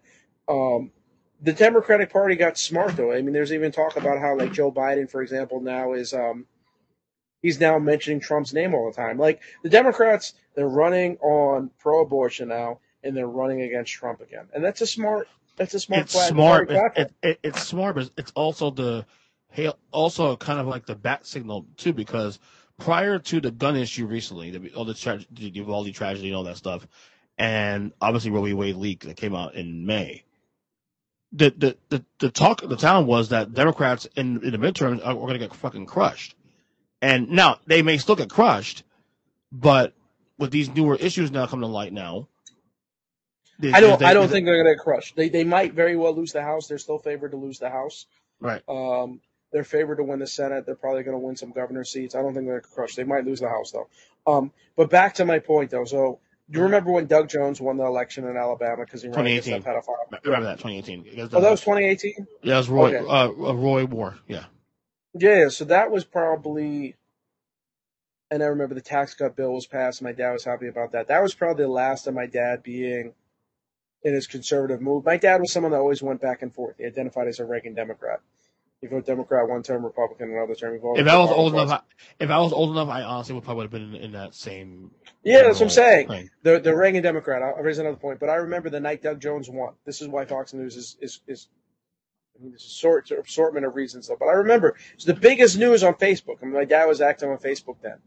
Um, 0.47 0.91
the 1.41 1.53
Democratic 1.53 2.11
Party 2.11 2.35
got 2.35 2.57
smart 2.57 2.95
though. 2.95 3.11
I 3.11 3.21
mean, 3.21 3.33
there's 3.33 3.53
even 3.53 3.71
talk 3.71 3.97
about 3.97 4.19
how 4.19 4.37
like 4.37 4.53
Joe 4.53 4.71
Biden, 4.71 5.09
for 5.09 5.21
example, 5.21 5.61
now 5.61 5.93
is 5.93 6.13
um, 6.13 6.45
he's 7.41 7.59
now 7.59 7.77
mentioning 7.77 8.19
Trump's 8.19 8.53
name 8.53 8.73
all 8.73 8.89
the 8.89 8.95
time. 8.95 9.17
Like 9.17 9.41
the 9.63 9.69
Democrats, 9.69 10.33
they're 10.55 10.67
running 10.67 11.17
on 11.17 11.69
pro-abortion 11.79 12.47
now, 12.47 12.79
and 13.03 13.15
they're 13.15 13.27
running 13.27 13.61
against 13.61 13.93
Trump 13.93 14.21
again, 14.21 14.47
and 14.53 14.63
that's 14.63 14.81
a 14.81 14.87
smart. 14.87 15.27
That's 15.57 15.73
a 15.73 15.79
smart. 15.79 16.01
it's 16.03 16.27
smart. 16.27 16.71
It, 16.71 16.81
it, 16.95 17.13
it, 17.23 17.39
it's 17.43 17.63
smart, 17.63 17.95
but 17.95 18.09
it's 18.17 18.31
also 18.35 18.71
the 18.71 19.05
hey, 19.51 19.71
also 19.91 20.35
kind 20.35 20.59
of 20.59 20.67
like 20.67 20.85
the 20.85 20.95
bat 20.95 21.25
signal 21.25 21.65
too, 21.77 21.93
because 21.93 22.39
prior 22.77 23.19
to 23.19 23.39
the 23.39 23.51
gun 23.51 23.75
issue 23.75 24.05
recently, 24.05 24.51
the, 24.51 24.73
all 24.73 24.85
the 24.85 24.93
tra- 24.93 25.25
the 25.31 25.49
Uvalde 25.49 25.93
tragedy 25.93 26.27
and 26.27 26.35
all 26.35 26.43
that 26.43 26.57
stuff, 26.57 26.85
and 27.37 27.93
obviously 28.01 28.31
Roe 28.31 28.43
v. 28.43 28.53
Wade 28.53 28.75
leak 28.75 29.01
that 29.05 29.17
came 29.17 29.35
out 29.35 29.55
in 29.55 29.85
May. 29.85 30.23
The, 31.37 31.49
the, 31.57 31.77
the, 31.89 32.05
the 32.19 32.29
talk 32.31 32.63
of 32.63 32.69
the 32.69 32.77
town 32.77 33.07
was 33.07 33.29
that 33.29 33.53
Democrats 33.53 34.07
in, 34.15 34.41
in 34.43 34.51
the 34.51 34.57
midterms 34.57 35.05
are, 35.05 35.13
going 35.13 35.33
to 35.33 35.39
get 35.39 35.53
fucking 35.53 35.85
crushed. 35.85 36.35
And 37.01 37.29
now 37.29 37.59
they 37.67 37.81
may 37.81 37.97
still 37.97 38.15
get 38.15 38.29
crushed, 38.29 38.83
but 39.51 39.93
with 40.37 40.51
these 40.51 40.69
newer 40.69 40.95
issues 40.95 41.31
now 41.31 41.45
coming 41.45 41.67
to 41.67 41.67
light 41.67 41.91
now, 41.93 42.27
I 43.63 43.79
don't. 43.79 43.99
they- 43.99 44.05
I 44.05 44.13
don't 44.13 44.27
they- 44.27 44.33
think 44.33 44.45
they're 44.45 44.61
going 44.63 44.65
to 44.67 44.75
get 44.75 44.83
crushed. 44.83 45.15
They 45.15 45.29
they 45.29 45.43
might 45.43 45.73
very 45.73 45.95
well 45.95 46.15
lose 46.15 46.31
the 46.33 46.41
House. 46.41 46.67
They're 46.67 46.77
still 46.77 46.99
favored 46.99 47.31
to 47.31 47.37
lose 47.37 47.59
the 47.59 47.69
House. 47.69 48.05
right. 48.39 48.61
Um, 48.67 49.21
they're 49.51 49.63
favored 49.63 49.97
to 49.97 50.03
win 50.03 50.19
the 50.19 50.27
Senate. 50.27 50.65
They're 50.65 50.75
probably 50.75 51.03
going 51.03 51.15
to 51.17 51.25
win 51.25 51.37
some 51.37 51.51
governor 51.51 51.85
seats. 51.85 52.15
I 52.15 52.21
don't 52.21 52.33
think 52.33 52.45
they're 52.47 52.59
going 52.59 52.63
to 52.63 52.67
crush. 52.69 52.95
They 52.95 53.05
might 53.05 53.23
lose 53.25 53.39
the 53.39 53.47
House 53.47 53.71
though. 53.71 53.87
Um, 54.27 54.51
but 54.75 54.89
back 54.89 55.15
to 55.15 55.25
my 55.25 55.39
point 55.39 55.69
though. 55.71 55.85
So 55.85 56.19
you 56.49 56.61
remember 56.61 56.91
when 56.91 57.07
Doug 57.07 57.29
Jones 57.29 57.59
won 57.59 57.77
the 57.77 57.85
election 57.85 58.25
in 58.27 58.37
Alabama 58.37 58.85
because 58.85 59.01
he 59.01 59.09
ran 59.09 59.25
against 59.25 59.47
that 59.49 59.63
2018. 59.63 59.95
pedophile? 59.95 60.25
Remember 60.25 60.45
that 60.45 60.57
2018? 60.59 61.13
Against 61.13 61.33
Oh, 61.33 61.41
that 61.41 61.49
was 61.51 61.61
2018. 61.61 62.27
Yeah, 62.43 62.53
it 62.53 62.57
was 62.57 62.69
Roy. 62.69 62.95
Okay. 62.95 63.07
Uh, 63.07 63.53
Roy 63.53 63.87
Moore. 63.87 64.15
Yeah. 64.27 64.45
Yeah, 65.17 65.43
yeah, 65.43 65.49
so 65.49 65.65
that 65.65 65.91
was 65.91 66.03
probably, 66.03 66.95
and 68.29 68.43
I 68.43 68.47
remember 68.47 68.75
the 68.75 68.81
tax 68.81 69.15
cut 69.15 69.35
bill 69.35 69.53
was 69.53 69.65
passed. 69.65 70.01
My 70.01 70.11
dad 70.11 70.33
was 70.33 70.43
happy 70.43 70.67
about 70.67 70.91
that. 70.91 71.07
That 71.07 71.23
was 71.23 71.33
probably 71.33 71.63
the 71.63 71.71
last 71.71 72.05
of 72.05 72.13
my 72.13 72.25
dad 72.25 72.63
being 72.63 73.13
in 74.03 74.13
his 74.13 74.27
conservative 74.27 74.81
move. 74.81 75.05
My 75.05 75.17
dad 75.17 75.41
was 75.41 75.51
someone 75.51 75.71
that 75.71 75.79
always 75.79 76.03
went 76.03 76.21
back 76.21 76.41
and 76.41 76.53
forth. 76.53 76.75
He 76.77 76.85
identified 76.85 77.27
as 77.27 77.39
a 77.39 77.45
Reagan 77.45 77.73
Democrat. 77.73 78.19
He 78.81 78.87
voted 78.87 79.05
Democrat 79.05 79.47
one 79.47 79.63
term, 79.63 79.83
Republican 79.83 80.31
another 80.31 80.53
term. 80.53 80.75
If 80.75 81.07
I 81.07 81.17
was 81.17 81.31
old 81.31 81.53
enough, 81.53 81.71
I, 81.71 81.79
if 82.19 82.29
I 82.29 82.39
was 82.39 82.53
old 82.53 82.71
enough, 82.71 82.89
I 82.89 83.03
honestly 83.03 83.33
would 83.33 83.43
probably 83.43 83.67
would 83.67 83.71
have 83.71 83.91
been 83.91 83.95
in, 83.95 84.01
in 84.07 84.11
that 84.11 84.35
same. 84.35 84.91
Yeah, 85.23 85.43
that's 85.43 85.59
what 85.59 85.67
I'm 85.67 85.69
saying. 85.71 86.07
thing. 86.07 86.29
The 86.43 86.59
the 86.59 86.75
Reagan 86.75 87.01
Democrat. 87.01 87.41
I'll, 87.41 87.55
I'll 87.55 87.63
raise 87.63 87.79
another 87.79 87.95
point, 87.95 88.19
but 88.19 88.29
I 88.29 88.35
remember 88.35 88.69
the 88.69 88.79
night 88.79 89.01
Doug 89.01 89.21
Jones 89.21 89.49
won. 89.49 89.73
This 89.85 90.01
is 90.01 90.07
why 90.07 90.25
Fox 90.25 90.53
News 90.53 90.75
is 90.75 90.97
is 90.99 91.21
is. 91.27 91.47
I 92.35 92.43
mean, 92.43 92.51
there's 92.51 92.65
a 92.65 92.69
sort 92.69 93.09
assortment 93.11 93.65
of 93.65 93.75
reasons 93.75 94.07
though, 94.07 94.17
but 94.19 94.27
I 94.27 94.33
remember 94.33 94.75
it's 94.93 95.05
the 95.05 95.13
biggest 95.13 95.57
news 95.57 95.83
on 95.83 95.93
Facebook. 95.93 96.37
I 96.41 96.45
mean, 96.45 96.53
my 96.53 96.65
dad 96.65 96.85
was 96.85 96.99
active 96.99 97.29
on 97.29 97.37
Facebook 97.37 97.77
then. 97.81 97.99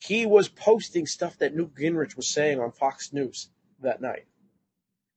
He 0.00 0.26
was 0.26 0.48
posting 0.48 1.06
stuff 1.06 1.38
that 1.38 1.56
Newt 1.56 1.74
Gingrich 1.74 2.14
was 2.14 2.28
saying 2.28 2.60
on 2.60 2.72
Fox 2.72 3.12
News 3.12 3.48
that 3.80 4.02
night, 4.02 4.26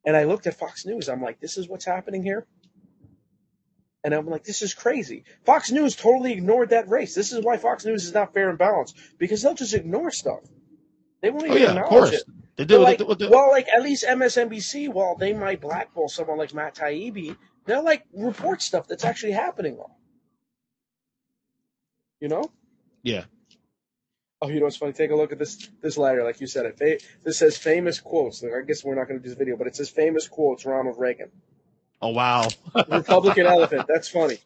and 0.05 0.15
I 0.15 0.23
looked 0.23 0.47
at 0.47 0.57
Fox 0.57 0.85
News. 0.85 1.09
I'm 1.09 1.21
like, 1.21 1.41
this 1.41 1.57
is 1.57 1.67
what's 1.67 1.85
happening 1.85 2.23
here. 2.23 2.47
And 4.03 4.13
I'm 4.13 4.27
like, 4.27 4.43
this 4.43 4.61
is 4.63 4.73
crazy. 4.73 5.25
Fox 5.45 5.71
News 5.71 5.95
totally 5.95 6.33
ignored 6.33 6.69
that 6.71 6.89
race. 6.89 7.13
This 7.15 7.33
is 7.33 7.43
why 7.43 7.57
Fox 7.57 7.85
News 7.85 8.05
is 8.05 8.13
not 8.13 8.33
fair 8.33 8.49
and 8.49 8.57
balanced 8.57 8.97
because 9.19 9.41
they'll 9.43 9.53
just 9.53 9.73
ignore 9.75 10.11
stuff. 10.11 10.39
They 11.21 11.29
won't 11.31 11.47
Oh 11.47 11.55
even 11.55 11.61
yeah, 11.61 11.71
of 11.71 11.77
acknowledge 11.77 12.11
course. 12.11 12.11
it. 12.11 12.23
They 12.57 12.65
did. 12.65 12.79
like, 12.79 12.99
With 12.99 12.99
the, 12.99 13.05
with 13.05 13.19
the, 13.19 13.29
well, 13.29 13.49
like 13.51 13.67
at 13.69 13.83
least 13.83 14.05
MSNBC, 14.05 14.89
while 14.89 15.15
they 15.15 15.33
might 15.33 15.61
blackball 15.61 16.09
someone 16.09 16.37
like 16.37 16.53
Matt 16.53 16.75
Taibbi, 16.75 17.37
they'll 17.65 17.83
like 17.83 18.05
report 18.13 18.61
stuff 18.61 18.87
that's 18.87 19.05
actually 19.05 19.33
happening. 19.33 19.77
Though, 19.77 19.91
you 22.19 22.27
know. 22.27 22.51
yeah. 23.03 23.25
Oh, 24.41 24.49
you 24.49 24.59
know 24.59 24.65
what's 24.65 24.77
funny? 24.77 24.93
Take 24.93 25.11
a 25.11 25.15
look 25.15 25.31
at 25.31 25.39
this 25.39 25.69
this 25.81 25.97
letter, 25.97 26.23
like 26.23 26.41
you 26.41 26.47
said 26.47 26.65
it. 26.65 27.03
This 27.23 27.37
says 27.37 27.57
famous 27.57 27.99
quotes. 27.99 28.41
Like, 28.41 28.53
I 28.53 28.65
guess 28.65 28.83
we're 28.83 28.95
not 28.95 29.07
going 29.07 29.19
to 29.19 29.23
do 29.23 29.29
this 29.29 29.37
video, 29.37 29.55
but 29.57 29.67
it 29.67 29.75
says 29.75 29.89
famous 29.89 30.27
quotes. 30.27 30.65
Ronald 30.65 30.97
Reagan, 30.99 31.31
Oh 32.01 32.09
wow. 32.09 32.47
Republican 32.89 33.45
elephant. 33.45 33.85
That's 33.87 34.09
funny. 34.09 34.37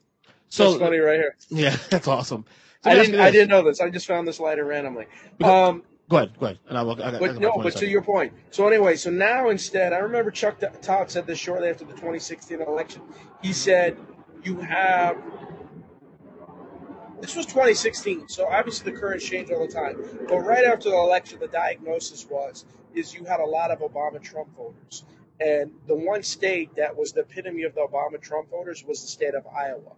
So 0.49 0.72
that's 0.72 0.84
funny 0.84 0.98
right 0.98 1.18
here. 1.18 1.36
yeah, 1.49 1.76
that's 1.90 2.07
awesome. 2.07 2.45
So 2.84 2.91
I 2.91 2.95
let 2.95 2.98
me 2.98 3.02
ask 3.02 3.11
didn't. 3.11 3.22
I 3.22 3.32
didn't 3.32 3.49
know 3.49 3.64
this. 3.64 3.82
I 3.82 3.90
just 3.90 4.07
found 4.07 4.27
this 4.27 4.40
letter 4.40 4.65
randomly. 4.65 5.06
Um, 5.44 5.84
Go 6.07 6.18
ahead. 6.18 6.38
Go 6.40 6.45
ahead. 6.45 6.60
And 6.69 6.77
I 6.77 6.84
will. 6.84 7.02
I 7.02 7.11
got, 7.11 7.19
But 7.19 7.40
no, 7.40 7.53
but 7.57 7.76
to 7.77 7.88
your 7.88 8.03
point. 8.03 8.32
So 8.52 8.68
anyway, 8.68 8.95
so 8.95 9.10
now 9.10 9.49
instead, 9.49 9.91
I 9.91 9.98
remember 9.98 10.30
Chuck 10.30 10.61
Todd 10.82 11.10
said 11.10 11.26
this 11.26 11.40
shortly 11.40 11.69
after 11.69 11.84
the 11.84 11.94
2016 11.94 12.61
election. 12.61 13.02
He 13.41 13.53
said, 13.53 13.98
"You 14.44 14.57
have." 14.57 15.18
This 17.22 17.36
was 17.36 17.45
2016, 17.48 18.27
so 18.27 18.48
obviously 18.48 18.91
the 18.91 18.99
currents 18.99 19.26
change 19.26 19.49
all 19.49 19.65
the 19.65 19.73
time. 19.73 19.98
But 20.27 20.40
right 20.40 20.65
after 20.65 20.90
the 20.90 20.98
election, 20.98 21.40
the 21.40 21.48
diagnosis 21.48 22.27
was 22.30 22.65
is 22.94 23.14
you 23.14 23.26
had 23.26 23.40
a 23.40 23.45
lot 23.45 23.72
of 23.72 23.80
Obama 23.80 24.22
Trump 24.22 24.49
voters, 24.56 25.03
and 25.39 25.71
the 25.87 25.95
one 25.95 26.23
state 26.23 26.75
that 26.75 26.95
was 26.95 27.11
the 27.11 27.21
epitome 27.21 27.63
of 27.63 27.75
the 27.75 27.81
Obama 27.81 28.21
Trump 28.21 28.49
voters 28.49 28.83
was 28.83 29.01
the 29.01 29.07
state 29.07 29.35
of 29.35 29.45
Iowa. 29.47 29.93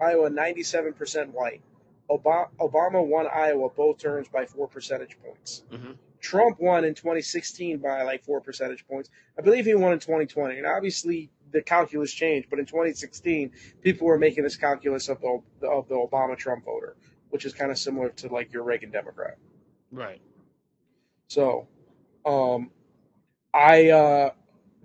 Iowa, 0.00 0.30
97% 0.30 1.30
white. 1.30 1.62
Obama, 2.10 2.48
Obama 2.60 3.04
won 3.04 3.26
Iowa 3.26 3.70
both 3.70 3.98
terms 3.98 4.28
by 4.28 4.44
four 4.44 4.68
percentage 4.68 5.18
points. 5.20 5.64
Mhm. 5.72 5.96
Trump 6.20 6.60
won 6.60 6.84
in 6.84 6.94
2016 6.94 7.78
by 7.78 8.02
like 8.02 8.22
four 8.22 8.40
percentage 8.40 8.86
points. 8.86 9.10
I 9.38 9.42
believe 9.42 9.64
he 9.64 9.74
won 9.74 9.92
in 9.92 9.98
2020, 9.98 10.56
and 10.56 10.66
obviously 10.66 11.30
the 11.50 11.62
calculus 11.62 12.12
changed. 12.12 12.48
But 12.50 12.58
in 12.58 12.66
2016, 12.66 13.52
people 13.80 14.06
were 14.06 14.18
making 14.18 14.44
this 14.44 14.56
calculus 14.56 15.08
of 15.08 15.20
the 15.20 15.40
of 15.66 15.88
the 15.88 15.94
Obama 15.94 16.36
Trump 16.36 16.64
voter, 16.64 16.96
which 17.30 17.44
is 17.44 17.52
kind 17.52 17.70
of 17.70 17.78
similar 17.78 18.10
to 18.10 18.28
like 18.28 18.52
your 18.52 18.62
Reagan 18.62 18.90
Democrat. 18.90 19.36
Right. 19.90 20.20
So, 21.28 21.66
um, 22.24 22.70
I 23.52 23.90
uh, 23.90 24.30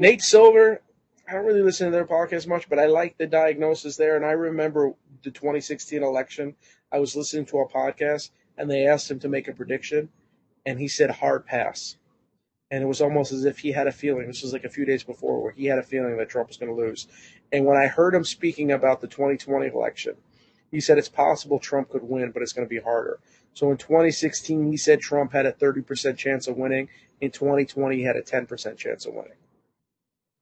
Nate 0.02 0.24
Silver. 0.24 0.82
I 1.30 1.34
don't 1.34 1.46
really 1.46 1.62
listen 1.62 1.86
to 1.86 1.92
their 1.92 2.08
podcast 2.08 2.48
much, 2.48 2.68
but 2.68 2.80
I 2.80 2.88
like 2.88 3.20
the 3.20 3.28
diagnosis 3.28 3.98
there. 3.98 4.16
And 4.16 4.26
I 4.26 4.32
remember 4.32 4.96
the 5.24 5.30
2016 5.30 6.02
election. 6.02 6.56
I 6.92 6.98
was 6.98 7.16
listening 7.16 7.46
to 7.46 7.60
a 7.60 7.70
podcast, 7.70 8.32
and 8.58 8.68
they 8.68 8.88
asked 8.88 9.12
him 9.12 9.20
to 9.20 9.30
make 9.30 9.48
a 9.48 9.54
prediction, 9.54 10.10
and 10.66 10.80
he 10.80 10.88
said 10.88 11.12
hard 11.12 11.46
pass. 11.46 11.98
And 12.72 12.82
it 12.82 12.88
was 12.88 13.00
almost 13.00 13.32
as 13.32 13.46
if 13.46 13.60
he 13.60 13.74
had 13.74 13.86
a 13.86 13.92
feeling. 13.92 14.26
This 14.26 14.42
was 14.42 14.54
like 14.54 14.64
a 14.64 14.70
few 14.70 14.86
days 14.86 15.04
before, 15.04 15.40
where 15.40 15.52
he 15.52 15.66
had 15.66 15.78
a 15.78 15.84
feeling 15.84 16.18
that 16.18 16.30
Trump 16.30 16.48
was 16.48 16.58
going 16.58 16.76
to 16.76 16.82
lose. 16.82 17.06
And 17.52 17.68
when 17.68 17.78
I 17.78 17.86
heard 17.86 18.16
him 18.16 18.26
speaking 18.26 18.72
about 18.72 19.02
the 19.02 19.08
2020 19.08 19.68
election, 19.68 20.16
he 20.72 20.82
said 20.82 20.98
it's 20.98 21.10
possible 21.10 21.60
Trump 21.60 21.90
could 21.90 22.02
win, 22.02 22.32
but 22.32 22.42
it's 22.42 22.54
going 22.54 22.68
to 22.68 22.76
be 22.76 22.82
harder. 22.82 23.20
So 23.54 23.70
in 23.70 23.78
2016, 23.78 24.72
he 24.72 24.78
said 24.78 25.00
Trump 25.00 25.32
had 25.32 25.46
a 25.46 25.54
30% 25.54 26.18
chance 26.18 26.48
of 26.48 26.58
winning. 26.58 26.90
In 27.20 27.30
2020, 27.30 27.98
he 27.98 28.02
had 28.02 28.16
a 28.16 28.24
10% 28.24 28.78
chance 28.78 29.06
of 29.06 29.14
winning. 29.14 29.38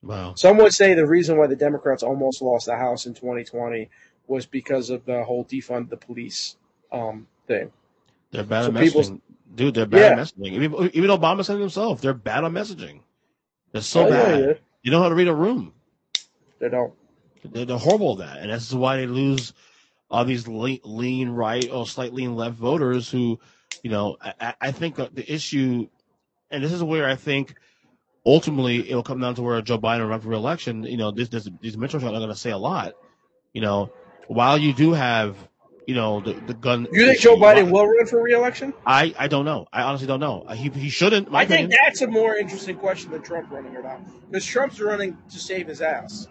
Wow. 0.01 0.33
Some 0.35 0.57
would 0.57 0.73
say 0.73 0.93
the 0.93 1.05
reason 1.07 1.37
why 1.37 1.47
the 1.47 1.55
Democrats 1.55 2.03
almost 2.03 2.41
lost 2.41 2.67
the 2.67 2.75
House 2.77 3.05
in 3.05 3.13
2020 3.13 3.89
was 4.27 4.45
because 4.45 4.89
of 4.89 5.05
the 5.05 5.23
whole 5.23 5.43
defund 5.45 5.89
the 5.89 5.97
police 5.97 6.55
um, 6.91 7.27
thing. 7.47 7.71
They're 8.31 8.43
bad 8.43 8.63
So 8.63 8.67
at 8.69 8.73
messaging, 8.75 9.21
dude. 9.55 9.73
They're 9.73 9.85
bad 9.85 9.99
Yeah. 9.99 10.21
at 10.21 10.27
messaging. 10.27 10.51
Even, 10.53 10.89
even 10.93 11.09
Obama 11.09 11.43
said 11.43 11.57
it 11.57 11.61
himself, 11.61 11.99
they're 12.01 12.13
bad 12.13 12.43
on 12.43 12.53
messaging. 12.53 13.01
They're 13.71 13.81
so 13.81 14.05
Oh, 14.05 14.07
yeah, 14.07 14.11
bad. 14.23 14.39
yeah. 14.39 14.53
You 14.83 14.91
know 14.91 15.01
how 15.01 15.09
to 15.09 15.15
read 15.15 15.27
a 15.27 15.33
room. 15.33 15.73
They 16.59 16.69
don't. 16.69 16.93
They're, 17.43 17.65
they're 17.65 17.77
horrible 17.77 18.21
at 18.21 18.27
that, 18.27 18.37
and 18.43 18.51
this 18.51 18.67
is 18.67 18.75
why 18.75 18.97
they 18.97 19.07
lose 19.07 19.53
all 20.11 20.25
these 20.25 20.47
lean, 20.47 20.79
lean 20.83 21.29
right 21.29 21.69
or 21.71 21.85
slightly 21.85 22.23
lean 22.23 22.35
left 22.35 22.55
voters 22.55 23.09
who, 23.09 23.39
you 23.83 23.89
know, 23.91 24.17
I- 24.21 24.55
I 24.61 24.71
think 24.71 24.95
the 24.95 25.25
issue, 25.27 25.87
and 26.51 26.63
this 26.63 26.71
is 26.71 26.83
where 26.83 27.07
I 27.07 27.15
think 27.15 27.55
ultimately 28.29 28.89
it 28.89 28.95
will 28.95 29.03
come 29.03 29.19
down 29.19 29.35
to 29.35 29.41
where 29.41 29.61
Joe 29.61 29.79
Biden 29.79 30.01
will 30.01 30.07
run 30.07 30.21
for 30.21 30.29
reelection. 30.29 30.83
You 30.83 30.97
know, 30.97 31.11
this, 31.11 31.29
this, 31.29 31.49
these 31.61 31.75
midterms 31.75 32.03
are 32.03 32.11
not 32.11 32.19
going 32.19 32.29
to 32.29 32.35
say 32.35 32.51
a 32.51 32.57
lot. 32.57 32.93
You 33.53 33.61
know, 33.61 33.91
while 34.27 34.57
you 34.57 34.73
do 34.73 34.93
have, 34.93 35.35
you 35.87 35.95
know, 35.95 36.21
the, 36.21 36.33
the 36.33 36.53
gun. 36.53 36.87
You 36.91 37.07
think 37.07 37.19
Joe 37.19 37.35
Biden 37.35 37.71
will 37.71 37.87
run 37.87 38.05
for 38.05 38.21
reelection? 38.21 38.73
I, 38.85 39.13
I 39.17 39.27
don't 39.27 39.45
know. 39.45 39.65
I 39.73 39.81
honestly 39.81 40.05
don't 40.05 40.19
know. 40.19 40.45
He, 40.53 40.69
he 40.69 40.89
shouldn't. 40.89 41.33
I 41.33 41.45
think 41.45 41.73
that's 41.83 42.01
a 42.01 42.07
more 42.07 42.35
interesting 42.35 42.77
question 42.77 43.11
than 43.11 43.23
Trump 43.23 43.51
running 43.51 43.75
or 43.75 43.81
not, 43.81 43.99
because 44.29 44.45
Trump's 44.45 44.79
running 44.79 45.17
to 45.31 45.39
save 45.39 45.67
his 45.67 45.81
ass. 45.81 46.27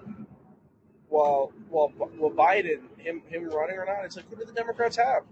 While 1.08 1.52
while 1.70 1.88
while 1.88 2.30
Biden 2.30 2.82
him 2.98 3.22
him 3.28 3.48
running 3.48 3.78
or 3.78 3.86
not, 3.86 4.04
it's 4.04 4.14
like 4.16 4.28
who 4.28 4.36
do 4.36 4.44
the 4.44 4.52
Democrats 4.52 4.96
have? 4.96 5.22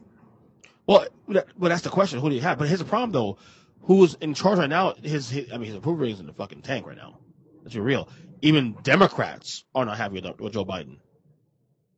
Well, 0.87 1.07
that, 1.29 1.49
well, 1.59 1.69
that's 1.69 1.83
the 1.83 1.91
question. 1.91 2.19
Who 2.21 2.31
do 2.31 2.35
you 2.35 2.41
have? 2.41 2.59
But 2.59 2.69
here's 2.69 2.81
the 2.81 2.87
problem, 2.87 3.13
though. 3.13 3.39
Who's 3.87 4.15
in 4.15 4.35
charge 4.35 4.59
right 4.59 4.69
now? 4.69 4.95
His, 5.03 5.31
his 5.31 5.53
I 5.53 5.59
mean, 5.59 5.69
his 5.69 5.77
approval 5.77 6.03
rating's 6.03 6.21
in 6.21 6.27
the 6.27 6.33
fucking 6.33 6.63
tank 6.63 6.87
right 6.87 6.97
now. 6.97 7.19
Let's 7.63 7.75
be 7.75 7.81
real. 7.81 8.09
Even 8.43 8.77
Democrats 8.83 9.65
are 9.75 9.85
not 9.85 9.97
happy 9.97 10.21
with, 10.21 10.41
with 10.41 10.53
Joe 10.53 10.65
Biden. 10.65 10.99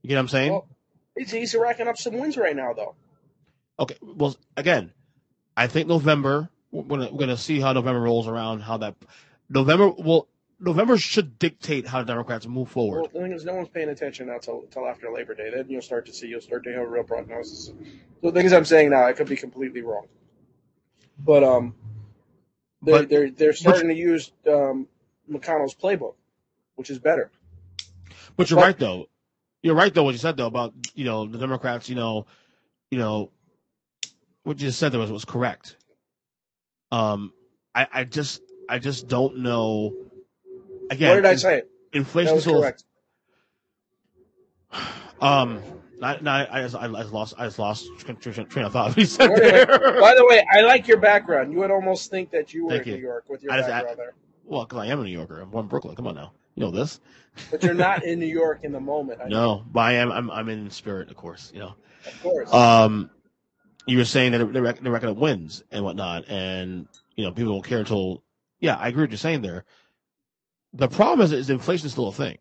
You 0.03 0.09
get 0.09 0.15
what 0.15 0.21
I'm 0.21 0.29
saying? 0.29 0.53
Well, 0.53 0.69
he's, 1.17 1.31
he's 1.31 1.55
racking 1.55 1.89
up 1.89 1.97
some 1.97 2.19
wins 2.19 2.37
right 2.37 2.55
now, 2.55 2.75
though. 2.75 2.95
Okay. 3.81 3.97
Well, 4.03 4.37
again, 4.57 4.93
I 5.57 5.67
think 5.67 5.89
November. 5.89 6.51
We're 6.71 6.83
gonna, 6.83 7.11
we're 7.11 7.21
gonna 7.21 7.39
see 7.39 7.61
how 7.61 7.73
November 7.73 8.01
rolls 8.01 8.29
around. 8.29 8.61
How 8.61 8.77
that 8.79 8.95
November. 9.49 9.89
Well, 9.89 10.29
November 10.61 10.99
should 10.99 11.39
dictate 11.39 11.87
how 11.87 12.03
Democrats 12.03 12.47
move 12.47 12.69
forward. 12.69 13.01
Well, 13.01 13.11
the 13.13 13.21
thing 13.21 13.33
is, 13.33 13.45
no 13.45 13.55
one's 13.55 13.69
paying 13.69 13.89
attention 13.89 14.27
now 14.27 14.39
till, 14.39 14.65
till 14.71 14.87
after 14.87 15.11
Labor 15.11 15.35
Day. 15.35 15.51
Then 15.55 15.67
you'll 15.69 15.83
start 15.83 16.05
to 16.07 16.13
see, 16.13 16.27
you'll 16.27 16.41
start 16.41 16.65
to 16.65 16.73
have 16.73 16.83
a 16.83 16.87
real 16.87 17.05
prognosis. 17.05 17.67
So 17.67 17.75
the 18.23 18.33
things 18.33 18.53
I'm 18.53 18.65
saying 18.65 18.91
now, 18.91 19.05
I 19.05 19.13
could 19.13 19.29
be 19.29 19.37
completely 19.37 19.83
wrong. 19.83 20.07
But 21.19 21.43
um, 21.45 21.75
they're 22.83 23.01
But- 23.01 23.09
they're 23.09 23.31
they're 23.31 23.53
starting 23.53 23.89
to 23.89 23.95
use 23.95 24.31
um, 24.47 24.87
McConnell's 25.31 25.75
playbook, 25.75 26.15
which 26.77 26.91
is 26.91 26.99
better. 26.99 27.31
But 28.37 28.51
you're 28.51 28.59
But- 28.59 28.67
right 28.67 28.79
though. 28.79 29.09
You're 29.63 29.75
right 29.75 29.93
though. 29.93 30.05
What 30.05 30.13
you 30.13 30.19
said 30.19 30.37
though 30.37 30.47
about 30.47 30.73
you 30.95 31.05
know 31.05 31.27
the 31.27 31.39
Democrats. 31.39 31.89
You 31.89 31.97
know, 31.97 32.27
you 32.91 32.99
know, 32.99 33.31
what 34.45 34.61
you 34.61 34.69
just 34.69 34.79
said 34.79 34.93
there 34.93 35.01
was 35.01 35.11
was 35.11 35.25
correct. 35.25 35.77
Um, 36.93 37.33
I 37.75 37.87
I 37.93 38.05
just 38.05 38.41
I 38.69 38.79
just 38.79 39.09
don't 39.09 39.39
know. 39.39 39.93
Again, 40.91 41.11
what 41.11 41.17
did 41.17 41.27
I 41.27 41.33
in- 41.33 41.39
say? 41.39 41.63
Inflation 41.93 42.37
That 42.37 42.37
was 42.37 42.45
correct. 42.47 42.85
Um, 45.21 45.61
I, 46.01 46.19
no, 46.21 46.31
I, 46.31 46.59
I, 46.59 46.63
just, 46.63 46.75
I 46.77 46.87
just 46.89 47.13
lost 47.13 47.35
I 47.39 47.47
just 47.47 47.59
lost 47.59 47.87
train, 47.99 48.65
of 48.65 48.73
thought. 48.73 48.95
He 48.97 49.05
said 49.05 49.31
Wait 49.31 49.39
a 49.41 49.43
minute. 49.43 50.01
By 50.01 50.15
the 50.15 50.27
way, 50.29 50.45
I 50.57 50.61
like 50.63 50.87
your 50.87 50.99
background. 50.99 51.53
You 51.53 51.59
would 51.59 51.71
almost 51.71 52.11
think 52.11 52.31
that 52.31 52.55
you 52.55 52.65
were 52.67 52.71
Thank 52.73 52.87
in 52.87 52.93
you. 52.93 52.97
New 52.99 53.03
York 53.03 53.25
with 53.29 53.43
your 53.43 53.53
I 53.53 53.57
just- 53.59 53.69
background 53.69 53.99
there, 53.99 54.15
Well, 54.45 54.65
because 54.65 54.79
I 54.79 54.87
am 54.87 55.01
a 55.01 55.05
New 55.05 55.11
Yorker. 55.11 55.41
I'm 55.41 55.51
born 55.51 55.65
in 55.65 55.69
Brooklyn. 55.69 55.97
Come 55.97 56.07
on 56.07 56.15
now, 56.15 56.33
you 56.55 56.65
know 56.65 56.71
this. 56.71 57.01
but 57.51 57.63
you're 57.63 57.75
not 57.75 58.05
in 58.05 58.19
New 58.21 58.27
York 58.27 58.61
in 58.65 58.73
the 58.73 58.81
moment. 58.81 59.21
I 59.25 59.29
No, 59.29 59.65
but 59.71 59.81
I 59.81 59.93
am. 59.95 60.13
I'm, 60.13 60.31
I'm 60.31 60.49
in 60.49 60.71
spirit, 60.71 61.11
of 61.11 61.17
course. 61.17 61.51
You 61.53 61.61
know. 61.61 61.75
of 62.07 62.23
course. 62.23 62.53
Um, 62.53 63.11
you 63.87 63.99
were 63.99 64.05
saying 64.05 64.33
that 64.33 64.39
the 64.53 64.63
record, 64.63 64.85
they're 64.85 64.93
reckoning 64.93 65.19
wins 65.19 65.63
and 65.71 65.83
whatnot, 65.85 66.29
and 66.29 66.87
you 67.17 67.25
know 67.25 67.33
people 67.33 67.55
don't 67.55 67.65
care 67.65 67.79
until. 67.81 68.23
Yeah, 68.61 68.77
I 68.77 68.89
agree 68.89 69.03
with 69.03 69.11
you're 69.11 69.19
saying 69.19 69.43
there. 69.43 69.65
The 70.75 70.89
problem 70.89 71.25
is, 71.25 71.33
is 71.33 71.49
inflation 71.49 71.87
is 71.87 71.93
still 71.93 72.09
a 72.09 72.13
thing. 72.13 72.39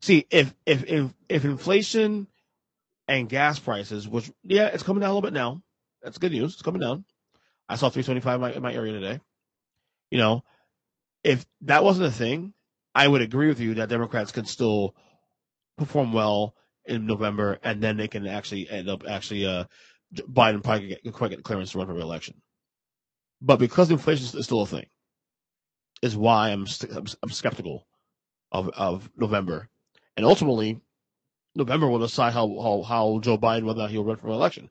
See, 0.00 0.26
if 0.30 0.54
if 0.66 0.84
if 0.84 1.12
if 1.28 1.44
inflation 1.44 2.26
and 3.08 3.28
gas 3.28 3.58
prices, 3.58 4.08
which 4.08 4.30
yeah, 4.42 4.66
it's 4.66 4.82
coming 4.82 5.00
down 5.00 5.10
a 5.10 5.14
little 5.14 5.28
bit 5.28 5.34
now. 5.34 5.62
That's 6.02 6.18
good 6.18 6.32
news. 6.32 6.54
It's 6.54 6.62
coming 6.62 6.80
down. 6.80 7.04
I 7.68 7.76
saw 7.76 7.88
325 7.88 8.34
in 8.34 8.40
my, 8.40 8.52
in 8.52 8.62
my 8.62 8.74
area 8.74 8.92
today. 8.92 9.20
You 10.10 10.18
know, 10.18 10.44
if 11.22 11.44
that 11.62 11.84
wasn't 11.84 12.08
a 12.08 12.12
thing, 12.12 12.52
I 12.94 13.08
would 13.08 13.22
agree 13.22 13.48
with 13.48 13.60
you 13.60 13.74
that 13.74 13.88
Democrats 13.88 14.32
could 14.32 14.46
still 14.46 14.94
perform 15.76 16.12
well 16.12 16.54
in 16.84 17.06
November, 17.06 17.58
and 17.62 17.82
then 17.82 17.96
they 17.96 18.08
can 18.08 18.26
actually 18.26 18.68
end 18.68 18.88
up 18.88 19.04
actually 19.08 19.46
uh, 19.46 19.64
Biden 20.14 20.62
probably 20.62 20.88
get, 20.88 21.12
quite 21.12 21.30
get 21.30 21.42
clearance 21.42 21.72
to 21.72 21.78
run 21.78 21.86
for 21.86 21.94
reelection. 21.94 22.40
But 23.40 23.58
because 23.58 23.90
inflation 23.90 24.38
is 24.38 24.44
still 24.44 24.62
a 24.62 24.66
thing, 24.66 24.86
is 26.02 26.16
why 26.16 26.50
I'm 26.50 26.66
I'm, 26.94 27.06
I'm 27.22 27.30
skeptical 27.30 27.86
of 28.52 28.68
of 28.70 29.10
November, 29.16 29.68
and 30.16 30.24
ultimately, 30.26 30.80
November 31.54 31.88
will 31.88 31.98
decide 31.98 32.32
how 32.32 32.48
how, 32.48 32.82
how 32.82 33.20
Joe 33.20 33.38
Biden 33.38 33.64
whether 33.64 33.80
or 33.80 33.82
not 33.82 33.90
he'll 33.90 34.04
run 34.04 34.16
for 34.16 34.28
election. 34.28 34.70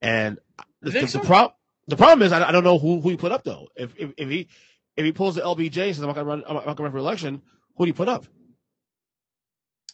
And 0.00 0.38
the, 0.80 0.90
the, 0.90 1.08
so? 1.08 1.20
problem 1.20 1.52
the 1.88 1.96
problem 1.96 2.22
is 2.22 2.32
I, 2.32 2.48
I 2.48 2.52
don't 2.52 2.64
know 2.64 2.78
who 2.78 3.00
who 3.00 3.10
he 3.10 3.16
put 3.16 3.32
up 3.32 3.44
though. 3.44 3.68
If 3.76 3.94
if, 3.96 4.12
if 4.16 4.28
he 4.28 4.48
if 4.96 5.04
he 5.04 5.12
pulls 5.12 5.34
the 5.34 5.42
LBJ 5.42 5.86
and 5.86 5.94
says 5.94 6.00
I'm 6.00 6.06
not 6.06 6.16
gonna 6.16 6.28
run 6.28 6.44
I'm 6.46 6.54
not 6.54 6.64
gonna 6.64 6.84
run 6.84 6.92
for 6.92 6.98
election, 6.98 7.42
who 7.76 7.84
do 7.84 7.88
you 7.88 7.94
put 7.94 8.08
up? 8.08 8.24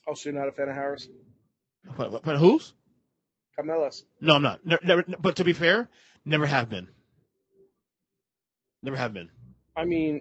oh, 0.07 0.15
so 0.15 0.31
you're 0.31 0.39
not 0.39 0.49
a 0.49 0.53
fan 0.53 0.69
of 0.69 0.75
Harris? 0.75 1.09
Put, 1.95 2.11
put, 2.11 2.23
put 2.23 2.37
who's? 2.37 2.75
Camelas. 3.59 4.03
No, 4.21 4.35
I'm 4.35 4.43
not. 4.43 4.65
Never, 4.65 4.83
never, 4.85 5.05
but 5.21 5.37
to 5.37 5.45
be 5.45 5.53
fair, 5.53 5.89
never 6.25 6.47
have 6.47 6.69
been. 6.69 6.89
Never 8.83 8.97
have 8.97 9.15
been. 9.15 9.31
I 9.77 9.85
mean, 9.85 10.21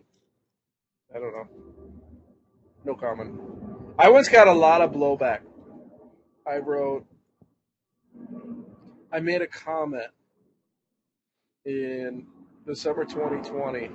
I 1.13 1.19
don't 1.19 1.33
know. 1.33 1.47
No 2.85 2.95
comment. 2.95 3.39
I 3.99 4.09
once 4.09 4.29
got 4.29 4.47
a 4.47 4.53
lot 4.53 4.81
of 4.81 4.91
blowback. 4.91 5.39
I 6.47 6.57
wrote, 6.57 7.05
I 9.11 9.19
made 9.19 9.41
a 9.41 9.47
comment 9.47 10.11
in 11.65 12.27
December 12.65 13.05
2020. 13.05 13.89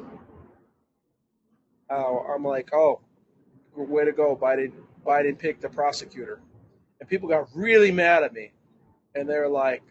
How 1.89 2.27
I'm 2.33 2.45
like, 2.45 2.73
oh, 2.73 3.01
way 3.75 4.05
to 4.05 4.13
go, 4.13 4.37
Biden! 4.37 4.73
Biden 5.05 5.39
picked 5.39 5.63
the 5.63 5.69
prosecutor, 5.69 6.41
and 7.01 7.09
people 7.09 7.29
got 7.29 7.49
really 7.55 7.91
mad 7.91 8.23
at 8.23 8.33
me, 8.33 8.53
and 9.15 9.29
they're 9.29 9.49
like, 9.49 9.83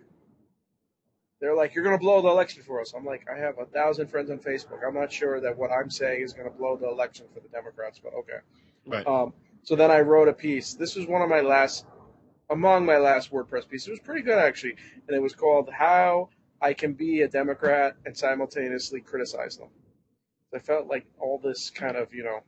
they're 1.42 1.56
like, 1.56 1.74
you're 1.74 1.84
going 1.84 1.98
to 1.98 2.02
blow 2.02 2.22
the 2.22 2.28
election 2.28 2.64
for 2.64 2.82
us. 2.82 2.94
I'm 2.96 3.06
like, 3.06 3.26
I 3.34 3.38
have 3.38 3.60
a 3.60 3.66
thousand 3.66 4.08
friends 4.08 4.30
on 4.30 4.40
Facebook. 4.40 4.80
I'm 4.86 4.94
not 4.94 5.12
sure 5.12 5.40
that 5.40 5.58
what 5.58 5.72
I'm 5.72 5.90
saying 5.90 6.22
is 6.22 6.34
going 6.34 6.50
to 6.50 6.56
blow 6.56 6.76
the 6.76 6.88
election 6.88 7.28
for 7.34 7.40
the 7.40 7.48
Democrats, 7.48 8.00
but 8.04 8.14
okay. 8.14 8.40
Right. 8.86 9.08
Um, 9.08 9.34
so 9.64 9.76
then 9.76 9.90
I 9.90 10.02
wrote 10.02 10.28
a 10.28 10.34
piece. 10.34 10.74
This 10.74 10.96
was 10.96 11.08
one 11.08 11.22
of 11.22 11.30
my 11.30 11.40
last, 11.40 11.86
among 12.50 12.86
my 12.86 12.98
last 12.98 13.32
WordPress 13.32 13.70
pieces. 13.70 13.88
It 13.88 13.92
was 13.92 14.00
pretty 14.00 14.22
good 14.22 14.38
actually, 14.40 14.76
and 15.08 15.16
it 15.16 15.22
was 15.22 15.34
called 15.34 15.70
"How 15.70 16.30
I 16.62 16.74
Can 16.74 16.94
Be 16.94 17.22
a 17.22 17.28
Democrat 17.28 17.96
and 18.06 18.18
Simultaneously 18.18 19.02
Criticize 19.02 19.58
Them." 19.58 19.70
I 20.54 20.60
felt 20.60 20.88
like 20.88 21.06
all 21.20 21.40
this 21.44 21.70
kind 21.70 21.96
of 21.96 22.14
you 22.14 22.24
know 22.24 22.40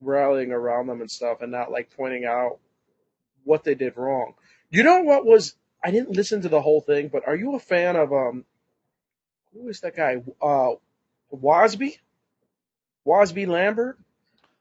rallying 0.00 0.52
around 0.52 0.88
them 0.88 1.00
and 1.00 1.10
stuff, 1.10 1.42
and 1.42 1.52
not 1.52 1.70
like 1.70 1.96
pointing 1.96 2.24
out 2.24 2.58
what 3.44 3.64
they 3.64 3.74
did 3.74 3.96
wrong. 3.96 4.34
You 4.70 4.82
know 4.82 5.02
what 5.02 5.24
was? 5.24 5.54
I 5.84 5.90
didn't 5.90 6.16
listen 6.16 6.42
to 6.42 6.48
the 6.48 6.60
whole 6.60 6.80
thing, 6.80 7.08
but 7.08 7.26
are 7.26 7.36
you 7.36 7.54
a 7.54 7.60
fan 7.60 7.96
of 7.96 8.12
um? 8.12 8.44
Who 9.52 9.68
is 9.68 9.80
that 9.80 9.96
guy? 9.96 10.22
Uh, 10.40 10.76
Wosny. 11.32 11.98
Wosny 13.06 13.46
Lambre. 13.46 13.96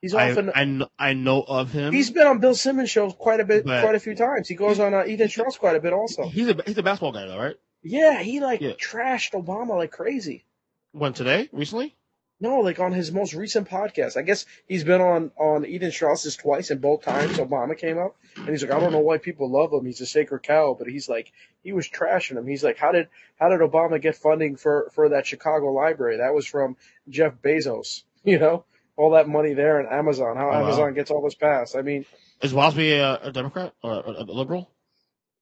He's 0.02 0.14
I, 0.16 0.32
often 0.32 0.50
I, 0.50 0.54
kn- 0.66 0.86
I 0.98 1.14
know 1.14 1.42
of 1.44 1.72
him. 1.72 1.94
He's 1.94 2.10
been 2.10 2.26
on 2.26 2.40
Bill 2.40 2.56
Simmons 2.56 2.90
shows 2.90 3.14
quite 3.18 3.40
a 3.40 3.46
bit, 3.46 3.64
quite 3.66 3.94
a 3.96 4.00
few 4.00 4.16
times. 4.16 4.48
He 4.48 4.56
goes 4.56 4.80
on 4.80 4.94
uh, 4.94 5.06
Ethan 5.06 5.30
Strauss 5.30 5.58
quite 5.58 5.76
a 5.76 5.80
bit 5.80 5.94
also. 5.94 6.24
He's 6.28 6.48
a 6.50 6.58
he's 6.66 6.78
a 6.78 6.84
basketball 6.84 7.12
guy 7.12 7.26
though, 7.28 7.38
right? 7.38 7.56
Yeah, 7.84 8.22
he 8.22 8.40
like 8.40 8.62
Yeah. 8.62 8.72
trashed 8.74 9.34
Obama 9.34 9.78
like 9.78 9.92
crazy. 9.92 10.46
When 10.92 11.14
today, 11.14 11.50
recently? 11.52 11.96
No, 12.40 12.62
like 12.62 12.80
on 12.80 12.92
his 12.92 13.12
most 13.12 13.36
recent 13.36 13.70
podcast. 13.70 14.18
I 14.18 14.24
guess 14.24 14.48
he's 14.68 14.84
been 14.84 15.00
on 15.02 15.32
on 15.38 15.64
Ethan 15.64 15.92
Strauss's 15.92 16.36
twice, 16.36 16.72
and 16.72 16.82
both 16.82 17.04
times 17.04 17.38
Obama 17.38 17.78
came 17.78 18.00
up, 18.00 18.16
and 18.36 18.50
he's 18.50 18.64
like, 18.64 18.72
I 18.72 18.80
don't 18.80 18.92
know 18.92 19.00
why 19.00 19.20
people 19.20 19.52
love 19.52 19.72
him. 19.72 19.86
He's 19.86 20.02
a 20.02 20.08
sacred 20.08 20.42
cow, 20.42 20.76
but 20.78 20.88
he's 20.88 21.08
like, 21.08 21.32
he 21.64 21.72
was 21.74 21.88
trashing 21.88 22.38
him. 22.38 22.48
He's 22.48 22.64
like, 22.64 22.80
how 22.80 22.92
did 22.92 23.10
how 23.40 23.50
did 23.50 23.60
Obama 23.60 24.02
get 24.02 24.16
funding 24.16 24.56
for 24.56 24.90
for 24.96 25.10
that 25.10 25.28
Chicago 25.28 25.68
library? 25.72 26.18
That 26.18 26.34
was 26.34 26.48
from 26.48 26.78
Jeff 27.08 27.34
Bezos. 27.44 28.02
You 28.24 28.38
know, 28.38 28.66
all 29.02 29.12
that 29.12 29.28
money 29.28 29.54
there 29.56 29.80
in 29.80 29.88
Amazon. 29.88 30.38
How 30.38 30.48
Oh, 30.48 30.52
wow. 30.52 30.64
Amazon 30.64 30.94
gets 30.94 31.10
all 31.10 31.24
this 31.24 31.34
passed. 31.34 31.76
I 31.76 31.82
mean, 31.82 32.06
Is 32.44 32.54
Wosny 32.54 32.92
a, 32.92 33.30
a 33.30 33.32
Democrat 33.32 33.74
or 33.82 33.94
a, 33.94 34.12
a 34.22 34.26
liberal? 34.26 34.70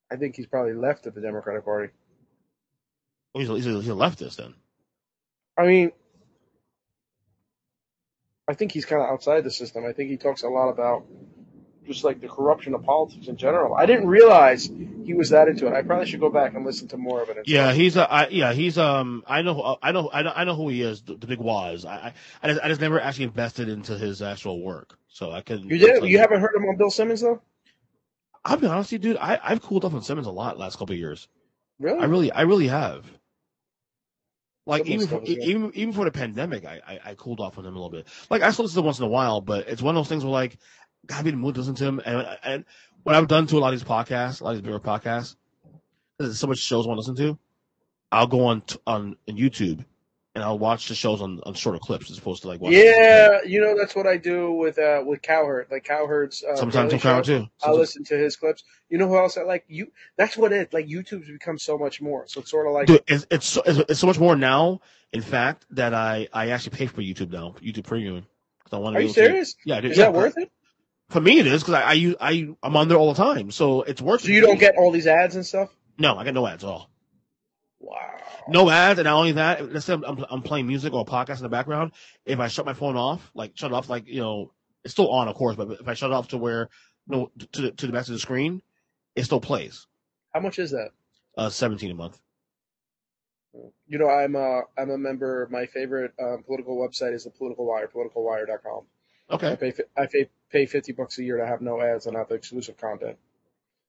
I 0.10 0.16
think 0.16 0.38
he's 0.38 0.48
probably 0.48 0.74
left 0.74 1.06
of 1.08 1.14
the 1.14 1.20
Democratic 1.22 1.66
Party. 1.66 1.92
Oh, 3.36 3.40
he's 3.40 3.50
a, 3.50 3.56
he's, 3.56 3.68
a, 3.68 3.74
he's 3.74 3.90
a 3.90 3.92
leftist 3.92 4.38
then. 4.38 4.54
I 5.58 5.68
mean, 5.68 5.92
I 8.48 8.54
think 8.54 8.72
he's 8.72 8.86
kind 8.86 9.02
of 9.02 9.10
outside 9.10 9.44
the 9.44 9.52
system. 9.52 9.86
I 9.86 9.92
think 9.92 10.10
he 10.10 10.16
talks 10.16 10.44
a 10.44 10.48
lot 10.48 10.70
about 10.70 11.06
just 11.90 12.04
like 12.04 12.22
the 12.22 12.28
corruption 12.28 12.74
of 12.76 12.84
politics 12.84 13.28
in 13.28 13.36
general. 13.36 13.74
I 13.76 13.86
didn't 13.86 14.08
realize 14.08 14.70
he 15.04 15.14
was 15.16 15.32
that 15.32 15.48
into 15.48 15.66
it. 15.68 15.74
I 15.74 15.82
probably 15.82 16.06
should 16.06 16.20
go 16.20 16.30
back 16.30 16.54
and 16.54 16.64
listen 16.64 16.88
to 16.90 16.98
more 16.98 17.22
of 17.22 17.30
it. 17.30 17.38
Yeah, 17.46 17.74
he's 17.74 17.98
a 17.98 18.10
I, 18.10 18.28
yeah 18.30 18.54
he's 18.54 18.78
um 18.78 19.24
I 19.28 19.42
know 19.42 19.78
I 19.82 19.92
know 19.92 20.10
I 20.14 20.22
know 20.22 20.32
I 20.36 20.44
know 20.46 20.56
who 20.56 20.70
he 20.70 20.84
is 20.84 21.02
the, 21.02 21.16
the 21.16 21.26
big 21.28 21.40
Waz. 21.40 21.84
I, 21.84 22.14
I 22.44 22.48
just, 22.48 22.62
I 22.64 22.68
just 22.68 22.80
never 22.80 23.02
actually 23.02 23.26
invested 23.26 23.70
into 23.70 23.98
his 23.98 24.22
actual 24.22 24.64
work, 24.64 24.98
so 25.08 25.32
I 25.32 25.42
couldn't. 25.42 25.68
You 25.70 25.80
did? 25.80 26.04
You 26.06 26.20
haven't 26.20 26.42
heard 26.42 26.56
him 26.56 26.64
on 26.64 26.78
Bill 26.78 26.92
Simmons 26.92 27.22
though? 27.22 27.42
I'll 28.46 28.58
be 28.58 28.68
honest 28.68 28.92
with 28.92 29.04
you, 29.04 29.14
dude. 29.14 29.18
I 29.20 29.40
I've 29.44 29.62
cooled 29.62 29.84
off 29.84 29.94
on 29.96 30.04
Simmons 30.04 30.28
a 30.28 30.32
lot 30.32 30.60
last 30.60 30.78
couple 30.78 30.94
of 30.94 31.00
years. 31.00 31.28
Really? 31.80 32.00
I 32.00 32.06
really 32.06 32.32
I 32.32 32.42
really 32.42 32.68
have. 32.68 33.06
Like 34.70 34.86
Some 34.86 34.94
even 34.94 35.08
for, 35.08 35.24
even 35.24 35.72
even 35.74 35.94
for 35.94 36.06
the 36.06 36.12
pandemic, 36.12 36.64
I, 36.64 36.80
I 36.88 37.00
I 37.04 37.14
cooled 37.16 37.40
off 37.40 37.58
on 37.58 37.66
him 37.66 37.76
a 37.76 37.80
little 37.80 37.90
bit. 37.90 38.08
Like 38.30 38.44
I 38.44 38.52
still 38.52 38.66
listen 38.66 38.84
once 38.84 39.00
in 39.00 39.06
a 39.06 39.10
while, 39.10 39.42
but 39.42 39.68
it's 39.68 39.82
one 39.82 39.96
of 39.96 40.00
those 40.00 40.10
things 40.10 40.24
where 40.24 40.32
like 40.32 40.60
gotta 41.06 41.24
be 41.24 41.32
the 41.32 41.38
mood 41.38 41.56
to 41.56 41.62
listen 41.62 41.76
to 41.76 41.84
them. 41.84 42.02
And 42.06 42.38
and 42.44 42.66
what 43.04 43.16
I've 43.16 43.28
done 43.28 43.48
to 43.48 43.58
a 43.58 43.60
lot 43.60 43.74
of 43.74 43.80
these 43.80 43.88
podcasts, 43.88 44.42
a 44.42 44.44
lot 44.44 44.52
of 44.52 44.58
these 44.58 44.66
bigger 44.66 44.80
podcasts, 44.80 45.36
there's 46.18 46.40
so 46.40 46.48
much 46.48 46.60
shows 46.60 46.86
I 46.86 46.90
want 46.90 47.02
to 47.04 47.12
listen 47.12 47.28
to. 47.28 47.40
I'll 48.12 48.28
go 48.28 48.46
on 48.46 48.62
t- 48.62 48.80
on, 48.88 49.16
on 49.28 49.38
YouTube 49.38 49.86
and 50.36 50.44
I'll 50.44 50.60
watch 50.60 50.88
the 50.88 50.96
shows 50.96 51.22
on, 51.22 51.42
on 51.46 51.54
shorter 51.54 51.80
clips 51.80 52.10
as 52.12 52.18
opposed 52.18 52.44
to 52.44 52.48
like 52.48 52.62
watching 52.62 52.80
Yeah, 52.80 53.40
you 53.46 53.62
know 53.62 53.76
that's 53.78 53.96
what 53.96 54.08
I 54.08 54.18
do 54.18 54.52
with 54.52 54.78
uh 54.80 55.04
with 55.06 55.22
Cowherd. 55.22 55.68
Like 55.72 55.84
Cowherd's 55.84 56.44
uh, 56.44 56.56
Sometimes 56.56 56.94
on 56.94 57.00
Cowherd, 57.00 57.26
too. 57.26 57.48
I 57.64 57.72
listen 57.72 58.04
to 58.06 58.18
his 58.18 58.36
clips. 58.36 58.64
You 58.90 58.98
know 58.98 59.08
who 59.08 59.18
else 59.18 59.38
I 59.38 59.44
like? 59.44 59.66
You. 59.68 59.92
That's 60.18 60.38
what 60.38 60.52
it 60.52 60.74
like. 60.74 60.88
YouTube's 60.88 61.30
become 61.30 61.58
so 61.58 61.78
much 61.78 62.02
more. 62.02 62.28
So 62.28 62.42
it's 62.42 62.52
sort 62.52 62.68
of 62.68 62.74
like 62.74 62.88
Dude, 62.88 63.04
it's, 63.08 63.26
it's, 63.30 63.48
so, 63.48 63.62
it's, 63.66 63.80
it's 63.90 64.00
so 64.00 64.08
much 64.08 64.20
more 64.20 64.36
now. 64.36 64.82
In 65.12 65.22
fact, 65.22 65.66
that 65.72 65.94
I, 65.94 66.28
I 66.32 66.50
actually 66.50 66.78
pay 66.78 66.86
for 66.86 67.02
YouTube 67.02 67.32
now, 67.32 67.56
YouTube 67.62 67.86
Premium. 67.86 68.26
I 68.72 68.78
want 68.78 68.94
to. 68.94 69.00
Are 69.00 69.02
you 69.02 69.10
serious? 69.10 69.56
Yeah, 69.66 69.78
I 69.78 69.82
do. 69.82 69.90
Is 69.90 69.98
yeah, 69.98 70.06
that 70.06 70.14
worth 70.14 70.38
it? 70.38 70.52
For 71.10 71.20
me, 71.20 71.40
it 71.40 71.48
is 71.48 71.64
because 71.64 71.76
I, 71.76 71.94
I 71.94 72.16
I 72.20 72.50
I'm 72.62 72.78
on 72.78 72.88
there 72.88 72.98
all 72.98 73.14
the 73.14 73.24
time, 73.24 73.50
so 73.52 73.82
it's 73.82 74.02
worth. 74.02 74.22
So 74.22 74.28
you 74.30 74.42
don't 74.42 74.60
get 74.60 74.78
all 74.78 74.92
these 74.92 75.08
ads 75.08 75.36
and 75.36 75.46
stuff? 75.46 75.70
No, 75.98 76.16
I 76.16 76.24
get 76.24 76.36
no 76.36 76.46
ads 76.46 76.64
at 76.64 76.70
all. 76.70 76.90
Wow. 77.80 78.18
No 78.48 78.70
ads, 78.70 79.00
and 79.00 79.06
not 79.06 79.18
only 79.18 79.34
that, 79.34 79.72
let's 79.74 79.86
say 79.86 79.94
I'm, 79.94 80.04
I'm, 80.04 80.26
I'm 80.30 80.42
playing 80.42 80.68
music 80.68 80.94
or 80.94 81.02
a 81.02 81.06
podcast 81.06 81.38
in 81.38 81.44
the 81.44 81.50
background. 81.50 81.94
If 82.26 82.40
I 82.40 82.48
shut 82.48 82.66
my 82.66 82.74
phone 82.74 82.96
off, 82.96 83.32
like 83.34 83.54
shut 83.56 83.72
it 83.72 83.74
off, 83.74 83.90
like 83.90 84.08
you 84.08 84.22
know, 84.22 84.52
it's 84.84 84.94
still 84.94 85.10
on, 85.10 85.28
of 85.28 85.36
course, 85.36 85.56
but 85.56 85.72
if 85.72 85.88
I 85.88 85.94
shut 85.96 86.12
it 86.12 86.14
off 86.14 86.30
to 86.30 86.38
where 86.38 86.70
no 87.08 87.32
to 87.54 87.62
the, 87.62 87.72
to 87.72 87.88
the 87.88 87.94
back 87.94 88.02
of 88.02 88.14
the 88.14 88.20
screen, 88.20 88.62
it 89.16 89.24
still 89.24 89.42
plays. 89.42 89.88
How 90.34 90.42
much 90.42 90.60
is 90.60 90.72
that? 90.72 90.90
Uh, 91.38 91.50
seventeen 91.50 91.92
a 91.92 91.96
month. 91.96 92.20
You 93.88 93.98
know, 93.98 94.10
I'm 94.10 94.36
uh 94.36 94.62
I'm 94.78 94.92
a 94.92 94.98
member. 94.98 95.48
My 95.52 95.66
favorite 95.66 96.14
um, 96.22 96.44
political 96.46 96.78
website 96.78 97.14
is 97.14 97.24
the 97.24 97.32
Political 97.32 97.66
Wire, 97.66 97.88
politicalwire.com. 97.88 98.84
Okay. 99.32 99.52
I 99.52 99.56
pay 99.56 99.74
I 99.98 100.06
pay 100.08 100.30
pay 100.50 100.66
fifty 100.66 100.92
bucks 100.92 101.18
a 101.20 101.24
year 101.24 101.38
to 101.38 101.46
have 101.46 101.62
no 101.62 101.82
ads 101.82 102.06
and 102.08 102.16
have 102.18 102.28
the 102.30 102.36
exclusive 102.36 102.78
content 102.78 103.18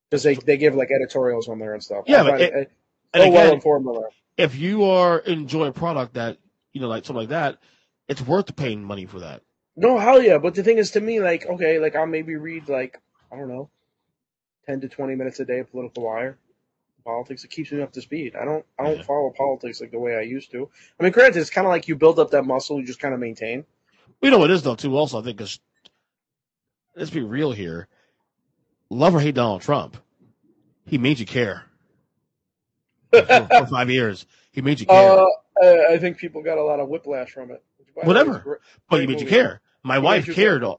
because 0.09 0.23
they 0.23 0.35
they 0.35 0.57
give 0.57 0.75
like 0.75 0.91
editorials 0.91 1.49
on 1.49 1.59
there 1.59 1.75
and 1.75 1.83
stuff. 1.83 2.05
Yeah, 2.07 2.23
but 2.25 2.41
it- 2.41 2.53
it, 2.55 2.73
and 3.15 3.23
so 3.25 3.31
well 3.31 3.43
again- 3.45 3.55
informed 3.55 3.87
on 3.87 3.95
there. 3.95 4.11
If 4.37 4.57
you 4.57 4.85
are 4.85 5.19
enjoying 5.21 5.69
a 5.71 5.73
product 5.73 6.15
that 6.15 6.39
you 6.73 6.81
know, 6.81 6.89
like 6.89 7.05
something 7.05 7.21
like 7.23 7.29
that, 7.31 7.59
it's 8.09 8.23
worth 8.23 8.55
paying 8.57 8.83
money 8.85 9.05
for 9.07 9.21
that. 9.21 9.43
No, 9.77 9.99
hell 9.99 10.23
yeah. 10.23 10.39
But 10.39 10.55
the 10.55 10.63
thing 10.63 10.79
is, 10.79 10.91
to 10.93 11.01
me, 11.01 11.21
like, 11.21 11.47
okay, 11.47 11.79
like 11.79 11.95
I'll 11.97 12.07
maybe 12.07 12.37
read 12.37 12.69
like 12.69 13.01
I 13.33 13.37
don't 13.37 13.49
know, 13.49 13.69
ten 14.67 14.81
to 14.81 14.89
twenty 14.89 15.15
minutes 15.15 15.41
a 15.41 15.45
day 15.45 15.59
of 15.61 15.71
Political 15.71 16.05
Wire, 16.05 16.39
politics. 17.05 17.45
It 17.45 17.51
keeps 17.51 17.73
me 17.73 17.83
up 17.83 17.93
to 17.93 18.01
speed. 18.03 18.35
I 18.37 18.45
don't 18.45 18.65
I 18.79 18.85
don't 18.85 18.99
Yeah. 18.99 19.03
follow 19.03 19.31
politics 19.37 19.81
like 19.81 19.91
the 19.91 19.99
way 19.99 20.17
I 20.17 20.21
used 20.23 20.51
to. 20.53 20.69
I 20.99 21.03
mean, 21.03 21.13
granted, 21.13 21.41
it's 21.41 21.51
kind 21.51 21.67
of 21.67 21.71
like 21.71 21.89
you 21.89 21.97
build 21.97 22.19
up 22.19 22.31
that 22.31 22.45
muscle, 22.45 22.79
you 22.81 22.87
just 22.87 23.01
kind 23.01 23.15
of 23.15 23.21
maintain. 23.21 23.65
You 24.23 24.31
know 24.31 24.39
what 24.39 24.51
it 24.51 24.55
is 24.55 24.63
though 24.63 24.75
too. 24.75 24.97
Also, 24.97 25.19
I 25.21 25.23
think 25.23 25.37
because 25.39 25.61
let's 26.97 27.11
be 27.11 27.23
real 27.23 27.53
here. 27.53 27.89
Love 28.91 29.15
or 29.15 29.21
hate 29.21 29.35
Donald 29.37 29.63
Trump, 29.63 29.97
he 30.87 30.99
made 30.99 31.19
you 31.19 31.27
care. 31.27 31.65
for, 33.13 33.23
for 33.25 33.67
five 33.67 33.91
years, 33.91 34.27
he 34.53 34.61
made 34.63 34.81
you 34.81 34.87
care. 34.87 35.21
Uh, 35.21 35.27
I 35.91 35.99
think 35.99 36.19
people 36.19 36.43
got 36.43 36.59
a 36.59 36.63
lot 36.63 36.81
of 36.81 36.89
whiplash 36.89 37.31
from 37.31 37.51
it. 37.51 37.63
way, 37.97 38.03
Whatever, 38.05 38.39
great- 38.41 38.59
but 38.89 38.97
great 38.97 39.01
he 39.09 39.15
made 39.15 39.21
you 39.21 39.27
care. 39.29 39.61
My 39.83 39.97
He 39.97 40.01
wife 40.03 40.25
cared. 40.27 40.63
care. 40.63 40.71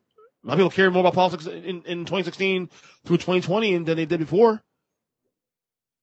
A 0.44 0.48
lot 0.48 0.54
of 0.54 0.58
people 0.58 0.70
cared 0.72 0.94
more 0.94 1.02
about 1.02 1.14
politics 1.14 1.46
in, 1.46 1.84
in 1.84 2.00
2016 2.06 2.70
through 3.06 3.18
2020 3.18 3.78
than 3.80 3.98
they 3.98 4.06
did 4.06 4.20
before. 4.20 4.62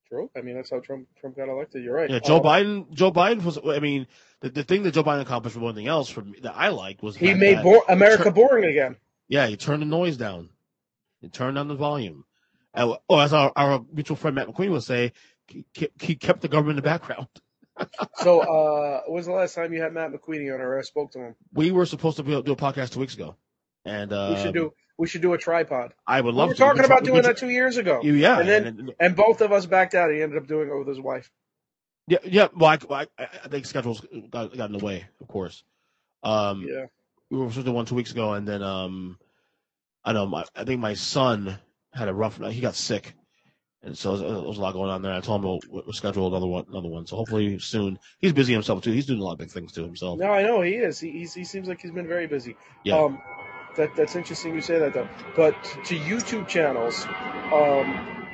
True. 0.08 0.30
I 0.36 0.40
mean, 0.42 0.54
that's 0.54 0.70
how 0.70 0.80
Trump 0.80 1.06
Trump 1.20 1.36
got 1.36 1.48
elected. 1.48 1.82
You're 1.84 1.94
right. 1.94 2.08
Yeah, 2.08 2.18
Joe 2.20 2.36
Um, 2.36 2.42
Biden. 2.42 2.90
Joe 2.92 3.10
Biden 3.12 3.42
was. 3.42 3.58
I 3.62 3.78
mean, 3.80 4.06
the, 4.40 4.50
the 4.50 4.62
thing 4.64 4.82
that 4.84 4.92
Joe 4.94 5.02
Biden 5.04 5.22
accomplished 5.22 5.56
more 5.56 5.72
than 5.72 5.78
anything 5.78 5.88
else 5.90 6.08
for 6.08 6.22
me, 6.22 6.38
that 6.42 6.54
I 6.56 6.68
liked 6.68 7.02
was 7.02 7.16
He 7.16 7.34
made 7.34 7.62
bo- 7.62 7.82
America 7.88 8.24
tur- 8.24 8.30
boring 8.30 8.64
again. 8.64 8.96
Yeah, 9.28 9.46
he 9.46 9.56
turned 9.56 9.82
the 9.82 9.86
noise 9.86 10.16
down. 10.16 10.48
He 11.20 11.28
turned 11.28 11.56
down 11.56 11.68
the 11.68 11.74
volume. 11.74 12.24
And, 12.74 12.94
or 13.08 13.22
as 13.22 13.32
our, 13.32 13.52
our 13.56 13.84
mutual 13.92 14.16
friend 14.16 14.34
Matt 14.36 14.48
McQueen 14.48 14.70
would 14.70 14.84
say, 14.84 15.12
he, 15.46 15.64
he 16.00 16.14
kept 16.14 16.40
the 16.42 16.48
government 16.48 16.78
in 16.78 16.84
the 16.84 16.88
background. 16.88 17.26
So, 18.16 18.40
uh, 18.40 19.02
when 19.06 19.14
was 19.18 19.26
the 19.26 19.32
last 19.32 19.54
time 19.54 19.72
you 19.72 19.80
had 19.80 19.92
Matt 19.92 20.10
McQueen 20.10 20.52
on 20.52 20.60
or 20.60 20.78
I 20.78 20.82
spoke 20.82 21.12
to 21.12 21.20
him? 21.20 21.34
We 21.54 21.70
were 21.70 21.86
supposed 21.86 22.16
to 22.16 22.24
be, 22.24 22.30
do 22.42 22.50
a 22.52 22.56
podcast 22.56 22.92
two 22.92 22.98
weeks 22.98 23.14
ago, 23.14 23.36
and 23.84 24.12
uh, 24.12 24.34
we 24.36 24.42
should 24.42 24.52
do 24.54 24.72
we 24.98 25.06
should 25.06 25.22
do 25.22 25.32
a 25.34 25.38
tripod. 25.38 25.94
I 26.04 26.20
would 26.20 26.34
We 26.34 26.38
love 26.38 26.48
were 26.48 26.54
to. 26.54 26.58
Talking 26.58 26.78
try- 26.78 26.86
about 26.86 27.02
we 27.02 27.10
doing 27.10 27.22
that 27.22 27.36
two 27.36 27.50
years 27.50 27.76
ago. 27.76 28.00
Yeah, 28.02 28.40
and 28.40 28.48
then 28.48 28.66
and- 28.66 28.92
and 28.98 29.14
both 29.16 29.42
of 29.42 29.52
us 29.52 29.66
backed 29.66 29.94
out. 29.94 30.10
He 30.10 30.20
ended 30.20 30.38
up 30.42 30.48
doing 30.48 30.68
it 30.68 30.76
with 30.76 30.88
his 30.88 30.98
wife. 30.98 31.30
Yeah, 32.08 32.18
yeah. 32.24 32.48
Well, 32.56 32.76
I, 32.90 33.06
I, 33.18 33.28
I 33.44 33.48
think 33.48 33.66
schedules 33.66 34.04
got, 34.30 34.56
got 34.56 34.70
in 34.70 34.78
the 34.78 34.84
way, 34.84 35.06
of 35.20 35.28
course. 35.28 35.62
Um, 36.22 36.66
Yeah. 36.68 36.86
we 37.30 37.38
were 37.38 37.50
supposed 37.50 37.66
to 37.66 37.72
one 37.72 37.86
two 37.86 37.94
weeks 37.94 38.10
ago, 38.12 38.32
and 38.32 38.46
then 38.48 38.62
um, 38.62 39.18
I 40.04 40.12
know 40.12 40.26
my, 40.26 40.44
I 40.56 40.64
think 40.64 40.80
my 40.80 40.94
son 40.94 41.58
had 41.92 42.08
a 42.08 42.14
rough. 42.14 42.40
Night. 42.40 42.52
He 42.52 42.60
got 42.60 42.74
sick, 42.74 43.14
and 43.82 43.96
so 43.96 44.16
there 44.16 44.28
was 44.40 44.58
a 44.58 44.60
lot 44.60 44.72
going 44.72 44.90
on 44.90 45.02
there. 45.02 45.12
I 45.12 45.20
told 45.20 45.40
him 45.42 45.48
we'll, 45.48 45.60
we'll 45.68 45.92
schedule 45.92 46.26
another 46.26 46.46
one, 46.46 46.64
another 46.68 46.88
one. 46.88 47.06
So 47.06 47.16
hopefully 47.16 47.58
soon. 47.58 47.98
He's 48.18 48.32
busy 48.32 48.52
himself 48.52 48.82
too. 48.82 48.92
He's 48.92 49.06
doing 49.06 49.20
a 49.20 49.24
lot 49.24 49.32
of 49.32 49.38
big 49.38 49.50
things 49.50 49.72
to 49.72 49.82
himself. 49.82 50.18
No, 50.18 50.32
I 50.32 50.42
know 50.42 50.62
he 50.62 50.72
is. 50.72 50.98
He 50.98 51.10
he's, 51.10 51.34
he 51.34 51.44
seems 51.44 51.68
like 51.68 51.80
he's 51.80 51.90
been 51.92 52.08
very 52.08 52.26
busy. 52.26 52.56
Yeah. 52.84 52.98
Um, 52.98 53.20
that 53.76 53.94
that's 53.94 54.16
interesting 54.16 54.54
you 54.54 54.60
say 54.60 54.78
that 54.78 54.94
though. 54.94 55.08
But 55.36 55.54
to 55.84 55.96
YouTube 55.98 56.48
channels, 56.48 57.06
um, 57.52 58.26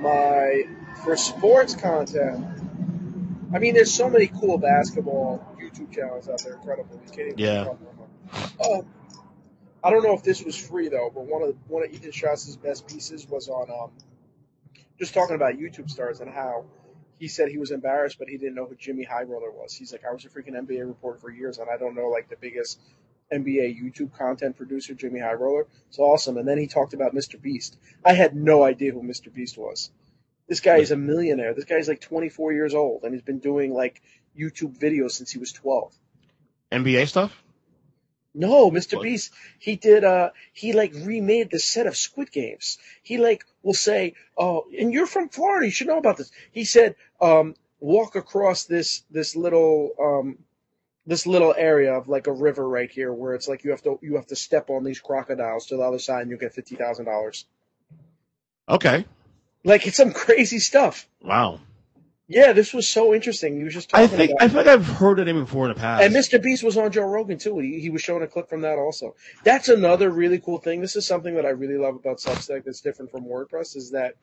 my 0.00 0.64
for 1.04 1.16
sports 1.16 1.74
content. 1.74 2.44
I 3.52 3.58
mean, 3.58 3.74
there's 3.74 3.92
so 3.92 4.08
many 4.08 4.28
cool 4.28 4.58
basketball 4.58 5.56
YouTube 5.60 5.92
channels 5.92 6.28
out 6.28 6.42
there. 6.42 6.54
Incredible. 6.54 7.00
You 7.04 7.12
can't 7.12 7.28
even 7.28 7.38
Yeah. 7.38 7.64
Oh, 7.66 7.70
up 7.70 7.80
with 7.80 8.84
them. 8.84 8.94
I 9.82 9.90
don't 9.90 10.02
know 10.02 10.14
if 10.14 10.22
this 10.22 10.42
was 10.42 10.56
free 10.56 10.88
though, 10.88 11.10
but 11.12 11.24
one 11.24 11.42
of 11.42 11.56
one 11.68 11.82
of 11.82 11.90
Ethan 11.90 12.12
Strauss's 12.12 12.56
best 12.56 12.86
pieces 12.86 13.26
was 13.26 13.48
on 13.48 13.70
um, 13.70 13.90
just 14.98 15.14
talking 15.14 15.36
about 15.36 15.54
YouTube 15.54 15.88
stars 15.90 16.20
and 16.20 16.30
how 16.30 16.66
he 17.18 17.28
said 17.28 17.48
he 17.48 17.58
was 17.58 17.70
embarrassed, 17.70 18.18
but 18.18 18.28
he 18.28 18.36
didn't 18.36 18.54
know 18.54 18.66
who 18.66 18.74
Jimmy 18.76 19.04
High 19.04 19.22
Roller 19.22 19.50
was. 19.50 19.74
He's 19.74 19.92
like, 19.92 20.04
I 20.04 20.12
was 20.12 20.24
a 20.24 20.28
freaking 20.28 20.52
NBA 20.52 20.86
reporter 20.86 21.18
for 21.18 21.30
years, 21.30 21.58
and 21.58 21.68
I 21.70 21.76
don't 21.76 21.94
know 21.94 22.08
like 22.08 22.28
the 22.28 22.36
biggest 22.36 22.78
NBA 23.32 23.80
YouTube 23.80 24.12
content 24.12 24.56
producer, 24.56 24.94
Jimmy 24.94 25.20
High 25.20 25.34
Roller. 25.34 25.66
It's 25.88 25.98
awesome. 25.98 26.36
And 26.36 26.46
then 26.46 26.58
he 26.58 26.66
talked 26.66 26.94
about 26.94 27.14
Mr. 27.14 27.40
Beast. 27.40 27.78
I 28.04 28.12
had 28.14 28.34
no 28.34 28.62
idea 28.64 28.92
who 28.92 29.02
Mr. 29.02 29.32
Beast 29.32 29.56
was. 29.56 29.90
This 30.50 30.58
guy 30.58 30.78
is 30.78 30.90
a 30.90 30.96
millionaire. 30.96 31.54
This 31.54 31.64
guy's 31.64 31.86
like 31.86 32.00
24 32.00 32.52
years 32.52 32.74
old, 32.74 33.04
and 33.04 33.14
he's 33.14 33.22
been 33.22 33.38
doing 33.38 33.72
like 33.72 34.02
YouTube 34.36 34.76
videos 34.76 35.12
since 35.12 35.30
he 35.30 35.38
was 35.38 35.52
12. 35.52 35.94
NBA 36.72 37.06
stuff. 37.06 37.40
No, 38.34 38.68
Mr. 38.68 39.00
Beast, 39.00 39.32
he 39.60 39.76
did 39.76 40.02
uh 40.02 40.30
he 40.52 40.72
like 40.72 40.92
remade 40.92 41.52
the 41.52 41.60
set 41.60 41.86
of 41.86 41.96
Squid 41.96 42.32
Games. 42.32 42.78
He 43.04 43.16
like 43.16 43.44
will 43.62 43.74
say, 43.74 44.14
"Oh, 44.36 44.64
and 44.76 44.92
you're 44.92 45.06
from 45.06 45.28
Florida, 45.28 45.66
you 45.66 45.70
should 45.70 45.86
know 45.86 45.98
about 45.98 46.16
this." 46.16 46.32
He 46.50 46.64
said, 46.64 46.96
um 47.20 47.54
walk 47.78 48.16
across 48.16 48.64
this 48.64 49.04
this 49.08 49.36
little 49.36 49.90
um 50.00 50.38
this 51.06 51.28
little 51.28 51.54
area 51.56 51.94
of 51.94 52.08
like 52.08 52.26
a 52.26 52.32
river 52.32 52.68
right 52.68 52.90
here 52.90 53.12
where 53.12 53.34
it's 53.34 53.46
like 53.46 53.62
you 53.62 53.70
have 53.70 53.82
to 53.82 54.00
you 54.02 54.16
have 54.16 54.26
to 54.26 54.36
step 54.36 54.68
on 54.68 54.82
these 54.82 54.98
crocodiles 54.98 55.66
to 55.66 55.76
the 55.76 55.82
other 55.82 56.00
side 56.00 56.22
and 56.22 56.30
you 56.30 56.36
get 56.36 56.54
$50,000. 56.56 57.44
Okay. 58.68 59.04
Like 59.64 59.86
it's 59.86 59.96
some 59.96 60.12
crazy 60.12 60.58
stuff. 60.58 61.06
Wow. 61.22 61.60
Yeah, 62.32 62.52
this 62.52 62.72
was 62.72 62.86
so 62.86 63.12
interesting. 63.12 63.56
He 63.56 63.64
was 63.64 63.74
just 63.74 63.92
I 63.92 64.02
talking 64.02 64.16
think 64.16 64.30
about 64.30 64.42
I 64.42 64.48
think 64.48 64.68
I've 64.68 64.86
heard 64.86 65.18
of 65.18 65.26
him 65.26 65.40
before 65.40 65.68
in 65.68 65.74
the 65.74 65.80
past. 65.80 66.04
And 66.04 66.14
Mr. 66.14 66.40
Beast 66.40 66.62
was 66.62 66.76
on 66.76 66.92
Joe 66.92 67.02
Rogan 67.02 67.38
too. 67.38 67.58
He, 67.58 67.80
he 67.80 67.90
was 67.90 68.02
showing 68.02 68.22
a 68.22 68.28
clip 68.28 68.48
from 68.48 68.60
that 68.60 68.78
also. 68.78 69.16
That's 69.42 69.68
another 69.68 70.10
really 70.10 70.38
cool 70.38 70.58
thing. 70.58 70.80
This 70.80 70.94
is 70.94 71.04
something 71.04 71.34
that 71.34 71.44
I 71.44 71.48
really 71.48 71.76
love 71.76 71.96
about 71.96 72.18
Substack 72.18 72.62
that's 72.64 72.80
different 72.80 73.10
from 73.10 73.24
WordPress 73.24 73.74
is 73.74 73.90
that 73.90 74.14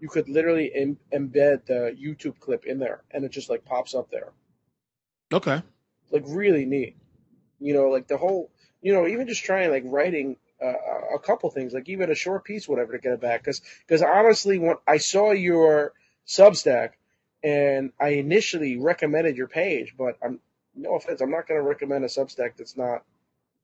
you 0.00 0.08
could 0.08 0.28
literally 0.28 0.72
Im- 0.74 0.98
embed 1.14 1.66
the 1.66 1.96
YouTube 1.96 2.40
clip 2.40 2.66
in 2.66 2.80
there 2.80 3.04
and 3.12 3.24
it 3.24 3.30
just 3.30 3.48
like 3.48 3.64
pops 3.64 3.94
up 3.94 4.10
there. 4.10 4.32
Okay. 5.32 5.62
Like 6.10 6.24
really 6.26 6.66
neat. 6.66 6.96
You 7.60 7.74
know, 7.74 7.90
like 7.90 8.08
the 8.08 8.16
whole, 8.16 8.50
you 8.80 8.92
know, 8.92 9.06
even 9.06 9.28
just 9.28 9.44
trying 9.44 9.70
like 9.70 9.84
writing 9.86 10.36
uh, 10.62 11.14
a 11.16 11.18
couple 11.18 11.50
things, 11.50 11.72
like 11.72 11.88
even 11.88 12.10
a 12.10 12.14
short 12.14 12.44
piece, 12.44 12.68
whatever, 12.68 12.92
to 12.92 12.98
get 12.98 13.12
it 13.12 13.20
back. 13.20 13.40
Because 13.42 13.60
because 13.86 14.02
honestly, 14.02 14.58
when 14.58 14.76
I 14.86 14.98
saw 14.98 15.32
your 15.32 15.92
Substack 16.26 16.90
and 17.42 17.92
I 18.00 18.10
initially 18.10 18.76
recommended 18.78 19.36
your 19.36 19.48
page, 19.48 19.94
but 19.98 20.16
I'm 20.24 20.40
no 20.74 20.94
offense, 20.96 21.20
I'm 21.20 21.30
not 21.30 21.46
going 21.48 21.60
to 21.60 21.66
recommend 21.68 22.04
a 22.04 22.08
Substack 22.08 22.56
that's 22.56 22.76
not 22.76 23.02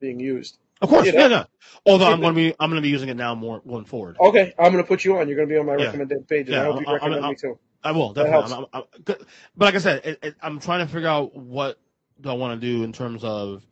being 0.00 0.20
used. 0.20 0.58
Of 0.80 0.90
course, 0.90 1.06
You 1.06 1.12
know? 1.12 1.18
yeah, 1.20 1.28
yeah. 1.28 1.44
Although 1.86 2.06
I'm 2.12 2.20
going 2.22 2.34
to 2.34 2.36
be, 2.36 2.54
I'm 2.60 2.70
going 2.70 2.80
to 2.80 2.86
be 2.86 2.90
using 2.90 3.08
it 3.08 3.16
now 3.16 3.34
more 3.34 3.60
going 3.66 3.84
forward. 3.84 4.16
Okay, 4.20 4.52
I'm 4.58 4.72
going 4.72 4.84
to 4.84 4.88
put 4.88 5.04
you 5.04 5.18
on. 5.18 5.26
You're 5.28 5.36
going 5.36 5.48
to 5.48 5.54
be 5.54 5.58
on 5.58 5.66
my 5.66 5.76
Yeah. 5.76 5.86
recommended 5.86 6.28
page, 6.28 6.46
and 6.46 6.54
Yeah, 6.56 6.62
I 6.62 6.64
hope 6.66 6.80
you 6.80 6.86
I'm- 6.86 6.94
recommend 6.96 7.24
I'm- 7.24 7.30
me 7.30 7.36
too. 7.36 7.58
I 7.84 7.92
will 7.92 8.12
definitely. 8.12 8.52
I'm, 8.54 8.66
I'm, 8.72 8.82
I'm, 8.92 9.02
but 9.04 9.22
like 9.56 9.76
I 9.76 9.78
said, 9.78 10.04
it, 10.04 10.18
it, 10.20 10.34
I'm 10.42 10.58
trying 10.58 10.84
to 10.84 10.92
figure 10.92 11.08
out 11.08 11.36
what 11.36 11.78
do 12.20 12.28
I 12.28 12.32
want 12.32 12.60
to 12.60 12.66
do 12.66 12.82
in 12.82 12.92
terms 12.92 13.22
of 13.22 13.62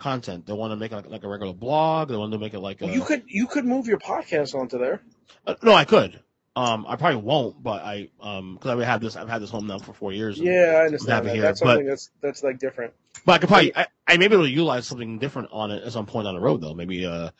content. 0.00 0.46
They 0.46 0.52
want 0.52 0.72
to 0.72 0.76
make 0.76 0.90
it 0.90 0.96
like, 0.96 1.06
like 1.08 1.24
a 1.24 1.28
regular 1.28 1.52
blog? 1.54 2.08
They 2.08 2.16
want 2.16 2.32
to 2.32 2.38
make 2.38 2.54
it 2.54 2.60
like 2.60 2.80
a? 2.82 2.86
Well, 2.86 2.94
you 2.94 3.04
could 3.04 3.22
you 3.28 3.46
could 3.46 3.64
move 3.64 3.86
your 3.86 3.98
podcast 3.98 4.54
onto 4.54 4.78
there. 4.78 5.00
Uh, 5.46 5.54
no, 5.62 5.72
I 5.72 5.84
could. 5.84 6.20
Um, 6.56 6.84
I 6.88 6.96
probably 6.96 7.22
won't, 7.22 7.62
but 7.62 7.82
I 7.82 8.08
um 8.20 8.54
because 8.54 8.70
I've 8.72 8.84
had 8.84 9.00
this 9.00 9.14
I've 9.14 9.28
had 9.28 9.40
this 9.40 9.50
home 9.50 9.68
now 9.68 9.78
for 9.78 9.92
four 9.92 10.12
years. 10.12 10.38
Yeah, 10.38 10.80
I 10.82 10.86
understand 10.86 11.26
that. 11.26 11.32
here, 11.34 11.42
That's 11.42 11.60
but- 11.60 11.84
that's 11.86 12.10
that's 12.20 12.42
like 12.42 12.58
different. 12.58 12.92
But 13.24 13.32
I 13.32 13.38
could 13.38 13.48
probably, 13.48 13.76
I, 13.76 13.86
I 14.06 14.16
may 14.16 14.28
be 14.28 14.34
able 14.34 14.44
to 14.46 14.50
utilize 14.50 14.86
something 14.86 15.18
different 15.18 15.48
on 15.52 15.70
it 15.70 15.84
at 15.84 15.92
some 15.92 16.06
point 16.06 16.26
on 16.26 16.34
the 16.34 16.40
road, 16.40 16.62
though. 16.62 16.72
Maybe, 16.74 17.04
uh, 17.04 17.30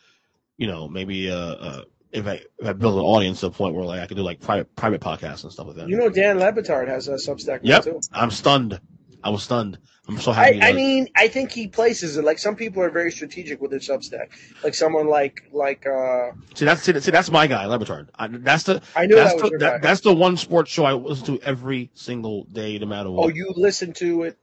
you 0.57 0.67
know, 0.67 0.87
maybe, 0.87 1.31
uh, 1.31 1.35
uh, 1.35 1.81
if 2.11 2.27
I 2.27 2.33
if 2.59 2.67
I 2.67 2.73
build 2.73 2.95
an 2.99 3.03
audience 3.05 3.39
to 3.39 3.47
the 3.47 3.53
point 3.55 3.73
where 3.73 3.83
like 3.85 3.99
I 3.99 4.05
could 4.05 4.17
do 4.17 4.21
like 4.23 4.39
private 4.41 4.75
private 4.75 5.01
podcasts 5.01 5.43
and 5.43 5.51
stuff 5.51 5.67
like 5.67 5.77
that. 5.77 5.89
You 5.89 5.97
know, 5.97 6.09
Dan 6.09 6.37
Le 6.39 6.51
Batard 6.53 6.87
has 6.87 7.07
a 7.07 7.13
Substack 7.13 7.61
Yep, 7.63 7.83
too. 7.83 7.99
I'm 8.13 8.29
stunned. 8.31 8.79
I 9.23 9.29
was 9.29 9.43
stunned. 9.43 9.77
I'm 10.07 10.19
so 10.19 10.31
I, 10.31 10.53
happy. 10.53 10.55
he 10.55 10.61
I 10.61 10.73
mean, 10.73 11.07
I 11.15 11.27
think 11.27 11.51
he 11.51 11.67
places 11.67 12.17
it 12.17 12.23
like 12.23 12.39
some 12.39 12.55
people 12.55 12.81
are 12.83 12.89
very 12.89 13.11
strategic 13.11 13.61
with 13.61 13.71
their 13.71 13.79
Substack. 13.79 14.29
Like 14.63 14.73
someone 14.73 15.07
like 15.07 15.43
like 15.51 15.85
uh 15.85 16.31
see 16.55 16.65
that's 16.65 16.81
see, 16.83 16.99
see 16.99 17.11
that's 17.11 17.29
my 17.31 17.47
guy, 17.47 17.65
Le 17.65 17.79
Batard. 17.79 18.09
I, 18.15 18.27
that's 18.27 18.63
the 18.63 18.81
I 18.95 19.05
knew 19.05 19.15
that's 19.15 19.35
that 19.41 19.51
the, 19.51 19.57
that, 19.59 19.81
that's 19.81 20.01
the 20.01 20.13
one 20.13 20.37
sports 20.37 20.71
show 20.71 20.85
I 20.85 20.93
listen 20.93 21.25
to 21.27 21.39
every 21.41 21.91
single 21.93 22.45
day, 22.45 22.77
no 22.79 22.87
matter 22.87 23.11
what. 23.11 23.25
oh, 23.25 23.29
you 23.29 23.53
listen 23.55 23.93
to 23.93 24.23
it 24.23 24.37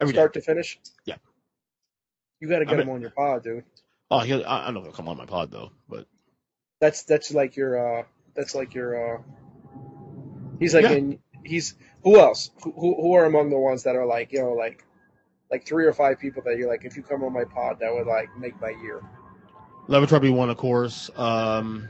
Every 0.00 0.14
start 0.14 0.34
to 0.34 0.40
finish. 0.40 0.78
Yeah. 1.04 1.16
You 2.40 2.48
got 2.48 2.60
to 2.60 2.64
get 2.64 2.78
I 2.78 2.82
him 2.82 2.88
on 2.90 3.00
your 3.00 3.10
pod, 3.10 3.42
dude. 3.42 3.64
Oh, 4.10 4.20
he, 4.20 4.42
I, 4.42 4.62
I 4.62 4.64
don't 4.66 4.74
know 4.74 4.82
he'll 4.82 4.92
come 4.92 5.08
on 5.08 5.16
my 5.16 5.26
pod 5.26 5.50
though, 5.50 5.70
but 5.88 6.06
That's 6.80 7.02
that's 7.02 7.32
like 7.32 7.56
your 7.56 8.00
uh 8.00 8.04
that's 8.34 8.54
like 8.54 8.74
your 8.74 9.16
uh 9.18 9.22
he's 10.60 10.74
like 10.74 10.84
Yeah. 10.84 10.92
in 10.92 11.18
he's 11.44 11.74
who 12.04 12.18
else 12.18 12.50
who 12.62 12.72
who 12.72 12.94
who 13.00 13.14
are 13.14 13.24
among 13.24 13.50
the 13.50 13.58
ones 13.58 13.82
that 13.84 13.96
are 13.96 14.06
like 14.06 14.32
you 14.32 14.40
know 14.40 14.52
like 14.52 14.84
like 15.50 15.66
three 15.66 15.86
or 15.86 15.92
five 15.92 16.18
people 16.18 16.42
that 16.44 16.56
you're 16.58 16.68
like 16.68 16.84
if 16.84 16.96
you 16.96 17.02
come 17.02 17.22
on 17.24 17.32
my 17.32 17.44
pod 17.44 17.78
that 17.80 17.92
would 17.92 18.06
like 18.06 18.28
make 18.38 18.60
my 18.60 18.70
year. 18.82 19.00
Le 19.88 20.00
Batard 20.06 20.20
be 20.20 20.28
one, 20.30 20.50
of 20.50 20.58
course. 20.58 21.08
Um, 21.16 21.88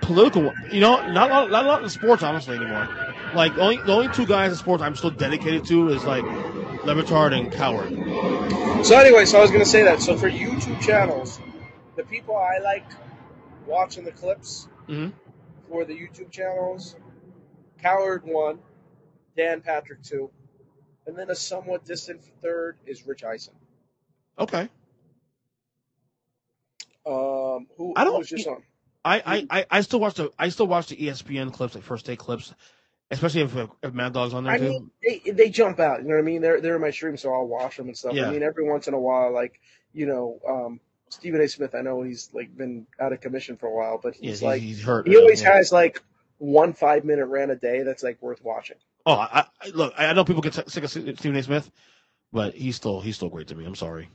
political, 0.00 0.52
you 0.72 0.80
know, 0.80 1.06
not 1.12 1.30
a 1.30 1.34
lot, 1.34 1.50
not 1.50 1.64
a 1.64 1.68
lot 1.68 1.82
in 1.82 1.88
sports, 1.90 2.22
honestly, 2.22 2.56
anymore. 2.56 2.88
Like 3.34 3.56
only 3.58 3.76
the 3.76 3.92
only 3.92 4.08
two 4.08 4.26
guys 4.26 4.50
in 4.52 4.56
sports 4.58 4.82
I'm 4.82 4.96
still 4.96 5.10
dedicated 5.10 5.66
to 5.66 5.88
is 5.90 6.04
like 6.04 6.24
Le 6.24 6.94
Batard 6.94 7.38
and 7.38 7.52
Cowherd. 7.52 8.86
So 8.86 8.98
anyway, 8.98 9.26
so 9.26 9.38
I 9.38 9.42
was 9.42 9.50
gonna 9.50 9.66
say 9.66 9.82
that. 9.84 10.00
So 10.00 10.16
for 10.16 10.30
YouTube 10.30 10.80
channels, 10.80 11.38
the 11.96 12.04
people 12.04 12.36
I 12.36 12.58
like 12.58 12.86
watching 13.66 14.04
the 14.04 14.12
clips 14.12 14.68
Mhm. 14.88 15.12
for 15.68 15.84
the 15.84 15.92
YouTube 15.92 16.30
channels, 16.30 16.96
Cowherd 17.82 18.24
one, 18.24 18.58
Dan 19.36 19.60
Patrick 19.60 20.02
two, 20.02 20.30
and 21.06 21.16
then 21.16 21.30
a 21.30 21.34
somewhat 21.34 21.84
distant 21.84 22.22
third 22.42 22.76
is 22.86 23.06
Rich 23.06 23.24
Eisen. 23.24 23.54
Okay, 24.38 24.68
Um, 27.06 27.66
who 27.76 27.92
I 27.96 28.04
don't- 28.04 28.12
who 28.14 28.18
was 28.18 28.28
just 28.28 28.46
on? 28.46 28.62
I, 29.04 29.22
I, 29.24 29.46
I, 29.60 29.66
I 29.70 29.80
still 29.80 29.98
watch 30.00 30.14
the 30.14 30.30
I 30.38 30.50
still 30.50 30.66
watch 30.66 30.88
the 30.88 30.96
ESPN 30.96 31.52
clips, 31.52 31.74
like 31.74 31.82
First 31.84 32.04
Take 32.04 32.18
clips, 32.18 32.52
especially 33.10 33.40
if, 33.42 33.56
if 33.82 33.94
Mad 33.94 34.12
Dog's 34.12 34.34
on 34.34 34.44
there 34.44 34.52
I 34.52 34.58
too. 34.58 34.68
mean, 34.68 34.90
they 35.02 35.30
they 35.30 35.48
jump 35.48 35.80
out. 35.80 36.02
You 36.02 36.08
know 36.08 36.14
what 36.16 36.20
I 36.20 36.24
mean? 36.24 36.42
They're 36.42 36.60
they're 36.60 36.74
in 36.76 36.82
my 36.82 36.90
stream, 36.90 37.16
so 37.16 37.32
I'll 37.32 37.46
watch 37.46 37.78
them 37.78 37.86
and 37.88 37.96
stuff. 37.96 38.12
Yeah. 38.12 38.28
I 38.28 38.30
mean, 38.30 38.42
every 38.42 38.64
once 38.68 38.88
in 38.88 38.94
a 38.94 39.00
while, 39.00 39.32
like 39.32 39.58
you 39.94 40.04
know, 40.06 40.38
um, 40.46 40.80
Stephen 41.08 41.40
A. 41.40 41.48
Smith. 41.48 41.74
I 41.74 41.80
know 41.80 42.02
he's 42.02 42.28
like 42.34 42.54
been 42.54 42.86
out 43.00 43.14
of 43.14 43.22
commission 43.22 43.56
for 43.56 43.68
a 43.68 43.74
while, 43.74 43.98
but 44.02 44.14
he's 44.14 44.40
he- 44.40 44.46
like 44.46 44.60
he's 44.60 44.82
hurt. 44.84 45.08
he 45.08 45.16
always 45.16 45.40
Yeah. 45.40 45.54
has 45.54 45.72
like 45.72 46.02
one 46.40 46.72
five 46.72 47.04
minute 47.04 47.26
rant 47.26 47.50
a 47.50 47.56
day 47.56 47.82
that's 47.82 48.02
like 48.02 48.20
worth 48.20 48.42
watching. 48.42 48.76
Oh, 49.06 49.12
I, 49.12 49.46
I 49.62 49.68
look, 49.68 49.94
I 49.96 50.12
know 50.14 50.24
people 50.24 50.42
get 50.42 50.54
sick 50.70 50.82
of 50.84 50.90
Stephen 50.90 51.36
A. 51.36 51.42
Smith, 51.42 51.70
but 52.32 52.54
he's 52.54 52.76
still 52.76 53.00
he's 53.00 53.16
still 53.16 53.28
great 53.28 53.48
to 53.48 53.54
me. 53.54 53.64
I'm 53.66 53.74
sorry, 53.74 54.08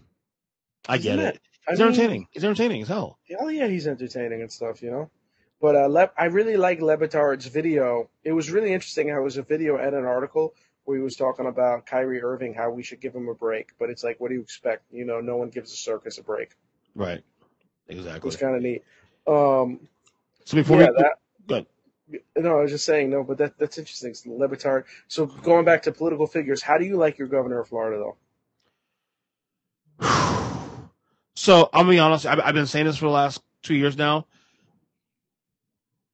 I 0.90 0.96
Isn't 0.98 1.16
get 1.18 1.20
it? 1.20 1.36
it. 1.36 1.42
I 1.68 1.72
He's 1.72 1.80
mean- 1.80 1.88
entertaining. 1.88 2.28
He's 2.32 2.44
entertaining 2.44 2.82
as 2.82 2.88
hell. 2.88 3.18
Oh 3.40 3.48
yeah, 3.50 3.68
he's 3.68 3.88
entertaining 3.88 4.42
and 4.42 4.52
stuff, 4.52 4.82
you 4.84 4.92
know. 4.92 5.10
But 5.62 5.76
uh, 5.76 5.88
Le- 5.88 6.12
I 6.18 6.26
really 6.26 6.58
like 6.58 6.82
Le 6.82 6.98
Batard's 6.98 7.46
video. 7.48 8.10
It 8.24 8.34
was 8.34 8.52
really 8.52 8.74
interesting. 8.74 9.08
how 9.10 9.20
It 9.22 9.24
was 9.24 9.38
a 9.38 9.42
video 9.44 9.78
and 9.78 9.96
an 9.96 10.04
article 10.06 10.54
where 10.84 10.98
he 10.98 11.04
was 11.04 11.16
talking 11.16 11.48
about 11.48 11.86
Kyrie 11.88 12.22
Irving, 12.22 12.54
how 12.54 12.70
we 12.70 12.84
should 12.84 13.00
give 13.00 13.16
him 13.16 13.28
a 13.30 13.34
break. 13.34 13.72
But 13.80 13.90
it's 13.90 14.04
like, 14.04 14.20
what 14.20 14.28
do 14.30 14.36
you 14.36 14.42
expect? 14.42 14.84
You 14.92 15.06
know, 15.06 15.22
no 15.22 15.38
one 15.38 15.50
gives 15.50 15.72
a 15.74 15.76
circus 15.78 16.18
a 16.20 16.24
break. 16.24 16.52
Right. 16.94 17.24
Exactly. 17.88 18.28
It's 18.28 18.38
kind 18.38 18.56
of 18.56 18.62
neat. 18.62 18.84
Um, 19.26 19.88
So 20.44 20.56
before 20.58 20.82
yeah, 20.82 20.90
we 20.96 21.02
that, 21.02 21.14
good. 21.48 21.66
No, 22.36 22.60
I 22.60 22.62
was 22.62 22.72
just 22.72 22.86
saying 22.86 23.10
no, 23.10 23.24
but 23.24 23.38
that 23.40 23.58
that's 23.58 23.78
interesting. 23.78 24.12
It's. 24.12 24.26
So 25.08 25.26
going 25.26 25.66
back 25.66 25.84
to 25.84 25.92
political 25.92 26.28
figures, 26.28 26.62
how 26.62 26.78
do 26.78 26.86
you 26.86 26.98
like 26.98 27.18
your 27.18 27.28
governor 27.28 27.60
of 27.60 27.68
Florida 27.68 28.14
though? 30.00 30.08
So 31.38 31.70
I'm 31.74 31.82
gonna 31.82 31.90
be 31.90 32.00
honest. 32.00 32.26
I've, 32.26 32.40
I've 32.40 32.54
been 32.54 32.66
saying 32.66 32.86
this 32.86 32.96
for 32.96 33.08
the 33.08 33.12
last 33.12 33.42
two 33.62 33.76
years 33.76 33.98
now. 33.98 34.26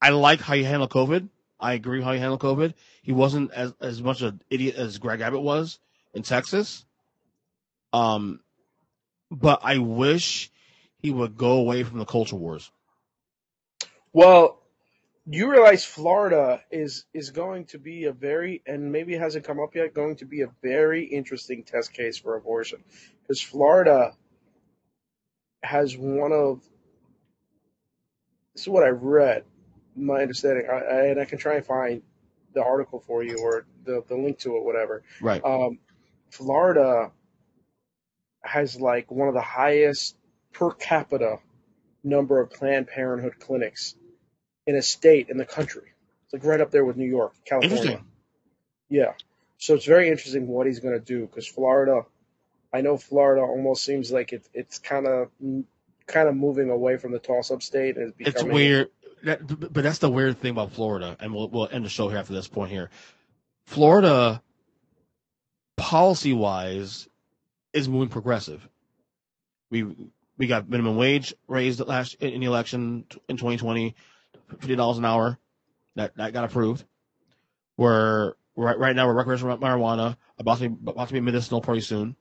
I 0.01 0.09
like 0.09 0.41
how 0.41 0.55
you 0.55 0.65
handle 0.65 0.87
COVID. 0.87 1.29
I 1.59 1.73
agree 1.73 2.01
how 2.01 2.11
you 2.11 2.19
handle 2.19 2.39
COVID. 2.39 2.73
He 3.03 3.11
wasn't 3.11 3.51
as 3.51 3.71
as 3.79 4.01
much 4.01 4.23
an 4.23 4.41
idiot 4.49 4.75
as 4.77 4.97
Greg 4.97 5.21
Abbott 5.21 5.43
was 5.43 5.77
in 6.15 6.23
Texas. 6.23 6.83
Um, 7.93 8.39
but 9.29 9.59
I 9.63 9.77
wish 9.77 10.49
he 10.97 11.11
would 11.11 11.37
go 11.37 11.51
away 11.51 11.83
from 11.83 11.99
the 11.99 12.05
culture 12.05 12.35
wars. 12.35 12.71
Well, 14.13 14.60
you 15.25 15.51
realize 15.51 15.85
Florida 15.85 16.61
is 16.71 17.05
is 17.13 17.29
going 17.29 17.65
to 17.65 17.77
be 17.77 18.05
a 18.05 18.11
very 18.11 18.61
and 18.65 18.91
maybe 18.91 19.13
it 19.13 19.21
hasn't 19.21 19.45
come 19.45 19.59
up 19.59 19.75
yet 19.75 19.93
going 19.93 20.15
to 20.17 20.25
be 20.25 20.41
a 20.41 20.47
very 20.61 21.03
interesting 21.03 21.63
test 21.63 21.93
case 21.93 22.17
for 22.17 22.35
abortion 22.35 22.83
because 23.21 23.41
Florida 23.41 24.13
has 25.63 25.95
one 25.95 26.31
of 26.31 26.61
this 28.53 28.63
is 28.63 28.69
what 28.69 28.83
I 28.83 28.89
read 28.89 29.43
my 29.95 30.21
understanding 30.21 30.65
I, 30.69 30.75
I, 30.77 31.01
and 31.05 31.19
I 31.19 31.25
can 31.25 31.37
try 31.37 31.55
and 31.55 31.65
find 31.65 32.01
the 32.53 32.63
article 32.63 32.99
for 32.99 33.23
you 33.23 33.37
or 33.37 33.65
the, 33.85 34.03
the 34.07 34.15
link 34.15 34.39
to 34.39 34.57
it 34.57 34.63
whatever 34.63 35.03
Right. 35.21 35.43
um, 35.45 35.79
Florida 36.31 37.11
has 38.41 38.81
like 38.81 39.11
one 39.11 39.27
of 39.27 39.35
the 39.35 39.41
highest 39.41 40.17
per 40.51 40.71
capita 40.71 41.37
number 42.03 42.41
of 42.41 42.49
Planned 42.49 42.87
Parenthood 42.87 43.39
clinics 43.39 43.95
in 44.67 44.75
a 44.75 44.81
state 44.81 45.29
in 45.29 45.37
the 45.37 45.45
country. 45.45 45.93
It's 46.25 46.33
like 46.33 46.43
right 46.43 46.61
up 46.61 46.71
there 46.71 46.85
with 46.85 46.97
New 46.97 47.09
York, 47.09 47.33
California. 47.45 48.01
Yeah. 48.89 49.13
So 49.57 49.75
it's 49.75 49.85
very 49.85 50.09
interesting 50.09 50.47
what 50.47 50.67
he's 50.67 50.79
going 50.79 50.93
to 50.93 51.05
do 51.05 51.25
because 51.25 51.47
Florida, 51.47 52.05
I 52.73 52.81
know 52.81 52.97
Florida 52.97 53.41
almost 53.41 53.83
seems 53.83 54.11
like 54.11 54.33
it, 54.33 54.47
it's 54.53 54.79
kind 54.79 55.07
of 55.07 55.29
kind 56.07 56.27
of 56.27 56.35
moving 56.35 56.69
away 56.69 56.97
from 56.97 57.11
the 57.11 57.19
toss-up 57.19 57.61
state 57.61 57.95
and 57.95 58.13
it's 58.19 58.41
It's 58.41 58.43
weird, 58.43 58.89
that, 59.23 59.45
but 59.47 59.83
that's 59.83 59.99
the 59.99 60.09
weird 60.09 60.39
thing 60.39 60.51
about 60.51 60.73
Florida, 60.73 61.15
and 61.19 61.33
we'll 61.33 61.47
we'll 61.49 61.69
end 61.71 61.85
the 61.85 61.89
show 61.89 62.09
here 62.09 62.17
after 62.17 62.33
this 62.33 62.47
point 62.47 62.71
here. 62.71 62.89
Florida, 63.65 64.41
policy 65.77 66.33
wise, 66.33 67.07
is 67.73 67.87
moving 67.87 68.09
progressive. 68.09 68.67
We 69.69 69.95
we 70.37 70.47
got 70.47 70.67
minimum 70.67 70.97
wage 70.97 71.33
raised 71.47 71.79
last 71.85 72.15
in 72.15 72.39
the 72.39 72.47
election 72.47 73.05
in 73.29 73.37
2020, 73.37 73.95
fifty 74.49 74.75
dollars 74.75 74.97
an 74.97 75.05
hour. 75.05 75.37
That 75.95 76.15
that 76.17 76.33
got 76.33 76.45
approved. 76.45 76.85
We're 77.77 78.33
right 78.55 78.77
right 78.77 78.95
now 78.95 79.07
we're 79.07 79.13
recreational 79.13 79.57
marijuana 79.57 80.17
about 80.37 80.59
to 80.59 80.69
be 80.69 80.89
about 80.91 81.07
to 81.07 81.13
be 81.13 81.19
medicinal 81.19 81.61
pretty 81.61 81.81
soon. 81.81 82.15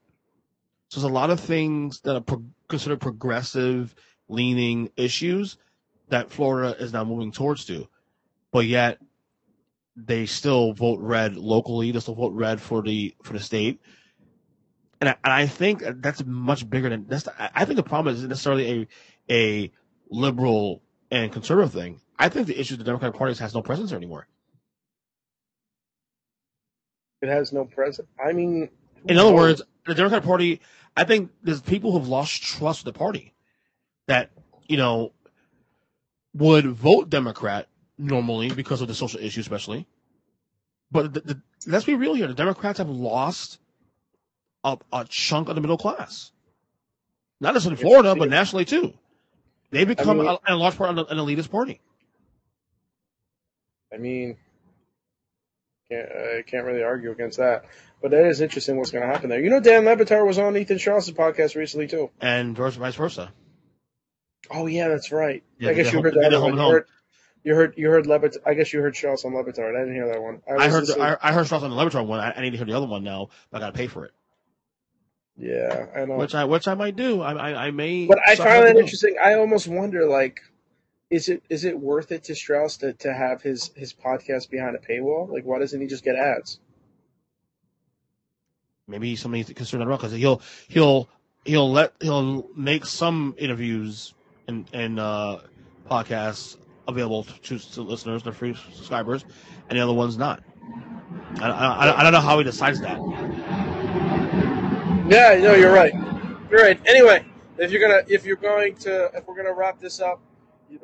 So 0.89 1.01
there's 1.01 1.11
a 1.11 1.15
lot 1.15 1.31
of 1.31 1.39
things 1.39 2.01
that 2.01 2.17
are 2.17 2.21
pro- 2.21 2.45
considered 2.69 3.01
progressive 3.01 3.95
leaning 4.29 4.91
issues 4.97 5.57
that 6.09 6.31
Florida 6.31 6.77
is 6.83 6.93
now 6.93 7.05
moving 7.05 7.31
towards 7.31 7.65
to, 7.67 7.89
but 8.51 8.67
yet 8.67 8.99
they 9.97 10.27
still 10.27 10.73
vote 10.73 11.01
red 11.01 11.37
locally. 11.37 11.93
They 11.93 12.01
still 12.01 12.15
vote 12.15 12.33
red 12.33 12.61
for 12.61 12.83
the 12.83 13.15
for 13.23 13.35
the 13.35 13.41
state, 13.41 13.81
and 15.01 15.11
I, 15.11 15.17
and 15.23 15.33
I 15.33 15.47
think 15.47 15.83
that's 15.97 16.25
much 16.25 16.69
bigger 16.69 16.89
than 16.89 17.07
that's. 17.07 17.29
I 17.39 17.65
think 17.65 17.77
the 17.77 17.83
problem 17.83 18.15
isn't 18.15 18.29
necessarily 18.29 18.89
a 19.31 19.33
a 19.33 19.73
liberal 20.11 20.83
and 21.11 21.33
conservative 21.33 21.73
thing. 21.73 22.01
I 22.19 22.29
think 22.29 22.47
the 22.47 22.59
issue 22.59 22.75
is 22.75 22.79
the 22.79 22.85
Democratic 22.85 23.17
Party 23.17 23.35
has 23.35 23.55
no 23.55 23.63
presence 23.63 23.91
there 23.91 23.97
anymore. 23.97 24.27
It 27.23 27.29
has 27.29 27.53
no 27.53 27.65
presence. 27.65 28.09
I 28.23 28.33
mean, 28.33 28.71
In 29.07 29.19
other 29.19 29.33
words, 29.33 29.63
the 29.87 29.95
Democratic 29.95 30.27
Party, 30.27 30.61
I 30.97 31.05
think 31.05 31.31
there's 31.43 31.61
people 31.61 31.93
who've 31.93 32.09
lost 32.09 32.43
trust 32.43 32.85
with 32.85 32.95
the 32.95 32.99
party 32.99 33.35
that, 34.07 34.31
you 34.67 34.77
know, 34.77 35.13
would 36.35 36.67
vote 36.67 37.11
Democrat 37.11 37.69
normally 37.99 38.51
because 38.51 38.81
of 38.81 38.89
the 38.89 38.95
social 38.95 39.21
issue, 39.21 39.41
especially. 39.41 39.87
But 40.91 41.15
the, 41.15 41.21
the, 41.21 41.43
let's 41.67 41.85
be 41.85 41.95
real 41.95 42.15
here. 42.15 42.27
The 42.27 42.35
Democrats 42.35 42.79
have 42.79 42.89
lost 42.89 43.59
a, 44.65 44.79
a 44.93 45.05
chunk 45.09 45.49
of 45.49 45.55
the 45.55 45.61
middle 45.61 45.79
class. 45.79 46.33
Not 47.41 47.55
just 47.55 47.67
in 47.67 47.77
Florida, 47.77 48.15
but 48.15 48.29
nationally 48.29 48.65
too. 48.65 48.93
They 49.71 49.85
become, 49.85 50.19
mean- 50.19 50.27
a, 50.27 50.53
in 50.53 50.59
large 50.59 50.77
part, 50.77 50.91
an, 50.91 50.99
an 50.99 51.19
elitist 51.19 51.51
party. 51.51 51.81
I 53.93 53.97
mean, 53.99 54.37
can't, 55.91 56.09
I 56.09 56.43
can't 56.47 56.65
really 56.65 56.83
argue 56.83 57.11
against 57.11 57.39
that. 57.39 57.65
But 58.03 58.13
that 58.13 58.25
is 58.27 58.41
interesting 58.41 58.79
what's 58.79 58.91
going 58.91 59.07
to 59.07 59.13
happen 59.13 59.29
there. 59.29 59.41
You 59.41 59.51
know, 59.51 59.61
Dan 59.61 59.85
Le 59.85 59.97
Batard 59.97 60.27
was 60.27 60.39
on 60.39 60.57
Ethan 60.57 60.79
Charles' 60.79 61.11
podcast 61.11 61.55
recently 61.55 61.87
too. 61.87 62.11
And 62.21 62.57
vice 62.57 62.77
vice 62.77 62.95
versa. 62.95 63.33
Oh 64.51 64.67
yeah, 64.67 64.89
that's 64.89 65.13
right. 65.13 65.43
Yeah, 65.59 65.71
I 65.71 65.75
guess 65.75 65.93
you 65.93 66.01
heard 66.01 66.15
home- 66.15 66.23
that. 66.23 66.33
home 66.33 66.57
one. 66.57 66.67
You 66.67 66.73
heard, 66.73 66.87
You 67.45 67.55
heard 67.55 67.75
you 67.77 67.91
heard 67.91 68.07
Lebit. 68.07 68.37
I 68.47 68.55
guess 68.55 68.73
you 68.73 68.81
heard 68.81 68.97
Strauss 68.97 69.25
on 69.25 69.35
Le 69.35 69.45
Batard. 69.45 69.77
I 69.77 69.81
didn't 69.81 69.95
hear 69.95 70.09
that 70.09 70.23
one. 70.23 70.41
I, 70.49 70.55
was 70.55 70.73
heard 70.73 70.87
the, 70.87 71.03
I, 71.03 71.29
I 71.29 71.33
heard 71.33 71.47
Strauss 71.47 71.63
on 71.63 71.71
the 71.71 71.77
Le 71.77 71.91
Batard 71.91 72.07
one. 72.07 72.21
I, 72.21 72.33
I 72.33 72.41
need 72.41 72.51
to 72.51 72.57
hear 72.57 72.67
the 72.67 72.73
other 72.77 72.87
one 72.87 73.05
now, 73.05 73.29
but 73.51 73.59
I 73.59 73.67
got 73.67 73.75
to 73.75 73.79
pay 73.79 73.87
for 73.87 74.07
it. 74.07 74.13
Yeah, 75.41 75.87
I 75.97 76.05
know. 76.05 76.17
Which 76.17 76.35
I 76.35 76.45
which 76.45 76.69
I 76.69 76.75
might 76.75 76.97
do. 76.97 77.23
I 77.23 77.33
I, 77.33 77.67
I 77.67 77.71
may. 77.71 78.07
But 78.07 78.19
I 78.27 78.37
find 78.37 78.67
that 78.67 78.77
interesting. 78.77 79.17
I 79.23 79.35
almost 79.35 79.67
wonder, 79.67 80.07
like, 80.07 80.41
is 81.11 81.29
it 81.29 81.43
is 81.49 81.65
it 81.65 81.79
worth 81.79 82.13
it 82.13 82.25
to 82.25 82.35
Strauss 82.35 82.77
to, 82.79 82.93
to 82.93 83.13
have 83.13 83.43
his 83.43 83.71
his 83.75 83.95
podcast 83.95 84.51
behind 84.51 84.77
a 84.77 84.79
paywall? 84.79 85.29
Like, 85.31 85.45
why 85.45 85.59
doesn't 85.59 85.81
he 85.81 85.87
just 85.87 86.05
get 86.05 86.17
ads? 86.17 86.61
maybe 88.91 89.09
he's 89.09 89.23
concerned 89.23 89.83
that 89.83 89.87
because 89.87 90.13
he'll 90.13 90.43
he'll 90.69 91.09
he'll 91.45 91.71
let 91.71 91.95
he'll 92.01 92.49
make 92.55 92.85
some 92.85 93.35
interviews 93.39 94.13
and 94.49 94.69
and 94.73 94.99
uh, 94.99 95.39
podcasts 95.89 96.57
available 96.89 97.25
to, 97.25 97.59
to 97.59 97.83
listeners, 97.83 98.23
to 98.25 98.33
free 98.33 98.55
subscribers, 98.75 99.25
and 99.69 99.79
the 99.79 99.83
other 99.83 99.93
ones 99.93 100.19
not. 100.19 100.43
I, 101.41 101.49
I, 101.49 102.01
I 102.01 102.03
don't 102.03 102.13
know 102.13 102.21
how 102.21 102.39
he 102.39 102.45
decides 102.45 102.81
that. 102.81 102.99
Yeah, 105.11 105.35
no, 105.43 105.55
you're 105.55 105.73
right. 105.73 105.93
You're 105.93 106.63
right. 106.63 106.81
Anyway, 106.87 107.25
if 107.59 107.73
you're 107.73 107.81
gonna 107.81 108.05
if 108.07 108.25
you're 108.25 108.37
going 108.37 108.77
to 108.77 109.11
if 109.13 109.27
we're 109.27 109.35
gonna 109.35 109.53
wrap 109.53 109.81
this 109.81 110.01
up, 110.01 110.21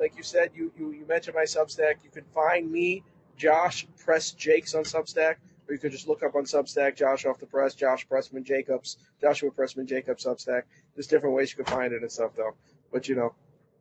like 0.01 0.17
you 0.17 0.23
said, 0.23 0.51
you 0.53 0.69
you, 0.77 0.91
you 0.91 1.05
mentioned 1.07 1.33
my 1.33 1.43
Substack. 1.43 2.03
You 2.03 2.09
can 2.11 2.25
find 2.35 2.69
me, 2.69 3.03
Josh 3.37 3.87
Press 4.03 4.31
Jakes 4.31 4.75
on 4.75 4.83
Substack, 4.83 5.35
or 5.69 5.73
you 5.73 5.79
could 5.79 5.93
just 5.93 6.09
look 6.09 6.23
up 6.23 6.35
on 6.35 6.43
Substack, 6.43 6.97
Josh 6.97 7.25
off 7.25 7.39
the 7.39 7.45
press, 7.45 7.73
Josh 7.73 8.05
Pressman 8.05 8.43
Jacobs, 8.43 8.97
Joshua 9.21 9.49
Pressman 9.49 9.87
Jacobs 9.87 10.25
Substack. 10.25 10.63
There's 10.93 11.07
different 11.07 11.33
ways 11.33 11.51
you 11.51 11.63
can 11.63 11.73
find 11.73 11.93
it 11.93 12.01
and 12.01 12.11
stuff 12.11 12.31
though. 12.35 12.55
But 12.91 13.07
you 13.07 13.15
know, 13.15 13.33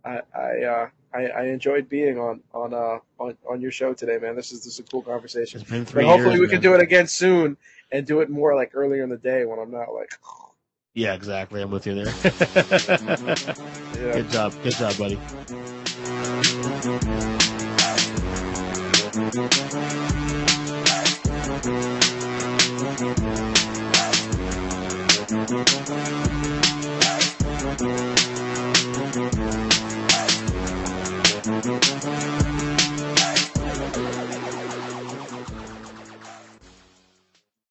I 0.06 0.20
I 0.34 0.62
uh, 0.62 0.88
I, 1.12 1.26
I 1.26 1.42
enjoyed 1.46 1.88
being 1.88 2.18
on 2.18 2.40
on 2.54 2.72
uh 2.72 2.98
on, 3.18 3.36
on 3.48 3.60
your 3.60 3.70
show 3.70 3.92
today, 3.92 4.18
man. 4.18 4.36
This 4.36 4.52
is 4.52 4.64
this 4.64 4.74
is 4.74 4.78
a 4.78 4.82
cool 4.84 5.02
conversation. 5.02 5.60
It's 5.60 5.70
been 5.70 5.84
But 5.84 5.90
three 5.90 6.04
hopefully 6.04 6.36
years, 6.36 6.40
we 6.40 6.48
can 6.48 6.60
do 6.60 6.74
it 6.74 6.80
again 6.80 7.06
soon 7.06 7.56
and 7.90 8.06
do 8.06 8.20
it 8.20 8.30
more 8.30 8.54
like 8.54 8.70
earlier 8.74 9.02
in 9.02 9.10
the 9.10 9.16
day 9.16 9.44
when 9.44 9.58
I'm 9.58 9.70
not 9.70 9.92
like 9.92 10.10
Yeah, 10.94 11.14
exactly. 11.14 11.60
I'm 11.60 11.70
with 11.70 11.86
you 11.86 11.94
there. 11.94 12.12
Yeah. 13.96 14.12
Good 14.12 14.30
job. 14.30 14.52
Good 14.62 14.74
job, 14.74 14.98
buddy. 14.98 15.18